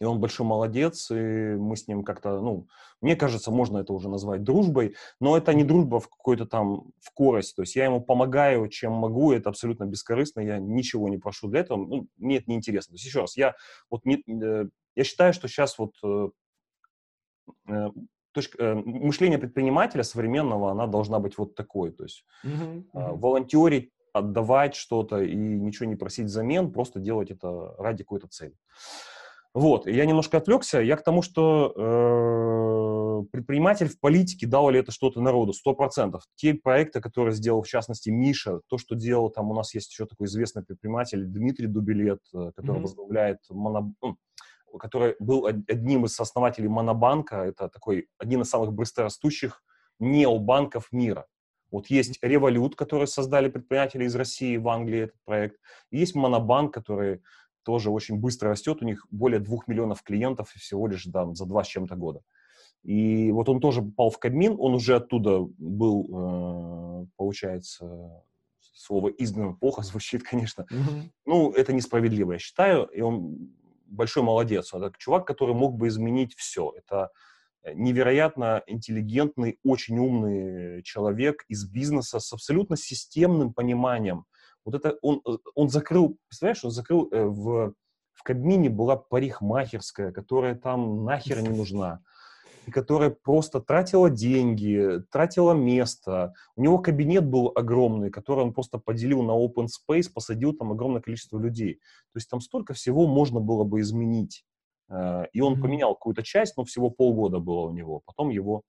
и 0.00 0.04
он 0.04 0.20
большой 0.20 0.46
молодец, 0.46 1.10
и 1.10 1.56
мы 1.56 1.76
с 1.76 1.88
ним 1.88 2.04
как-то, 2.04 2.40
ну, 2.40 2.68
мне 3.00 3.16
кажется, 3.16 3.50
можно 3.50 3.78
это 3.78 3.92
уже 3.92 4.08
назвать 4.08 4.44
дружбой, 4.44 4.94
но 5.20 5.36
это 5.36 5.54
не 5.54 5.64
дружба 5.64 6.00
в 6.00 6.08
какой-то 6.08 6.46
там, 6.46 6.92
в 7.00 7.12
корость, 7.12 7.56
то 7.56 7.62
есть 7.62 7.76
я 7.76 7.84
ему 7.84 8.00
помогаю, 8.00 8.68
чем 8.68 8.92
могу, 8.92 9.32
это 9.32 9.50
абсолютно 9.50 9.84
бескорыстно, 9.84 10.40
я 10.40 10.58
ничего 10.58 11.08
не 11.08 11.18
прошу 11.18 11.48
для 11.48 11.60
этого, 11.60 11.78
ну, 11.78 12.08
мне 12.16 12.38
это 12.38 12.50
неинтересно. 12.50 12.92
То 12.92 12.94
есть 12.94 13.06
еще 13.06 13.20
раз, 13.20 13.36
я 13.36 13.54
вот 13.90 14.04
не, 14.04 14.22
э, 14.26 14.68
я 14.94 15.04
считаю, 15.04 15.32
что 15.32 15.48
сейчас 15.48 15.78
вот 15.78 15.94
э, 16.04 16.28
э, 17.68 17.90
точка, 18.32 18.74
мышление 18.84 19.38
предпринимателя 19.38 20.04
современного, 20.04 20.70
она 20.70 20.86
должна 20.86 21.18
быть 21.18 21.38
вот 21.38 21.54
такой, 21.54 21.90
то 21.90 22.04
есть 22.04 22.24
mm-hmm. 22.44 22.84
э, 22.94 23.12
волонтерить, 23.12 23.90
отдавать 24.12 24.74
что-то 24.74 25.22
и 25.22 25.34
ничего 25.36 25.88
не 25.88 25.96
просить 25.96 26.26
взамен, 26.26 26.72
просто 26.72 27.00
делать 27.00 27.30
это 27.30 27.74
ради 27.78 28.04
какой-то 28.04 28.28
цели. 28.28 28.54
Вот, 29.58 29.88
я 29.88 30.06
немножко 30.06 30.38
отвлекся. 30.38 30.78
Я 30.78 30.96
к 30.96 31.02
тому, 31.02 31.20
что 31.20 31.74
э, 31.74 33.26
предприниматель 33.32 33.88
в 33.88 33.98
политике 33.98 34.46
дал 34.46 34.70
ли 34.70 34.78
это 34.78 34.92
что-то 34.92 35.20
народу, 35.20 35.52
сто 35.52 35.74
процентов. 35.74 36.22
Те 36.36 36.54
проекты, 36.54 37.00
которые 37.00 37.34
сделал, 37.34 37.62
в 37.62 37.66
частности, 37.66 38.08
Миша, 38.08 38.60
то, 38.68 38.78
что 38.78 38.94
делал, 38.94 39.30
там 39.30 39.50
у 39.50 39.54
нас 39.54 39.74
есть 39.74 39.90
еще 39.90 40.06
такой 40.06 40.28
известный 40.28 40.62
предприниматель 40.62 41.24
Дмитрий 41.24 41.66
Дубилет, 41.66 42.20
э, 42.32 42.52
который 42.54 42.78
mm-hmm. 42.78 42.82
возглавляет 42.82 43.38
моно, 43.50 43.92
ну, 44.00 44.16
который 44.78 45.16
был 45.18 45.46
одним 45.46 46.04
из 46.04 46.20
основателей 46.20 46.68
Монобанка, 46.68 47.38
это 47.38 47.68
такой 47.68 48.06
один 48.16 48.42
из 48.42 48.50
самых 48.50 48.72
быстрорастущих 48.72 49.64
необанков 49.98 50.92
мира. 50.92 51.26
Вот 51.72 51.88
есть 51.88 52.20
Револют, 52.22 52.76
который 52.76 53.08
создали 53.08 53.48
предприниматели 53.48 54.04
из 54.04 54.14
России 54.14 54.56
в 54.56 54.68
Англии, 54.68 55.00
этот 55.00 55.16
проект. 55.24 55.56
И 55.90 55.98
есть 55.98 56.14
Монобанк, 56.14 56.72
который 56.72 57.22
тоже 57.68 57.90
очень 57.90 58.16
быстро 58.16 58.48
растет, 58.48 58.80
у 58.80 58.86
них 58.86 59.06
более 59.10 59.40
двух 59.40 59.68
миллионов 59.68 60.02
клиентов 60.02 60.52
всего 60.52 60.86
лишь 60.86 61.04
да, 61.04 61.30
за 61.34 61.44
два 61.44 61.64
с 61.64 61.66
чем-то 61.66 61.96
года. 61.96 62.22
И 62.82 63.30
вот 63.30 63.50
он 63.50 63.60
тоже 63.60 63.82
попал 63.82 64.08
в 64.08 64.18
Кабмин, 64.18 64.56
он 64.58 64.72
уже 64.72 64.96
оттуда 64.96 65.40
был, 65.58 66.06
э, 66.08 67.06
получается, 67.16 68.24
слово 68.72 69.10
изгнан 69.10 69.54
плохо 69.54 69.82
звучит, 69.82 70.22
конечно. 70.22 70.62
Mm-hmm. 70.62 71.10
Ну, 71.26 71.52
это 71.52 71.74
несправедливо, 71.74 72.32
я 72.32 72.38
считаю, 72.38 72.86
и 72.86 73.02
он 73.02 73.50
большой 73.84 74.22
молодец. 74.22 74.72
Он 74.72 74.84
это 74.84 74.94
чувак, 74.96 75.26
который 75.26 75.54
мог 75.54 75.76
бы 75.76 75.88
изменить 75.88 76.34
все. 76.36 76.72
Это 76.74 77.10
невероятно 77.74 78.62
интеллигентный, 78.66 79.58
очень 79.62 79.98
умный 79.98 80.82
человек 80.84 81.44
из 81.48 81.68
бизнеса 81.68 82.18
с 82.18 82.32
абсолютно 82.32 82.78
системным 82.78 83.52
пониманием 83.52 84.24
вот 84.70 84.74
это 84.74 84.98
он, 85.00 85.22
э, 85.26 85.38
он 85.54 85.70
закрыл, 85.70 86.18
представляешь, 86.28 86.62
он 86.62 86.70
закрыл 86.70 87.08
э, 87.10 87.24
в, 87.24 87.72
в 88.12 88.22
Кабмине 88.22 88.68
была 88.68 88.96
парикмахерская, 88.96 90.12
которая 90.12 90.54
там 90.56 91.04
нахер 91.06 91.40
не 91.40 91.48
нужна 91.48 92.02
и 92.66 92.70
которая 92.70 93.08
просто 93.08 93.60
тратила 93.62 94.10
деньги, 94.10 95.02
тратила 95.10 95.54
место. 95.54 96.34
У 96.54 96.62
него 96.62 96.78
кабинет 96.80 97.24
был 97.24 97.50
огромный, 97.54 98.10
который 98.10 98.44
он 98.44 98.52
просто 98.52 98.76
поделил 98.76 99.22
на 99.22 99.30
open 99.30 99.68
space, 99.68 100.10
посадил 100.12 100.52
там 100.52 100.72
огромное 100.72 101.00
количество 101.00 101.38
людей. 101.38 101.76
То 102.12 102.16
есть 102.16 102.28
там 102.28 102.42
столько 102.42 102.74
всего 102.74 103.06
можно 103.06 103.40
было 103.40 103.64
бы 103.64 103.80
изменить. 103.80 104.44
Э, 104.90 105.24
и 105.32 105.40
он 105.40 105.62
поменял 105.62 105.94
какую-то 105.94 106.22
часть, 106.22 106.58
но 106.58 106.64
всего 106.64 106.90
полгода 106.90 107.38
было 107.38 107.60
у 107.60 107.72
него. 107.72 108.02
Потом 108.04 108.28
его 108.28 108.64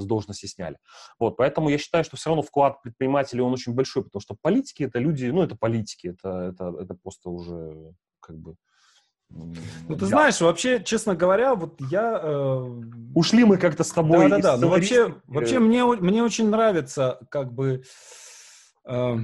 с 0.00 0.06
должности 0.06 0.46
сняли. 0.46 0.78
Вот, 1.18 1.36
поэтому 1.36 1.68
я 1.68 1.78
считаю, 1.78 2.04
что 2.04 2.16
все 2.16 2.30
равно 2.30 2.42
вклад 2.42 2.82
предпринимателей, 2.82 3.42
он 3.42 3.52
очень 3.52 3.74
большой, 3.74 4.04
потому 4.04 4.20
что 4.20 4.36
политики— 4.40 4.82
это 4.84 4.98
люди, 4.98 5.26
ну, 5.26 5.42
это 5.42 5.56
политики, 5.56 6.08
это, 6.08 6.52
это, 6.52 6.74
это 6.80 6.94
просто 6.94 7.30
уже 7.30 7.94
как 8.20 8.38
бы... 8.38 8.56
Ну, 9.30 9.96
ты 9.96 10.06
знаешь, 10.06 10.40
вообще, 10.40 10.82
честно 10.84 11.14
говоря, 11.14 11.54
вот 11.54 11.80
я... 11.90 12.20
Э... 12.22 12.80
Ушли 13.14 13.44
мы 13.44 13.56
как-то 13.56 13.82
с 13.82 13.90
тобой. 13.90 14.28
Да-да-да, 14.28 14.56
но 14.58 14.68
вообще, 14.68 15.14
вообще 15.26 15.58
мне, 15.58 15.84
мне 15.84 16.22
очень 16.22 16.48
нравится, 16.50 17.18
как 17.30 17.52
бы... 17.52 17.82
Э, 18.86 19.16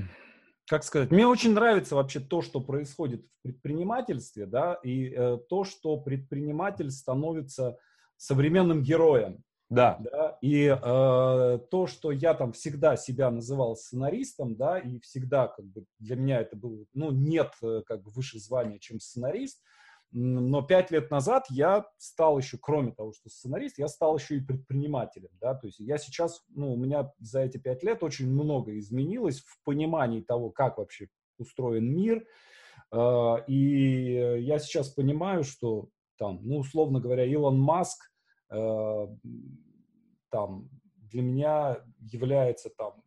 как 0.67 0.85
сказать, 0.85 1.11
мне 1.11 1.27
очень 1.27 1.53
нравится 1.53 1.95
вообще 1.95 2.21
то, 2.21 2.43
что 2.43 2.61
происходит 2.61 3.23
в 3.23 3.43
предпринимательстве, 3.43 4.47
да, 4.47 4.75
и 4.83 5.11
э, 5.11 5.39
то, 5.49 5.65
что 5.65 5.97
предприниматель 5.99 6.91
становится 6.91 7.79
современным 8.17 8.83
героем. 8.83 9.43
Да. 9.71 9.99
да 10.01 10.39
и 10.41 10.65
э, 10.65 11.59
то, 11.71 11.87
что 11.87 12.11
я 12.11 12.33
там 12.33 12.53
всегда 12.53 12.97
себя 12.97 13.31
называл 13.31 13.77
сценаристом, 13.77 14.57
да, 14.57 14.79
и 14.79 14.99
всегда 15.01 15.49
как 15.49 15.67
бы 15.67 15.85
для 15.99 16.17
меня 16.17 16.41
это 16.41 16.57
было, 16.57 16.87
ну, 16.95 17.11
нет 17.11 17.53
э, 17.63 17.83
как 17.87 18.03
бы 18.03 18.11
выше 18.11 18.39
звания, 18.39 18.79
чем 18.79 18.99
сценарист, 18.99 19.61
но 20.11 20.63
пять 20.63 20.91
лет 20.91 21.11
назад 21.11 21.45
я 21.51 21.87
стал 21.99 22.39
еще, 22.39 22.57
кроме 22.57 22.93
того, 22.93 23.13
что 23.13 23.29
сценарист, 23.29 23.79
я 23.79 23.89
стал 23.89 24.17
еще 24.17 24.37
и 24.37 24.41
предпринимателем, 24.41 25.29
да, 25.39 25.55
то 25.55 25.67
есть 25.67 25.81
я 25.81 25.99
сейчас, 25.99 26.43
ну, 26.49 26.73
у 26.73 26.77
меня 26.77 27.13
за 27.19 27.41
эти 27.41 27.59
пять 27.59 27.83
лет 27.83 28.03
очень 28.03 28.31
много 28.31 28.79
изменилось 28.79 29.41
в 29.41 29.63
понимании 29.65 30.23
того, 30.23 30.51
как 30.51 30.79
вообще 30.79 31.09
устроен 31.37 31.95
мир, 31.95 32.27
э, 32.91 33.37
и 33.49 34.41
я 34.41 34.59
сейчас 34.61 34.89
понимаю, 34.89 35.45
что 35.45 35.91
там, 36.17 36.41
ну, 36.43 36.59
условно 36.61 37.01
говоря, 37.01 37.27
Илон 37.27 37.61
Маск, 37.61 38.11
Э, 38.51 39.09
там 40.31 40.69
для 41.11 41.23
меня 41.23 41.79
является 42.01 42.71
там 42.71 43.03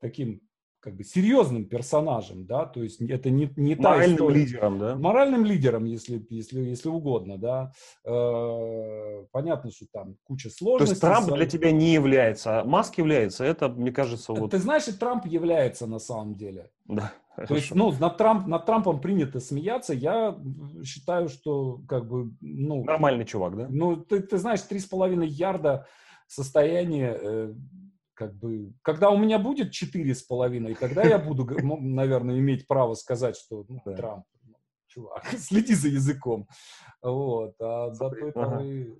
таким 0.00 0.40
как 0.80 0.96
бы 0.96 1.04
серьезным 1.04 1.66
персонажем, 1.66 2.46
да, 2.46 2.64
то 2.64 2.82
есть 2.82 3.02
это 3.02 3.28
не, 3.28 3.52
не 3.56 3.76
та 3.76 3.90
Моральным 3.90 4.16
история. 4.16 4.40
лидером, 4.40 4.78
да? 4.78 4.96
Моральным 4.96 5.44
лидером, 5.44 5.84
если, 5.84 6.26
если, 6.30 6.60
если 6.60 6.88
угодно, 6.88 7.36
да. 7.36 7.72
Э, 8.04 9.26
понятно, 9.30 9.70
что 9.70 9.84
там 9.92 10.16
куча 10.24 10.48
сложностей. 10.48 10.86
То 10.86 10.90
есть 10.92 11.00
Трамп 11.02 11.36
для 11.36 11.46
тебя 11.46 11.70
не 11.70 11.92
является, 11.92 12.60
а 12.60 12.64
Маск 12.64 12.96
является, 12.96 13.44
это, 13.44 13.68
мне 13.68 13.92
кажется, 13.92 14.32
вот... 14.32 14.52
Ты 14.52 14.58
знаешь, 14.58 14.88
и 14.88 14.92
Трамп 14.92 15.26
является 15.26 15.86
на 15.86 15.98
самом 15.98 16.34
деле. 16.34 16.70
Да. 16.86 17.12
То 17.46 17.54
есть, 17.54 17.74
ну, 17.74 17.92
над, 17.92 18.16
Трамп, 18.16 18.46
над 18.46 18.66
Трампом 18.66 19.00
принято 19.00 19.40
смеяться. 19.40 19.94
Я 19.94 20.38
считаю, 20.84 21.28
что 21.28 21.80
как 21.88 22.06
бы, 22.06 22.32
ну... 22.40 22.84
Нормальный 22.84 23.24
чувак, 23.24 23.56
да? 23.56 23.66
Ну, 23.70 23.96
ты, 23.96 24.20
ты 24.20 24.38
знаешь, 24.38 24.62
три 24.62 24.78
с 24.78 24.86
половиной 24.86 25.28
ярда 25.28 25.86
состояние 26.26 27.18
э, 27.20 27.54
как 28.14 28.34
бы, 28.34 28.74
когда 28.82 29.10
у 29.10 29.16
меня 29.16 29.38
будет 29.38 29.72
четыре 29.72 30.14
с 30.14 30.22
половиной, 30.22 30.74
тогда 30.74 31.02
я 31.02 31.18
буду, 31.18 31.48
наверное, 31.80 32.38
иметь 32.38 32.66
право 32.66 32.92
сказать, 32.92 33.34
что 33.34 33.64
ну, 33.66 33.80
Трамп, 33.96 34.26
ну, 34.44 34.56
чувак, 34.88 35.26
следи 35.38 35.74
за 35.74 35.88
языком. 35.88 36.46
Вот, 37.02 37.54
а 37.60 37.90
до 37.90 38.10
той 38.10 38.32
поры... 38.32 38.96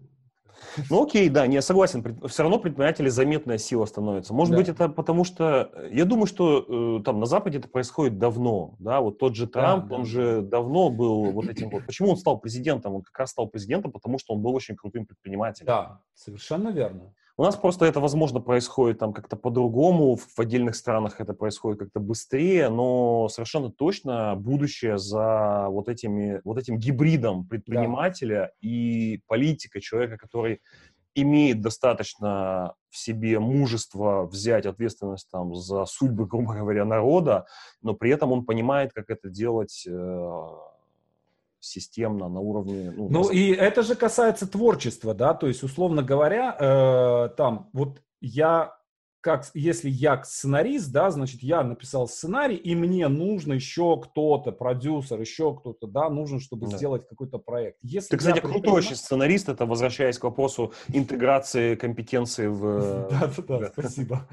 Ну 0.90 1.04
окей, 1.04 1.28
да, 1.28 1.46
не 1.46 1.60
согласен. 1.62 2.04
Все 2.26 2.42
равно 2.42 2.58
предприниматели 2.58 3.08
заметная 3.08 3.58
сила 3.58 3.84
становится. 3.86 4.34
Может 4.34 4.52
да. 4.52 4.58
быть, 4.58 4.68
это 4.68 4.88
потому 4.88 5.24
что... 5.24 5.70
Э, 5.72 5.88
я 5.92 6.04
думаю, 6.04 6.26
что 6.26 6.98
э, 6.98 7.02
там 7.04 7.20
на 7.20 7.26
Западе 7.26 7.58
это 7.58 7.68
происходит 7.68 8.18
давно. 8.18 8.74
Да, 8.78 9.00
вот 9.00 9.18
тот 9.18 9.36
же 9.36 9.46
Трамп, 9.46 9.88
да, 9.88 9.96
он 9.96 10.02
да. 10.02 10.08
же 10.08 10.42
давно 10.42 10.90
был 10.90 11.32
вот 11.32 11.48
этим 11.48 11.70
вот... 11.70 11.86
Почему 11.86 12.10
он 12.10 12.16
стал 12.16 12.38
президентом? 12.38 12.94
Он 12.94 13.02
как 13.02 13.18
раз 13.18 13.30
стал 13.30 13.48
президентом, 13.48 13.92
потому 13.92 14.18
что 14.18 14.34
он 14.34 14.42
был 14.42 14.54
очень 14.54 14.76
крутым 14.76 15.06
предпринимателем. 15.06 15.66
Да, 15.66 16.00
совершенно 16.14 16.68
верно. 16.70 17.12
У 17.40 17.42
нас 17.42 17.56
просто 17.56 17.86
это, 17.86 18.00
возможно, 18.00 18.38
происходит 18.42 18.98
там 18.98 19.14
как-то 19.14 19.34
по-другому, 19.34 20.14
в 20.16 20.38
отдельных 20.38 20.76
странах 20.76 21.22
это 21.22 21.32
происходит 21.32 21.78
как-то 21.78 21.98
быстрее, 21.98 22.68
но 22.68 23.30
совершенно 23.30 23.70
точно 23.70 24.36
будущее 24.36 24.98
за 24.98 25.68
вот, 25.70 25.88
этими, 25.88 26.42
вот 26.44 26.58
этим 26.58 26.76
гибридом 26.76 27.46
предпринимателя 27.46 28.40
да. 28.40 28.50
и 28.60 29.22
политика, 29.26 29.80
человека, 29.80 30.18
который 30.18 30.60
имеет 31.14 31.62
достаточно 31.62 32.74
в 32.90 32.98
себе 32.98 33.38
мужество 33.38 34.26
взять 34.26 34.66
ответственность 34.66 35.30
там 35.30 35.54
за 35.54 35.86
судьбы, 35.86 36.26
грубо 36.26 36.52
говоря, 36.52 36.84
народа, 36.84 37.46
но 37.80 37.94
при 37.94 38.10
этом 38.10 38.32
он 38.32 38.44
понимает, 38.44 38.92
как 38.92 39.08
это 39.08 39.30
делать 39.30 39.86
э, 39.88 40.48
системно, 41.60 42.28
на 42.28 42.40
уровне... 42.40 42.92
Ну, 42.96 43.08
ну 43.08 43.30
и 43.30 43.50
это 43.52 43.82
же 43.82 43.94
касается 43.94 44.46
творчества, 44.50 45.14
да, 45.14 45.34
то 45.34 45.46
есть, 45.46 45.62
условно 45.62 46.02
говоря, 46.02 46.56
э, 46.58 47.28
там, 47.36 47.70
вот 47.72 48.02
я 48.20 48.74
как, 49.20 49.50
если 49.54 49.90
я 49.90 50.22
сценарист, 50.24 50.90
да, 50.92 51.10
значит, 51.10 51.42
я 51.42 51.62
написал 51.62 52.08
сценарий, 52.08 52.56
и 52.56 52.74
мне 52.74 53.06
нужно 53.08 53.52
еще 53.52 54.00
кто-то, 54.00 54.50
продюсер, 54.52 55.20
еще 55.20 55.54
кто-то, 55.54 55.86
да, 55.86 56.08
нужен, 56.08 56.40
чтобы 56.40 56.68
да. 56.68 56.76
сделать 56.76 57.06
какой-то 57.06 57.38
проект. 57.38 57.78
Если 57.82 58.08
Ты, 58.08 58.16
кстати, 58.16 58.34
предприниматель... 58.34 58.62
крутой 58.64 58.82
очень 58.82 58.96
сценарист, 58.96 59.48
это 59.48 59.66
возвращаясь 59.66 60.18
к 60.18 60.24
вопросу 60.24 60.72
интеграции 60.88 61.74
компетенции 61.74 62.46
в... 62.46 63.08
Да-да-да, 63.10 63.70
спасибо. 63.72 64.26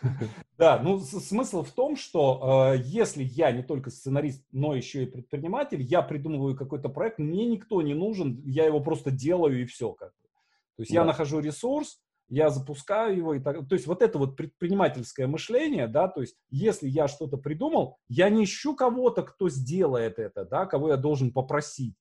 Да, 0.60 0.78
ну, 0.78 1.00
смысл 1.00 1.62
в 1.62 1.70
том, 1.70 1.96
что 1.96 2.74
э, 2.74 2.82
если 2.84 3.22
я 3.24 3.50
не 3.50 3.62
только 3.62 3.88
сценарист, 3.88 4.44
но 4.52 4.74
еще 4.74 5.04
и 5.04 5.06
предприниматель, 5.06 5.80
я 5.80 6.02
придумываю 6.02 6.54
какой-то 6.54 6.90
проект, 6.90 7.18
мне 7.18 7.46
никто 7.46 7.80
не 7.80 7.94
нужен, 7.94 8.42
я 8.44 8.66
его 8.66 8.80
просто 8.80 9.10
делаю 9.10 9.62
и 9.62 9.64
все. 9.64 9.92
Как 9.92 10.10
бы. 10.10 10.28
То 10.76 10.82
есть 10.82 10.92
я 10.92 11.04
нахожу 11.04 11.40
ресурс, 11.40 12.02
я 12.28 12.50
запускаю 12.50 13.16
его 13.16 13.32
и 13.32 13.40
так. 13.40 13.66
То 13.68 13.74
есть 13.74 13.86
вот 13.86 14.02
это 14.02 14.18
вот 14.18 14.36
предпринимательское 14.36 15.26
мышление, 15.26 15.88
да, 15.88 16.08
то 16.08 16.20
есть 16.20 16.36
если 16.50 16.90
я 16.90 17.08
что-то 17.08 17.38
придумал, 17.38 17.96
я 18.10 18.28
не 18.28 18.44
ищу 18.44 18.76
кого-то, 18.76 19.22
кто 19.22 19.48
сделает 19.48 20.18
это, 20.18 20.44
да, 20.44 20.66
кого 20.66 20.90
я 20.90 20.98
должен 20.98 21.32
попросить. 21.32 21.96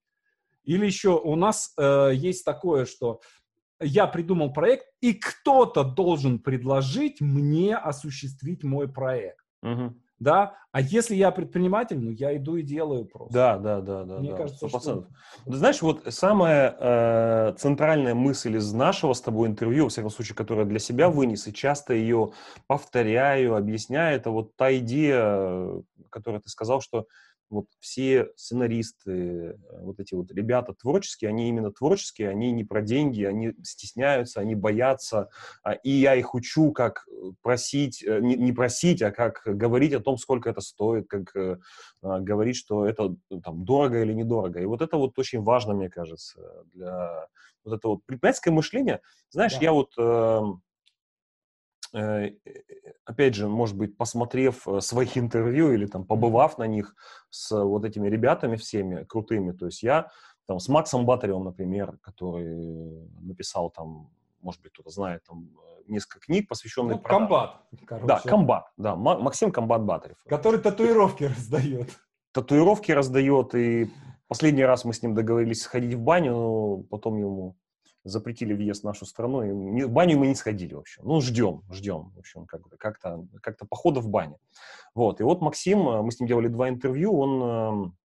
Или 0.65 0.85
еще 0.85 1.17
у 1.17 1.37
нас 1.37 1.73
э, 1.77 2.11
есть 2.13 2.43
такое, 2.43 2.83
что 2.83 3.21
я 3.79 4.07
придумал 4.07 4.51
проект, 4.53 4.85
и 5.01 5.13
кто-то 5.13 5.83
должен 5.83 6.39
предложить 6.39 7.21
мне 7.21 7.75
осуществить 7.75 8.63
мой 8.63 8.87
проект. 8.87 9.43
Угу 9.61 9.93
да, 10.19 10.57
а 10.71 10.81
если 10.81 11.15
я 11.15 11.31
предприниматель, 11.31 11.97
ну, 11.97 12.11
я 12.11 12.35
иду 12.35 12.57
и 12.57 12.61
делаю 12.61 13.05
просто. 13.05 13.33
Да, 13.33 13.57
да, 13.57 13.81
да, 13.81 14.03
да. 14.03 14.19
Мне 14.19 14.31
да, 14.31 14.37
кажется, 14.37 14.65
100%. 14.65 14.69
что... 14.79 15.07
Ты 15.45 15.55
знаешь, 15.55 15.81
вот 15.81 16.01
самая 16.09 16.75
э, 16.77 17.53
центральная 17.57 18.13
мысль 18.13 18.57
из 18.57 18.71
нашего 18.73 19.13
с 19.13 19.21
тобой 19.21 19.47
интервью, 19.47 19.85
во 19.85 19.89
всяком 19.89 20.09
случае, 20.11 20.35
которую 20.35 20.65
я 20.65 20.69
для 20.69 20.79
себя 20.79 21.09
вынес, 21.09 21.47
и 21.47 21.53
часто 21.53 21.93
ее 21.93 22.31
повторяю, 22.67 23.55
объясняю, 23.55 24.17
это 24.17 24.29
вот 24.29 24.55
та 24.57 24.75
идея, 24.77 25.81
которую 26.09 26.41
ты 26.41 26.49
сказал, 26.49 26.81
что 26.81 27.05
вот 27.49 27.65
все 27.79 28.29
сценаристы, 28.35 29.11
э, 29.11 29.55
вот 29.81 29.99
эти 29.99 30.13
вот 30.13 30.31
ребята 30.31 30.73
творческие, 30.73 31.29
они 31.29 31.49
именно 31.49 31.71
творческие, 31.71 32.29
они 32.29 32.51
не 32.51 32.63
про 32.63 32.81
деньги, 32.81 33.23
они 33.23 33.53
стесняются, 33.63 34.39
они 34.39 34.55
боятся, 34.55 35.29
а, 35.63 35.73
и 35.73 35.89
я 35.89 36.15
их 36.15 36.35
учу, 36.35 36.71
как 36.71 37.05
э, 37.07 37.31
просить, 37.41 38.03
э, 38.03 38.19
не 38.19 38.51
просить, 38.51 39.01
а 39.01 39.11
как 39.11 39.41
говорить 39.45 39.93
о 39.93 39.99
том, 39.99 40.17
сколько 40.17 40.49
это 40.49 40.61
стоит, 40.61 41.07
как 41.07 41.35
а, 42.01 42.19
говорить, 42.19 42.55
что 42.55 42.85
это 42.85 43.15
там 43.43 43.65
дорого 43.65 44.01
или 44.01 44.13
недорого. 44.13 44.59
И 44.59 44.65
вот 44.65 44.81
это 44.81 44.97
вот 44.97 45.17
очень 45.17 45.41
важно, 45.41 45.73
мне 45.73 45.89
кажется, 45.89 46.63
для 46.73 47.27
вот 47.63 47.77
этого 47.77 47.93
вот 47.93 48.05
предпринимательское 48.05 48.53
мышление. 48.53 49.01
Знаешь, 49.31 49.55
да. 49.55 49.59
я 49.61 49.73
вот 49.73 49.91
эм, 49.97 50.61
опять 51.91 53.35
же, 53.35 53.47
может 53.47 53.75
быть, 53.75 53.97
посмотрев 53.97 54.67
э, 54.67 54.81
своих 54.81 55.17
интервью 55.17 55.71
или 55.73 55.85
там 55.85 56.05
побывав 56.05 56.57
на 56.57 56.67
них 56.67 56.95
с 57.29 57.51
вот 57.51 57.85
этими 57.85 58.07
ребятами 58.07 58.55
всеми 58.55 59.03
крутыми, 59.03 59.51
то 59.51 59.65
есть 59.65 59.83
я 59.83 60.09
там 60.47 60.59
с 60.59 60.67
Максом 60.67 61.05
Батаревым, 61.05 61.45
например, 61.45 61.97
который 62.01 63.07
написал 63.21 63.69
там, 63.69 64.09
может 64.41 64.61
быть, 64.61 64.73
кто-то 64.73 64.89
знает, 64.89 65.23
там 65.27 65.49
несколько 65.87 66.19
книг, 66.19 66.47
посвященных... 66.47 66.97
Ну, 66.97 67.01
комбат, 67.01 67.61
короче. 67.85 68.07
Да, 68.07 68.19
комбат, 68.19 68.65
да, 68.77 68.95
Максим 68.95 69.51
Комбат 69.51 69.83
Батарев. 69.83 70.17
Который 70.27 70.59
татуировки 70.59 71.25
раздает. 71.25 71.89
Татуировки 72.31 72.91
раздает, 72.91 73.55
и 73.55 73.89
последний 74.27 74.63
раз 74.63 74.85
мы 74.85 74.93
с 74.93 75.01
ним 75.01 75.15
договорились 75.15 75.61
сходить 75.61 75.95
в 75.95 75.99
баню, 75.99 76.33
но 76.33 76.77
потом 76.89 77.17
ему 77.17 77.57
запретили 78.03 78.53
въезд 78.53 78.81
в 78.81 78.85
нашу 78.85 79.05
страну, 79.05 79.43
и 79.43 79.83
в 79.83 79.89
баню 79.89 80.17
мы 80.17 80.27
не 80.27 80.35
сходили 80.35 80.73
вообще. 80.73 81.01
Ну, 81.03 81.21
ждем, 81.21 81.63
ждем, 81.71 82.11
в 82.15 82.19
общем, 82.19 82.45
как, 82.45 82.61
как-то, 82.77 83.25
как-то 83.41 83.65
похода 83.65 83.99
в 83.99 84.09
бане. 84.09 84.37
Вот, 84.95 85.21
и 85.21 85.23
вот 85.23 85.41
Максим, 85.41 85.87
э, 85.89 86.01
мы 86.01 86.11
с 86.11 86.19
ним 86.19 86.27
делали 86.27 86.47
два 86.47 86.69
интервью, 86.69 87.17
он, 87.17 87.43
эм, 87.43 87.97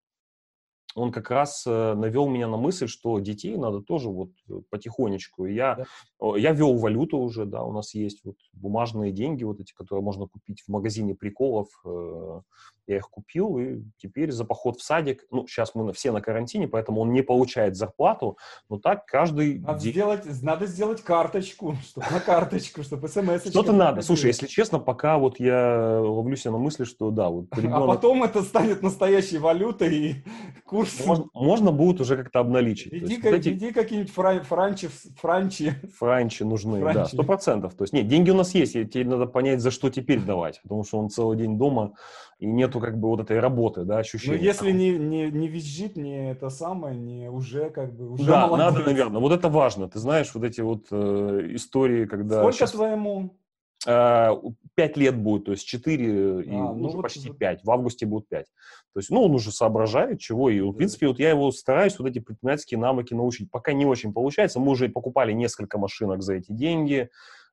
он 0.95 1.13
как 1.13 1.31
раз 1.31 1.65
э, 1.67 1.95
навел 1.95 2.29
меня 2.29 2.49
на 2.49 2.57
мысль, 2.57 2.87
что 2.87 3.19
детей 3.19 3.57
надо 3.57 3.81
тоже 3.81 4.09
вот 4.09 4.31
потихонечку. 4.71 5.47
И 5.47 5.55
я, 5.55 5.87
да. 6.21 6.37
я 6.37 6.53
вел 6.53 6.77
валюту 6.77 7.19
уже, 7.19 7.45
да, 7.45 7.65
у 7.65 7.73
нас 7.73 7.95
есть 7.95 8.25
вот 8.25 8.37
бумажные 8.53 9.13
деньги 9.13 9.45
вот 9.45 9.61
эти, 9.61 9.73
которые 9.73 10.03
можно 10.03 10.27
купить 10.27 10.63
в 10.63 10.69
магазине 10.69 11.15
приколов, 11.15 11.69
э, 11.85 12.41
я 12.87 12.97
их 12.97 13.09
купил, 13.09 13.59
и 13.59 13.83
теперь 13.97 14.31
за 14.31 14.45
поход 14.45 14.79
в 14.79 14.83
садик, 14.83 15.25
ну, 15.31 15.47
сейчас 15.47 15.75
мы 15.75 15.93
все 15.93 16.13
на 16.13 16.21
карантине, 16.21 16.69
поэтому 16.69 17.01
он 17.01 17.13
не 17.13 17.23
получает 17.23 17.77
зарплату, 17.77 18.37
но 18.69 18.79
так 18.79 19.07
каждый 19.07 19.61
надо 19.61 19.81
день... 19.81 19.93
Сделать, 19.93 20.43
надо 20.43 20.67
сделать 20.67 21.03
карточку, 21.03 21.77
чтобы 21.85 22.07
на 22.11 22.21
карточку, 22.21 22.83
чтобы 22.83 23.09
смс 23.09 23.49
Что-то 23.49 23.73
надо. 23.73 24.03
Слушай, 24.03 24.27
если 24.27 24.47
честно, 24.47 24.79
пока 24.79 25.19
вот 25.19 25.41
я 25.41 26.01
ловлюсь 26.01 26.45
на 26.45 26.59
мысли, 26.59 26.85
что 26.85 27.11
да, 27.11 27.29
вот 27.31 27.47
ребенок... 27.57 27.75
А 27.85 27.87
потом 27.87 28.23
это 28.23 28.43
станет 28.43 28.83
настоящей 28.83 29.39
валютой 29.39 29.97
и 29.97 30.25
курс... 30.65 30.84
Можно, 31.07 31.27
можно 31.35 31.73
будет 31.73 32.01
уже 32.01 32.17
как-то 32.17 32.41
обналичить. 32.41 32.93
Иди, 32.93 33.17
вот 33.23 33.33
эти... 33.33 33.51
иди 33.51 33.73
какие-нибудь 33.73 34.13
фран... 34.13 34.43
франчи, 34.43 34.89
франчи. 35.21 35.75
Франчи 35.99 36.43
нужны, 36.43 36.81
франчи. 36.81 36.99
да, 36.99 37.05
сто 37.07 37.23
процентов. 37.23 37.75
То 37.75 37.85
есть, 37.85 37.93
нет, 37.93 38.07
деньги 38.09 38.31
у 38.31 38.35
нас 38.35 38.55
есть, 38.55 38.73
тебе 38.73 39.05
надо 39.05 39.27
понять, 39.27 39.61
за 39.61 39.71
что 39.71 39.91
теперь 39.91 40.21
давать, 40.21 40.61
потому 40.63 40.85
что 40.85 40.99
он 40.99 41.11
целый 41.11 41.37
день 41.37 41.59
дома, 41.59 41.95
и 42.39 42.47
нету 42.47 42.81
как 42.81 42.99
бы 42.99 43.09
вот 43.09 43.21
этой 43.21 43.41
работы, 43.41 43.85
да, 43.85 43.99
ощущения. 43.99 44.37
Ну, 44.37 44.43
если 44.43 44.71
не, 44.71 44.99
не, 44.99 45.31
не 45.31 45.49
визжит, 45.49 45.97
не 45.97 46.31
это 46.31 46.51
самое, 46.51 46.97
не 46.97 47.31
уже 47.31 47.71
как 47.71 47.95
бы, 47.95 48.11
уже 48.11 48.25
Да, 48.25 48.47
молодец. 48.47 48.67
надо, 48.67 48.85
наверное, 48.85 49.21
вот 49.21 49.33
это 49.33 49.49
важно. 49.49 49.89
Ты 49.89 49.99
знаешь, 49.99 50.31
вот 50.35 50.45
эти 50.45 50.61
вот 50.61 50.87
э, 50.91 51.51
истории, 51.53 52.07
когда... 52.07 52.41
Сколько 52.41 52.57
сейчас... 52.57 52.73
твоему? 52.73 53.37
Э, 53.87 54.31
пять 54.75 54.97
лет 54.97 55.17
будет, 55.17 55.45
то 55.45 55.53
есть 55.53 55.67
четыре, 55.67 56.43
и 56.43 56.51
а, 56.51 56.73
ну 56.73 56.87
уже 56.87 56.97
вот 56.97 57.03
почти 57.03 57.31
пять, 57.31 57.63
в 57.65 57.71
августе 57.71 58.07
будет 58.07 58.29
пять. 58.29 58.47
То 58.93 59.01
есть, 59.01 59.11
ну, 59.11 59.23
он 59.23 59.35
уже 59.35 59.53
соображает, 59.53 60.21
чего, 60.21 60.51
и, 60.51 60.61
в 60.61 60.73
принципе, 60.73 61.09
вот 61.09 61.19
я 61.19 61.31
его 61.31 61.51
стараюсь 61.53 61.99
вот 61.99 62.09
эти 62.09 62.19
предпринимательские 62.19 62.79
навыки 62.79 63.13
научить. 63.13 63.51
Пока 63.51 63.73
не 63.73 63.85
очень 63.85 64.13
получается, 64.13 64.59
мы 64.59 64.71
уже 64.71 64.89
покупали 64.89 65.33
несколько 65.33 65.79
машинок 65.79 66.23
за 66.23 66.35
эти 66.35 66.53
деньги, 66.53 67.11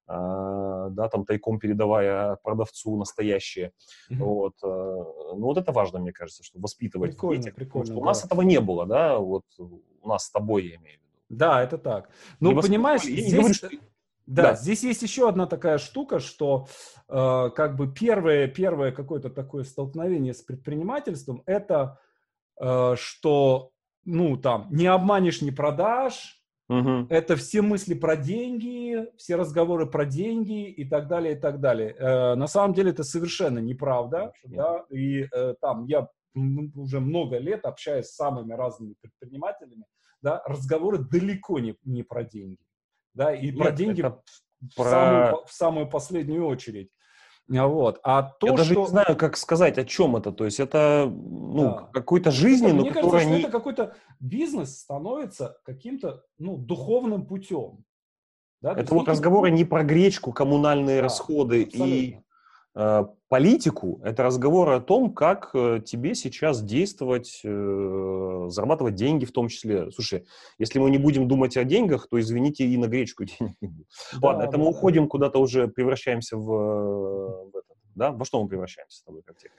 а, 0.07 0.89
да, 0.89 1.09
там 1.09 1.25
тайком 1.25 1.59
передавая 1.59 2.37
продавцу 2.43 2.97
настоящие. 2.97 3.73
Mm-hmm. 4.09 4.15
Вот. 4.17 4.53
Э, 4.63 4.67
ну, 4.67 5.41
вот 5.41 5.57
это 5.57 5.71
важно, 5.71 5.99
мне 5.99 6.11
кажется, 6.11 6.43
что 6.43 6.59
воспитывать 6.59 7.11
прикольно, 7.11 7.43
детях. 7.43 7.55
Прикольно, 7.55 7.85
что 7.85 7.95
да. 7.95 8.01
У 8.01 8.05
нас 8.05 8.25
этого 8.25 8.41
не 8.41 8.59
было, 8.59 8.85
да, 8.85 9.17
вот 9.19 9.43
у 9.57 10.07
нас 10.07 10.25
с 10.25 10.31
тобой, 10.31 10.63
я 10.63 10.75
имею 10.75 10.97
в 10.99 11.01
виду. 11.01 11.37
Да, 11.37 11.63
это 11.63 11.77
так. 11.77 12.09
Ну, 12.39 12.59
понимаешь, 12.59 13.03
здесь... 13.03 13.31
не 13.31 13.37
говорю, 13.37 13.53
что... 13.53 13.69
Да, 14.31 14.43
да, 14.43 14.55
здесь 14.55 14.83
есть 14.83 15.01
еще 15.01 15.27
одна 15.27 15.45
такая 15.45 15.77
штука, 15.77 16.19
что 16.19 16.67
э, 17.09 17.49
как 17.55 17.75
бы 17.75 17.91
первое, 17.91 18.47
первое 18.47 18.91
какое-то 18.91 19.29
такое 19.29 19.63
столкновение 19.63 20.33
с 20.33 20.41
предпринимательством, 20.41 21.43
это 21.45 21.99
э, 22.59 22.95
что, 22.97 23.71
ну, 24.05 24.37
там, 24.37 24.67
не 24.71 24.87
обманешь, 24.87 25.41
не 25.41 25.51
продашь, 25.51 26.41
Угу. 26.71 27.07
Это 27.09 27.35
все 27.35 27.61
мысли 27.61 27.93
про 27.93 28.15
деньги, 28.15 29.05
все 29.17 29.35
разговоры 29.35 29.87
про 29.87 30.05
деньги 30.05 30.69
и 30.69 30.87
так 30.87 31.09
далее, 31.09 31.35
и 31.35 31.37
так 31.37 31.59
далее. 31.59 31.93
Э, 31.99 32.35
на 32.35 32.47
самом 32.47 32.73
деле 32.73 32.91
это 32.91 33.03
совершенно 33.03 33.59
неправда. 33.59 34.31
Да? 34.45 34.85
И 34.89 35.27
э, 35.33 35.55
там 35.59 35.85
я 35.87 36.07
уже 36.33 37.01
много 37.01 37.39
лет 37.39 37.65
общаюсь 37.65 38.05
с 38.05 38.15
самыми 38.15 38.53
разными 38.53 38.95
предпринимателями. 39.01 39.83
Да? 40.21 40.41
Разговоры 40.45 40.99
далеко 40.99 41.59
не, 41.59 41.75
не 41.83 42.03
про 42.03 42.23
деньги. 42.23 42.63
Да? 43.13 43.33
И 43.33 43.47
Нет, 43.47 43.57
про 43.57 43.71
деньги 43.71 44.01
в, 44.01 44.21
про... 44.75 44.89
Самую, 44.89 45.45
в 45.45 45.53
самую 45.53 45.89
последнюю 45.89 46.45
очередь. 46.47 46.89
Вот. 47.47 47.99
А 48.03 48.23
то, 48.23 48.47
Я 48.47 48.53
даже 48.53 48.73
что... 48.73 48.81
не 48.81 48.87
знаю, 48.87 49.17
как 49.17 49.35
сказать, 49.35 49.77
о 49.77 49.83
чем 49.83 50.15
это. 50.15 50.31
То 50.31 50.45
есть 50.45 50.59
это 50.59 51.11
ну, 51.11 51.63
да. 51.63 51.89
какой-то 51.91 52.31
жизни, 52.31 52.71
но 52.71 52.81
Мне 52.81 52.91
кажется, 52.91 53.19
что 53.19 53.29
не... 53.29 53.41
это 53.41 53.51
какой-то 53.51 53.95
бизнес 54.19 54.79
становится 54.79 55.57
каким-то 55.65 56.23
ну, 56.37 56.57
духовным 56.57 57.25
путем. 57.25 57.83
Да? 58.61 58.73
Это 58.73 58.93
вот 58.93 59.07
разговоры 59.07 59.51
не 59.51 59.65
про 59.65 59.83
гречку, 59.83 60.31
коммунальные 60.31 60.97
да, 60.97 61.03
расходы 61.03 61.63
абсолютно. 61.63 61.93
и 61.93 62.19
политику– 62.73 63.99
это 64.03 64.23
разговор 64.23 64.69
о 64.69 64.79
том, 64.79 65.13
как 65.13 65.51
э, 65.53 65.81
тебе 65.85 66.15
сейчас 66.15 66.61
действовать, 66.61 67.41
э, 67.43 68.45
зарабатывать 68.49 68.95
деньги 68.95 69.25
в 69.25 69.31
том 69.31 69.49
числе. 69.49 69.91
Слушай, 69.91 70.25
если 70.57 70.79
мы 70.79 70.89
не 70.89 70.97
будем 70.97 71.27
думать 71.27 71.57
о 71.57 71.63
деньгах, 71.63 72.07
то, 72.09 72.19
извините, 72.19 72.65
и 72.65 72.77
на 72.77 72.87
гречку 72.87 73.23
денег 73.39 73.55
не 73.61 73.67
будет. 73.67 73.87
Да, 74.13 74.27
Ладно, 74.29 74.43
это 74.43 74.53
да, 74.53 74.57
мы 74.57 74.67
уходим 74.67 75.07
куда-то 75.07 75.39
уже, 75.39 75.67
превращаемся 75.67 76.37
в, 76.37 76.45
в 76.45 77.57
это, 77.57 77.73
да? 77.95 78.11
Во 78.11 78.23
что 78.25 78.41
мы 78.41 78.47
превращаемся 78.47 78.99
с 78.99 79.03
тобой, 79.03 79.21
как 79.25 79.37
тебе 79.37 79.51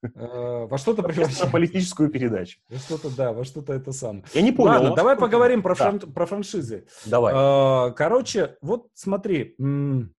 во 0.14 0.78
что-то 0.78 1.02
превращаемся. 1.02 1.46
На 1.46 1.50
политическую 1.50 2.08
передачу. 2.08 2.60
Во 2.68 2.78
что-то, 2.78 3.14
да, 3.16 3.32
во 3.32 3.44
что-то 3.44 3.72
это 3.72 3.92
самое. 3.92 4.24
Я 4.32 4.42
не 4.42 4.52
понял. 4.52 4.74
Ладно, 4.74 4.94
давай 4.94 5.16
поговорим 5.16 5.60
про, 5.62 5.74
да. 5.74 5.90
фран... 5.90 5.98
про 5.98 6.24
франшизы. 6.24 6.86
Давай. 7.04 7.92
Короче, 7.94 8.56
вот 8.60 8.88
смотри, 8.94 9.56
Э, 9.58 10.17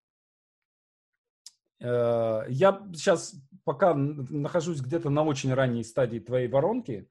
я 1.82 2.82
сейчас 2.94 3.36
пока 3.64 3.94
нахожусь 3.94 4.82
где-то 4.82 5.10
на 5.10 5.24
очень 5.24 5.54
ранней 5.54 5.84
стадии 5.84 6.20
твоей 6.20 6.48
воронки. 6.48 7.08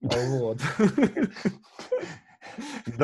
Вот. 0.00 0.58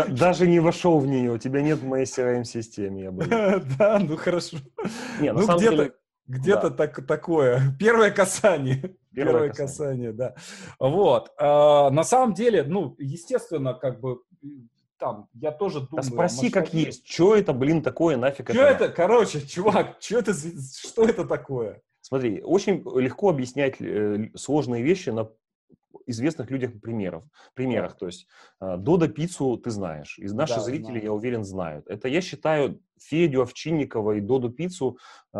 Даже 0.08 0.46
не 0.46 0.60
вошел 0.60 0.98
в 0.98 1.06
нее, 1.06 1.32
у 1.32 1.38
тебя 1.38 1.62
нет 1.62 1.78
в 1.78 1.86
моей 1.86 2.04
CRM-системе, 2.04 3.02
я 3.02 3.10
боюсь. 3.10 3.64
Да, 3.78 3.98
ну 3.98 4.16
хорошо. 4.16 4.58
Не, 5.20 5.32
ну 5.32 5.46
где-то 5.56 5.94
где-то 6.26 6.70
так, 6.70 7.06
такое. 7.06 7.60
Первое 7.78 8.10
касание. 8.10 8.96
Первое, 9.14 9.48
касание. 9.50 10.12
касание, 10.12 10.12
да. 10.12 10.34
Вот. 10.78 11.32
А, 11.38 11.90
на 11.90 12.04
самом 12.04 12.32
деле, 12.32 12.62
ну, 12.62 12.94
естественно, 12.98 13.74
как 13.74 14.00
бы 14.00 14.20
там, 15.02 15.28
я 15.34 15.50
тоже 15.50 15.80
думаю... 15.80 15.96
Да 15.96 16.02
спроси, 16.02 16.48
как 16.48 16.72
есть, 16.72 17.10
что 17.10 17.34
это, 17.34 17.52
блин, 17.52 17.82
такое, 17.82 18.16
нафиг 18.16 18.50
что 18.50 18.62
это? 18.62 18.84
это? 18.84 18.94
Короче, 18.94 19.40
чувак, 19.40 19.96
что 19.98 20.18
это, 20.20 20.32
что 20.32 21.04
это 21.04 21.24
такое? 21.24 21.82
Смотри, 22.02 22.40
очень 22.40 22.84
легко 23.00 23.30
объяснять 23.30 23.80
э, 23.80 24.30
сложные 24.36 24.84
вещи 24.84 25.10
на 25.10 25.28
известных 26.06 26.50
людях 26.50 26.72
примеров, 26.80 27.24
примерах. 27.54 27.96
То 27.96 28.06
есть 28.06 28.26
э, 28.60 28.76
Дода 28.76 29.08
пиццу 29.08 29.56
ты 29.56 29.70
знаешь, 29.70 30.18
и 30.18 30.26
наши 30.28 30.54
да, 30.54 30.60
зрители, 30.60 30.84
знаю. 30.84 31.04
я 31.04 31.12
уверен, 31.12 31.44
знают. 31.44 31.86
Это, 31.88 32.08
я 32.08 32.20
считаю, 32.20 32.80
Федю 33.02 33.42
Овчинникова 33.42 34.12
и 34.12 34.20
Доду 34.20 34.50
пиццу, 34.50 34.98
э, 35.32 35.38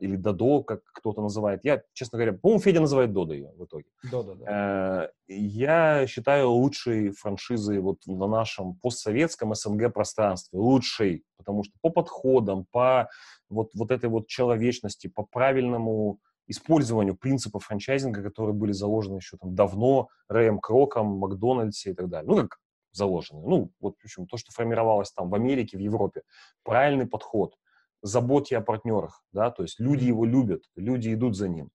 или 0.00 0.16
Додо, 0.16 0.62
как 0.62 0.80
кто-то 0.92 1.20
называет. 1.22 1.64
Я, 1.64 1.82
честно 1.92 2.18
говоря, 2.18 2.32
по-моему, 2.32 2.62
Федя 2.62 2.80
называет 2.80 3.12
Дода 3.12 3.34
ее 3.34 3.52
в 3.56 3.64
итоге. 3.64 3.86
Дода, 4.10 4.34
да. 4.34 5.04
Э, 5.04 5.08
я 5.28 6.06
считаю 6.06 6.50
лучшей 6.50 7.10
франшизой 7.10 7.80
вот 7.80 7.98
на 8.06 8.26
нашем 8.26 8.74
постсоветском 8.74 9.54
СНГ 9.54 9.92
пространстве. 9.92 10.58
Лучшей, 10.58 11.24
потому 11.36 11.64
что 11.64 11.74
по 11.80 11.90
подходам, 11.90 12.66
по 12.70 13.08
вот, 13.50 13.70
вот 13.74 13.90
этой 13.90 14.08
вот 14.08 14.26
человечности, 14.28 15.08
по 15.08 15.24
правильному 15.24 16.20
использованию 16.48 17.16
принципов 17.16 17.64
франчайзинга, 17.64 18.22
которые 18.22 18.54
были 18.54 18.72
заложены 18.72 19.16
еще 19.16 19.36
там 19.36 19.54
давно 19.54 20.08
Рэем 20.28 20.58
Кроком, 20.58 21.18
Макдональдсе 21.18 21.90
и 21.90 21.94
так 21.94 22.08
далее. 22.08 22.28
Ну, 22.28 22.36
как 22.36 22.58
заложены. 22.92 23.42
Ну, 23.46 23.70
вот, 23.80 23.96
в 24.00 24.04
общем, 24.04 24.26
то, 24.26 24.36
что 24.36 24.50
формировалось 24.52 25.12
там 25.12 25.30
в 25.30 25.34
Америке, 25.34 25.76
в 25.76 25.80
Европе. 25.80 26.22
Правильный 26.64 27.06
подход. 27.06 27.54
Заботьте 28.02 28.56
о 28.56 28.60
партнерах, 28.60 29.24
да, 29.32 29.50
то 29.50 29.62
есть 29.64 29.80
люди 29.80 30.04
его 30.04 30.24
любят, 30.24 30.62
люди 30.76 31.12
идут 31.12 31.36
за 31.36 31.48
ним. 31.48 31.70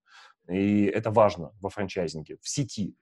И 0.48 0.84
это 0.84 1.10
важно 1.10 1.52
во 1.60 1.68
франчайзинге, 1.68 2.38
в 2.40 2.48
сети. 2.48 2.96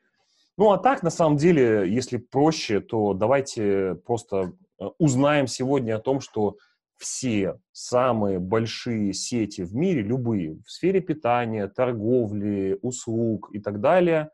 Ну, 0.56 0.72
а 0.72 0.78
так, 0.78 1.02
на 1.02 1.10
самом 1.10 1.36
деле, 1.36 1.88
если 1.88 2.16
проще, 2.16 2.80
то 2.80 3.14
давайте 3.14 3.94
просто 4.04 4.52
э, 4.80 4.84
узнаем 4.98 5.46
сегодня 5.46 5.96
о 5.96 6.00
том, 6.00 6.20
что 6.20 6.56
все 7.02 7.58
самые 7.72 8.38
большие 8.38 9.12
сети 9.12 9.62
в 9.62 9.74
мире, 9.74 10.02
любые, 10.02 10.60
в 10.64 10.70
сфере 10.70 11.00
питания, 11.00 11.66
торговли, 11.66 12.78
услуг 12.80 13.50
и 13.52 13.58
так 13.58 13.80
далее, 13.80 14.30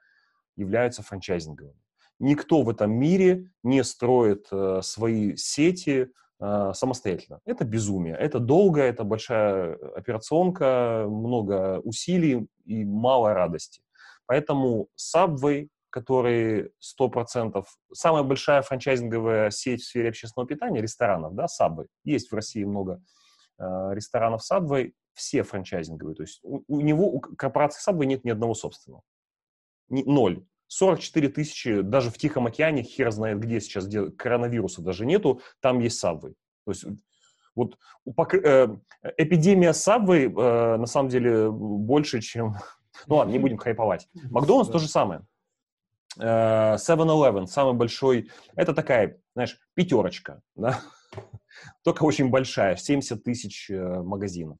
являются 0.54 1.02
франчайзинговыми. 1.02 1.74
Никто 2.20 2.62
в 2.62 2.68
этом 2.68 2.92
мире 2.92 3.50
не 3.62 3.82
строит 3.84 4.48
э, 4.52 4.80
свои 4.82 5.34
сети 5.36 6.10
э, 6.40 6.72
самостоятельно. 6.74 7.40
Это 7.46 7.64
безумие. 7.64 8.16
Это 8.16 8.38
долго, 8.38 8.82
это 8.82 9.02
большая 9.04 9.74
операционка, 9.96 11.06
много 11.08 11.80
усилий 11.84 12.46
и 12.66 12.84
мало 12.84 13.32
радости. 13.32 13.80
Поэтому 14.26 14.88
Subway, 14.98 15.68
который 15.90 16.72
100%, 17.00 17.64
самая 17.92 18.22
большая 18.22 18.62
франчайзинговая 18.62 19.50
сеть 19.50 19.82
в 19.82 19.86
сфере 19.86 20.10
общественного 20.10 20.48
питания, 20.48 20.80
ресторанов, 20.80 21.34
да, 21.34 21.46
Subway. 21.46 21.86
Есть 22.04 22.30
в 22.30 22.34
России 22.34 22.64
много 22.64 23.02
э, 23.58 23.64
ресторанов 23.92 24.42
Subway, 24.50 24.92
все 25.14 25.42
франчайзинговые. 25.42 26.14
То 26.14 26.22
есть 26.22 26.40
у, 26.42 26.62
у 26.68 26.80
него, 26.80 27.10
у 27.10 27.20
корпорации 27.20 27.90
Subway 27.90 28.06
нет 28.06 28.24
ни 28.24 28.30
одного 28.30 28.54
собственного. 28.54 29.02
Ни, 29.88 30.02
ноль. 30.02 30.44
44 30.68 31.28
тысячи, 31.30 31.80
даже 31.80 32.10
в 32.10 32.18
Тихом 32.18 32.46
океане, 32.46 32.82
хер 32.82 33.10
знает 33.10 33.40
где 33.40 33.60
сейчас, 33.60 33.86
где 33.86 34.10
коронавируса 34.10 34.82
даже 34.82 35.06
нету, 35.06 35.40
там 35.60 35.78
есть 35.80 36.02
Subway. 36.02 36.34
То 36.64 36.72
есть 36.72 36.84
вот 37.54 37.76
э, 38.34 38.68
эпидемия 39.16 39.70
Subway 39.70 40.26
э, 40.26 40.76
на 40.76 40.86
самом 40.86 41.08
деле 41.08 41.50
больше, 41.50 42.20
чем... 42.20 42.56
Ну 43.06 43.16
ладно, 43.16 43.32
не 43.32 43.38
будем 43.38 43.56
хайповать. 43.56 44.08
Макдональдс 44.30 44.70
то 44.70 44.78
же 44.78 44.88
самое. 44.88 45.22
7-Eleven, 46.18 47.44
э, 47.44 47.46
самый 47.46 47.74
большой, 47.74 48.30
это 48.56 48.74
такая, 48.74 49.20
знаешь, 49.34 49.58
пятерочка, 49.74 50.42
да? 50.54 50.80
только 51.84 52.04
очень 52.04 52.30
большая, 52.30 52.76
70 52.76 53.22
тысяч 53.22 53.70
э, 53.70 54.02
магазинов. 54.02 54.58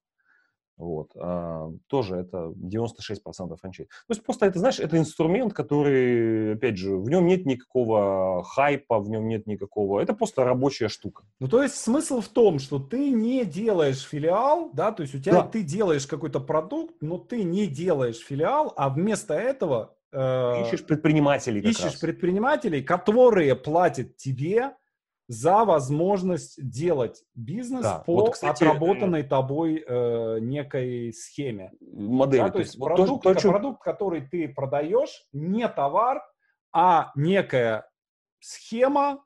Вот. 0.78 1.10
А, 1.16 1.70
тоже 1.88 2.16
это 2.16 2.52
96% 2.56 3.56
франчайз. 3.60 3.88
То 3.88 4.10
есть 4.10 4.22
просто 4.22 4.46
это, 4.46 4.60
знаешь, 4.60 4.78
это 4.78 4.96
инструмент, 4.96 5.52
который, 5.52 6.54
опять 6.54 6.78
же, 6.78 6.96
в 6.96 7.10
нем 7.10 7.26
нет 7.26 7.46
никакого 7.46 8.44
хайпа, 8.44 9.00
в 9.00 9.10
нем 9.10 9.26
нет 9.26 9.46
никакого... 9.48 10.00
Это 10.00 10.14
просто 10.14 10.44
рабочая 10.44 10.88
штука. 10.88 11.24
Ну, 11.40 11.48
то 11.48 11.62
есть 11.62 11.74
смысл 11.74 12.20
в 12.20 12.28
том, 12.28 12.60
что 12.60 12.78
ты 12.78 13.10
не 13.10 13.44
делаешь 13.44 14.06
филиал, 14.06 14.70
да, 14.72 14.92
то 14.92 15.02
есть 15.02 15.16
у 15.16 15.18
тебя 15.18 15.42
да. 15.42 15.48
ты 15.48 15.62
делаешь 15.62 16.06
какой-то 16.06 16.38
продукт, 16.38 16.94
но 17.00 17.18
ты 17.18 17.42
не 17.42 17.66
делаешь 17.66 18.18
филиал, 18.18 18.72
а 18.76 18.88
вместо 18.88 19.34
этого 19.34 19.96
ищешь 20.12 20.84
предпринимателей. 20.84 21.60
ищешь 21.60 21.84
раз. 21.84 21.96
предпринимателей, 21.96 22.82
которые 22.82 23.54
платят 23.54 24.16
тебе 24.16 24.72
за 25.28 25.66
возможность 25.66 26.58
делать 26.66 27.22
бизнес 27.34 27.82
да. 27.82 27.98
по 27.98 28.14
вот, 28.14 28.32
кстати, 28.32 28.64
отработанной 28.64 29.22
тобой 29.22 29.84
э, 29.86 30.38
некой 30.40 31.12
схеме. 31.12 31.72
Модели. 31.80 32.40
Да, 32.40 32.46
то, 32.46 32.52
то 32.54 32.58
есть 32.60 32.78
продукт, 32.78 33.22
то, 33.22 33.34
то, 33.34 33.48
продукт, 33.50 33.82
который 33.82 34.22
ты 34.22 34.48
продаешь, 34.48 35.26
не 35.32 35.68
товар, 35.68 36.22
а 36.72 37.12
некая 37.14 37.86
схема, 38.40 39.22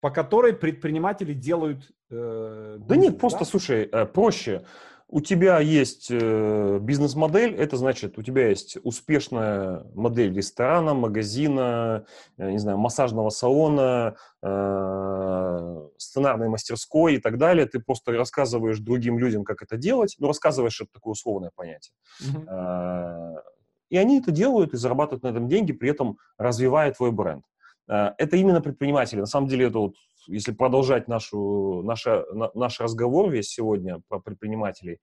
по 0.00 0.10
которой 0.10 0.52
предприниматели 0.52 1.32
делают 1.32 1.90
э, 2.10 2.76
бизнес, 2.76 2.88
Да 2.88 2.96
нет, 2.96 3.18
просто, 3.18 3.40
да? 3.40 3.44
слушай, 3.46 3.88
э, 3.90 4.04
проще 4.04 4.66
у 5.12 5.20
тебя 5.20 5.58
есть 5.58 6.06
э, 6.10 6.78
бизнес-модель, 6.80 7.54
это 7.56 7.76
значит, 7.76 8.16
у 8.16 8.22
тебя 8.22 8.48
есть 8.48 8.78
успешная 8.84 9.84
модель 9.94 10.32
ресторана, 10.32 10.94
магазина, 10.94 12.06
э, 12.38 12.50
не 12.50 12.58
знаю, 12.58 12.78
массажного 12.78 13.30
салона, 13.30 14.14
э, 14.40 15.88
сценарной 15.98 16.48
мастерской 16.48 17.14
и 17.14 17.18
так 17.18 17.38
далее. 17.38 17.66
Ты 17.66 17.80
просто 17.80 18.12
рассказываешь 18.12 18.78
другим 18.78 19.18
людям, 19.18 19.42
как 19.42 19.62
это 19.62 19.76
делать. 19.76 20.14
Ну, 20.18 20.28
рассказываешь, 20.28 20.80
это 20.80 20.90
такое 20.92 21.12
условное 21.12 21.50
понятие. 21.56 21.92
Mm-hmm. 22.22 23.42
И 23.90 23.96
они 23.96 24.20
это 24.20 24.30
делают 24.30 24.74
и 24.74 24.76
зарабатывают 24.76 25.24
на 25.24 25.28
этом 25.28 25.48
деньги, 25.48 25.72
при 25.72 25.90
этом 25.90 26.18
развивая 26.38 26.92
твой 26.92 27.10
бренд. 27.10 27.44
Это 27.88 28.36
именно 28.36 28.60
предприниматели. 28.60 29.18
На 29.18 29.26
самом 29.26 29.48
деле 29.48 29.66
это 29.66 29.78
вот 29.80 29.96
если 30.30 30.52
продолжать 30.52 31.08
нашу, 31.08 31.82
наша, 31.82 32.24
на, 32.32 32.50
наш 32.54 32.80
разговор 32.80 33.30
весь 33.30 33.48
сегодня 33.48 34.00
про 34.08 34.20
предпринимателей, 34.20 34.98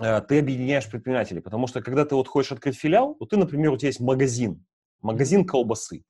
э, 0.00 0.20
ты 0.22 0.38
объединяешь 0.38 0.88
предпринимателей, 0.90 1.40
потому 1.40 1.66
что 1.66 1.82
когда 1.82 2.04
ты 2.04 2.14
вот 2.14 2.28
хочешь 2.28 2.52
открыть 2.52 2.76
филиал, 2.76 3.16
вот 3.18 3.30
ты, 3.30 3.36
например, 3.36 3.72
у 3.72 3.76
тебя 3.76 3.88
есть 3.88 4.00
магазин, 4.00 4.64
магазин 5.00 5.46
колбасы, 5.46 6.04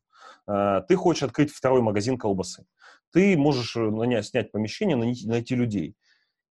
э, 0.46 0.82
ты 0.88 0.96
хочешь 0.96 1.22
открыть 1.22 1.50
второй 1.50 1.82
магазин 1.82 2.18
колбасы, 2.18 2.66
ты 3.12 3.36
можешь 3.36 3.74
нанять, 3.76 4.26
снять 4.26 4.50
помещение, 4.50 4.96
найти, 4.96 5.26
найти 5.26 5.54
людей. 5.54 5.94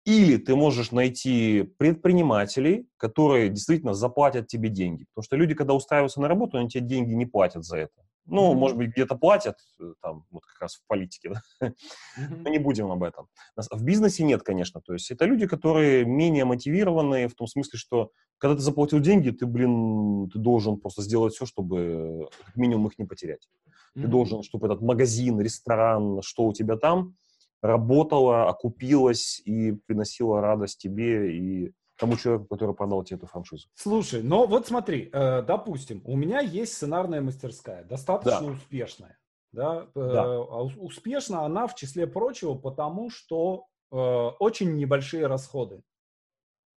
Или 0.03 0.37
ты 0.37 0.55
можешь 0.55 0.91
найти 0.91 1.63
предпринимателей, 1.77 2.87
которые 2.97 3.49
действительно 3.49 3.93
заплатят 3.93 4.47
тебе 4.47 4.69
деньги. 4.69 5.05
Потому 5.13 5.23
что 5.23 5.35
люди, 5.35 5.53
когда 5.53 5.75
устраиваются 5.75 6.21
на 6.21 6.27
работу, 6.27 6.57
они 6.57 6.69
тебе 6.69 6.87
деньги 6.87 7.13
не 7.13 7.27
платят 7.27 7.63
за 7.63 7.77
это. 7.77 7.93
Ну, 8.25 8.51
mm-hmm. 8.51 8.55
может 8.55 8.77
быть, 8.77 8.91
где-то 8.91 9.15
платят, 9.15 9.57
э, 9.79 9.93
там, 10.01 10.25
вот 10.29 10.45
как 10.45 10.61
раз 10.61 10.75
в 10.75 10.87
политике, 10.87 11.33
да? 11.33 11.67
Mm-hmm. 11.67 12.37
но 12.43 12.49
не 12.49 12.59
будем 12.59 12.91
об 12.91 13.03
этом. 13.03 13.27
В 13.55 13.83
бизнесе 13.83 14.23
нет, 14.23 14.43
конечно. 14.43 14.81
То 14.81 14.93
есть 14.93 15.09
это 15.11 15.25
люди, 15.25 15.47
которые 15.47 16.05
менее 16.05 16.45
мотивированные 16.45 17.27
в 17.27 17.35
том 17.35 17.47
смысле, 17.47 17.79
что 17.79 18.11
когда 18.37 18.55
ты 18.55 18.61
заплатил 18.61 18.99
деньги, 18.99 19.31
ты, 19.31 19.45
блин, 19.45 20.29
ты 20.29 20.39
должен 20.39 20.77
просто 20.77 21.01
сделать 21.01 21.33
все, 21.33 21.45
чтобы 21.45 22.29
как 22.45 22.55
минимум 22.55 22.87
их 22.87 22.99
не 22.99 23.05
потерять. 23.05 23.49
Mm-hmm. 23.95 24.01
Ты 24.01 24.07
должен, 24.07 24.43
чтобы 24.43 24.67
этот 24.67 24.81
магазин, 24.81 25.39
ресторан, 25.41 26.21
что 26.21 26.45
у 26.45 26.53
тебя 26.53 26.77
там, 26.77 27.15
работала, 27.61 28.49
окупилась 28.49 29.41
и 29.45 29.71
приносила 29.71 30.41
радость 30.41 30.79
тебе 30.79 31.37
и 31.37 31.73
тому 32.01 32.17
человеку, 32.17 32.47
который 32.47 32.73
продал 32.73 33.03
тебе 33.03 33.17
эту 33.17 33.27
франшизу. 33.27 33.67
Слушай, 33.75 34.23
но 34.23 34.47
вот 34.47 34.67
смотри, 34.67 35.09
э, 35.13 35.43
допустим, 35.43 36.01
у 36.03 36.17
меня 36.17 36.39
есть 36.39 36.73
сценарная 36.73 37.21
мастерская, 37.21 37.83
достаточно 37.83 38.47
да. 38.47 38.53
успешная. 38.53 39.19
Да? 39.51 39.87
Э, 39.93 40.09
да. 40.11 40.23
Э, 40.25 40.37
успешна 40.79 41.45
она, 41.45 41.67
в 41.67 41.75
числе 41.75 42.07
прочего, 42.07 42.55
потому 42.55 43.11
что 43.11 43.67
э, 43.91 43.95
очень 43.95 44.75
небольшие 44.75 45.27
расходы. 45.27 45.83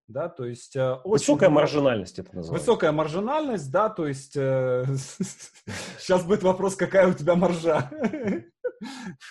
Да, 0.07 0.27
то 0.27 0.45
есть 0.45 0.75
э, 0.75 0.93
очень 1.03 1.11
высокая 1.11 1.49
маржинальность 1.49 2.17
это 2.17 2.35
называется. 2.35 2.65
Высокая 2.65 2.91
маржинальность, 2.91 3.71
да, 3.71 3.89
то 3.89 4.07
есть 4.07 4.35
э, 4.35 4.85
сейчас 5.99 6.25
будет 6.25 6.41
вопрос, 6.41 6.75
какая 6.75 7.07
у 7.07 7.13
тебя 7.13 7.35
маржа. 7.35 7.91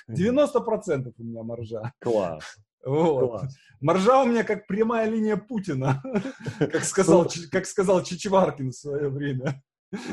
90% 0.09 1.12
у 1.18 1.22
меня 1.24 1.43
маржа. 1.43 1.93
Класс. 1.99 2.45
Вот. 2.85 3.41
Класс. 3.41 3.57
Маржа 3.81 4.22
у 4.22 4.26
меня 4.26 4.45
как 4.45 4.66
прямая 4.66 5.09
линия 5.09 5.37
Путина, 5.37 6.03
как 6.59 6.85
сказал, 6.85 7.26
как 7.51 7.66
сказал 7.66 8.03
Чичваркин 8.03 8.70
в 8.70 8.74
свое 8.74 9.09
время. 9.09 9.62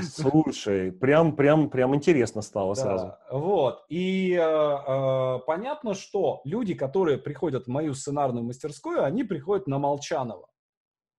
Слушай, 0.02 0.92
прям, 0.92 1.36
прям, 1.36 1.70
прям 1.70 1.96
интересно 1.96 2.42
стало 2.42 2.76
да, 2.76 2.82
сразу. 2.82 3.14
Вот. 3.32 3.86
И 3.90 4.34
э, 4.34 4.40
э, 4.40 5.40
понятно, 5.46 5.94
что 5.94 6.42
люди, 6.46 6.74
которые 6.74 7.20
приходят 7.20 7.66
в 7.66 7.70
мою 7.70 7.94
сценарную 7.94 8.44
мастерскую, 8.44 9.04
они 9.04 9.24
приходят 9.24 9.68
на 9.68 9.78
Молчанова. 9.78 10.48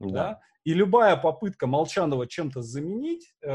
Да. 0.00 0.08
да? 0.08 0.40
И 0.64 0.74
любая 0.74 1.16
попытка 1.16 1.66
Молчанова 1.66 2.26
чем-то 2.26 2.62
заменить, 2.62 3.32
э, 3.42 3.48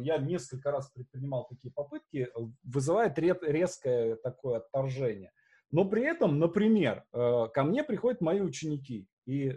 я 0.00 0.18
несколько 0.18 0.70
раз 0.70 0.90
предпринимал 0.90 1.46
такие 1.48 1.72
попытки, 1.72 2.28
вызывает 2.62 3.18
резкое 3.18 4.16
такое 4.16 4.58
отторжение. 4.58 5.32
Но 5.72 5.86
при 5.86 6.04
этом, 6.04 6.38
например, 6.38 7.04
э, 7.12 7.48
ко 7.52 7.64
мне 7.64 7.82
приходят 7.82 8.20
мои 8.20 8.40
ученики, 8.40 9.08
и 9.24 9.48
э, 9.48 9.56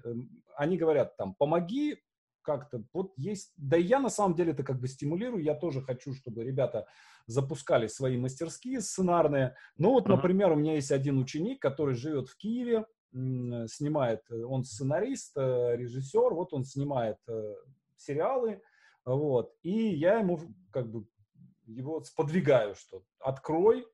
они 0.55 0.78
говорят 0.78 1.18
там, 1.18 1.36
помоги 1.36 1.97
как-то, 2.41 2.84
вот 2.93 3.11
есть, 3.18 3.51
да 3.57 3.76
и 3.76 3.84
я 3.84 3.99
на 3.99 4.09
самом 4.09 4.34
деле 4.34 4.53
это 4.53 4.63
как 4.63 4.80
бы 4.80 4.88
стимулирую, 4.88 5.43
я 5.43 5.55
тоже 5.55 5.82
хочу, 5.82 6.13
чтобы 6.13 6.45
ребята 6.45 6.88
запускали 7.28 7.88
свои 7.88 8.18
мастерские 8.18 8.80
сценарные. 8.82 9.55
Ну 9.78 9.91
вот, 9.91 10.07
например, 10.07 10.51
у 10.51 10.55
меня 10.55 10.76
есть 10.76 10.91
один 10.91 11.18
ученик, 11.18 11.61
который 11.61 11.95
живет 11.95 12.30
в 12.30 12.38
Киеве, 12.38 12.86
снимает, 13.11 14.22
э, 14.30 14.41
он 14.41 14.63
сценарист, 14.63 15.36
режиссер, 15.36 16.34
вот 16.34 16.53
он 16.53 16.63
снимает 16.63 17.18
сериалы, 17.97 18.61
вот, 19.03 19.53
и 19.63 19.89
я 19.89 20.20
ему 20.20 20.39
как 20.72 20.89
бы 20.89 21.05
его 21.66 22.01
сподвигаю, 22.03 22.76
что 22.76 23.03
открой 23.20 23.86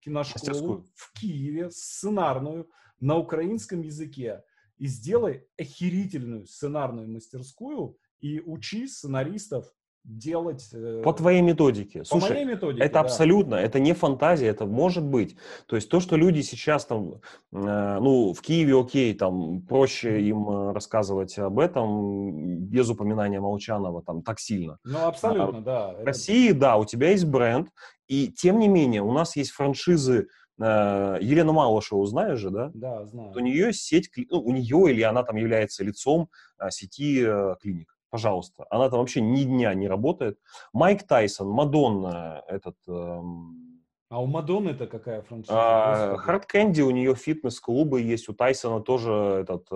киношколу 0.00 0.86
в 0.94 1.12
Киеве, 1.12 1.70
сценарную, 1.70 2.70
на 3.00 3.16
украинском 3.16 3.82
языке, 3.82 4.42
и 4.76 4.86
сделай 4.86 5.46
охерительную 5.58 6.46
сценарную 6.46 7.08
мастерскую 7.08 7.98
и 8.20 8.40
учи 8.40 8.86
сценаристов 8.86 9.72
делать... 10.04 10.68
Э, 10.72 11.02
по 11.04 11.12
твоей 11.12 11.42
методике. 11.42 12.00
По 12.00 12.04
Слушай, 12.04 12.32
моей 12.32 12.44
методике, 12.44 12.84
это 12.84 12.94
да. 12.94 13.00
абсолютно, 13.00 13.54
это 13.56 13.78
не 13.78 13.92
фантазия, 13.92 14.46
это 14.46 14.66
может 14.66 15.04
быть. 15.04 15.36
То 15.66 15.76
есть 15.76 15.88
то, 15.88 16.00
что 16.00 16.16
люди 16.16 16.40
сейчас 16.40 16.86
там, 16.86 17.14
э, 17.52 17.98
ну, 18.00 18.32
в 18.32 18.40
Киеве, 18.40 18.78
окей, 18.78 19.14
там 19.14 19.62
проще 19.62 20.22
им 20.22 20.48
э, 20.48 20.72
рассказывать 20.72 21.38
об 21.38 21.58
этом 21.58 22.58
без 22.66 22.88
упоминания 22.88 23.40
Молчанова 23.40 24.02
там 24.02 24.22
так 24.22 24.40
сильно. 24.40 24.78
Ну, 24.84 25.06
абсолютно, 25.06 25.58
а, 25.58 25.62
да. 25.62 25.94
В 26.02 26.04
России, 26.04 26.52
да, 26.52 26.76
у 26.76 26.84
тебя 26.84 27.10
есть 27.10 27.26
бренд, 27.26 27.68
и 28.08 28.28
тем 28.28 28.58
не 28.58 28.68
менее 28.68 29.02
у 29.02 29.12
нас 29.12 29.36
есть 29.36 29.50
франшизы, 29.50 30.28
Елену 30.58 31.54
Малышеву 31.54 32.04
знаешь 32.04 32.38
же, 32.38 32.50
да? 32.50 32.70
Да, 32.74 33.06
знаю. 33.06 33.32
У 33.34 33.38
нее 33.38 33.72
сеть, 33.72 34.10
ну, 34.30 34.40
у 34.40 34.52
нее 34.52 34.92
или 34.92 35.00
она 35.00 35.22
там 35.22 35.36
является 35.36 35.82
лицом 35.82 36.28
сети 36.68 37.26
клиник 37.62 37.96
пожалуйста. 38.10 38.66
Она 38.70 38.90
там 38.90 39.00
вообще 39.00 39.20
ни 39.20 39.44
дня 39.44 39.72
не 39.74 39.88
работает. 39.88 40.38
Майк 40.72 41.06
Тайсон, 41.06 41.48
Мадонна, 41.48 42.42
этот... 42.48 42.76
Эм, 42.88 43.69
а 44.10 44.20
у 44.20 44.26
Мадонны 44.26 44.70
это 44.70 44.88
какая 44.88 45.22
франшиза? 45.22 46.16
Хард 46.18 46.44
Кэнди, 46.44 46.82
у 46.82 46.90
нее 46.90 47.14
фитнес-клубы 47.14 48.02
есть, 48.02 48.28
у 48.28 48.32
Тайсона 48.32 48.80
тоже 48.80 49.12
этот 49.42 49.68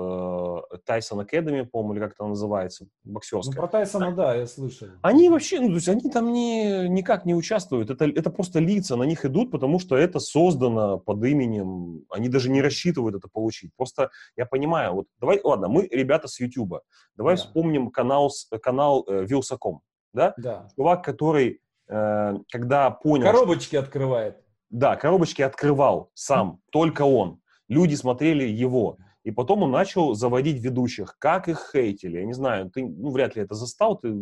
Тайсон 0.84 1.20
uh, 1.20 1.22
Академи, 1.22 1.62
по-моему, 1.62 1.94
или 1.94 2.00
как 2.00 2.14
это 2.14 2.26
называется, 2.26 2.88
боксерская. 3.04 3.54
Ну, 3.54 3.60
про 3.60 3.68
Тайсона, 3.68 4.12
да, 4.12 4.34
я 4.34 4.48
слышал. 4.48 4.88
Они 5.02 5.28
вообще, 5.28 5.60
ну, 5.60 5.68
то 5.68 5.74
есть 5.74 5.88
они 5.88 6.10
там 6.10 6.32
не, 6.32 6.88
никак 6.88 7.26
не 7.26 7.34
участвуют, 7.34 7.90
это, 7.90 8.06
это 8.06 8.28
просто 8.28 8.58
лица, 8.58 8.96
на 8.96 9.04
них 9.04 9.24
идут, 9.24 9.52
потому 9.52 9.78
что 9.78 9.96
это 9.96 10.18
создано 10.18 10.98
под 10.98 11.24
именем, 11.24 12.04
они 12.10 12.28
даже 12.28 12.50
не 12.50 12.60
рассчитывают 12.60 13.14
это 13.14 13.28
получить. 13.32 13.70
Просто 13.76 14.10
я 14.36 14.46
понимаю, 14.46 14.94
вот 14.94 15.06
давай, 15.20 15.40
ладно, 15.44 15.68
мы 15.68 15.86
ребята 15.86 16.26
с 16.26 16.40
Ютуба, 16.40 16.82
давай 17.14 17.36
да. 17.36 17.40
вспомним 17.40 17.92
канал, 17.92 18.32
канал 18.60 19.04
э, 19.06 19.24
Вилсаком, 19.24 19.82
да? 20.12 20.34
Да. 20.38 20.66
Чувак, 20.74 21.04
который 21.04 21.60
Э, 21.88 22.34
когда 22.50 22.90
понял... 22.90 23.24
Коробочки 23.24 23.76
что... 23.76 23.80
открывает. 23.80 24.36
Да, 24.70 24.96
коробочки 24.96 25.42
открывал 25.42 26.10
сам, 26.14 26.60
только 26.70 27.02
он. 27.02 27.40
Люди 27.68 27.94
смотрели 27.94 28.44
его. 28.44 28.98
И 29.22 29.30
потом 29.30 29.62
он 29.62 29.70
начал 29.70 30.14
заводить 30.14 30.62
ведущих. 30.62 31.16
Как 31.18 31.48
их 31.48 31.70
хейтили? 31.72 32.18
Я 32.18 32.26
не 32.26 32.34
знаю, 32.34 32.70
ты 32.70 32.84
ну, 32.84 33.10
вряд 33.10 33.36
ли 33.36 33.42
это 33.42 33.54
застал. 33.54 33.98
Ты... 33.98 34.14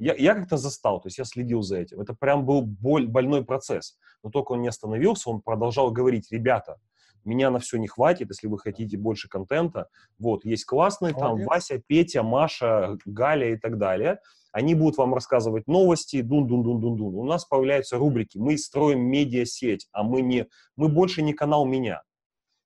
Я, 0.00 0.14
я 0.14 0.34
как-то 0.34 0.56
застал, 0.56 1.00
то 1.00 1.06
есть 1.06 1.18
я 1.18 1.24
следил 1.24 1.62
за 1.62 1.78
этим. 1.78 2.00
Это 2.00 2.12
прям 2.12 2.44
был 2.44 2.62
боль, 2.62 3.06
больной 3.06 3.44
процесс. 3.44 3.96
Но 4.24 4.30
только 4.30 4.52
он 4.52 4.62
не 4.62 4.68
остановился, 4.68 5.30
он 5.30 5.42
продолжал 5.42 5.92
говорить, 5.92 6.32
ребята, 6.32 6.78
меня 7.24 7.50
на 7.50 7.60
все 7.60 7.78
не 7.78 7.86
хватит, 7.86 8.30
если 8.30 8.48
вы 8.48 8.58
хотите 8.58 8.96
больше 8.96 9.28
контента. 9.28 9.88
Вот, 10.18 10.44
есть 10.44 10.64
классные 10.64 11.12
Молодец. 11.12 11.38
там 11.38 11.46
Вася, 11.46 11.82
Петя, 11.86 12.22
Маша, 12.22 12.98
Галя 13.04 13.52
и 13.52 13.56
так 13.56 13.78
далее. 13.78 14.18
Они 14.52 14.74
будут 14.74 14.96
вам 14.96 15.14
рассказывать 15.14 15.66
новости, 15.66 16.22
дун-дун-дун-дун-дун. 16.22 17.14
У 17.14 17.24
нас 17.24 17.44
появляются 17.44 17.98
рубрики. 17.98 18.38
Мы 18.38 18.56
строим 18.56 19.00
медиасеть, 19.00 19.88
а 19.92 20.02
мы 20.02 20.22
не, 20.22 20.46
мы 20.76 20.88
больше 20.88 21.22
не 21.22 21.32
канал 21.34 21.66
меня. 21.66 22.02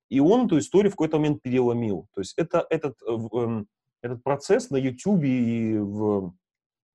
И 0.09 0.21
он 0.21 0.47
эту 0.47 0.59
историю 0.59 0.91
в 0.91 0.95
какой-то 0.95 1.17
момент 1.17 1.43
переломил. 1.43 2.07
То 2.15 2.21
есть 2.21 2.35
это, 2.37 2.67
этот, 2.69 2.97
э, 3.03 3.13
эм, 3.13 3.67
этот 4.03 4.23
процесс 4.23 4.71
на 4.71 4.77
YouTube 4.77 5.25
и 5.25 5.79
в, 5.79 6.35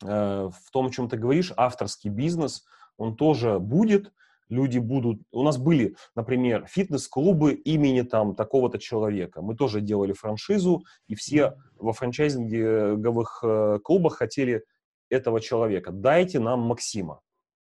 э, 0.03 0.49
в 0.49 0.71
том, 0.71 0.87
о 0.87 0.91
чем 0.91 1.09
ты 1.09 1.17
говоришь, 1.17 1.51
авторский 1.57 2.09
бизнес, 2.09 2.63
он 2.97 3.15
тоже 3.15 3.59
будет, 3.59 4.13
люди 4.49 4.77
будут... 4.77 5.21
У 5.31 5.43
нас 5.43 5.57
были, 5.57 5.95
например, 6.15 6.65
фитнес-клубы 6.67 7.53
имени 7.53 8.01
там 8.01 8.35
такого-то 8.35 8.77
человека. 8.77 9.41
Мы 9.41 9.55
тоже 9.55 9.81
делали 9.81 10.13
франшизу, 10.13 10.83
и 11.07 11.15
все 11.15 11.55
во 11.75 11.93
франчайзинговых 11.93 13.39
э, 13.43 13.79
клубах 13.83 14.17
хотели 14.17 14.63
этого 15.09 15.41
человека. 15.41 15.91
Дайте 15.91 16.39
нам 16.39 16.61
Максима. 16.61 17.21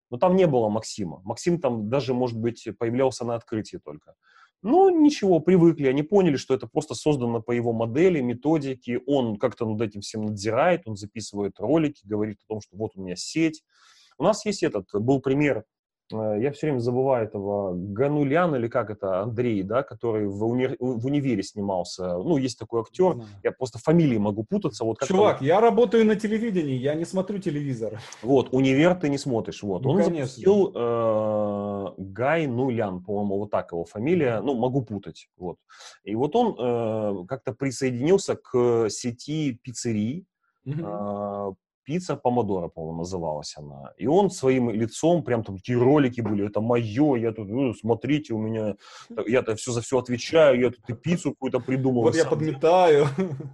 Но 0.10 0.18
там 0.18 0.36
не 0.36 0.46
было 0.46 0.70
Максима. 0.70 1.22
Максим 1.24 1.60
там 1.60 1.90
даже, 1.90 2.14
может 2.14 2.38
быть, 2.38 2.68
появлялся 2.78 3.26
на 3.26 3.36
открытии 3.36 3.78
только. 3.78 4.16
Ну, 4.64 4.90
ничего, 4.90 5.40
привыкли, 5.40 5.88
они 5.88 6.04
поняли, 6.04 6.36
что 6.36 6.54
это 6.54 6.68
просто 6.68 6.94
создано 6.94 7.42
по 7.42 7.52
его 7.52 7.74
модели, 7.74 8.22
методике, 8.22 9.00
он 9.08 9.38
как-то 9.38 9.66
над 9.66 9.82
этим 9.82 10.02
всем 10.02 10.26
надзирает, 10.26 10.84
он 10.86 10.96
записывает 10.96 11.60
ролики, 11.60 12.06
говорит 12.06 12.38
о 12.44 12.48
том, 12.48 12.62
что 12.62 12.78
вот 12.78 12.92
у 12.96 13.02
меня 13.02 13.16
сеть. 13.16 13.64
У 14.20 14.24
нас 14.24 14.46
есть 14.46 14.62
этот, 14.62 14.88
был 14.94 15.20
пример 15.20 15.66
я 16.12 16.52
все 16.52 16.68
время 16.68 16.80
забываю 16.80 17.26
этого 17.26 17.74
Ганулян 17.76 18.56
или 18.56 18.68
как 18.68 18.90
это, 18.90 19.22
Андрей, 19.22 19.64
да, 19.64 19.84
который 19.84 20.28
в, 20.28 20.44
уни... 20.44 20.76
в 20.80 21.06
универе 21.06 21.44
снимался. 21.44 22.18
Ну, 22.18 22.38
есть 22.38 22.60
такой 22.60 22.82
актер, 22.82 23.24
я 23.44 23.52
просто 23.52 23.80
фамилии 23.80 24.18
могу 24.18 24.44
путаться. 24.44 24.84
Вот 24.84 25.00
Чувак, 25.02 25.42
он... 25.42 25.48
я 25.48 25.62
работаю 25.62 26.06
на 26.06 26.16
телевидении, 26.16 26.76
я 26.76 26.96
не 26.96 27.06
смотрю 27.06 27.40
телевизор. 27.40 28.00
Вот, 28.22 28.50
универ 28.52 28.96
ты 28.96 29.10
не 29.10 29.18
смотришь, 29.18 29.64
вот. 29.64 29.84
Ну, 29.84 29.92
он 29.92 29.98
конечно. 29.98 30.26
запустил 30.26 30.72
э, 30.76 31.88
Гай 31.98 32.48
Нулян, 32.48 33.04
по-моему, 33.04 33.40
вот 33.40 33.52
так 33.52 33.72
его 33.72 33.86
фамилия, 33.86 34.42
ну, 34.42 34.56
могу 34.56 34.84
путать, 34.84 35.28
вот. 35.38 35.58
И 36.04 36.16
вот 36.16 36.36
он 36.36 36.56
э, 36.58 37.26
как-то 37.28 37.54
присоединился 37.54 38.36
к 38.36 38.90
сети 38.90 39.60
пиццерий, 39.64 40.26
Uh-huh 40.64 41.56
пицца 41.84 42.16
помодора, 42.16 42.68
по-моему, 42.68 43.00
называлась 43.00 43.56
она. 43.58 43.94
И 43.98 44.08
он 44.08 44.30
своим 44.30 44.70
лицом, 44.70 45.24
прям 45.24 45.44
там 45.44 45.58
такие 45.58 45.78
ролики 45.78 46.22
были, 46.22 46.48
это 46.48 46.62
мое, 46.62 47.16
я 47.16 47.32
тут, 47.32 47.48
ну, 47.50 47.74
смотрите, 47.74 48.34
у 48.34 48.38
меня, 48.38 48.76
я-то 49.28 49.56
все 49.56 49.72
за 49.72 49.82
все 49.82 49.98
отвечаю, 49.98 50.60
я 50.60 50.70
тут 50.70 50.90
и 50.90 50.94
пиццу 50.94 51.32
какую-то 51.32 51.60
придумал. 51.60 52.04
Вот 52.04 52.16
я 52.16 52.26
подметаю. 52.26 53.08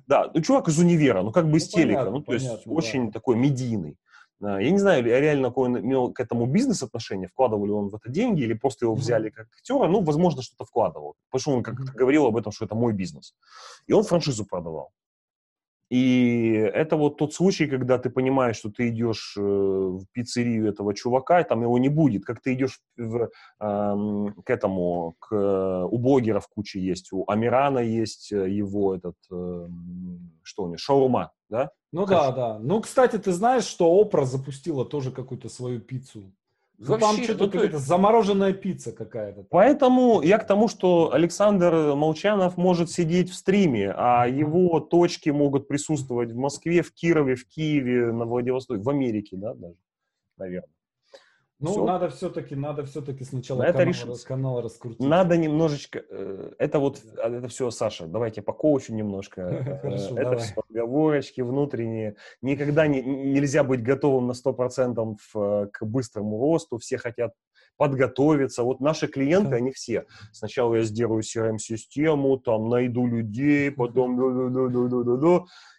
Да, 0.07 0.32
ну, 0.34 0.41
чувак 0.41 0.67
из 0.67 0.80
универа, 0.80 1.21
ну, 1.21 1.32
как 1.32 1.49
бы 1.49 1.57
из 1.57 1.71
ну, 1.73 1.82
телека, 1.82 2.09
ну, 2.09 2.21
то 2.21 2.34
есть 2.34 2.49
очень 2.65 3.11
такой 3.11 3.36
медийный. 3.36 3.97
А, 4.41 4.61
я 4.61 4.71
не 4.71 4.78
знаю, 4.78 5.03
реально 5.03 5.49
какой 5.49 5.69
он 5.69 5.80
имел 5.80 6.13
к 6.13 6.19
этому 6.19 6.45
бизнес-отношение, 6.45 7.28
вкладывал 7.28 7.65
ли 7.65 7.71
он 7.71 7.89
в 7.89 7.95
это 7.95 8.09
деньги, 8.09 8.41
или 8.43 8.53
просто 8.53 8.86
его 8.86 8.95
взяли 8.95 9.30
как 9.30 9.47
актера, 9.47 9.88
ну, 9.88 10.01
возможно, 10.01 10.41
что-то 10.41 10.65
вкладывал. 10.65 11.15
Потому 11.30 11.41
что 11.41 11.51
он 11.51 11.63
как-то 11.63 11.91
говорил 11.97 12.25
об 12.25 12.38
этом, 12.38 12.51
что 12.51 12.65
это 12.65 12.75
мой 12.75 12.93
бизнес. 12.93 13.34
И 13.88 13.93
он 13.93 14.03
франшизу 14.03 14.45
продавал. 14.45 14.91
И 15.89 16.51
это 16.73 16.97
вот 16.97 17.17
тот 17.17 17.33
случай, 17.33 17.65
когда 17.67 17.97
ты 17.97 18.09
понимаешь, 18.09 18.57
что 18.57 18.69
ты 18.69 18.89
идешь 18.89 19.35
э, 19.38 19.41
в 19.41 20.03
пиццерию 20.11 20.67
этого 20.67 20.93
чувака, 20.93 21.39
и 21.39 21.47
там 21.47 21.61
его 21.61 21.77
не 21.79 21.88
будет. 21.88 22.25
Как 22.25 22.41
ты 22.41 22.53
идешь 22.53 22.81
в, 22.97 23.23
э, 23.23 23.29
к 23.59 24.49
этому, 24.49 25.15
к, 25.19 25.85
у 25.85 25.97
блогеров 25.97 26.47
куча 26.49 26.79
есть, 26.79 27.13
у 27.13 27.23
Амирана 27.27 27.79
есть 27.79 28.33
э, 28.33 28.49
его 28.49 28.95
этот, 28.95 29.15
э, 29.31 29.67
что 30.43 30.63
у 30.63 30.67
него, 30.67 30.77
шаурма, 30.77 31.31
да? 31.49 31.69
Ну 31.93 32.05
Хорошо. 32.05 32.31
да, 32.31 32.35
да. 32.35 32.59
Ну, 32.59 32.81
кстати, 32.81 33.17
ты 33.17 33.31
знаешь, 33.31 33.63
что 33.63 33.97
Опра 33.97 34.25
запустила 34.25 34.83
тоже 34.83 35.11
какую-то 35.11 35.47
свою 35.47 35.79
пиццу? 35.79 36.33
Ну, 36.80 36.86
Вообще, 36.89 37.05
там 37.07 37.23
что-то 37.23 37.45
ну, 37.45 37.51
какая-то 37.51 37.80
замороженная 37.80 38.53
пицца 38.53 38.91
какая-то. 38.91 39.43
Поэтому 39.49 40.21
я 40.21 40.38
к 40.38 40.45
тому, 40.45 40.67
что 40.67 41.11
Александр 41.11 41.95
Молчанов 41.95 42.55
может 42.55 42.91
сидеть 42.91 43.32
в 43.32 43.34
стриме, 43.34 43.91
а 43.95 44.28
его 44.28 44.80
точки 44.80 45.32
могут 45.32 45.67
присутствовать 45.67 46.32
в 46.32 46.38
Москве, 46.38 46.84
в 46.84 46.93
Кирове, 46.93 47.36
в 47.36 47.47
Киеве, 47.47 48.11
на 48.11 48.25
Владивостоке, 48.25 48.82
в 48.82 48.89
Америке, 48.89 49.38
да, 49.38 49.55
даже, 49.55 49.75
наверное. 50.38 50.69
Ну, 51.60 51.72
все. 51.72 51.86
надо 51.86 52.10
все-таки, 52.10 52.55
надо 52.55 52.86
все-таки 52.86 53.24
сначала 53.24 53.64
это 53.64 53.80
канал, 53.80 53.88
решить. 53.88 54.24
канал 54.26 54.62
раскрутить. 54.62 54.99
Надо 54.99 55.38
немножечко, 55.38 56.03
э, 56.08 56.51
это 56.60 56.78
вот, 56.78 57.01
а, 57.18 57.30
это 57.30 57.47
все, 57.47 57.72
Саша, 57.72 58.05
давайте 58.05 58.43
по 58.43 58.53
коучу 58.53 58.93
немножко. 58.93 59.80
Хорошо, 59.82 60.14
это 60.16 60.24
давай. 60.24 60.38
все 60.38 60.53
отговорочки 60.55 61.41
внутренние. 61.41 62.16
Никогда 62.43 62.86
не, 62.86 63.01
нельзя 63.01 63.64
быть 63.64 63.82
готовым 63.82 64.28
на 64.28 64.34
100% 64.34 65.16
в, 65.34 65.70
к 65.74 65.84
быстрому 65.84 66.39
росту. 66.39 66.78
Все 66.78 66.99
хотят 66.99 67.34
подготовиться. 67.78 68.63
Вот 68.63 68.80
наши 68.80 69.07
клиенты, 69.07 69.55
они 69.55 69.71
все. 69.71 70.05
Сначала 70.32 70.75
я 70.75 70.84
сделаю 70.84 71.21
CRM-систему, 71.21 72.38
там 72.38 72.69
найду 72.69 73.07
людей, 73.07 73.71
потом 73.71 74.17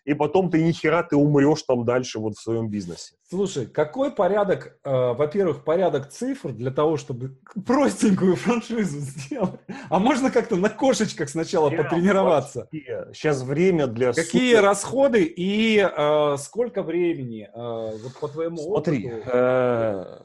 и 0.08 0.14
потом 0.14 0.50
ты 0.50 0.62
ни 0.62 0.72
хера, 0.72 1.02
ты 1.02 1.16
умрешь 1.16 1.64
там 1.64 1.84
дальше 1.84 2.18
вот 2.18 2.34
в 2.34 2.40
своем 2.40 2.70
бизнесе. 2.70 3.12
Слушай, 3.28 3.66
какой 3.66 4.10
порядок, 4.10 4.78
э, 4.82 4.90
во-первых, 5.12 5.64
порядок 5.64 6.08
цифр 6.08 6.52
для 6.52 6.70
того, 6.70 6.96
чтобы 6.96 7.36
простенькую 7.66 8.36
франшизу 8.36 9.00
сделать? 9.00 9.60
А 9.90 9.98
можно 9.98 10.30
как-то 10.30 10.56
на 10.56 10.70
кошечках 10.70 11.28
сначала 11.28 11.70
Я 11.70 11.82
потренироваться? 11.82 12.60
Вообще, 12.72 13.08
сейчас 13.12 13.42
время 13.42 13.86
для... 13.86 14.14
Какие 14.14 14.54
супер... 14.54 14.64
расходы 14.64 15.24
и 15.24 15.78
э, 15.78 16.36
сколько 16.38 16.82
времени? 16.82 17.50
Э, 17.52 17.98
вот 18.02 18.18
по 18.18 18.28
твоему 18.28 18.56
Смотри, 18.56 19.12
опыту... 19.12 19.30
э, 19.30 20.20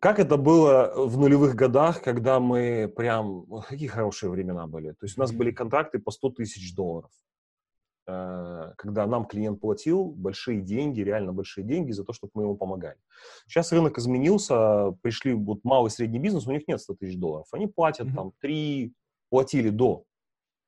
как 0.00 0.18
это 0.18 0.36
было 0.36 0.92
в 0.96 1.18
нулевых 1.18 1.54
годах, 1.54 2.02
когда 2.02 2.40
мы 2.40 2.92
прям... 2.94 3.46
Какие 3.68 3.88
хорошие 3.88 4.30
времена 4.30 4.66
были. 4.66 4.90
То 4.92 5.04
есть 5.04 5.18
у 5.18 5.20
нас 5.20 5.32
были 5.32 5.50
контракты 5.50 5.98
по 5.98 6.10
100 6.10 6.30
тысяч 6.30 6.74
долларов. 6.74 7.10
Э, 8.06 8.72
когда 8.76 9.06
нам 9.06 9.26
клиент 9.26 9.60
платил 9.60 10.06
большие 10.06 10.60
деньги, 10.60 11.02
реально 11.02 11.32
большие 11.32 11.64
деньги 11.64 11.92
за 11.92 12.04
то, 12.04 12.12
чтобы 12.12 12.30
мы 12.34 12.42
ему 12.44 12.56
помогали. 12.56 12.98
Сейчас 13.46 13.72
рынок 13.72 13.98
изменился, 13.98 14.92
пришли 15.02 15.34
вот 15.34 15.62
малый 15.64 15.88
и 15.88 15.90
средний 15.90 16.18
бизнес, 16.18 16.46
у 16.46 16.52
них 16.52 16.66
нет 16.66 16.80
100 16.80 16.94
тысяч 16.94 17.18
долларов. 17.18 17.46
Они 17.52 17.66
платят 17.66 18.08
mm-hmm. 18.08 18.14
там 18.14 18.32
3, 18.40 18.94
платили 19.28 19.68
до 19.68 20.04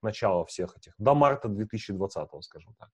начала 0.03 0.45
всех 0.45 0.77
этих, 0.77 0.95
до 0.99 1.15
марта 1.15 1.49
2020, 1.49 2.29
скажем 2.43 2.75
так 2.79 2.91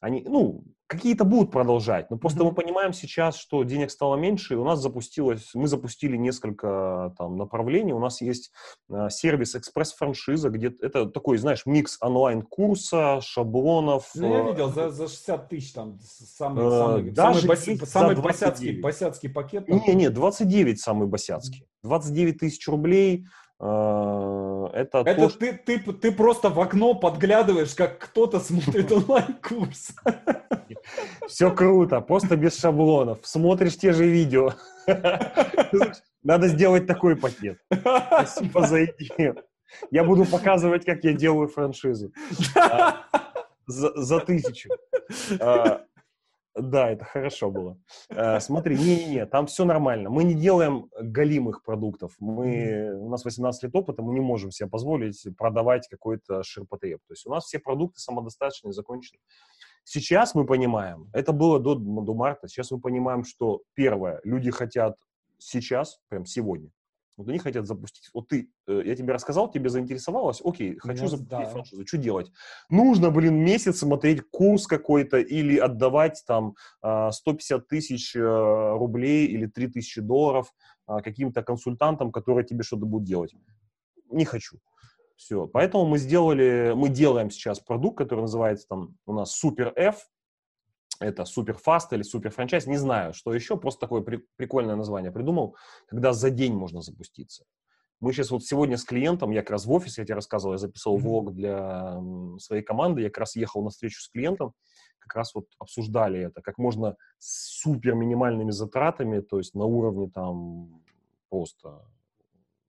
они, 0.00 0.24
ну, 0.26 0.64
какие-то 0.86 1.24
будут 1.24 1.50
продолжать, 1.50 2.10
но 2.10 2.16
просто 2.16 2.40
mm-hmm. 2.40 2.44
мы 2.44 2.54
понимаем 2.54 2.92
сейчас, 2.92 3.36
что 3.36 3.64
денег 3.64 3.90
стало 3.90 4.16
меньше, 4.16 4.54
и 4.54 4.56
у 4.56 4.64
нас 4.64 4.80
запустилось, 4.80 5.50
мы 5.54 5.66
запустили 5.66 6.16
несколько 6.16 7.12
там 7.18 7.36
направлений, 7.36 7.92
у 7.92 7.98
нас 7.98 8.20
есть 8.20 8.52
э, 8.88 9.08
сервис 9.10 9.56
экспресс-франшиза, 9.56 10.50
где 10.50 10.68
это 10.80 11.06
такой, 11.06 11.38
знаешь, 11.38 11.66
микс 11.66 11.98
онлайн-курса, 12.00 13.20
шаблонов. 13.20 14.10
Ну, 14.14 14.32
я 14.32 14.50
видел, 14.50 14.70
за, 14.70 14.90
за 14.90 15.08
60 15.08 15.48
тысяч 15.48 15.72
там 15.72 15.98
самый, 16.00 16.64
э, 16.64 16.70
самый, 16.70 17.10
даже 17.10 17.40
самый, 17.40 17.48
баси, 17.48 17.84
самый 17.84 18.16
босяцкий, 18.16 18.80
босяцкий 18.80 19.28
пакет. 19.28 19.66
Там. 19.66 19.82
Не, 19.86 19.94
не, 19.94 20.08
29 20.08 20.80
самый 20.80 21.08
босяцкий. 21.08 21.66
29 21.82 22.38
тысяч 22.38 22.66
рублей, 22.68 23.26
Э, 23.26 23.45
это, 23.58 24.98
это 25.06 25.14
то, 25.14 25.28
ты, 25.30 25.54
ты, 25.54 25.78
ты 25.78 26.12
просто 26.12 26.50
в 26.50 26.60
окно 26.60 26.94
подглядываешь, 26.94 27.74
как 27.74 27.98
кто-то 27.98 28.38
смотрит 28.38 28.92
онлайн-курс. 28.92 29.92
Все 31.26 31.50
круто, 31.50 32.00
просто 32.00 32.36
без 32.36 32.58
шаблонов. 32.58 33.20
Смотришь 33.22 33.78
те 33.78 33.92
же 33.92 34.06
видео. 34.06 34.52
Надо 36.22 36.48
сделать 36.48 36.86
такой 36.86 37.16
пакет. 37.16 37.58
Спасибо 37.72 38.66
за 38.66 38.84
идею. 38.84 39.42
Я 39.90 40.04
буду 40.04 40.24
показывать, 40.24 40.84
как 40.84 41.04
я 41.04 41.12
делаю 41.12 41.48
франшизу. 41.48 42.12
А, 42.56 43.04
за, 43.66 43.92
за 44.00 44.20
тысячу. 44.20 44.70
А, 45.40 45.82
да, 46.56 46.90
это 46.90 47.04
хорошо 47.04 47.50
было. 47.50 47.78
Э, 48.08 48.40
смотри, 48.40 48.76
не-не-не, 48.76 49.26
там 49.26 49.46
все 49.46 49.64
нормально. 49.64 50.08
Мы 50.08 50.24
не 50.24 50.34
делаем 50.34 50.88
галимых 50.98 51.62
продуктов. 51.62 52.14
Мы, 52.18 52.94
у 52.98 53.08
нас 53.10 53.24
18 53.24 53.62
лет 53.64 53.74
опыта, 53.74 54.02
мы 54.02 54.14
не 54.14 54.20
можем 54.20 54.50
себе 54.50 54.68
позволить 54.68 55.26
продавать 55.36 55.86
какой-то 55.88 56.42
ширпотреб. 56.42 57.00
То 57.06 57.12
есть 57.12 57.26
у 57.26 57.30
нас 57.30 57.44
все 57.44 57.58
продукты 57.58 58.00
самодостаточные, 58.00 58.72
закончены. 58.72 59.20
Сейчас 59.84 60.34
мы 60.34 60.46
понимаем, 60.46 61.08
это 61.12 61.32
было 61.32 61.60
до, 61.60 61.74
до 61.76 62.14
марта, 62.14 62.48
сейчас 62.48 62.70
мы 62.72 62.80
понимаем, 62.80 63.22
что 63.22 63.62
первое, 63.74 64.20
люди 64.24 64.50
хотят 64.50 64.96
сейчас, 65.38 66.00
прям 66.08 66.26
сегодня, 66.26 66.70
вот 67.16 67.28
они 67.28 67.38
хотят 67.38 67.66
запустить. 67.66 68.10
Вот 68.12 68.28
ты, 68.28 68.50
э, 68.66 68.82
я 68.84 68.94
тебе 68.94 69.14
рассказал, 69.14 69.50
тебе 69.50 69.70
заинтересовалось, 69.70 70.42
окей, 70.44 70.76
хочу 70.78 71.04
Меня, 71.04 71.08
запустить 71.08 71.28
да. 71.30 71.46
франшизу, 71.46 71.86
что 71.86 71.96
делать? 71.96 72.30
Нужно, 72.68 73.10
блин, 73.10 73.36
месяц 73.36 73.78
смотреть 73.78 74.22
курс 74.30 74.66
какой-то 74.66 75.18
или 75.18 75.56
отдавать 75.56 76.22
там 76.26 76.54
150 76.82 77.60
а, 77.60 77.64
тысяч 77.64 78.14
э, 78.14 78.20
рублей 78.20 79.26
или 79.26 79.46
3 79.46 79.68
тысячи 79.68 80.00
долларов 80.00 80.52
а, 80.86 81.00
каким-то 81.00 81.42
консультантам, 81.42 82.12
которые 82.12 82.44
тебе 82.44 82.62
что-то 82.62 82.84
будут 82.84 83.06
делать. 83.06 83.34
Не 84.10 84.24
хочу. 84.24 84.58
Все. 85.16 85.46
Поэтому 85.46 85.86
мы 85.86 85.98
сделали, 85.98 86.74
мы 86.76 86.90
делаем 86.90 87.30
сейчас 87.30 87.60
продукт, 87.60 87.96
который 87.96 88.20
называется 88.20 88.68
там 88.68 88.96
у 89.06 89.14
нас 89.14 89.42
Super 89.42 89.72
F, 89.74 90.06
это 91.00 91.24
суперфаст 91.24 91.92
или 91.92 92.02
суперфранчайз, 92.02 92.66
не 92.66 92.76
знаю, 92.76 93.12
что 93.14 93.34
еще, 93.34 93.56
просто 93.56 93.80
такое 93.80 94.02
при, 94.02 94.24
прикольное 94.36 94.76
название 94.76 95.12
придумал, 95.12 95.56
когда 95.86 96.12
за 96.12 96.30
день 96.30 96.54
можно 96.54 96.80
запуститься. 96.80 97.44
Мы 98.00 98.12
сейчас 98.12 98.30
вот 98.30 98.44
сегодня 98.44 98.76
с 98.76 98.84
клиентом, 98.84 99.30
я 99.30 99.40
как 99.40 99.50
раз 99.50 99.64
в 99.64 99.72
офисе, 99.72 100.02
я 100.02 100.06
тебе 100.06 100.16
рассказывал, 100.16 100.54
я 100.54 100.58
записывал 100.58 100.98
влог 100.98 101.32
для 101.32 101.98
своей 102.38 102.62
команды, 102.62 103.02
я 103.02 103.08
как 103.08 103.18
раз 103.18 103.36
ехал 103.36 103.62
на 103.62 103.70
встречу 103.70 104.02
с 104.02 104.08
клиентом, 104.10 104.52
как 104.98 105.14
раз 105.16 105.34
вот 105.34 105.46
обсуждали 105.58 106.20
это, 106.20 106.42
как 106.42 106.58
можно 106.58 106.96
с 107.18 107.60
супер 107.60 107.94
минимальными 107.94 108.50
затратами, 108.50 109.20
то 109.20 109.38
есть 109.38 109.54
на 109.54 109.64
уровне 109.64 110.10
там 110.10 110.82
просто 111.30 111.82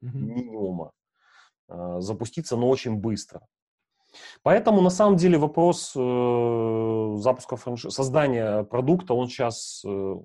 минимума, 0.02 0.92
э, 1.68 1.98
запуститься, 2.00 2.56
но 2.56 2.70
очень 2.70 2.96
быстро. 2.96 3.46
Поэтому, 4.44 4.82
на 4.82 4.90
самом 4.90 5.18
деле, 5.18 5.38
вопрос 5.38 5.94
э, 5.96 7.16
запуска 7.18 7.56
франшизы, 7.56 7.94
создания 7.94 8.64
продукта, 8.64 9.14
он 9.14 9.28
сейчас 9.28 9.84
э, 9.86 10.16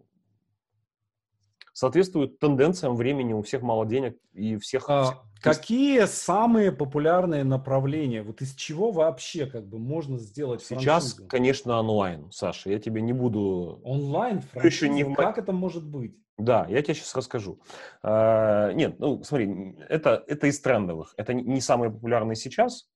соответствует 1.72 2.38
тенденциям 2.38 2.96
времени, 2.96 3.32
у 3.32 3.42
всех 3.42 3.62
мало 3.62 3.86
денег 3.86 4.16
и 4.32 4.56
всех... 4.56 4.88
А, 4.88 5.22
какие 5.40 6.04
самые 6.04 6.72
популярные 6.72 7.44
направления? 7.44 8.22
Вот 8.22 8.42
из 8.42 8.54
чего 8.54 8.92
вообще 8.92 9.46
как 9.46 9.66
бы 9.66 9.78
можно 9.78 10.18
сделать 10.18 10.62
Сейчас, 10.62 11.14
франшизу? 11.14 11.28
конечно, 11.28 11.80
онлайн, 11.80 12.30
Саша, 12.30 12.70
я 12.70 12.78
тебе 12.78 13.02
не 13.02 13.12
буду... 13.12 13.80
Онлайн 13.84 14.40
франшиза? 14.52 14.66
Еще 14.66 14.88
не. 14.88 15.14
Как 15.14 15.38
это 15.38 15.52
может 15.52 15.84
быть? 15.84 16.16
Да, 16.38 16.66
я 16.68 16.82
тебе 16.82 16.94
сейчас 16.94 17.14
расскажу. 17.14 17.60
А, 18.02 18.72
нет, 18.72 18.98
ну 18.98 19.22
смотри, 19.22 19.76
это, 19.88 20.24
это 20.26 20.46
из 20.46 20.60
трендовых. 20.60 21.14
Это 21.16 21.34
не 21.34 21.60
самые 21.60 21.90
популярные 21.90 22.36
сейчас. 22.36 22.88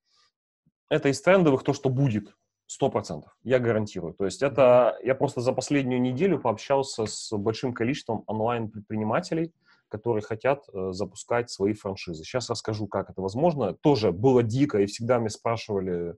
Это 0.89 1.09
из 1.09 1.20
трендовых 1.20 1.62
то, 1.62 1.72
что 1.72 1.89
будет. 1.89 2.34
Сто 2.68 2.91
процентов, 2.91 3.37
я 3.45 3.61
гарантирую. 3.61 4.12
То 4.14 4.24
есть 4.24 4.43
это, 4.43 4.99
я 5.05 5.14
просто 5.14 5.41
за 5.41 5.53
последнюю 5.53 6.01
неделю 6.01 6.41
пообщался 6.41 7.07
с 7.07 7.30
большим 7.37 7.72
количеством 7.72 8.24
онлайн-предпринимателей, 8.26 9.53
которые 9.89 10.22
хотят 10.22 10.64
э, 10.72 10.89
запускать 10.91 11.49
свои 11.49 11.74
франшизы. 11.74 12.24
Сейчас 12.24 12.51
расскажу, 12.51 12.89
как 12.89 13.09
это 13.09 13.22
возможно. 13.22 13.74
Тоже 13.74 14.11
было 14.11 14.43
дико, 14.43 14.80
и 14.80 14.87
всегда 14.87 15.18
меня 15.18 15.30
спрашивали, 15.30 16.16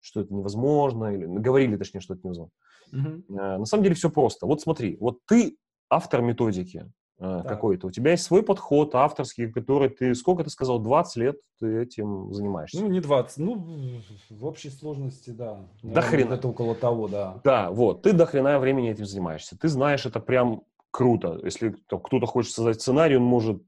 что 0.00 0.20
это 0.20 0.32
невозможно, 0.32 1.12
или 1.12 1.26
говорили, 1.26 1.76
точнее, 1.76 2.00
что 2.00 2.14
это 2.14 2.22
невозможно. 2.24 2.52
Угу. 2.92 3.36
Э, 3.36 3.58
на 3.58 3.64
самом 3.64 3.82
деле 3.82 3.96
все 3.96 4.10
просто. 4.10 4.46
Вот 4.46 4.60
смотри, 4.60 4.96
вот 5.00 5.18
ты 5.26 5.56
автор 5.90 6.22
методики 6.22 6.88
э, 7.18 7.42
какой-то, 7.46 7.88
у 7.88 7.90
тебя 7.90 8.12
есть 8.12 8.24
свой 8.24 8.42
подход 8.42 8.94
авторский, 8.94 9.50
который 9.50 9.88
ты, 9.88 10.14
сколько 10.14 10.44
ты 10.44 10.50
сказал, 10.50 10.78
20 10.78 11.16
лет 11.16 11.36
ты 11.60 11.82
этим 11.82 12.32
занимаешься? 12.32 12.80
Ну, 12.80 12.88
не 12.88 13.00
20, 13.00 13.38
ну, 13.38 14.00
в 14.30 14.44
общей 14.44 14.70
сложности, 14.70 15.30
да. 15.30 15.66
До 15.82 16.00
хрена. 16.00 16.34
Это 16.34 16.48
около 16.48 16.74
того, 16.74 17.08
да. 17.08 17.40
Да, 17.44 17.70
вот, 17.70 18.02
ты 18.02 18.12
до 18.12 18.26
хрена 18.26 18.58
времени 18.58 18.90
этим 18.90 19.06
занимаешься. 19.06 19.56
Ты 19.58 19.68
знаешь 19.68 20.06
это 20.06 20.20
прям 20.20 20.62
круто. 20.90 21.40
Если 21.42 21.76
кто-то 21.88 22.26
хочет 22.26 22.52
создать 22.52 22.80
сценарий, 22.80 23.16
он 23.16 23.24
может 23.24 23.62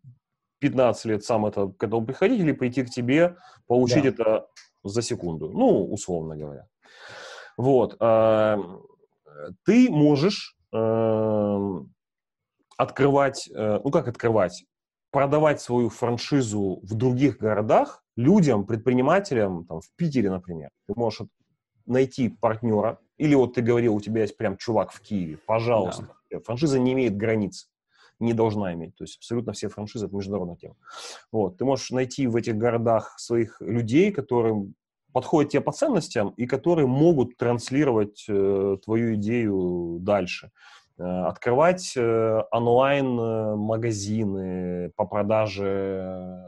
15 0.60 1.04
лет 1.06 1.24
сам 1.24 1.46
это, 1.46 1.68
к 1.68 1.82
этому 1.82 2.06
приходить 2.06 2.40
или 2.40 2.52
пойти 2.52 2.84
к 2.84 2.90
тебе, 2.90 3.36
получить 3.66 4.04
да. 4.04 4.08
это 4.08 4.46
за 4.84 5.02
секунду. 5.02 5.50
Ну, 5.50 5.84
условно 5.84 6.36
говоря. 6.36 6.66
Вот. 7.56 7.96
Э, 8.00 8.58
ты 9.64 9.90
можешь 9.90 10.56
эм, 10.72 11.92
открывать, 12.76 13.48
э, 13.54 13.80
ну 13.82 13.90
как 13.90 14.08
открывать, 14.08 14.64
продавать 15.10 15.60
свою 15.60 15.88
франшизу 15.88 16.80
в 16.82 16.94
других 16.94 17.38
городах 17.38 18.04
людям, 18.16 18.66
предпринимателям, 18.66 19.64
там, 19.64 19.80
в 19.80 19.90
Питере, 19.96 20.30
например. 20.30 20.70
Ты 20.86 20.94
можешь 20.96 21.26
найти 21.86 22.28
партнера, 22.28 22.98
или 23.16 23.34
вот 23.34 23.54
ты 23.54 23.62
говорил, 23.62 23.94
у 23.94 24.00
тебя 24.00 24.22
есть 24.22 24.36
прям 24.36 24.56
чувак 24.56 24.92
в 24.92 25.00
Киеве, 25.00 25.38
пожалуйста. 25.46 26.08
Да. 26.30 26.40
Франшиза 26.40 26.78
не 26.78 26.92
имеет 26.92 27.16
границ, 27.16 27.70
не 28.18 28.32
должна 28.32 28.74
иметь. 28.74 28.96
То 28.96 29.04
есть 29.04 29.18
абсолютно 29.18 29.52
все 29.52 29.68
франшизы— 29.68 30.06
это 30.06 30.16
международная 30.16 30.56
тема. 30.56 30.74
Вот. 31.30 31.58
Ты 31.58 31.64
можешь 31.64 31.90
найти 31.90 32.26
в 32.26 32.36
этих 32.36 32.56
городах 32.56 33.18
своих 33.18 33.60
людей, 33.60 34.12
которым 34.12 34.74
подходят 35.12 35.52
тебе 35.52 35.62
по 35.62 35.72
ценностям 35.72 36.30
и 36.36 36.46
которые 36.46 36.86
могут 36.86 37.38
транслировать 37.38 38.26
э, 38.28 38.76
твою 38.84 39.14
идею 39.14 39.98
дальше. 40.00 40.50
Э, 40.98 41.26
открывать 41.26 41.92
э, 41.96 42.42
онлайн-магазины 42.50 44.90
по 44.96 45.04
продаже 45.04 46.42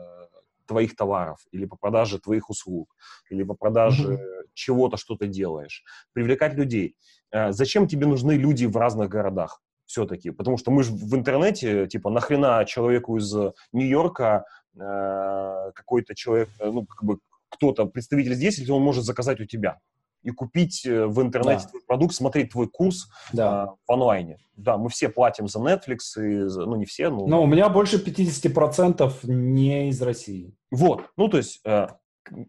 твоих 0.66 0.96
товаров 0.96 1.38
или 1.51 1.66
по 1.66 1.76
продаже 1.76 2.18
твоих 2.18 2.49
услуг 2.51 2.94
или 3.30 3.42
по 3.42 3.55
продаже 3.55 4.14
mm-hmm. 4.14 4.44
чего-то, 4.55 4.96
что 4.96 5.16
ты 5.16 5.26
делаешь. 5.26 5.84
Привлекать 6.14 6.55
людей. 6.55 6.96
Э, 7.30 7.53
зачем 7.53 7.86
тебе 7.86 8.07
нужны 8.07 8.32
люди 8.32 8.64
в 8.66 8.76
разных 8.76 9.09
городах? 9.09 9.62
все-таки, 9.84 10.30
потому 10.30 10.59
что 10.59 10.70
мы 10.70 10.82
же 10.82 10.92
в 10.92 11.14
интернете, 11.14 11.86
типа, 11.86 12.11
нахрена 12.11 12.64
человеку 12.66 13.16
из 13.16 13.34
Нью-Йорка 13.72 14.44
э, 14.78 15.72
какой-то 15.74 16.14
человек, 16.14 16.51
ну, 16.61 16.84
как 16.84 17.05
бы 17.05 17.20
кто-то, 17.49 17.86
представитель 17.86 18.34
здесь, 18.34 18.59
если 18.59 18.70
он 18.70 18.82
может 18.82 19.05
заказать 19.05 19.40
у 19.40 19.46
тебя? 19.46 19.80
И 20.23 20.31
купить 20.31 20.85
э, 20.85 21.07
в 21.07 21.21
интернете 21.23 21.64
да. 21.64 21.71
твой 21.71 21.83
продукт, 21.87 22.14
смотреть 22.14 22.51
твой 22.51 22.69
курс 22.69 23.09
да. 23.33 23.64
э, 23.64 23.77
в 23.87 23.93
онлайне. 23.93 24.39
Да, 24.57 24.77
мы 24.77 24.89
все 24.89 25.09
платим 25.09 25.49
за 25.49 25.61
Netflix, 25.61 25.99
и, 26.16 26.45
ну 26.45 26.77
не 26.77 26.85
все, 26.85 27.11
но... 27.11 27.27
Но 27.27 27.43
у 27.43 27.47
меня 27.47 27.69
больше 27.69 28.03
50% 28.03 29.12
не 29.25 29.89
из 29.89 30.03
России. 30.03 30.55
Вот, 30.71 31.05
ну 31.16 31.29
то 31.29 31.37
есть 31.37 31.61
э, 31.64 31.89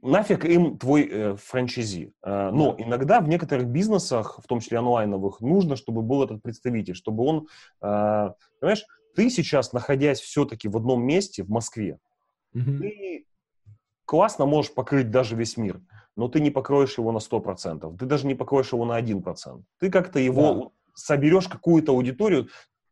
нафиг 0.01 0.45
им 0.45 0.77
твой 0.77 1.07
э, 1.09 1.35
франчайзи. 1.35 2.13
Э, 2.23 2.49
но 2.51 2.73
да. 2.73 2.83
иногда 2.83 3.21
в 3.21 3.27
некоторых 3.27 3.67
бизнесах, 3.67 4.39
в 4.43 4.47
том 4.47 4.59
числе 4.59 4.79
онлайновых, 4.79 5.41
нужно, 5.41 5.75
чтобы 5.75 6.01
был 6.01 6.23
этот 6.23 6.41
представитель, 6.41 6.95
чтобы 6.95 7.23
он, 7.23 7.47
э, 7.81 8.29
понимаешь, 8.59 8.85
ты 9.15 9.29
сейчас, 9.29 9.73
находясь 9.73 10.19
все-таки 10.19 10.67
в 10.67 10.77
одном 10.77 11.03
месте, 11.03 11.43
в 11.43 11.49
Москве, 11.49 11.99
угу. 12.53 12.79
ты 12.79 13.25
классно 14.05 14.45
можешь 14.45 14.73
покрыть 14.73 15.11
даже 15.11 15.35
весь 15.35 15.57
мир 15.57 15.81
но 16.19 16.27
ты 16.27 16.41
не 16.41 16.51
покроешь 16.51 16.97
его 16.97 17.13
на 17.13 17.19
100%, 17.19 17.97
ты 17.97 18.05
даже 18.05 18.27
не 18.27 18.35
покроешь 18.35 18.73
его 18.73 18.85
на 18.85 18.99
1%. 18.99 19.63
Ты 19.79 19.89
как-то 19.89 20.19
его 20.19 20.53
да. 20.53 20.69
соберешь 20.93 21.47
какую-то 21.47 21.93
аудиторию, 21.93 22.49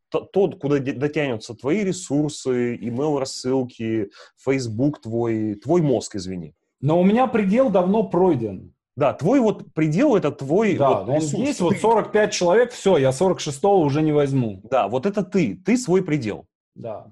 тот, 0.09 0.59
куда 0.61 0.79
дотянутся 0.79 1.53
твои 1.53 1.83
ресурсы, 1.83 2.77
email 2.77 3.19
рассылки, 3.19 4.09
Facebook 4.41 5.01
твой, 5.01 5.55
твой 5.55 5.81
мозг, 5.81 6.15
извини. 6.15 6.53
Но 6.79 7.01
у 7.01 7.03
меня 7.03 7.27
предел 7.27 7.69
давно 7.69 8.03
пройден. 8.03 8.73
Да, 8.95 9.13
твой 9.13 9.41
вот 9.41 9.73
предел 9.73 10.15
это 10.15 10.31
твой 10.31 10.77
да, 10.77 11.03
вот 11.03 11.15
ресурс. 11.15 11.33
есть 11.33 11.59
вот 11.59 11.75
45 11.75 12.31
человек, 12.31 12.71
все, 12.71 12.97
я 12.97 13.09
46-го 13.09 13.81
уже 13.81 14.01
не 14.01 14.13
возьму. 14.13 14.61
Да, 14.71 14.87
вот 14.87 15.05
это 15.05 15.21
ты, 15.21 15.61
ты 15.65 15.77
свой 15.77 16.01
предел. 16.01 16.45
Да. 16.75 17.11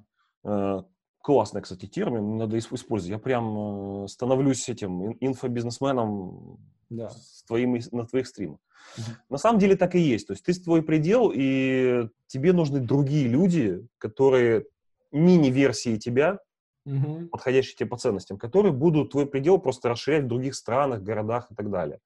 Классный, 1.26 1.64
кстати, 1.64 1.88
термин, 1.88 2.38
надо 2.38 2.60
использовать. 2.60 3.08
Я 3.08 3.18
прям 3.18 4.04
э, 4.04 4.08
становлюсь 4.08 4.70
этим 4.70 5.14
инфобизнесменом 5.20 6.60
да. 6.92 7.10
с 7.10 7.44
твоим, 7.48 7.80
на 7.92 8.06
твоих 8.06 8.28
стримах. 8.28 8.60
Угу. 8.96 9.06
На 9.32 9.38
самом 9.40 9.58
деле 9.58 9.76
так 9.76 9.96
и 9.96 10.00
есть. 10.00 10.28
То 10.28 10.34
есть 10.34 10.46
ты 10.46 10.54
твой 10.54 10.84
предел, 10.84 11.32
и 11.34 12.10
тебе 12.28 12.54
нужны 12.54 12.80
другие 12.80 13.28
люди, 13.28 13.88
которые 13.98 14.68
мини-версии 15.12 15.96
тебя, 15.96 16.38
угу. 16.86 17.28
подходящие 17.32 17.76
тебе 17.76 17.90
по 17.90 17.98
ценностям, 17.98 18.38
которые 18.38 18.72
будут 18.72 19.10
твой 19.10 19.26
предел 19.26 19.58
просто 19.58 19.90
расширять 19.90 20.26
в 20.26 20.28
других 20.28 20.54
странах, 20.54 21.02
городах 21.02 21.52
и 21.52 21.56
так 21.56 21.72
далее. 21.72 22.02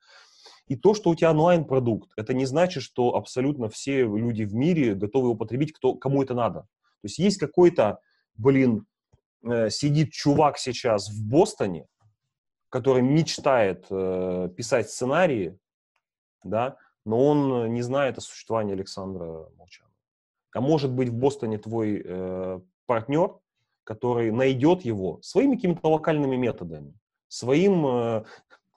И 0.67 0.77
то, 0.77 0.93
что 0.93 1.09
у 1.09 1.15
тебя 1.15 1.31
онлайн-продукт, 1.31 2.11
это 2.15 2.33
не 2.33 2.45
значит, 2.45 2.83
что 2.83 3.17
абсолютно 3.17 3.67
все 3.67 4.03
люди 4.03 4.43
в 4.43 4.55
мире 4.55 4.95
готовы 4.95 5.27
употребить, 5.27 5.73
кто, 5.73 5.95
кому 5.95 6.23
это 6.23 6.33
надо. 6.33 6.61
То 7.01 7.05
есть 7.07 7.19
есть 7.19 7.37
какой-то, 7.37 7.99
блин, 8.37 8.85
э, 9.43 9.69
сидит 9.69 10.11
чувак 10.11 10.57
сейчас 10.57 11.09
в 11.09 11.29
Бостоне, 11.29 11.87
который 12.69 13.01
мечтает 13.01 13.85
э, 13.89 14.49
писать 14.55 14.89
сценарии, 14.89 15.57
да, 16.43 16.77
но 17.05 17.25
он 17.25 17.73
не 17.73 17.81
знает 17.81 18.17
о 18.17 18.21
существовании 18.21 18.73
Александра 18.73 19.49
Молчанова. 19.57 19.95
А 20.53 20.61
может 20.61 20.91
быть 20.91 21.09
в 21.09 21.13
Бостоне 21.13 21.57
твой 21.57 22.01
э, 22.03 22.59
партнер, 22.85 23.37
который 23.83 24.31
найдет 24.31 24.81
его 24.81 25.21
своими 25.21 25.55
какими-то 25.55 25.87
локальными 25.87 26.35
методами, 26.35 26.93
своим 27.27 27.85
э, 27.87 28.23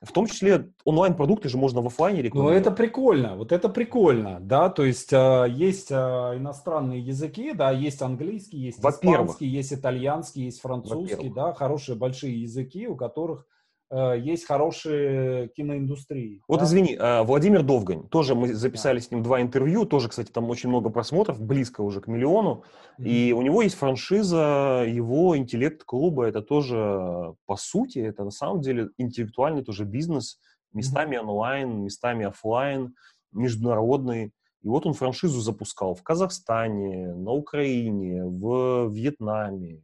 в 0.02 0.12
том 0.12 0.26
числе 0.26 0.70
онлайн-продукты 0.84 1.48
же 1.48 1.56
можно 1.56 1.80
в 1.80 1.86
офлайне 1.86 2.18
ну, 2.18 2.24
рекламировать. 2.24 2.54
Ну, 2.54 2.60
это 2.60 2.70
прикольно, 2.76 3.36
вот 3.36 3.52
это 3.52 3.68
прикольно, 3.68 4.38
да, 4.40 4.68
то 4.68 4.84
есть 4.84 5.12
э, 5.12 5.46
есть 5.48 5.90
э, 5.90 5.94
иностранные 5.94 7.00
языки, 7.00 7.52
да, 7.52 7.70
есть 7.70 8.02
английский, 8.02 8.58
есть 8.58 8.78
испанский, 8.80 9.46
есть 9.46 9.72
итальянский, 9.72 10.44
есть 10.44 10.60
французский, 10.60 11.28
да, 11.28 11.52
хорошие 11.52 11.96
большие 11.96 12.42
языки, 12.42 12.88
у 12.88 12.96
которых 12.96 13.46
есть 13.92 14.46
хорошие 14.46 15.48
киноиндустрии. 15.48 16.42
Вот 16.48 16.60
да? 16.60 16.64
извини, 16.64 16.96
э, 16.98 17.22
Владимир 17.22 17.62
Довгань, 17.62 18.08
тоже 18.08 18.34
мы 18.34 18.54
записали 18.54 18.98
да. 18.98 19.04
с 19.04 19.10
ним 19.10 19.22
два 19.22 19.42
интервью, 19.42 19.84
тоже, 19.84 20.08
кстати, 20.08 20.30
там 20.30 20.48
очень 20.48 20.70
много 20.70 20.88
просмотров, 20.88 21.40
близко 21.40 21.82
уже 21.82 22.00
к 22.00 22.06
миллиону, 22.06 22.64
mm-hmm. 22.98 23.04
и 23.04 23.32
у 23.32 23.42
него 23.42 23.60
есть 23.60 23.74
франшиза 23.74 24.84
его 24.88 25.36
интеллект-клуба, 25.36 26.24
это 26.24 26.40
тоже, 26.40 27.34
по 27.44 27.56
сути, 27.56 27.98
это 27.98 28.24
на 28.24 28.30
самом 28.30 28.62
деле 28.62 28.88
интеллектуальный 28.96 29.62
тоже 29.62 29.84
бизнес, 29.84 30.38
местами 30.72 31.16
mm-hmm. 31.16 31.20
онлайн, 31.20 31.84
местами 31.84 32.24
офлайн, 32.24 32.94
международный. 33.32 34.32
И 34.62 34.68
вот 34.68 34.86
он 34.86 34.94
франшизу 34.94 35.40
запускал 35.40 35.94
в 35.94 36.02
Казахстане, 36.02 37.12
на 37.14 37.32
Украине, 37.32 38.24
в 38.24 38.88
Вьетнаме, 38.90 39.82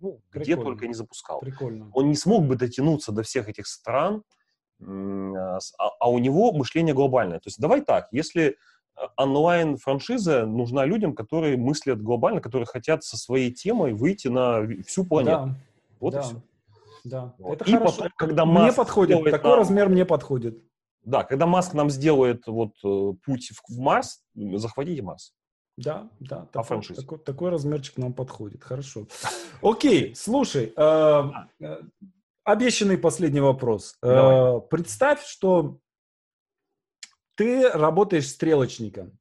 ну, 0.00 0.20
где 0.32 0.56
только 0.56 0.86
не 0.86 0.94
запускал. 0.94 1.40
Прикольно. 1.40 1.90
Он 1.92 2.08
не 2.08 2.16
смог 2.16 2.46
бы 2.46 2.56
дотянуться 2.56 3.12
до 3.12 3.22
всех 3.22 3.48
этих 3.48 3.66
стран, 3.66 4.22
а, 4.82 5.58
а 5.98 6.10
у 6.10 6.18
него 6.18 6.52
мышление 6.52 6.94
глобальное. 6.94 7.38
То 7.38 7.48
есть 7.48 7.60
давай 7.60 7.82
так, 7.82 8.08
если 8.12 8.56
э, 8.96 9.02
онлайн-франшиза 9.16 10.46
нужна 10.46 10.86
людям, 10.86 11.14
которые 11.14 11.56
мыслят 11.56 12.02
глобально, 12.02 12.40
которые 12.40 12.66
хотят 12.66 13.04
со 13.04 13.16
своей 13.18 13.52
темой 13.52 13.92
выйти 13.92 14.28
на 14.28 14.66
всю 14.86 15.04
планету. 15.04 15.46
Да. 15.46 15.54
Вот 16.00 16.12
да. 16.14 16.20
и 16.20 16.22
все. 16.22 16.42
Да. 17.04 17.34
Вот. 17.38 17.60
Это 17.60 17.70
и 17.70 17.74
хорошо. 17.74 17.96
потом, 17.96 18.12
когда 18.16 18.44
Маск 18.44 18.64
мне 18.64 18.72
подходит, 18.72 19.24
такой 19.24 19.50
нам... 19.50 19.58
размер 19.58 19.88
мне 19.88 20.04
подходит. 20.04 20.62
Да, 21.02 21.24
когда 21.24 21.46
Маск 21.46 21.74
нам 21.74 21.90
сделает 21.90 22.46
вот 22.46 22.72
э, 22.84 23.12
путь 23.24 23.50
в, 23.50 23.74
в 23.74 23.78
Марс, 23.78 24.22
захватите 24.34 25.02
Марс. 25.02 25.34
Да, 25.82 26.10
да. 26.20 26.46
Такой, 26.52 26.82
такой, 26.82 27.18
такой 27.18 27.50
размерчик 27.50 27.96
нам 27.96 28.12
подходит. 28.12 28.62
Хорошо. 28.62 29.06
Окей, 29.62 30.14
слушай, 30.14 30.72
э, 30.76 31.22
э, 31.60 31.80
обещанный 32.44 32.98
последний 32.98 33.40
вопрос. 33.40 33.96
Э, 34.02 34.60
представь, 34.68 35.24
что 35.24 35.78
ты 37.34 37.70
работаешь 37.70 38.28
стрелочником. 38.28 39.18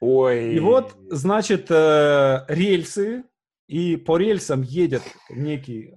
Ой. 0.00 0.54
И 0.54 0.60
вот, 0.60 0.96
значит, 1.10 1.70
э, 1.70 2.44
рельсы, 2.46 3.24
и 3.66 3.96
по 3.96 4.16
рельсам 4.16 4.62
едет 4.62 5.02
некий 5.28 5.88
э, 5.88 5.96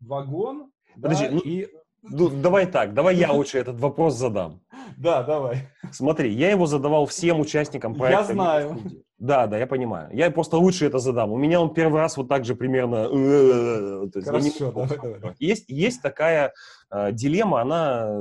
вагон. 0.00 0.72
Подожди, 0.94 1.28
да, 1.28 1.32
ну, 1.32 1.40
и... 1.40 1.68
ну, 2.02 2.28
давай 2.28 2.66
так, 2.66 2.94
давай 2.94 3.16
я 3.16 3.32
лучше 3.32 3.58
этот 3.58 3.78
вопрос 3.78 4.16
задам. 4.16 4.60
Да, 4.96 5.22
давай. 5.22 5.68
Смотри, 5.90 6.32
я 6.32 6.50
его 6.50 6.66
задавал 6.66 7.06
всем 7.06 7.40
участникам 7.40 7.94
проекта. 7.94 8.26
Я 8.26 8.32
знаю. 8.34 8.78
Да, 9.18 9.46
да, 9.46 9.58
я 9.58 9.66
понимаю. 9.66 10.10
Я 10.12 10.30
просто 10.30 10.56
лучше 10.56 10.86
это 10.86 10.98
задам. 10.98 11.30
У 11.30 11.38
меня 11.38 11.60
он 11.60 11.72
первый 11.72 12.00
раз 12.00 12.16
вот 12.16 12.28
так 12.28 12.44
же 12.44 12.54
примерно... 12.54 13.08
э, 13.10 14.06
я 14.14 14.40
не 14.40 14.50
Хорошо, 14.50 14.72
давай, 14.72 15.20
давай. 15.20 15.36
Есть, 15.38 15.64
есть 15.68 16.02
такая 16.02 16.52
э, 16.90 17.12
дилемма, 17.12 17.62
она 17.62 18.08
э, 18.10 18.20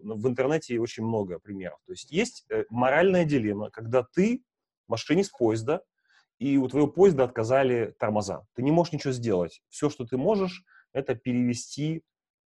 в 0.00 0.26
интернете 0.26 0.80
очень 0.80 1.04
много 1.04 1.38
примеров. 1.38 1.78
То 1.86 1.92
есть 1.92 2.10
есть 2.10 2.46
э, 2.50 2.64
моральная 2.70 3.24
дилемма, 3.24 3.70
когда 3.70 4.02
ты 4.02 4.42
машинист 4.88 5.36
поезда, 5.38 5.82
и 6.38 6.56
у 6.56 6.68
твоего 6.68 6.88
поезда 6.88 7.24
отказали 7.24 7.94
тормоза. 7.98 8.46
Ты 8.54 8.62
не 8.62 8.70
можешь 8.70 8.92
ничего 8.92 9.12
сделать. 9.12 9.60
Все, 9.68 9.90
что 9.90 10.06
ты 10.06 10.16
можешь, 10.16 10.64
это 10.92 11.14
перевести 11.14 11.96
э, 11.96 12.00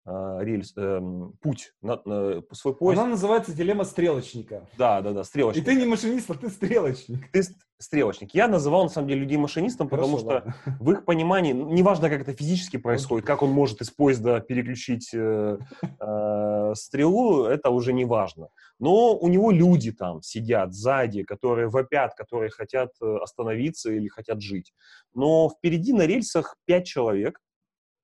рельс, 0.06 0.74
эм, 0.78 1.34
путь 1.41 1.74
на, 1.82 2.02
на 2.06 2.41
свой 2.54 2.76
поезд. 2.76 3.00
Она 3.02 3.12
называется 3.12 3.54
дилемма 3.54 3.84
стрелочника. 3.84 4.68
Да, 4.78 5.02
да, 5.02 5.12
да, 5.12 5.22
И 5.22 5.24
стрелочник. 5.24 5.66
ты 5.66 5.76
не 5.76 5.86
машинист, 5.86 6.30
а 6.32 6.34
ты 6.36 6.50
стрелочник. 6.50 7.32
Ты 7.32 7.43
стрелочник. 7.78 8.34
Я 8.34 8.47
называл, 8.47 8.84
на 8.84 8.89
самом 8.89 9.08
деле, 9.08 9.22
людей 9.22 9.38
машинистом, 9.38 9.88
потому 9.88 10.18
Хорошо, 10.18 10.26
что 10.26 10.52
ладно. 10.66 10.78
в 10.80 10.91
их 10.91 11.06
понимании, 11.06 11.54
неважно, 11.54 12.10
как 12.10 12.22
это 12.22 12.34
физически 12.34 12.78
происходит, 12.78 13.26
как 13.26 13.41
он 13.41 13.52
может 13.52 13.82
из 13.82 13.89
поезда 13.89 14.39
переключить 14.41 15.12
э, 15.14 15.58
э, 16.00 16.74
стрелу, 16.76 17.45
это 17.45 17.70
уже 17.70 17.93
не 17.93 18.06
важно. 18.06 18.50
Но 18.80 19.16
у 19.16 19.28
него 19.28 19.52
люди 19.52 19.91
там 19.91 20.22
сидят 20.22 20.74
сзади, 20.74 21.24
которые 21.24 21.68
вопят, 21.68 22.16
которые 22.16 22.50
хотят 22.50 22.89
э, 23.02 23.18
остановиться 23.22 23.91
или 23.91 24.08
хотят 24.08 24.41
жить. 24.41 24.74
Но 25.14 25.50
впереди 25.50 25.93
на 25.93 26.06
рельсах 26.06 26.56
пять 26.66 26.86
человек, 26.86 27.39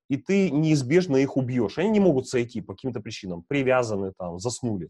и 0.09 0.17
ты 0.17 0.49
неизбежно 0.51 1.17
их 1.17 1.37
убьешь. 1.37 1.77
Они 1.77 1.89
не 1.89 1.99
могут 1.99 2.27
сойти 2.27 2.61
по 2.61 2.73
каким-то 2.73 2.99
причинам, 2.99 3.43
привязаны 3.43 4.13
там, 4.17 4.39
заснули. 4.39 4.89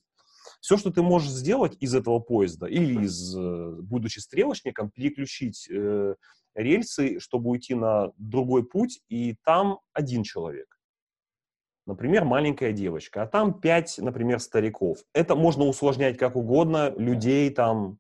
Все, 0.61 0.77
что 0.77 0.91
ты 0.91 1.01
можешь 1.01 1.29
сделать 1.29 1.75
из 1.79 1.95
этого 1.95 2.19
поезда 2.19 2.67
или 2.67 3.03
из, 3.03 3.35
э, 3.35 3.75
будучи 3.81 4.19
стрелочником, 4.19 4.89
переключить 4.91 5.67
э, 5.69 6.15
рельсы, 6.53 7.19
чтобы 7.19 7.51
уйти 7.51 7.75
на 7.75 8.11
другой 8.17 8.65
путь, 8.65 9.01
и 9.09 9.35
там 9.43 9.79
один 9.93 10.23
человек. 10.23 10.67
Например, 11.85 12.25
маленькая 12.25 12.71
девочка, 12.71 13.23
а 13.23 13.27
там 13.27 13.59
пять, 13.59 13.99
например, 13.99 14.39
стариков. 14.39 14.99
Это 15.13 15.35
можно 15.35 15.65
усложнять 15.65 16.17
как 16.17 16.35
угодно, 16.35 16.91
людей 16.97 17.49
там 17.51 17.99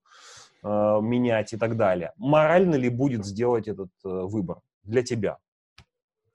э, 0.63 0.67
менять 1.01 1.53
и 1.53 1.57
так 1.57 1.77
далее. 1.77 2.11
Морально 2.17 2.75
ли 2.75 2.89
будет 2.89 3.25
сделать 3.25 3.67
этот 3.67 3.91
э, 4.03 4.09
выбор 4.09 4.61
для 4.83 5.03
тебя? 5.03 5.37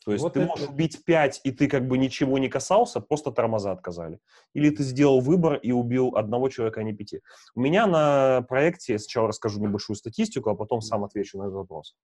То 0.05 0.13
есть 0.13 0.23
Вот 0.25 0.33
ты 0.33 0.41
это- 0.41 0.49
можешь 0.49 0.69
убить 0.69 1.05
пять, 1.05 1.41
и 1.45 1.51
ты 1.53 1.69
как 1.69 1.87
бы 1.87 1.99
ничего 1.99 2.39
не 2.39 2.49
касался, 2.49 3.01
просто 3.01 3.31
тормоза 3.33 3.71
отказали. 3.73 4.19
Или 4.55 4.71
ты 4.71 4.83
сделал 4.83 5.21
выбор 5.21 5.55
и 5.57 5.73
убил 5.73 6.17
одного 6.17 6.49
человека, 6.49 6.81
а 6.81 6.83
не 6.85 6.95
пяти. 6.95 7.21
У 7.55 7.61
меня 7.61 7.87
на 7.87 8.43
проекте, 8.49 8.99
сначала 8.99 9.29
расскажу 9.29 9.61
небольшую 9.61 9.97
статистику, 9.97 10.51
а 10.51 10.55
потом 10.55 10.81
сам 10.81 11.05
отвечу 11.05 11.39
на 11.39 11.45
этот 11.45 11.55
вопрос. 11.55 11.95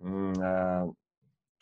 Э, 0.00 0.86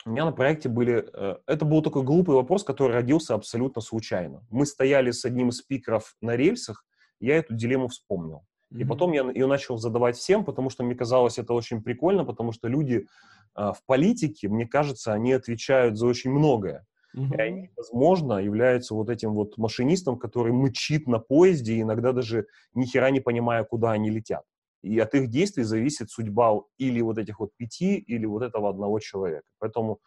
У 0.05 0.09
меня 0.09 0.23
на 0.23 0.31
проекте 0.31 0.69
были... 0.69 1.05
э, 1.13 1.37
Это 1.47 1.65
был 1.65 1.81
такой 1.81 2.03
глупый 2.03 2.35
вопрос, 2.35 2.63
который 2.63 2.93
родился 2.93 3.33
абсолютно 3.33 3.81
случайно. 3.81 4.45
Мы 4.49 4.65
стояли 4.65 5.11
с 5.11 5.25
одним 5.25 5.49
из 5.49 5.57
спикеров 5.57 6.15
на 6.21 6.37
рельсах, 6.37 6.85
я 7.19 7.35
эту 7.35 7.55
дилемму 7.55 7.89
вспомнил. 7.89 8.45
И 8.71 8.83
потом 8.83 9.13
я 9.13 9.23
ее 9.29 9.47
начал 9.47 9.77
задавать 9.77 10.17
всем, 10.17 10.43
потому 10.43 10.69
что 10.69 10.83
мне 10.83 10.93
казалось 10.93 11.37
это 11.37 11.53
очень 11.53 11.81
прикольно, 11.81 12.25
потому 12.25 12.51
что 12.51 12.67
люди 12.67 13.07
а, 13.55 13.71
в 13.71 13.83
политике, 13.85 14.49
мне 14.49 14.67
кажется, 14.67 15.13
они 15.13 15.31
отвечают 15.31 15.97
за 15.97 16.05
очень 16.05 16.31
многое. 16.31 16.85
Мгм. 17.13 17.33
И 17.33 17.37
они, 17.37 17.71
возможно, 17.77 18.33
являются 18.39 18.93
вот 18.93 19.09
этим 19.09 19.33
вот 19.33 19.57
машинистом, 19.57 20.19
который 20.19 20.51
мычит 20.51 21.07
на 21.07 21.19
поезде, 21.19 21.79
иногда 21.79 22.11
даже 22.11 22.45
ни 22.73 22.85
хера 22.85 23.09
не 23.09 23.21
понимая, 23.21 23.63
куда 23.63 23.91
они 23.91 24.09
летят. 24.09 24.43
И 24.83 24.99
от 24.99 25.15
их 25.15 25.29
действий 25.29 25.63
зависит 25.63 26.11
судьба 26.11 26.61
или 26.77 27.01
вот 27.01 27.17
этих 27.17 27.39
вот 27.39 27.51
пяти, 27.57 27.95
или 27.95 28.25
вот 28.25 28.43
этого 28.43 28.69
одного 28.69 28.99
человека. 28.99 29.47
Поэтому 29.59 29.99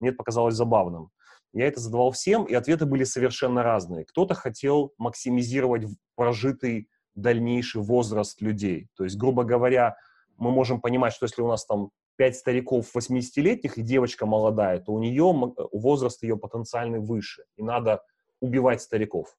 мне 0.00 0.10
это 0.10 0.18
показалось 0.18 0.54
забавным. 0.54 1.10
Я 1.52 1.66
это 1.66 1.80
задавал 1.80 2.12
всем, 2.12 2.44
и 2.44 2.54
ответы 2.54 2.86
были 2.86 3.04
совершенно 3.04 3.62
разные. 3.62 4.04
Кто-то 4.04 4.34
хотел 4.34 4.92
максимизировать 4.98 5.86
прожитый 6.14 6.88
дальнейший 7.20 7.82
возраст 7.82 8.40
людей. 8.40 8.88
То 8.96 9.04
есть, 9.04 9.16
грубо 9.16 9.44
говоря, 9.44 9.96
мы 10.36 10.50
можем 10.50 10.80
понимать, 10.80 11.12
что 11.12 11.26
если 11.26 11.42
у 11.42 11.48
нас 11.48 11.66
там 11.66 11.90
пять 12.16 12.36
стариков 12.36 12.94
80-летних 12.94 13.78
и 13.78 13.82
девочка 13.82 14.26
молодая, 14.26 14.80
то 14.80 14.92
у 14.92 14.98
нее 14.98 15.30
м- 15.30 15.54
возраст 15.72 16.22
ее 16.22 16.36
потенциальный 16.36 16.98
выше, 16.98 17.44
и 17.56 17.62
надо 17.62 18.02
убивать 18.40 18.82
стариков. 18.82 19.36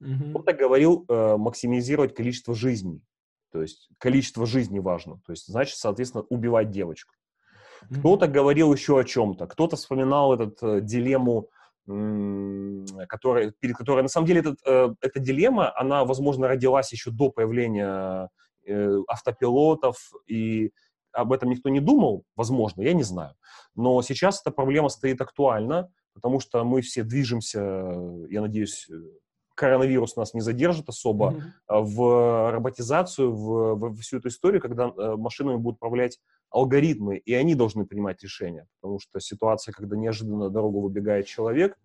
Мгм. 0.00 0.30
Кто-то 0.30 0.52
говорил 0.52 1.04
э, 1.08 1.36
максимизировать 1.36 2.14
количество 2.14 2.54
жизней, 2.54 3.02
то 3.52 3.62
есть 3.62 3.88
количество 3.98 4.44
жизней 4.44 4.80
важно, 4.80 5.20
то 5.24 5.32
есть 5.32 5.46
значит, 5.46 5.76
соответственно, 5.78 6.24
убивать 6.28 6.70
девочку. 6.70 7.14
Кто-то 7.90 8.26
говорил 8.26 8.72
еще 8.72 8.98
о 8.98 9.04
чем-то, 9.04 9.46
кто-то 9.46 9.76
вспоминал 9.76 10.34
этот 10.34 10.62
э, 10.62 10.80
дилемму, 10.80 11.50
которая, 11.86 13.52
перед 13.60 13.76
которой, 13.76 14.02
на 14.02 14.08
самом 14.08 14.26
деле, 14.26 14.40
этот, 14.40 14.58
э, 14.66 14.94
эта 15.00 15.20
дилемма, 15.20 15.72
она, 15.78 16.04
возможно, 16.04 16.48
родилась 16.48 16.92
еще 16.92 17.10
до 17.10 17.30
появления 17.30 18.30
э, 18.66 18.98
автопилотов, 19.06 20.12
и 20.26 20.72
об 21.12 21.32
этом 21.32 21.50
никто 21.50 21.68
не 21.68 21.80
думал, 21.80 22.24
возможно, 22.36 22.82
я 22.82 22.94
не 22.94 23.02
знаю. 23.02 23.34
Но 23.74 24.00
сейчас 24.02 24.40
эта 24.40 24.50
проблема 24.50 24.88
стоит 24.88 25.20
актуально, 25.20 25.90
потому 26.14 26.40
что 26.40 26.64
мы 26.64 26.80
все 26.80 27.02
движемся, 27.02 27.60
я 28.30 28.40
надеюсь, 28.40 28.88
э, 28.90 28.94
коронавирус 29.54 30.16
нас 30.16 30.34
не 30.34 30.40
задержит 30.40 30.88
особо, 30.88 31.34
а, 31.66 31.80
в 31.80 32.50
роботизацию, 32.50 33.32
в, 33.32 33.74
в 33.74 33.96
всю 34.00 34.18
эту 34.18 34.28
историю, 34.28 34.60
когда 34.60 34.88
э, 34.88 35.16
машинами 35.16 35.56
будут 35.56 35.76
управлять 35.76 36.18
алгоритмы, 36.50 37.16
и 37.16 37.34
они 37.34 37.54
должны 37.54 37.86
принимать 37.86 38.22
решения, 38.22 38.66
потому 38.80 39.00
что 39.00 39.20
ситуация, 39.20 39.72
когда 39.72 39.96
неожиданно 39.96 40.50
дорогу 40.50 40.80
выбегает 40.80 41.26
человек, 41.26 41.76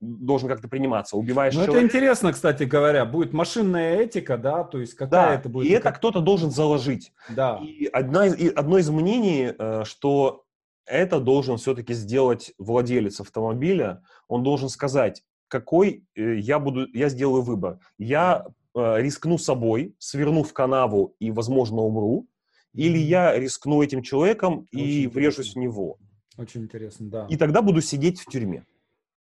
должен 0.00 0.48
как-то 0.48 0.68
приниматься. 0.68 1.16
Убиваешь 1.16 1.54
Ну, 1.54 1.62
это 1.62 1.80
интересно, 1.80 2.32
кстати 2.32 2.64
говоря. 2.64 3.04
Будет 3.04 3.32
машинная 3.32 4.00
этика, 4.00 4.36
да, 4.36 4.64
то 4.64 4.78
есть 4.78 4.94
какая 4.94 5.28
да, 5.28 5.34
это 5.34 5.48
будет... 5.48 5.68
и 5.68 5.72
это 5.72 5.84
как- 5.84 5.98
кто-то 5.98 6.20
должен 6.20 6.50
заложить. 6.50 7.12
Да. 7.28 7.60
И 7.62 7.86
одна 7.86 8.26
из, 8.26 8.36
и 8.36 8.48
одно 8.48 8.78
из 8.78 8.90
мнений, 8.90 9.54
э, 9.56 9.84
что 9.84 10.44
это 10.86 11.20
должен 11.20 11.56
все-таки 11.56 11.94
сделать 11.94 12.52
владелец 12.58 13.20
автомобиля. 13.20 14.02
Он 14.26 14.42
должен 14.42 14.68
сказать, 14.68 15.22
какой 15.52 16.06
э, 16.16 16.38
я 16.38 16.58
буду, 16.58 16.86
я 16.94 17.10
сделаю 17.10 17.42
выбор. 17.42 17.78
Я 17.98 18.46
э, 18.74 19.02
рискну 19.02 19.36
собой, 19.36 19.94
сверну 19.98 20.44
в 20.44 20.54
канаву 20.54 21.14
и, 21.18 21.30
возможно, 21.30 21.82
умру, 21.82 22.26
или 22.72 22.96
я 22.96 23.38
рискну 23.38 23.82
этим 23.82 24.00
человеком 24.00 24.66
и 24.70 24.78
Очень 25.06 25.10
врежусь 25.10 25.36
в 25.36 25.40
интересно. 25.50 25.60
него. 25.60 25.98
Очень 26.38 26.62
интересно, 26.62 27.10
да. 27.10 27.26
И 27.28 27.36
тогда 27.36 27.60
буду 27.60 27.82
сидеть 27.82 28.18
в 28.18 28.24
тюрьме. 28.30 28.64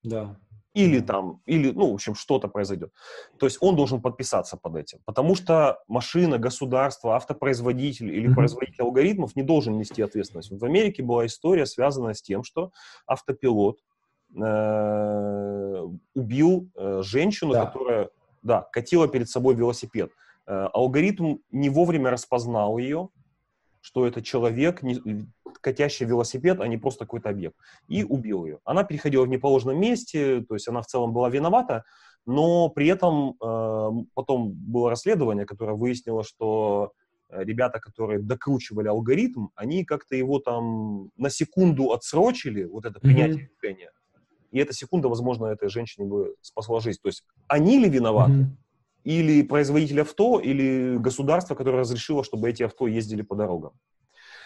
Да. 0.03 0.37
Или 0.75 0.99
Мгм. 0.99 1.07
там, 1.07 1.43
или, 1.47 1.71
ну, 1.71 1.93
в 1.93 1.95
общем, 1.95 2.17
что-то 2.17 2.49
произойдет. 2.49 2.91
То 3.39 3.47
есть 3.47 3.59
он 3.61 3.77
должен 3.77 4.03
подписаться 4.03 4.57
под 4.57 4.75
этим. 4.75 4.99
Потому 5.05 5.37
что 5.37 5.79
машина, 5.87 6.39
государство, 6.39 7.15
автопроизводитель 7.15 8.11
или 8.11 8.35
производитель 8.35 8.83
алгоритмов 8.83 9.37
не 9.37 9.45
должен 9.45 9.79
нести 9.79 10.03
ответственность. 10.03 10.51
Вот 10.51 10.61
в 10.61 10.65
Америке 10.65 11.05
была 11.05 11.25
история, 11.25 11.67
связанная 11.67 12.15
с 12.15 12.21
тем, 12.21 12.43
что 12.43 12.73
автопилот 13.07 13.79
э, 14.35 15.87
убил 16.15 16.69
э, 16.75 17.03
женщину, 17.03 17.53
Да. 17.53 17.67
которая, 17.67 18.09
да, 18.43 18.63
катила 18.73 19.09
перед 19.09 19.29
собой 19.29 19.55
велосипед. 19.55 20.11
Э, 20.47 20.69
алгоритм 20.73 21.37
не 21.51 21.69
вовремя 21.71 22.11
распознал 22.11 22.79
ее, 22.79 23.09
что 23.81 24.07
это 24.07 24.23
человек, 24.23 24.83
не- 24.83 25.27
катящий 25.61 26.07
велосипед, 26.07 26.61
а 26.61 26.69
не 26.69 26.77
просто 26.77 27.05
какой-то 27.05 27.29
объект, 27.31 27.57
и 27.89 28.05
убил 28.05 28.45
ее. 28.47 28.59
Она 28.65 28.85
переходила 28.85 29.25
в 29.25 29.29
неположенном 29.29 29.79
месте, 29.81 30.41
то 30.49 30.55
есть 30.55 30.69
она 30.69 30.81
в 30.83 30.87
целом 30.87 31.13
была 31.13 31.29
виновата, 31.31 31.85
но 32.27 32.69
при 32.69 32.89
этом 32.89 33.37
э, 33.43 33.91
потом 34.15 34.53
было 34.53 34.91
расследование, 34.91 35.47
которое 35.47 35.75
выяснило, 35.77 36.25
что 36.25 36.93
ребята, 37.31 37.81
которые 37.81 38.21
докручивали 38.21 38.87
алгоритм, 38.87 39.49
они 39.57 39.85
как-то 39.85 40.15
его 40.15 40.39
там 40.39 41.11
на 41.17 41.29
секунду 41.29 41.93
отсрочили, 41.93 42.63
вот 42.65 42.85
это 42.85 43.01
принятие 43.01 43.51
решения, 43.61 43.91
и 44.51 44.59
эта 44.59 44.73
секунда, 44.73 45.09
возможно, 45.09 45.47
этой 45.47 45.69
женщине 45.69 46.07
бы 46.07 46.35
спасла 46.41 46.81
жизнь. 46.81 46.99
То 47.03 47.09
есть 47.09 47.25
они 47.49 47.79
ли 47.79 47.89
виноваты, 47.89 48.33
Мгм. 48.33 48.57
или 49.05 49.43
производитель 49.43 50.01
авто, 50.01 50.41
или 50.41 50.97
государство, 50.99 51.55
которое 51.55 51.79
разрешило, 51.79 52.25
чтобы 52.25 52.49
эти 52.51 52.63
авто 52.65 52.87
ездили 52.87 53.23
по 53.23 53.35
дорогам. 53.37 53.73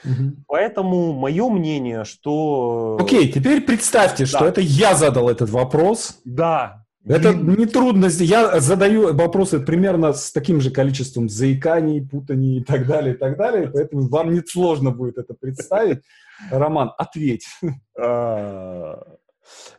Мгм. 0.05 0.45
Поэтому 0.47 1.13
мое 1.13 1.49
мнение, 1.51 2.05
что... 2.05 2.99
Окей, 3.01 3.31
теперь 3.31 3.61
представьте, 3.63 4.25
что 4.27 4.41
Да. 4.41 4.49
это 4.49 4.61
я 4.61 4.95
задал 4.95 5.29
этот 5.29 5.51
вопрос, 5.51 6.21
Да, 6.25 6.85
Это 7.07 7.33
не 7.33 7.65
трудно. 7.65 8.07
Я 8.07 8.61
задаю 8.61 9.15
вопросы 9.15 9.59
примерно 9.61 10.13
с 10.13 10.31
таким 10.33 10.61
же 10.61 10.71
количеством 10.71 11.31
заиканий, 11.31 12.07
путаний 12.07 12.59
и 12.59 12.63
так 12.65 12.87
далее, 12.87 13.15
и 13.15 13.17
так 13.17 13.39
далее. 13.39 13.71
Поэтому 13.73 14.07
вам 14.09 14.35
не 14.35 14.43
сложно 14.47 14.91
будет 14.91 15.17
это 15.17 15.33
представить. 15.33 16.03
Роман, 16.51 16.93
ответь. 16.99 17.47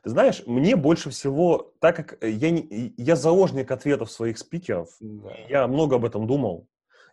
Ты 0.04 0.10
знаешь, 0.10 0.44
мне 0.46 0.76
больше 0.76 1.10
всего, 1.10 1.74
так 1.80 1.96
как 1.96 2.24
я, 2.24 2.50
не, 2.50 2.94
я 2.98 3.16
заложник 3.16 3.72
ответов 3.72 4.12
своих 4.12 4.38
спикеров, 4.38 4.90
да. 5.00 5.32
я 5.50 5.68
много 5.68 5.98
об 5.98 6.06
этом 6.06 6.28
думал, 6.28 6.68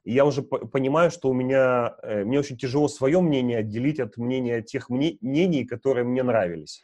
и 0.05 0.13
я 0.13 0.25
уже 0.25 0.43
понимаю, 0.43 1.11
что 1.11 1.29
у 1.29 1.35
меня, 1.35 1.97
э, 2.03 2.25
мне 2.25 2.39
очень 2.39 2.57
тяжело 2.57 2.89
свое 2.89 3.21
мнение 3.21 3.59
отделить 3.59 4.01
от 4.01 4.17
мнения 4.17 4.63
тех 4.63 4.89
мнений, 4.91 5.65
которые 5.65 6.05
мне 6.05 6.23
нравились. 6.23 6.83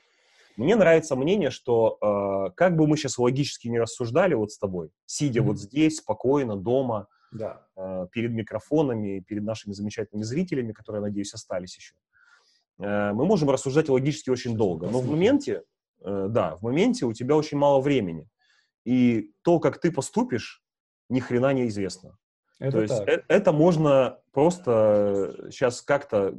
Мне 0.57 0.77
нравится 0.77 1.17
мнение, 1.17 1.51
что 1.51 1.99
э, 2.01 2.53
как 2.55 2.77
бы 2.77 2.87
мы 2.87 2.97
сейчас 2.97 3.19
логически 3.19 3.69
не 3.69 3.81
рассуждали 3.81 4.35
вот 4.35 4.53
с 4.53 4.59
тобой, 4.59 4.91
сидя 5.05 5.41
mm-hmm. 5.41 5.45
вот 5.45 5.59
здесь, 5.59 5.97
спокойно, 5.97 6.57
дома, 6.57 7.09
да. 7.33 7.67
э, 7.77 8.07
перед 8.13 8.31
микрофонами, 8.31 9.21
перед 9.21 9.43
нашими 9.43 9.73
замечательными 9.73 10.23
зрителями, 10.23 10.73
которые, 10.73 11.03
надеюсь, 11.03 11.35
остались 11.35 11.77
еще, 11.77 11.95
э, 11.95 12.14
мы 12.79 13.25
можем 13.25 13.51
рассуждать 13.51 13.89
логически 13.89 14.31
очень 14.31 14.57
долго. 14.57 14.89
Но 14.89 15.01
в 15.01 15.09
моменте, 15.09 15.63
э, 16.03 16.27
да, 16.29 16.57
в 16.57 16.63
моменте 16.63 17.07
у 17.07 17.13
тебя 17.13 17.37
очень 17.37 17.59
мало 17.59 17.81
времени. 17.81 18.29
И 18.85 19.33
то, 19.43 19.61
как 19.61 19.81
ты 19.81 19.93
поступишь, 19.93 20.63
ни 21.09 21.21
хрена 21.21 21.53
не 21.53 21.69
известно. 21.69 22.19
Это 22.59 22.73
То 22.73 22.83
есть 22.83 23.01
э- 23.07 23.25
это 23.29 23.53
можно 23.53 24.19
просто 24.33 25.49
сейчас 25.51 25.83
как-то 25.83 26.39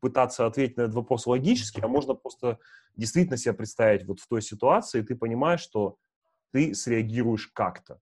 пытаться 0.00 0.46
ответить 0.46 0.76
на 0.76 0.82
этот 0.82 0.94
вопрос 0.94 1.26
логически, 1.26 1.80
а 1.80 1.88
можно 1.88 2.14
просто 2.14 2.58
действительно 2.96 3.36
себя 3.36 3.54
представить 3.54 4.06
вот 4.06 4.20
в 4.20 4.28
той 4.28 4.42
ситуации, 4.42 5.00
и 5.00 5.04
ты 5.04 5.16
понимаешь, 5.16 5.60
что 5.60 5.96
ты 6.52 6.74
среагируешь 6.74 7.48
как-то. 7.48 8.00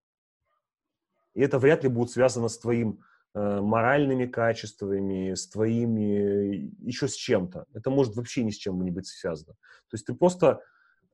И 1.33 1.41
это 1.41 1.59
вряд 1.59 1.83
ли 1.83 1.89
будет 1.89 2.11
связано 2.11 2.47
с 2.47 2.57
твоим 2.57 2.99
э, 2.99 3.16
моральными 3.61 4.25
качествами, 4.25 5.33
с 5.33 5.47
твоими, 5.47 6.71
еще 6.79 7.07
с 7.07 7.13
чем-то. 7.13 7.65
Это 7.73 7.89
может 7.89 8.15
вообще 8.15 8.43
ни 8.43 8.51
с 8.51 8.55
чем 8.55 8.83
не 8.83 8.91
быть 8.91 9.07
связано. 9.07 9.53
То 9.53 9.95
есть 9.95 10.05
ты 10.05 10.13
просто, 10.13 10.61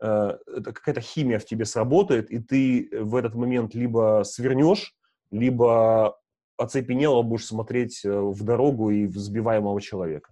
э, 0.02 0.38
это 0.48 0.74
какая-то 0.74 1.02
химия 1.02 1.40
в 1.40 1.46
тебе 1.46 1.66
сработает, 1.66 2.32
и 2.32 2.40
ты 2.40 2.90
в 2.92 3.16
этот 3.16 3.36
момент 3.36 3.76
либо 3.76 4.24
свернешь, 4.26 4.96
либо 5.32 6.18
оцепенело 6.58 7.22
будешь 7.24 7.46
смотреть 7.46 8.06
э, 8.06 8.12
в 8.12 8.44
дорогу 8.44 8.90
и 8.90 9.06
в 9.08 9.18
сбиваемого 9.18 9.82
человека. 9.82 10.32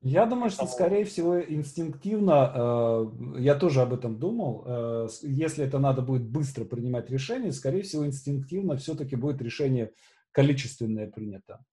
Я 0.00 0.26
думаю, 0.26 0.50
что, 0.50 0.66
скорее 0.66 1.04
всего, 1.04 1.40
инстинктивно, 1.40 2.52
э, 2.54 3.40
я 3.40 3.56
тоже 3.56 3.82
об 3.82 3.92
этом 3.92 4.16
думал, 4.18 4.62
э, 4.64 5.08
если 5.22 5.64
это 5.64 5.80
надо 5.80 6.02
будет 6.02 6.22
быстро 6.22 6.64
принимать 6.64 7.10
решение, 7.10 7.50
скорее 7.50 7.82
всего, 7.82 8.06
инстинктивно 8.06 8.76
все-таки 8.76 9.16
будет 9.16 9.42
решение 9.42 9.90
количественное 10.32 11.10
принято. 11.10 11.64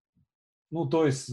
Ну, 0.72 0.86
то 0.86 1.06
есть, 1.06 1.30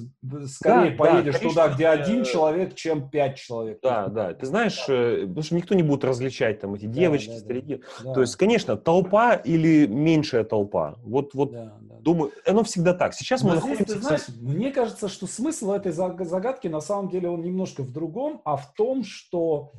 скорее 0.46 0.90
да, 0.90 0.96
поедешь 0.96 1.34
да, 1.34 1.40
туда, 1.40 1.68
где 1.68 1.88
один 1.88 2.22
человек, 2.22 2.74
чем 2.74 3.08
пять 3.08 3.38
человек. 3.38 3.80
Да, 3.82 4.06
да. 4.08 4.34
Ты 4.34 4.46
знаешь, 4.46 4.84
да. 4.86 5.26
потому 5.26 5.42
что 5.42 5.54
никто 5.56 5.74
не 5.74 5.82
будет 5.82 6.04
различать 6.04 6.60
там 6.60 6.74
эти 6.74 6.84
девочки, 6.84 7.28
да, 7.28 7.34
да, 7.34 7.40
старики. 7.40 7.82
Да. 8.04 8.12
То 8.12 8.20
есть, 8.20 8.36
конечно, 8.36 8.76
толпа 8.76 9.34
или 9.34 9.86
меньшая 9.86 10.44
толпа. 10.44 10.96
Вот, 11.02 11.32
вот 11.32 11.52
да, 11.52 11.72
да. 11.80 11.96
думаю, 12.00 12.30
оно 12.46 12.62
всегда 12.62 12.92
так. 12.92 13.14
Сейчас 13.14 13.42
Но 13.42 13.48
мы 13.48 13.56
здесь, 13.56 13.64
находимся... 13.64 13.94
Ты 13.94 14.00
знаешь, 14.02 14.22
мне 14.38 14.70
кажется, 14.70 15.08
что 15.08 15.26
смысл 15.26 15.72
этой 15.72 15.92
загадки 15.92 16.68
на 16.68 16.80
самом 16.80 17.08
деле 17.08 17.30
он 17.30 17.42
немножко 17.42 17.82
в 17.82 17.90
другом, 17.90 18.42
а 18.44 18.56
в 18.56 18.74
том, 18.74 19.02
что 19.02 19.72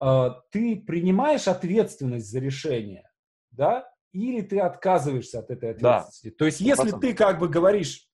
э, 0.00 0.30
ты 0.50 0.76
принимаешь 0.76 1.48
ответственность 1.48 2.30
за 2.30 2.38
решение, 2.38 3.10
да, 3.50 3.88
или 4.14 4.40
ты 4.40 4.60
отказываешься 4.60 5.40
от 5.40 5.50
этой 5.50 5.72
ответственности. 5.72 6.28
Да. 6.28 6.34
То 6.38 6.44
есть, 6.46 6.60
если 6.60 6.94
100%. 6.94 7.00
ты 7.00 7.14
как 7.14 7.40
бы 7.40 7.48
говоришь, 7.48 8.06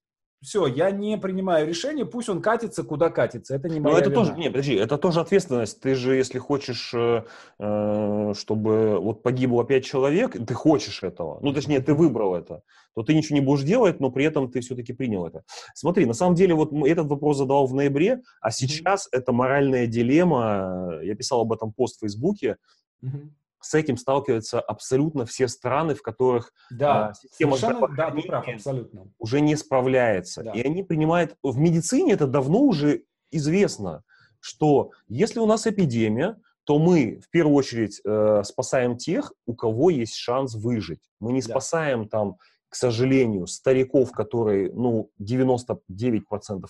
все, 0.43 0.67
я 0.67 0.91
не 0.91 1.19
принимаю 1.19 1.69
решение, 1.69 2.07
пусть 2.07 2.31
он 2.31 2.41
катится, 2.41 2.83
куда 2.83 3.11
катится. 3.11 3.55
Это 3.55 3.69
не 3.69 3.79
моя 3.79 3.93
Но 3.95 4.01
это 4.01 4.09
вина. 4.09 4.23
тоже, 4.23 4.39
не, 4.39 4.49
подожди, 4.49 4.75
это 4.75 4.97
тоже 4.97 5.21
ответственность. 5.21 5.83
Ты 5.83 5.95
же, 5.95 6.17
если 6.17 6.39
хочешь, 6.39 6.95
э, 6.95 7.25
э, 7.59 8.33
чтобы 8.35 8.99
вот 8.99 9.23
погибло 9.23 9.65
пять 9.65 9.85
человек, 9.85 10.33
ты 10.33 10.55
хочешь 10.55 11.03
этого, 11.03 11.39
ну, 11.43 11.53
точнее, 11.53 11.81
ты 11.81 11.93
выбрал 11.93 12.35
это, 12.35 12.63
то 12.95 13.03
ты 13.03 13.15
ничего 13.15 13.39
не 13.39 13.45
будешь 13.45 13.65
делать, 13.65 14.01
но 14.01 14.11
при 14.11 14.25
этом 14.25 14.51
ты 14.51 14.61
все-таки 14.61 14.95
принял 14.95 15.27
это. 15.27 15.43
Смотри, 15.75 16.07
на 16.07 16.15
самом 16.15 16.37
деле, 16.37 16.55
вот 16.55 16.73
этот 16.73 17.09
вопрос 17.09 17.37
задавал 17.37 17.67
в 17.67 17.75
ноябре, 17.75 18.23
а 18.41 18.51
сейчас 18.51 19.09
mm-hmm. 19.09 19.19
это 19.19 19.33
моральная 19.33 19.87
дилемма. 19.87 21.01
Я 21.03 21.15
писал 21.17 21.43
об 21.43 21.53
этом 21.53 21.71
пост 21.71 21.99
в 21.99 22.01
Фейсбуке. 22.01 22.57
Mm-hmm 23.05 23.29
с 23.61 23.75
этим 23.75 23.97
сталкиваются 23.97 24.61
абсолютно 24.61 25.27
все 25.27 25.49
страны, 25.49 25.95
в 25.95 26.03
которых 26.03 26.53
да, 26.71 27.09
а, 27.09 27.15
система 27.15 27.59
да, 27.59 28.11
ты 28.11 28.23
прав, 28.23 28.49
абсолютно. 28.49 29.13
уже 29.19 29.41
не 29.41 29.57
справляется. 29.57 30.43
Да. 30.43 30.53
И 30.53 30.63
они 30.63 30.83
принимают... 30.83 31.37
В 31.43 31.59
медицине 31.59 32.15
это 32.15 32.27
давно 32.27 32.61
уже 32.61 33.05
известно, 33.31 34.03
что 34.41 34.93
если 35.09 35.41
у 35.41 35.47
нас 35.47 35.67
эпидемия, 35.67 36.37
то 36.65 36.79
мы 36.79 37.21
в 37.25 37.31
первую 37.31 37.57
очередь 37.57 38.01
э, 38.05 38.43
спасаем 38.45 38.97
тех, 38.97 39.33
у 39.47 39.55
кого 39.55 39.91
есть 39.91 40.15
шанс 40.15 40.55
выжить. 40.55 41.01
Мы 41.19 41.33
не 41.33 41.41
да. 41.41 41.49
спасаем 41.49 42.09
там, 42.09 42.37
к 42.69 42.77
сожалению, 42.77 43.47
стариков, 43.49 44.13
которые, 44.13 44.73
ну, 44.73 45.11
99% 45.21 46.21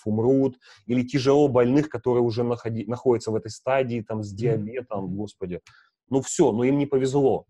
умрут, 0.05 0.59
или 0.87 1.03
тяжело 1.03 1.49
больных, 1.49 1.91
которые 1.91 2.23
уже 2.23 2.43
находи, 2.43 2.87
находятся 2.87 3.31
в 3.31 3.35
этой 3.35 3.51
стадии, 3.51 4.01
там, 4.01 4.23
с 4.23 4.33
диабетом, 4.33 5.05
mm-hmm. 5.05 5.17
господи 5.17 5.61
ну 6.11 6.21
все, 6.21 6.53
но 6.53 6.65
им 6.65 6.79
не 6.79 6.87
повезло. 6.87 7.47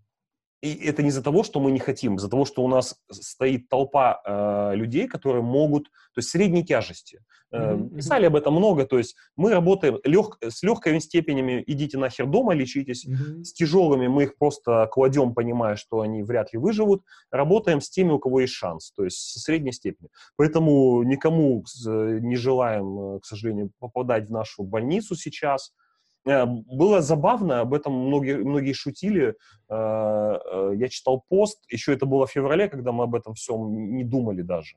И 0.62 0.74
это 0.74 1.03
не 1.03 1.09
из-за 1.09 1.23
того, 1.23 1.43
что 1.43 1.59
мы 1.59 1.70
не 1.70 1.78
хотим, 1.78 2.16
из-за 2.16 2.28
того, 2.28 2.45
что 2.45 2.62
у 2.62 2.69
нас 2.69 2.95
стоит 3.11 3.69
толпа 3.70 4.20
э, 4.24 4.77
людей, 4.77 5.09
которые 5.09 5.43
могут, 5.43 5.85
то 5.85 6.19
есть 6.19 6.28
средней 6.28 6.62
тяжести. 6.62 7.20
Э, 7.51 7.73
mm-hmm. 7.73 7.97
Писали 7.97 8.27
об 8.27 8.37
этом 8.37 8.55
много, 8.55 8.85
то 8.85 8.99
есть 8.99 9.16
мы 9.37 9.53
работаем 9.53 9.99
лег, 10.05 10.37
с 10.43 10.62
легкими 10.62 10.99
степенями, 10.99 11.65
идите 11.66 11.97
нахер 11.97 12.27
дома, 12.27 12.53
лечитесь, 12.53 13.07
mm-hmm. 13.07 13.43
с 13.43 13.55
тяжелыми 13.55 14.09
мы 14.09 14.24
их 14.24 14.37
просто 14.37 14.87
кладем, 14.93 15.32
понимая, 15.32 15.77
что 15.77 16.03
они 16.03 16.23
вряд 16.23 16.53
ли 16.53 16.59
выживут, 16.59 17.05
работаем 17.31 17.81
с 17.81 17.89
теми, 17.89 18.11
у 18.12 18.19
кого 18.19 18.41
есть 18.41 18.53
шанс, 18.53 18.93
то 18.93 19.05
есть 19.05 19.16
со 19.16 19.41
средней 19.41 19.73
степени. 19.73 20.11
Поэтому 20.37 21.03
никому 21.05 21.65
не 21.87 22.37
желаем, 22.37 23.16
э, 23.16 23.20
к 23.20 23.24
сожалению, 23.24 23.70
попадать 23.78 24.28
в 24.28 24.31
нашу 24.31 24.62
больницу 24.62 25.16
сейчас, 25.16 25.73
Э, 25.73 25.80
было 26.25 27.01
забавно, 27.01 27.61
об 27.61 27.75
этом 27.75 27.95
многие, 27.95 28.37
многие 28.37 28.73
шутили. 28.73 29.37
Э, 29.69 30.39
э, 30.53 30.73
я 30.77 30.89
читал 30.89 31.25
пост, 31.29 31.63
еще 31.71 31.95
это 31.95 32.07
было 32.07 32.27
в 32.27 32.31
феврале, 32.31 32.69
когда 32.69 32.93
мы 32.93 33.05
об 33.05 33.15
этом 33.15 33.35
всем 33.35 33.95
не 33.97 34.05
думали 34.05 34.43
даже. 34.43 34.77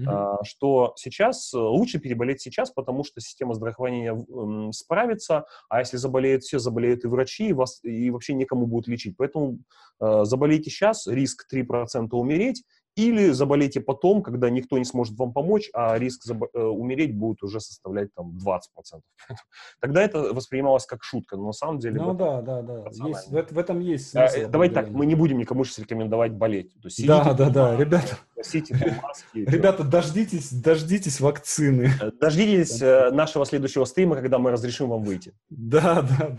Mm-hmm. 0.00 0.36
Что 0.44 0.94
сейчас 0.96 1.52
лучше 1.52 1.98
переболеть 1.98 2.40
сейчас, 2.40 2.70
потому 2.70 3.04
что 3.04 3.20
система 3.20 3.52
здравоохранения 3.52 4.72
справится, 4.72 5.44
а 5.68 5.80
если 5.80 5.98
заболеют 5.98 6.44
все, 6.44 6.58
заболеют 6.58 7.04
и 7.04 7.08
врачи, 7.08 7.48
и, 7.48 7.52
вас, 7.52 7.80
и 7.82 8.10
вообще 8.10 8.32
некому 8.32 8.66
будет 8.66 8.88
лечить. 8.88 9.18
Поэтому 9.18 9.58
заболейте 10.00 10.70
сейчас, 10.70 11.06
риск 11.06 11.46
3% 11.52 12.08
умереть, 12.12 12.64
или 12.96 13.30
заболейте 13.30 13.80
потом, 13.80 14.22
когда 14.22 14.50
никто 14.50 14.78
не 14.78 14.84
сможет 14.84 15.16
вам 15.18 15.32
помочь, 15.32 15.70
а 15.72 15.98
риск 15.98 16.30
э, 16.30 16.58
умереть 16.60 17.16
будет 17.16 17.42
уже 17.42 17.60
составлять 17.60 18.12
там 18.14 18.36
20%. 18.36 19.00
Тогда 19.80 20.02
это 20.02 20.34
воспринималось 20.34 20.86
как 20.86 21.02
шутка, 21.02 21.36
но 21.36 21.46
на 21.46 21.52
самом 21.52 21.78
деле... 21.78 22.00
Ну 22.00 22.14
да, 22.14 22.42
да, 22.42 22.62
да, 22.62 22.84
есть, 22.90 23.28
в, 23.28 23.54
в 23.54 23.58
этом 23.58 23.80
есть 23.80 24.10
смысл. 24.10 24.40
А, 24.44 24.48
давайте 24.48 24.74
так, 24.74 24.90
мы 24.90 25.06
не 25.06 25.14
будем 25.14 25.38
никому 25.38 25.64
сейчас 25.64 25.80
рекомендовать 25.80 26.32
болеть. 26.32 26.72
Да, 27.06 27.32
да, 27.32 27.50
да, 27.50 27.76
ребята. 27.76 28.18
Носите 28.42 28.74
маски. 29.02 29.24
Ребята, 29.34 29.84
дождитесь, 29.84 30.52
дождитесь 30.52 31.20
вакцины. 31.20 31.90
Э, 32.00 32.10
дождитесь 32.20 32.82
э, 32.82 33.10
нашего 33.12 33.46
следующего 33.46 33.84
стрима, 33.84 34.16
когда 34.16 34.38
мы 34.38 34.50
разрешим 34.50 34.88
вам 34.88 35.04
выйти. 35.04 35.32
Да, 35.48 36.02
да. 36.02 36.38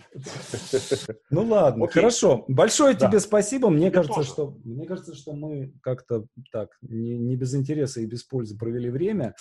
Ну 1.29 1.43
ладно, 1.43 1.87
хорошо. 1.87 2.43
Большое 2.47 2.95
тебе 2.95 3.19
спасибо. 3.19 3.69
Мне 3.69 3.89
кажется, 3.91 4.23
что 4.23 4.57
мне 4.63 4.85
кажется, 4.85 5.15
что 5.15 5.33
мы 5.33 5.73
как-то 5.81 6.25
так, 6.51 6.69
не, 6.81 7.17
не 7.17 7.35
без 7.35 7.55
интереса 7.55 8.01
и 8.01 8.05
без 8.05 8.23
пользы 8.23 8.57
провели 8.57 8.89
время. 8.89 9.35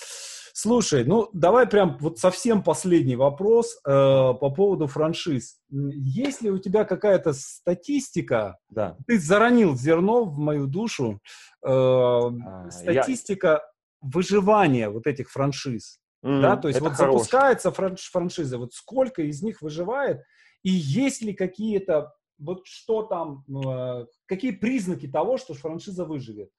Слушай, 0.53 1.05
ну 1.05 1.29
давай 1.33 1.67
прям 1.67 1.97
вот 1.99 2.19
совсем 2.19 2.63
последний 2.63 3.17
вопрос 3.17 3.79
э, 3.87 3.91
по 3.91 4.51
поводу 4.51 4.87
франшиз. 4.87 5.59
Есть 5.71 6.43
ли 6.43 6.51
у 6.51 6.59
тебя 6.59 6.85
какая-то 6.85 7.33
статистика? 7.33 8.59
Да. 8.69 8.97
Ты 9.07 9.19
заронил 9.19 9.77
зерно 9.77 10.25
в 10.25 10.39
мою 10.39 10.67
душу. 10.67 11.21
Э, 11.65 11.71
а, 11.71 12.71
статистика 12.71 13.49
я... 13.49 13.61
выживания 14.03 14.91
вот 14.91 15.07
этих 15.07 15.31
франшиз. 15.31 15.99
Mm, 16.25 16.41
да, 16.41 16.57
то 16.57 16.69
есть 16.69 16.81
вот 16.81 16.93
хорош. 16.93 17.15
запускается 17.15 17.73
франш, 17.73 18.11
франшиза, 18.11 18.59
вот 18.59 18.73
сколько 18.75 19.23
из 19.23 19.43
них 19.43 19.61
выживает, 19.61 20.23
и 20.63 20.71
есть 20.71 21.21
ли 21.23 21.33
какие-то, 21.33 22.13
вот 22.39 22.67
что 22.67 23.03
там, 23.03 23.45
э, 23.49 24.07
какие 24.27 24.53
признаки 24.53 25.09
того, 25.09 25.37
что 25.37 25.55
франшиза 25.55 26.05
выживет? 26.05 26.51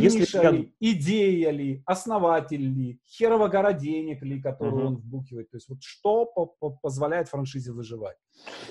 Если 0.00 0.20
Ниша 0.20 0.42
я... 0.42 0.50
ли, 0.50 0.74
идея 0.80 1.50
ли, 1.50 1.82
основатель 1.86 2.62
ли, 2.62 3.00
херово 3.06 3.48
гора 3.48 3.72
денег 3.72 4.22
ли, 4.22 4.40
которую 4.40 4.76
угу. 4.76 4.86
он 4.86 4.96
вбухивает. 4.96 5.50
То 5.50 5.56
есть 5.56 5.68
вот 5.68 5.82
что 5.82 6.24
по 6.24 6.54
-по 6.60 6.76
позволяет 6.80 7.28
франшизе 7.28 7.72
выживать? 7.72 8.16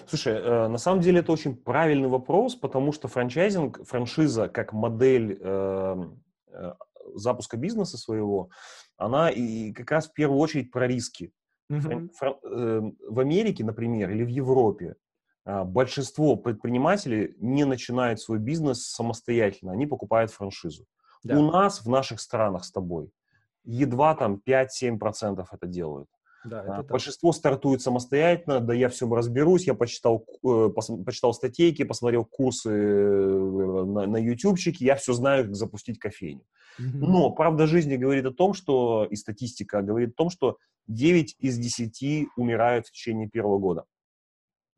Слушай, 0.08 0.34
э, 0.34 0.68
на 0.68 0.78
самом 0.78 1.02
деле 1.02 1.20
это 1.20 1.32
очень 1.32 1.56
правильный 1.56 2.08
вопрос, 2.08 2.56
потому 2.56 2.92
что 2.92 3.08
франчайзинг, 3.08 3.86
франшиза 3.86 4.50
как 4.50 4.74
модель 4.74 5.38
э, 5.40 5.96
э, 6.54 6.74
запуска 7.16 7.58
бизнеса 7.58 7.98
своего, 7.98 8.50
она 8.98 9.30
и 9.30 9.72
как 9.74 9.92
раз 9.92 10.08
в 10.08 10.14
первую 10.14 10.40
очередь 10.40 10.72
про 10.72 10.88
риски. 10.88 11.32
Э, 11.72 12.82
в 13.10 13.20
Америке, 13.20 13.64
например, 13.64 14.10
или 14.10 14.24
в 14.24 14.28
Европе 14.28 14.96
э, 15.46 15.64
большинство 15.64 16.36
предпринимателей 16.36 17.36
не 17.40 17.66
начинают 17.66 18.20
свой 18.20 18.40
бизнес 18.40 18.88
самостоятельно, 18.88 19.72
они 19.72 19.88
покупают 19.88 20.32
франшизу. 20.32 20.86
Да. 21.24 21.40
У 21.40 21.52
нас 21.52 21.84
в 21.86 21.90
наших 21.90 22.20
странах 22.20 22.66
с 22.66 22.72
тобой 22.72 23.12
едва 23.64 24.16
там 24.16 24.42
5-7% 24.46 25.46
это 25.52 25.68
делают. 25.68 26.08
Да, 26.44 26.80
это 26.80 26.84
Большинство 26.90 27.32
так. 27.32 27.38
стартует 27.38 27.82
самостоятельно, 27.82 28.60
да 28.60 28.74
я 28.74 28.90
всем 28.90 29.14
разберусь, 29.14 29.68
я 29.68 29.76
почитал, 29.76 30.26
э, 30.44 30.70
почитал 31.06 31.34
статейки, 31.36 31.84
посмотрел 31.84 32.26
курсы 32.26 32.72
э, 32.72 33.84
на, 33.86 34.08
на 34.08 34.18
ютубчике, 34.18 34.86
я 34.86 34.96
все 34.96 35.14
знаю, 35.14 35.46
как 35.46 35.56
запустить 35.56 36.00
кофейню. 36.00 36.42
Mm-hmm. 36.80 36.98
Но 36.98 37.30
правда 37.32 37.68
жизни 37.68 37.96
говорит 37.96 38.26
о 38.26 38.32
том, 38.32 38.56
что, 38.56 39.06
и 39.08 39.16
статистика 39.16 39.84
говорит 39.84 40.12
о 40.12 40.16
том, 40.16 40.30
что 40.32 40.58
9 40.88 41.36
из 41.38 41.60
10 41.60 42.30
умирают 42.36 42.88
в 42.88 42.92
течение 42.92 43.30
первого 43.30 43.60
года. 43.60 43.84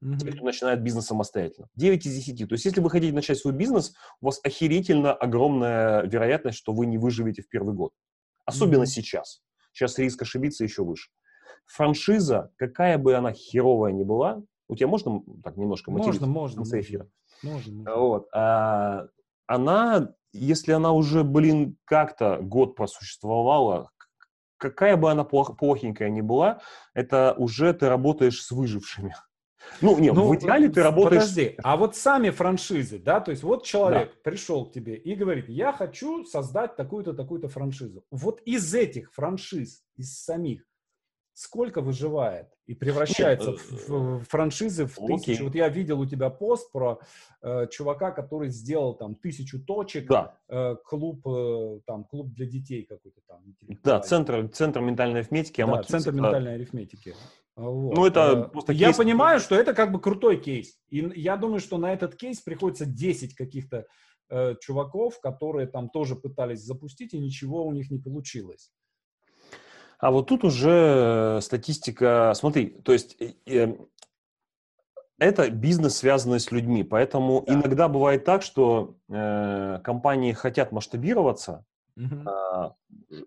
Mm-hmm. 0.03 0.17
Те, 0.17 0.31
кто 0.31 0.45
начинает 0.45 0.81
бизнес 0.81 1.05
самостоятельно. 1.05 1.69
9 1.75 2.05
из 2.05 2.15
10. 2.15 2.49
То 2.49 2.53
есть, 2.55 2.65
если 2.65 2.81
вы 2.81 2.89
хотите 2.89 3.13
начать 3.13 3.37
свой 3.37 3.53
бизнес, 3.53 3.93
у 4.21 4.25
вас 4.25 4.41
охерительно 4.43 5.13
огромная 5.13 6.01
вероятность, 6.03 6.57
что 6.57 6.73
вы 6.73 6.85
не 6.85 6.97
выживете 6.97 7.41
в 7.41 7.47
первый 7.47 7.73
год. 7.73 7.93
Особенно 8.45 8.83
mm-hmm. 8.83 8.87
сейчас. 8.87 9.41
Сейчас 9.71 9.97
риск 9.97 10.21
ошибиться 10.21 10.63
еще 10.63 10.83
выше. 10.83 11.09
Франшиза, 11.65 12.51
какая 12.57 12.97
бы 12.97 13.15
она 13.15 13.31
херовая 13.31 13.93
ни 13.93 14.03
была, 14.03 14.43
у 14.67 14.75
тебя 14.75 14.87
можно 14.87 15.21
так 15.43 15.57
немножко 15.57 15.91
можно, 15.91 16.27
можно, 16.27 16.55
в 16.55 16.63
конце 16.63 16.81
эфира? 16.81 17.07
Можно. 17.41 17.73
можно. 17.73 17.95
Вот. 17.95 18.27
А, 18.33 19.07
она, 19.47 20.13
если 20.33 20.71
она 20.73 20.91
уже, 20.91 21.23
блин, 21.23 21.77
как-то 21.85 22.39
год 22.41 22.75
просуществовала, 22.75 23.91
какая 24.57 24.97
бы 24.97 25.11
она 25.11 25.23
плох, 25.23 25.57
плохенькая 25.57 26.09
ни 26.09 26.21
была, 26.21 26.61
это 26.93 27.33
уже 27.37 27.73
ты 27.73 27.89
работаешь 27.89 28.41
с 28.41 28.51
выжившими. 28.51 29.15
Ну, 29.81 29.99
нет, 29.99 30.13
ну, 30.13 30.27
в 30.27 30.35
идеале 30.35 30.69
ты 30.69 30.81
работаешь... 30.81 31.23
Подожди, 31.23 31.55
а 31.63 31.77
вот 31.77 31.95
сами 31.95 32.29
франшизы, 32.29 32.99
да, 32.99 33.19
то 33.19 33.31
есть 33.31 33.43
вот 33.43 33.65
человек 33.65 34.11
да. 34.13 34.31
пришел 34.31 34.65
к 34.65 34.73
тебе 34.73 34.95
и 34.95 35.15
говорит, 35.15 35.49
я 35.49 35.73
хочу 35.73 36.25
создать 36.25 36.75
такую-то, 36.75 37.13
такую-то 37.13 37.49
франшизу. 37.49 38.05
Вот 38.11 38.41
из 38.41 38.73
этих 38.73 39.13
франшиз, 39.13 39.83
из 39.95 40.17
самих, 40.17 40.63
сколько 41.33 41.81
выживает 41.81 42.47
и 42.67 42.75
превращается 42.75 43.51
Нет, 43.51 43.59
в, 43.59 43.89
в, 43.89 44.23
франшизы 44.29 44.85
в 44.85 44.97
окей. 44.99 45.17
тысячу. 45.17 45.45
Вот 45.45 45.55
я 45.55 45.67
видел 45.67 45.99
у 45.99 46.05
тебя 46.05 46.29
пост 46.29 46.71
про 46.71 46.99
э, 47.41 47.67
чувака, 47.71 48.11
который 48.11 48.49
сделал 48.49 48.93
там 48.95 49.15
тысячу 49.15 49.59
точек, 49.63 50.07
да. 50.07 50.37
э, 50.47 50.75
клуб 50.85 51.27
э, 51.27 51.79
там 51.85 52.03
клуб 52.05 52.33
для 52.33 52.45
детей 52.45 52.83
какой-то 52.83 53.21
там. 53.27 53.43
Да, 53.83 53.99
центр 53.99 54.47
центр 54.49 54.81
ментальной 54.81 55.21
арифметики. 55.21 55.61
Да, 55.61 55.63
Амакис, 55.65 55.89
центр 55.89 56.11
ментальной 56.11 56.55
арифметики. 56.55 57.15
Вот. 57.55 57.95
Ну 57.95 58.05
это 58.05 58.43
просто 58.43 58.73
я 58.73 58.87
кейс. 58.87 58.97
понимаю, 58.97 59.39
что 59.39 59.55
это 59.55 59.73
как 59.73 59.91
бы 59.91 59.99
крутой 59.99 60.37
кейс, 60.37 60.77
и 60.89 60.99
я 61.15 61.37
думаю, 61.37 61.59
что 61.59 61.77
на 61.77 61.93
этот 61.93 62.15
кейс 62.15 62.41
приходится 62.41 62.85
10 62.85 63.35
каких-то 63.35 63.85
э, 64.29 64.55
чуваков, 64.59 65.19
которые 65.19 65.67
там 65.67 65.89
тоже 65.89 66.15
пытались 66.15 66.61
запустить 66.61 67.13
и 67.13 67.19
ничего 67.19 67.65
у 67.65 67.71
них 67.71 67.91
не 67.91 67.99
получилось. 67.99 68.71
А 70.03 70.11
вот 70.11 70.27
тут 70.27 70.43
уже 70.43 71.39
статистика, 71.41 72.33
смотри, 72.35 72.71
то 72.83 72.91
есть 72.91 73.15
э, 73.21 73.35
э, 73.45 73.73
это 75.17 75.49
бизнес, 75.49 75.95
связанный 75.95 76.41
с 76.41 76.51
людьми, 76.51 76.83
поэтому 76.83 77.41
да. 77.47 77.53
иногда 77.53 77.87
бывает 77.87 78.25
так, 78.25 78.41
что 78.41 78.97
э, 79.07 79.79
компании 79.81 80.33
хотят 80.33 80.73
масштабироваться. 80.73 81.63
А, 81.95 82.73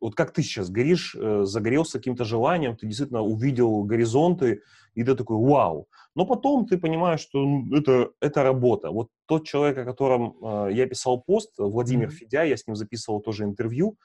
вот 0.03 0.15
как 0.16 0.32
ты 0.32 0.43
сейчас 0.43 0.69
горишь, 0.69 1.16
э, 1.19 1.44
загорелся 1.44 1.98
каким-то 1.98 2.27
желанием, 2.27 2.77
ты 2.77 2.86
действительно 2.86 3.23
увидел 3.23 3.82
горизонты, 3.85 4.61
и 4.94 5.03
ты 5.03 5.15
такой, 5.15 5.39
вау. 5.39 5.89
Но 6.15 6.27
потом 6.27 6.66
ты 6.66 6.77
понимаешь, 6.77 7.20
что 7.20 7.43
это, 7.73 8.11
это 8.20 8.43
работа. 8.43 8.90
Вот 8.90 9.09
тот 9.24 9.47
человек, 9.47 9.78
о 9.78 9.86
котором 9.86 10.36
э, 10.43 10.73
я 10.73 10.86
писал 10.86 11.23
пост, 11.23 11.55
Владимир 11.57 12.09
mm 12.09 12.12
Федя, 12.12 12.43
я 12.43 12.55
с 12.55 12.66
ним 12.66 12.77
записывал 12.77 13.23
тоже 13.23 13.44
интервью, 13.44 13.97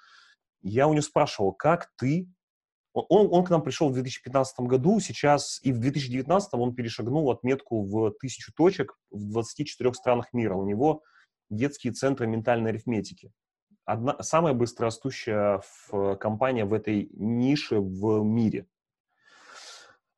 я 0.62 0.88
у 0.88 0.94
него 0.94 1.02
спрашивал, 1.02 1.52
как 1.52 1.90
ты 1.98 2.30
он, 2.94 3.28
он 3.32 3.44
к 3.44 3.50
нам 3.50 3.62
пришел 3.62 3.90
в 3.90 3.94
2015 3.94 4.60
году, 4.62 5.00
сейчас 5.00 5.60
и 5.64 5.72
в 5.72 5.80
2019 5.80 6.54
он 6.54 6.76
перешагнул 6.76 7.32
отметку 7.32 7.84
в 7.84 8.12
тысячу 8.20 8.52
точек 8.54 8.98
в 9.10 9.30
24 9.32 9.94
странах 9.94 10.34
мира. 10.34 10.56
У 10.56 10.66
него 10.66 11.02
детские 11.50 11.94
центры 11.94 12.28
ментальной 12.28 12.72
арифметики. 12.72 13.32
Одна, 13.86 14.22
самая 14.22 14.54
быстрорастущая 14.54 15.62
компания 16.20 16.66
в 16.66 16.74
этой 16.74 17.10
нише 17.14 17.80
в 17.80 18.24
мире. 18.24 18.68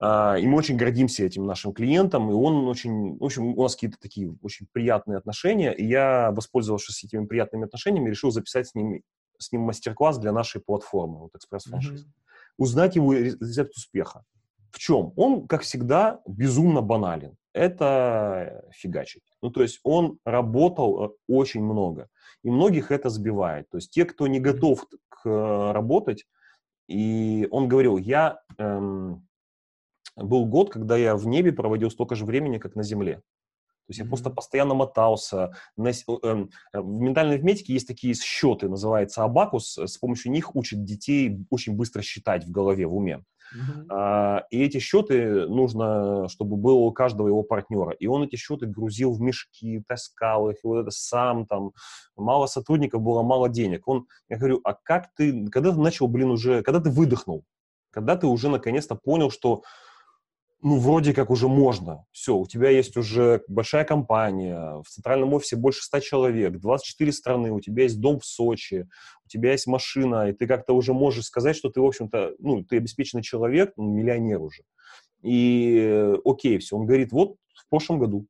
Uh, 0.01 0.37
и 0.41 0.45
мы 0.45 0.57
очень 0.57 0.75
гордимся 0.75 1.23
этим 1.23 1.45
нашим 1.45 1.71
клиентом, 1.71 2.29
и 2.29 2.33
он 2.33 2.67
очень, 2.67 3.17
в 3.17 3.23
общем, 3.23 3.57
у 3.57 3.63
нас 3.63 3.75
какие-то 3.75 3.97
такие 4.01 4.35
очень 4.41 4.67
приятные 4.73 5.17
отношения, 5.17 5.71
и 5.71 5.85
я, 5.85 6.31
воспользовавшись 6.31 7.05
этими 7.05 7.25
приятными 7.25 7.63
отношениями, 7.63 8.09
решил 8.09 8.29
записать 8.29 8.67
с 8.67 8.75
ним, 8.75 9.01
с 9.37 9.53
ним 9.53 9.61
мастер-класс 9.61 10.17
для 10.17 10.33
нашей 10.33 10.59
платформы, 10.59 11.19
вот 11.19 11.35
экспресс-франшизы. 11.35 12.07
Mm-hmm 12.07 12.23
узнать 12.57 12.95
его 12.95 13.13
рецепт 13.13 13.75
успеха. 13.75 14.23
В 14.71 14.80
чем? 14.80 15.13
Он, 15.15 15.47
как 15.47 15.61
всегда, 15.61 16.21
безумно 16.27 16.81
банален. 16.81 17.35
Это 17.53 18.65
фигачить. 18.71 19.23
Ну, 19.41 19.51
то 19.51 19.61
есть 19.61 19.80
он 19.84 20.17
работал 20.25 21.05
э, 21.05 21.09
очень 21.27 21.63
много. 21.63 22.09
И 22.43 22.49
многих 22.49 22.91
это 22.91 23.09
сбивает. 23.09 23.69
То 23.69 23.77
есть 23.77 23.91
те, 23.91 24.05
кто 24.05 24.25
не 24.25 24.39
готов 24.39 24.85
к 25.09 25.30
э, 25.30 25.71
работать, 25.71 26.25
и 26.88 27.47
он 27.51 27.67
говорил, 27.67 27.97
я 27.97 28.39
эм, 28.57 29.27
был 30.15 30.45
год, 30.45 30.71
когда 30.71 30.97
я 30.97 31.15
в 31.15 31.27
небе 31.27 31.53
проводил 31.53 31.91
столько 31.91 32.15
же 32.15 32.25
времени, 32.25 32.57
как 32.57 32.75
на 32.75 32.84
земле. 32.84 33.21
То 33.85 33.89
есть 33.89 33.99
я 33.99 34.05
просто 34.05 34.30
постоянно 34.30 34.73
мотался. 34.76 35.53
Эм, 35.77 36.49
в 36.73 37.01
ментальной 37.01 37.35
арифметике 37.35 37.73
есть 37.73 37.88
такие 37.88 38.14
счеты, 38.14 38.69
называется 38.69 39.23
абакус. 39.23 39.77
С 39.77 39.97
помощью 39.97 40.31
них 40.31 40.55
учат 40.55 40.85
детей 40.85 41.45
очень 41.49 41.76
быстро 41.76 42.01
считать 42.01 42.45
в 42.45 42.51
голове, 42.51 42.88
в 42.88 42.95
уме. 42.95 43.23
Uh-huh. 43.53 44.41
И 44.49 44.64
эти 44.64 44.80
счеты 44.80 45.47
нужно, 45.47 46.27
чтобы 46.30 46.55
было 46.55 46.76
у 46.76 46.91
каждого 46.91 47.27
его 47.27 47.43
партнера. 47.43 47.91
И 47.91 48.07
он 48.07 48.23
эти 48.23 48.35
счеты 48.35 48.65
грузил 48.65 49.14
в 49.14 49.22
мешки, 49.22 49.84
таскал 49.88 50.49
их, 50.49 50.57
и 50.64 50.68
вот 50.68 50.80
это 50.80 50.91
сам 50.91 51.45
там. 51.45 51.72
Мало 52.15 52.47
сотрудников 52.47 53.01
было, 53.01 53.22
мало 53.22 53.49
денег. 53.49 53.88
Он, 53.88 54.07
я 54.30 54.38
говорю, 54.38 54.61
а 54.64 54.73
как 54.73 55.14
ты, 55.15 55.47
когда 55.49 55.72
ты 55.72 55.80
начал, 55.80 56.07
блин, 56.07 56.31
уже, 56.31 56.64
когда 56.64 56.80
ты 56.80 56.89
выдохнул, 56.89 57.43
когда 57.91 58.15
ты 58.15 58.27
уже 58.27 58.49
наконец-то 58.49 58.95
понял, 58.95 59.30
что 59.30 59.61
ну, 60.64 60.80
вроде 60.80 61.14
как 61.14 61.30
уже 61.30 61.49
можно. 61.49 62.06
Все, 62.14 62.35
у 62.35 62.48
тебя 62.48 62.69
есть 62.69 62.95
уже 62.95 63.44
большая 63.49 63.84
компания, 63.84 64.81
в 64.81 64.88
центральном 64.88 65.34
офисе 65.34 65.57
больше 65.57 65.84
100 65.84 65.99
человек, 65.99 66.57
24 66.57 67.11
страны, 67.11 67.52
у 67.52 67.60
тебя 67.60 67.84
есть 67.84 67.99
дом 67.99 68.22
в 68.22 68.26
Сочи, 68.26 68.88
у 69.26 69.27
тебя 69.27 69.52
есть 69.52 69.68
машина, 69.68 70.30
и 70.30 70.34
ты 70.34 70.48
как-то 70.48 70.73
уже 70.73 70.94
можешь 70.94 71.26
сказать, 71.26 71.57
что 71.57 71.69
ты, 71.69 71.81
в 71.81 71.85
общем-то, 71.85 72.35
ну, 72.40 72.64
ты 72.64 72.77
обеспеченный 72.77 73.23
человек, 73.23 73.73
ну, 73.76 73.91
миллионер 73.91 74.41
уже. 74.41 74.64
И 75.22 75.80
э, 75.81 76.15
окей, 76.23 76.60
все. 76.60 76.77
Он 76.77 76.85
говорит, 76.85 77.11
вот 77.11 77.35
в 77.53 77.68
прошлом 77.69 77.99
году 77.99 78.26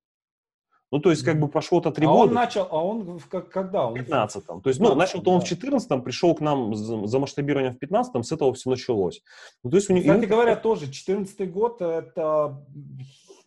ну, 0.94 1.00
то 1.00 1.10
есть, 1.10 1.24
как 1.24 1.40
бы 1.40 1.48
прошло-то 1.48 1.90
три 1.90 2.06
а 2.06 2.10
года. 2.10 2.30
он 2.30 2.34
начал, 2.36 2.68
а 2.70 2.86
он 2.86 3.20
как, 3.28 3.50
когда? 3.50 3.88
Он... 3.88 3.96
В 3.96 3.98
15-м. 3.98 4.62
То 4.62 4.70
есть, 4.70 4.80
ну, 4.80 4.94
начал-то 4.94 5.32
он 5.32 5.42
в 5.42 5.44
14-м, 5.44 6.04
пришел 6.04 6.36
к 6.36 6.40
нам 6.40 6.76
за, 6.76 7.08
за 7.08 7.18
масштабированием 7.18 7.74
в 7.74 7.84
15-м, 7.84 8.22
с 8.22 8.32
этого 8.32 8.54
все 8.54 8.70
началось. 8.70 9.24
Ну, 9.64 9.72
то 9.72 9.78
есть, 9.78 9.90
у 9.90 9.94
него... 9.94 10.14
Кстати 10.14 10.30
говоря, 10.30 10.56
тоже 10.56 10.86
14-й 10.86 11.48
год 11.48 11.82
это 11.82 12.64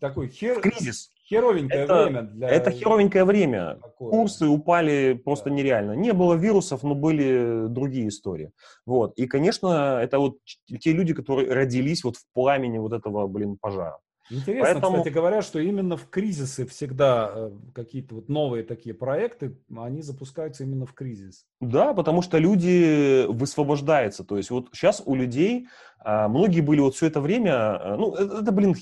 такой 0.00 0.28
хер... 0.28 0.60
Кризис. 0.60 1.12
Херовенькое 1.28 1.84
это, 1.84 2.02
время. 2.02 2.22
Для... 2.22 2.48
Это 2.48 2.72
херовенькое 2.72 3.24
время. 3.24 3.78
Такое. 3.80 4.10
Курсы 4.10 4.46
упали 4.48 5.20
просто 5.24 5.48
да. 5.48 5.54
нереально. 5.54 5.92
Не 5.92 6.12
было 6.14 6.34
вирусов, 6.34 6.82
но 6.82 6.96
были 6.96 7.68
другие 7.68 8.08
истории. 8.08 8.50
Вот. 8.86 9.12
И, 9.14 9.28
конечно, 9.28 10.00
это 10.02 10.18
вот 10.18 10.38
те 10.80 10.90
люди, 10.90 11.14
которые 11.14 11.52
родились 11.52 12.02
вот 12.02 12.16
в 12.16 12.24
пламени 12.34 12.78
вот 12.78 12.92
этого, 12.92 13.28
блин, 13.28 13.56
пожара. 13.56 13.98
Интересно, 14.30 14.72
Поэтому... 14.72 14.96
кстати 14.98 15.12
говоря, 15.12 15.42
что 15.42 15.60
именно 15.60 15.96
в 15.96 16.08
кризисы 16.08 16.66
всегда 16.66 17.30
э, 17.32 17.50
какие-то 17.74 18.16
вот 18.16 18.28
новые 18.28 18.64
такие 18.64 18.94
проекты, 18.94 19.56
они 19.74 20.02
запускаются 20.02 20.64
именно 20.64 20.84
в 20.84 20.94
кризис. 20.94 21.46
Да, 21.60 21.94
потому 21.94 22.22
что 22.22 22.38
люди 22.38 23.24
высвобождаются. 23.26 24.24
То 24.24 24.36
есть 24.36 24.50
вот 24.50 24.68
сейчас 24.72 25.02
у 25.04 25.14
людей, 25.14 25.68
а, 26.00 26.28
многие 26.28 26.60
были 26.60 26.80
вот 26.80 26.96
все 26.96 27.06
это 27.06 27.20
время, 27.20 27.52
а, 27.52 27.96
ну, 27.96 28.14
это, 28.14 28.38
это, 28.38 28.52
блин, 28.52 28.74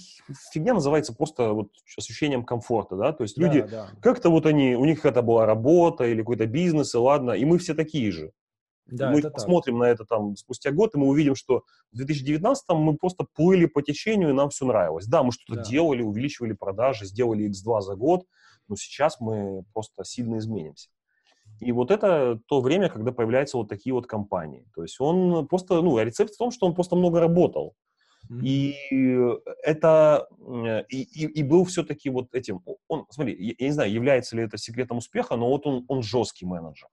фигня 0.52 0.74
называется 0.74 1.14
просто 1.14 1.52
вот 1.52 1.68
ощущением 1.96 2.44
комфорта, 2.44 2.96
да, 2.96 3.12
то 3.12 3.22
есть 3.22 3.38
люди, 3.38 3.62
да, 3.62 3.68
да. 3.68 3.88
как-то 4.00 4.30
вот 4.30 4.46
они, 4.46 4.76
у 4.76 4.84
них 4.84 5.04
это 5.04 5.22
была 5.22 5.46
работа 5.46 6.04
или 6.04 6.20
какой-то 6.20 6.46
бизнес, 6.46 6.94
и 6.94 6.98
ладно, 6.98 7.32
и 7.32 7.44
мы 7.44 7.58
все 7.58 7.74
такие 7.74 8.10
же. 8.12 8.32
Да, 8.86 9.10
мы 9.10 9.22
посмотрим 9.22 9.74
так. 9.74 9.80
на 9.80 9.84
это 9.90 10.04
там 10.04 10.36
спустя 10.36 10.70
год, 10.70 10.94
и 10.94 10.98
мы 10.98 11.06
увидим, 11.06 11.34
что 11.34 11.62
в 11.92 11.96
2019 11.96 12.64
мы 12.70 12.96
просто 12.96 13.26
плыли 13.34 13.66
по 13.66 13.82
течению, 13.82 14.30
и 14.30 14.34
нам 14.34 14.50
все 14.50 14.66
нравилось. 14.66 15.06
Да, 15.06 15.22
мы 15.22 15.32
что-то 15.32 15.60
да. 15.60 15.64
делали, 15.68 16.02
увеличивали 16.02 16.52
продажи, 16.52 17.06
сделали 17.06 17.48
X2 17.48 17.80
за 17.80 17.96
год, 17.96 18.26
но 18.68 18.76
сейчас 18.76 19.20
мы 19.20 19.64
просто 19.72 20.04
сильно 20.04 20.38
изменимся. 20.38 20.90
И 21.60 21.72
вот 21.72 21.90
это 21.90 22.40
то 22.46 22.60
время, 22.60 22.88
когда 22.88 23.12
появляются 23.12 23.56
вот 23.56 23.68
такие 23.68 23.94
вот 23.94 24.06
компании. 24.06 24.66
То 24.74 24.82
есть 24.82 25.00
он 25.00 25.46
просто, 25.46 25.80
ну, 25.80 25.98
рецепт 25.98 26.34
в 26.34 26.38
том, 26.38 26.50
что 26.50 26.66
он 26.66 26.74
просто 26.74 26.96
много 26.96 27.20
работал. 27.20 27.74
Mm-hmm. 28.30 28.40
И 28.42 28.74
это, 29.62 30.26
и, 30.88 31.02
и, 31.02 31.26
и 31.26 31.42
был 31.42 31.64
все-таки 31.64 32.10
вот 32.10 32.34
этим, 32.34 32.62
он, 32.88 33.06
смотри, 33.10 33.36
я, 33.38 33.54
я 33.58 33.66
не 33.66 33.72
знаю, 33.72 33.92
является 33.92 34.36
ли 34.36 34.42
это 34.42 34.56
секретом 34.56 34.98
успеха, 34.98 35.36
но 35.36 35.48
вот 35.48 35.66
он, 35.66 35.84
он 35.88 36.02
жесткий 36.02 36.46
менеджер. 36.46 36.88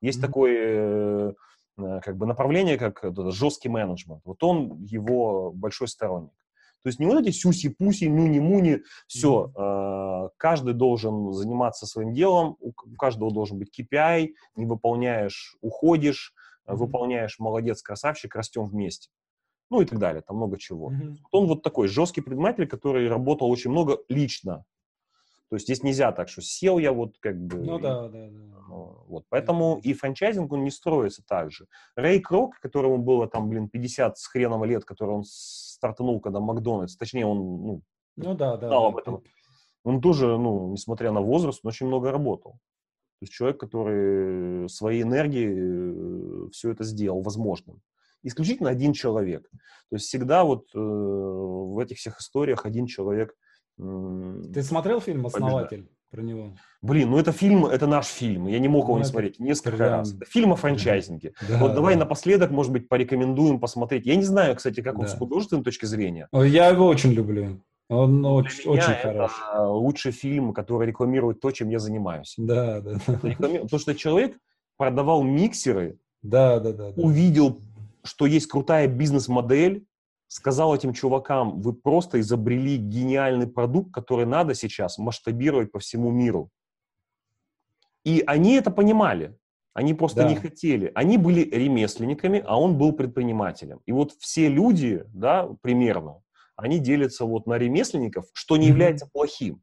Есть 0.00 0.18
mm-hmm. 0.18 0.22
такое 0.22 1.34
э, 1.76 2.00
как 2.02 2.16
бы 2.16 2.26
направление, 2.26 2.78
как 2.78 3.02
жесткий 3.32 3.68
менеджмент. 3.68 4.22
Вот 4.24 4.42
он 4.42 4.82
его 4.84 5.52
большой 5.52 5.88
сторонник. 5.88 6.32
То 6.82 6.88
есть 6.88 6.98
не 6.98 7.06
вот 7.06 7.20
эти 7.20 7.30
сюси-пуси, 7.30 8.04
нюни-муни, 8.04 8.82
все, 9.06 9.52
mm-hmm. 9.54 10.26
э, 10.26 10.30
каждый 10.38 10.74
должен 10.74 11.32
заниматься 11.32 11.86
своим 11.86 12.14
делом, 12.14 12.56
у, 12.60 12.68
у 12.70 12.96
каждого 12.96 13.30
должен 13.30 13.58
быть 13.58 13.70
KPI, 13.78 14.30
не 14.56 14.64
выполняешь, 14.64 15.56
уходишь, 15.60 16.32
mm-hmm. 16.66 16.76
выполняешь, 16.76 17.38
молодец, 17.38 17.82
красавчик, 17.82 18.34
растем 18.34 18.64
вместе. 18.64 19.10
Ну 19.68 19.82
и 19.82 19.84
так 19.84 19.98
далее, 19.98 20.22
там 20.22 20.36
много 20.36 20.58
чего. 20.58 20.90
Mm-hmm. 20.90 21.16
Он 21.32 21.46
вот 21.46 21.62
такой 21.62 21.86
жесткий 21.86 22.22
предприниматель, 22.22 22.66
который 22.66 23.08
работал 23.08 23.50
очень 23.50 23.70
много 23.70 23.98
лично 24.08 24.64
то 25.50 25.56
есть 25.56 25.66
здесь 25.66 25.82
нельзя 25.82 26.12
так, 26.12 26.28
что 26.28 26.42
сел 26.42 26.78
я 26.78 26.92
вот 26.92 27.18
как 27.18 27.36
бы... 27.36 27.58
Ну 27.58 27.80
да, 27.80 28.08
да, 28.08 28.28
да. 28.30 28.56
Вот, 28.68 29.24
поэтому 29.28 29.80
и 29.82 29.92
франчайзинг, 29.94 30.52
он 30.52 30.62
не 30.62 30.70
строится 30.70 31.24
так 31.26 31.50
же. 31.50 31.66
Рэй 31.96 32.20
Крок, 32.20 32.60
которому 32.60 32.98
было 32.98 33.26
там, 33.26 33.48
блин, 33.48 33.68
50 33.68 34.16
с 34.16 34.26
хреном 34.28 34.64
лет, 34.64 34.84
который 34.84 35.10
он 35.10 35.24
стартанул, 35.26 36.20
когда 36.20 36.38
Макдональдс, 36.38 36.96
точнее, 36.96 37.26
он, 37.26 37.38
ну, 37.38 37.82
ну 38.14 38.34
да, 38.34 38.56
да, 38.56 38.68
знал 38.68 38.82
да, 38.82 38.88
об 38.88 38.96
этом. 38.98 39.24
Он 39.82 40.00
тоже, 40.00 40.38
ну, 40.38 40.70
несмотря 40.70 41.10
на 41.10 41.20
возраст, 41.20 41.60
он 41.64 41.70
очень 41.70 41.88
много 41.88 42.12
работал. 42.12 42.52
То 42.52 43.22
есть 43.22 43.32
человек, 43.32 43.58
который 43.58 44.68
своей 44.68 45.02
энергией 45.02 46.46
э, 46.46 46.50
все 46.52 46.70
это 46.70 46.84
сделал 46.84 47.22
возможным. 47.22 47.82
Исключительно 48.22 48.70
один 48.70 48.92
человек. 48.92 49.50
То 49.50 49.96
есть 49.96 50.06
всегда 50.06 50.44
вот 50.44 50.66
э, 50.76 50.78
в 50.78 51.76
этих 51.80 51.98
всех 51.98 52.20
историях 52.20 52.66
один 52.66 52.86
человек– 52.86 53.34
ты 53.80 54.62
смотрел 54.62 55.00
фильм 55.00 55.26
«Основатель» 55.26 55.88
про 56.10 56.22
него? 56.22 56.52
Блин, 56.82 57.10
ну 57.10 57.18
это 57.18 57.32
фильм, 57.32 57.66
это 57.66 57.86
наш 57.86 58.06
фильм. 58.06 58.46
Я 58.46 58.58
не 58.58 58.68
мог 58.68 58.84
его 58.84 58.94
ну, 58.94 58.98
не 58.98 59.04
смотреть 59.04 59.38
несколько 59.38 59.76
прям... 59.76 59.90
раз. 59.90 60.14
Это 60.14 60.24
фильм 60.26 60.52
о 60.52 60.56
франчайзинге. 60.56 61.32
Да, 61.48 61.58
вот 61.58 61.74
давай 61.74 61.94
да. 61.94 62.00
напоследок, 62.00 62.50
может 62.50 62.72
быть, 62.72 62.88
порекомендуем 62.88 63.60
посмотреть. 63.60 64.06
Я 64.06 64.16
не 64.16 64.24
знаю, 64.24 64.56
кстати, 64.56 64.80
как 64.80 64.98
он 64.98 65.04
да. 65.04 65.08
с 65.08 65.16
художественной 65.16 65.62
точки 65.62 65.86
зрения. 65.86 66.28
Я 66.32 66.68
его 66.68 66.86
очень 66.86 67.12
люблю. 67.12 67.62
Он 67.88 68.24
очень, 68.24 68.70
очень 68.70 68.94
хороший. 69.02 69.42
Это 69.52 69.68
лучший 69.68 70.12
фильм, 70.12 70.52
который 70.52 70.86
рекламирует 70.86 71.40
то, 71.40 71.50
чем 71.50 71.70
я 71.70 71.80
занимаюсь. 71.80 72.34
Да, 72.36 72.80
да. 72.80 72.98
Потому 73.06 73.78
что 73.78 73.94
человек 73.96 74.38
продавал 74.76 75.22
миксеры, 75.24 75.98
да, 76.22 76.60
да, 76.60 76.72
да, 76.72 76.92
да. 76.92 77.02
увидел, 77.02 77.60
что 78.04 78.26
есть 78.26 78.46
крутая 78.46 78.86
бизнес-модель, 78.86 79.84
сказал 80.30 80.74
этим 80.74 80.92
чувакам, 80.92 81.60
вы 81.60 81.72
просто 81.72 82.20
изобрели 82.20 82.76
гениальный 82.76 83.48
продукт, 83.48 83.92
который 83.92 84.26
надо 84.26 84.54
сейчас 84.54 84.96
масштабировать 84.96 85.72
по 85.72 85.80
всему 85.80 86.10
миру. 86.12 86.50
И 88.04 88.22
они 88.26 88.54
это 88.54 88.70
понимали. 88.70 89.36
Они 89.74 89.92
просто 89.92 90.22
да. 90.22 90.28
не 90.28 90.36
хотели. 90.36 90.92
Они 90.94 91.18
были 91.18 91.42
ремесленниками, 91.42 92.42
а 92.46 92.60
он 92.60 92.78
был 92.78 92.92
предпринимателем. 92.92 93.80
И 93.86 93.92
вот 93.92 94.12
все 94.20 94.48
люди, 94.48 95.04
да, 95.08 95.48
примерно, 95.62 96.22
они 96.54 96.78
делятся 96.78 97.24
вот 97.24 97.46
на 97.46 97.58
ремесленников, 97.58 98.26
что 98.32 98.56
не 98.56 98.66
mm-hmm. 98.66 98.68
является 98.68 99.08
плохим. 99.12 99.60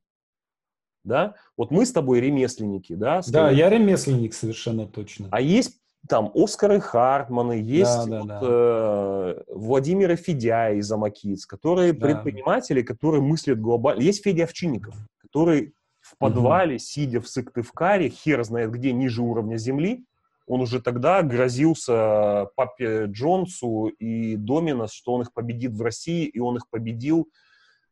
Да? 1.06 1.35
Вот 1.56 1.72
мы 1.72 1.85
с 1.85 1.94
тобой 1.94 2.19
ремесленники, 2.19 2.94
да? 2.94 3.22
Да, 3.27 3.49
я 3.52 3.69
ремесленник 3.69 4.34
совершенно 4.34 4.85
точно. 4.85 5.30
А 5.31 5.39
есть 5.39 5.80
там 6.08 6.32
Оскары 6.34 6.80
Хартманы, 6.80 7.54
есть 7.54 8.08
да, 8.08 8.20
вот, 8.20 8.28
да, 8.28 8.40
да. 8.40 8.48
Э, 8.50 9.44
Владимир 9.48 10.16
Федя 10.16 10.72
из 10.72 10.92
Амакиц, 10.92 11.46
которые 11.46 11.94
да. 11.94 12.06
предприниматели, 12.06 12.82
которые 12.82 13.22
мыслят 13.22 13.60
глобально. 13.60 14.02
Есть 14.02 14.24
Федя 14.24 14.44
Овчинников, 14.44 14.96
который 15.22 15.74
в 16.02 16.18
подвале, 16.18 16.76
угу. 16.76 16.80
сидя 16.80 17.22
в 17.22 17.28
Сыктывкаре, 17.28 18.10
хер 18.10 18.44
знает 18.44 18.72
где, 18.72 18.94
ниже 18.94 19.22
уровня 19.22 19.58
земли, 19.58 20.06
он 20.48 20.62
уже 20.62 20.82
тогда 20.82 21.22
грозился 21.22 22.48
папе 22.56 23.06
Джонсу 23.08 23.88
и 23.88 24.38
Доминос, 24.38 24.94
что 24.94 25.14
он 25.14 25.24
их 25.24 25.34
победит 25.34 25.74
в 25.74 25.82
России, 25.82 26.26
и 26.26 26.40
он 26.40 26.56
их 26.56 26.70
победил 26.70 27.28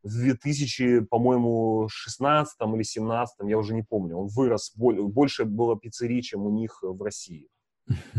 в 0.03 0.09
2000, 0.09 1.01
по-моему, 1.05 1.87
16 1.89 2.55
или 2.73 2.83
17, 2.83 3.35
я 3.49 3.57
уже 3.57 3.73
не 3.73 3.83
помню. 3.83 4.17
Он 4.17 4.27
вырос, 4.27 4.71
больше 4.75 5.43
было 5.43 5.77
пиццерий, 5.77 6.21
чем 6.21 6.45
у 6.45 6.49
них 6.49 6.79
в 6.81 7.01
России. 7.01 7.49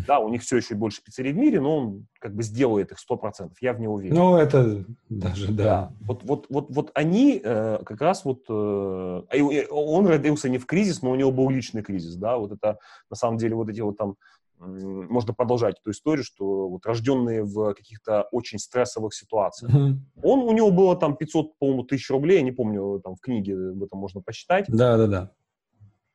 Да, 0.07 0.21
у 0.21 0.29
них 0.29 0.43
все 0.43 0.59
еще 0.59 0.75
больше 0.75 1.03
пиццерий 1.03 1.33
в 1.33 1.37
мире, 1.37 1.61
но 1.61 1.77
он 1.77 2.07
как 2.21 2.35
бы 2.35 2.43
сделает 2.43 2.93
их 2.93 2.99
100%, 2.99 3.51
я 3.61 3.73
в 3.73 3.81
него 3.81 3.95
уверен. 3.95 4.15
Ну, 4.15 4.37
это 4.37 4.85
даже, 5.09 5.53
да. 5.53 5.65
да. 5.65 5.93
Вот, 6.01 6.23
вот, 6.23 6.47
вот, 6.49 6.67
вот 6.71 6.91
они 6.95 7.41
э, 7.43 7.79
как 7.85 8.01
раз 8.01 8.25
вот... 8.25 8.45
Э, 8.49 9.23
он 9.71 10.07
родился 10.07 10.49
не 10.49 10.59
в 10.59 10.67
кризис, 10.67 11.03
но 11.03 11.11
у 11.11 11.17
него 11.17 11.33
был 11.33 11.51
личный 11.51 11.83
кризис, 11.83 12.15
да, 12.15 12.37
вот 12.39 12.53
это 12.53 12.79
на 13.11 13.17
самом 13.17 13.39
деле 13.39 13.57
вот 13.57 13.69
эти 13.69 13.81
вот 13.81 13.97
там 13.97 14.17
можно 14.59 15.35
продолжать 15.35 15.77
эту 15.81 15.91
историю, 15.91 16.25
что 16.25 16.69
вот 16.69 16.87
рожденные 16.87 17.45
в 17.45 17.75
каких-то 17.75 18.27
очень 18.33 18.59
стрессовых 18.59 19.15
ситуациях. 19.15 19.75
Mm-hmm. 19.75 19.97
Он, 20.23 20.41
у 20.41 20.53
него 20.53 20.71
было 20.71 20.97
там 20.97 21.17
500, 21.17 21.59
по-моему, 21.59 21.83
тысяч 21.85 22.09
рублей, 22.11 22.39
я 22.39 22.43
не 22.43 22.53
помню, 22.53 23.01
там 23.05 23.17
в 23.17 23.21
книге 23.21 23.71
об 23.71 23.83
этом 23.83 23.99
можно 23.99 24.21
почитать. 24.21 24.65
Да, 24.69 24.97
да, 24.97 25.07
да. 25.07 25.33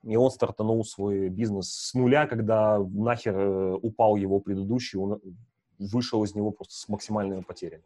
И 0.03 0.15
он 0.15 0.31
стартанул 0.31 0.83
свой 0.83 1.29
бизнес 1.29 1.69
с 1.69 1.93
нуля, 1.93 2.25
когда 2.25 2.79
нахер 2.79 3.37
э, 3.37 3.73
упал 3.81 4.15
его 4.15 4.39
предыдущий, 4.39 4.97
он 4.97 5.21
вышел 5.77 6.23
из 6.23 6.33
него 6.33 6.51
просто 6.51 6.73
с 6.73 6.89
максимальными 6.89 7.41
потерями. 7.41 7.83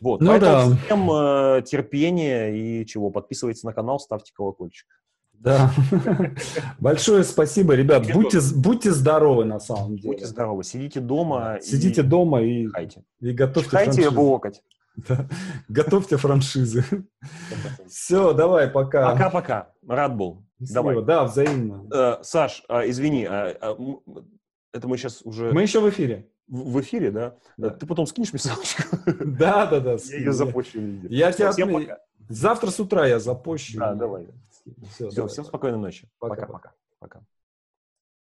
Вот, 0.00 0.20
ну, 0.20 0.28
поэтому 0.28 0.70
да. 0.70 0.76
всем 0.76 1.10
э, 1.10 1.62
терпения 1.62 2.54
и 2.54 2.86
чего, 2.86 3.10
подписывайтесь 3.10 3.64
на 3.64 3.72
канал, 3.72 3.98
ставьте 3.98 4.32
колокольчик. 4.32 4.86
Да. 5.32 5.72
Большое 6.80 7.24
спасибо, 7.24 7.74
ребят. 7.74 8.10
Будьте, 8.12 8.38
будьте 8.56 8.92
здоровы 8.92 9.44
на 9.44 9.60
самом 9.60 9.96
деле. 9.96 10.08
Будьте 10.08 10.26
здоровы. 10.26 10.64
Сидите 10.64 11.00
дома. 11.00 11.58
Сидите 11.62 12.00
и... 12.00 12.04
дома 12.04 12.42
и, 12.42 12.66
Хайте. 12.66 13.04
и 13.20 13.32
готовьте 13.32 13.70
Чихайте 13.70 14.02
франшизы. 14.02 14.20
локоть. 14.20 14.62
Готовьте 15.68 16.16
франшизы. 16.16 16.84
Все, 17.88 18.32
давай, 18.32 18.68
пока. 18.68 19.12
Пока-пока. 19.12 19.72
Рад 19.86 20.16
был. 20.16 20.44
Давай. 20.58 21.02
Да, 21.04 21.24
взаимно. 21.24 21.86
Э, 21.92 22.22
Саш, 22.22 22.64
э, 22.68 22.88
извини, 22.90 23.26
э, 23.30 23.54
это 24.72 24.88
мы 24.88 24.96
сейчас 24.96 25.22
уже... 25.22 25.52
Мы 25.52 25.62
еще 25.62 25.80
в 25.80 25.88
эфире. 25.88 26.28
В, 26.48 26.80
эфире, 26.80 27.10
да? 27.10 27.36
да? 27.56 27.70
Ты 27.70 27.86
потом 27.86 28.06
скинешь 28.06 28.32
мне 28.32 28.40
ссылочку? 28.40 28.82
Да, 29.24 29.66
да, 29.66 29.80
да. 29.80 29.96
Я 30.10 30.16
ее 30.16 30.32
запущу 30.32 30.80
везде. 30.80 31.08
Я 31.10 31.32
тебя... 31.32 31.52
Всем 31.52 31.72
пока. 31.72 31.98
Завтра 32.28 32.70
с 32.70 32.80
утра 32.80 33.06
я 33.06 33.20
запущу. 33.20 33.78
Да, 33.78 33.94
давай. 33.94 34.28
Все, 34.90 35.26
всем 35.28 35.44
спокойной 35.44 35.78
ночи. 35.78 36.08
Пока-пока. 36.18 36.72
Пока. 36.98 37.20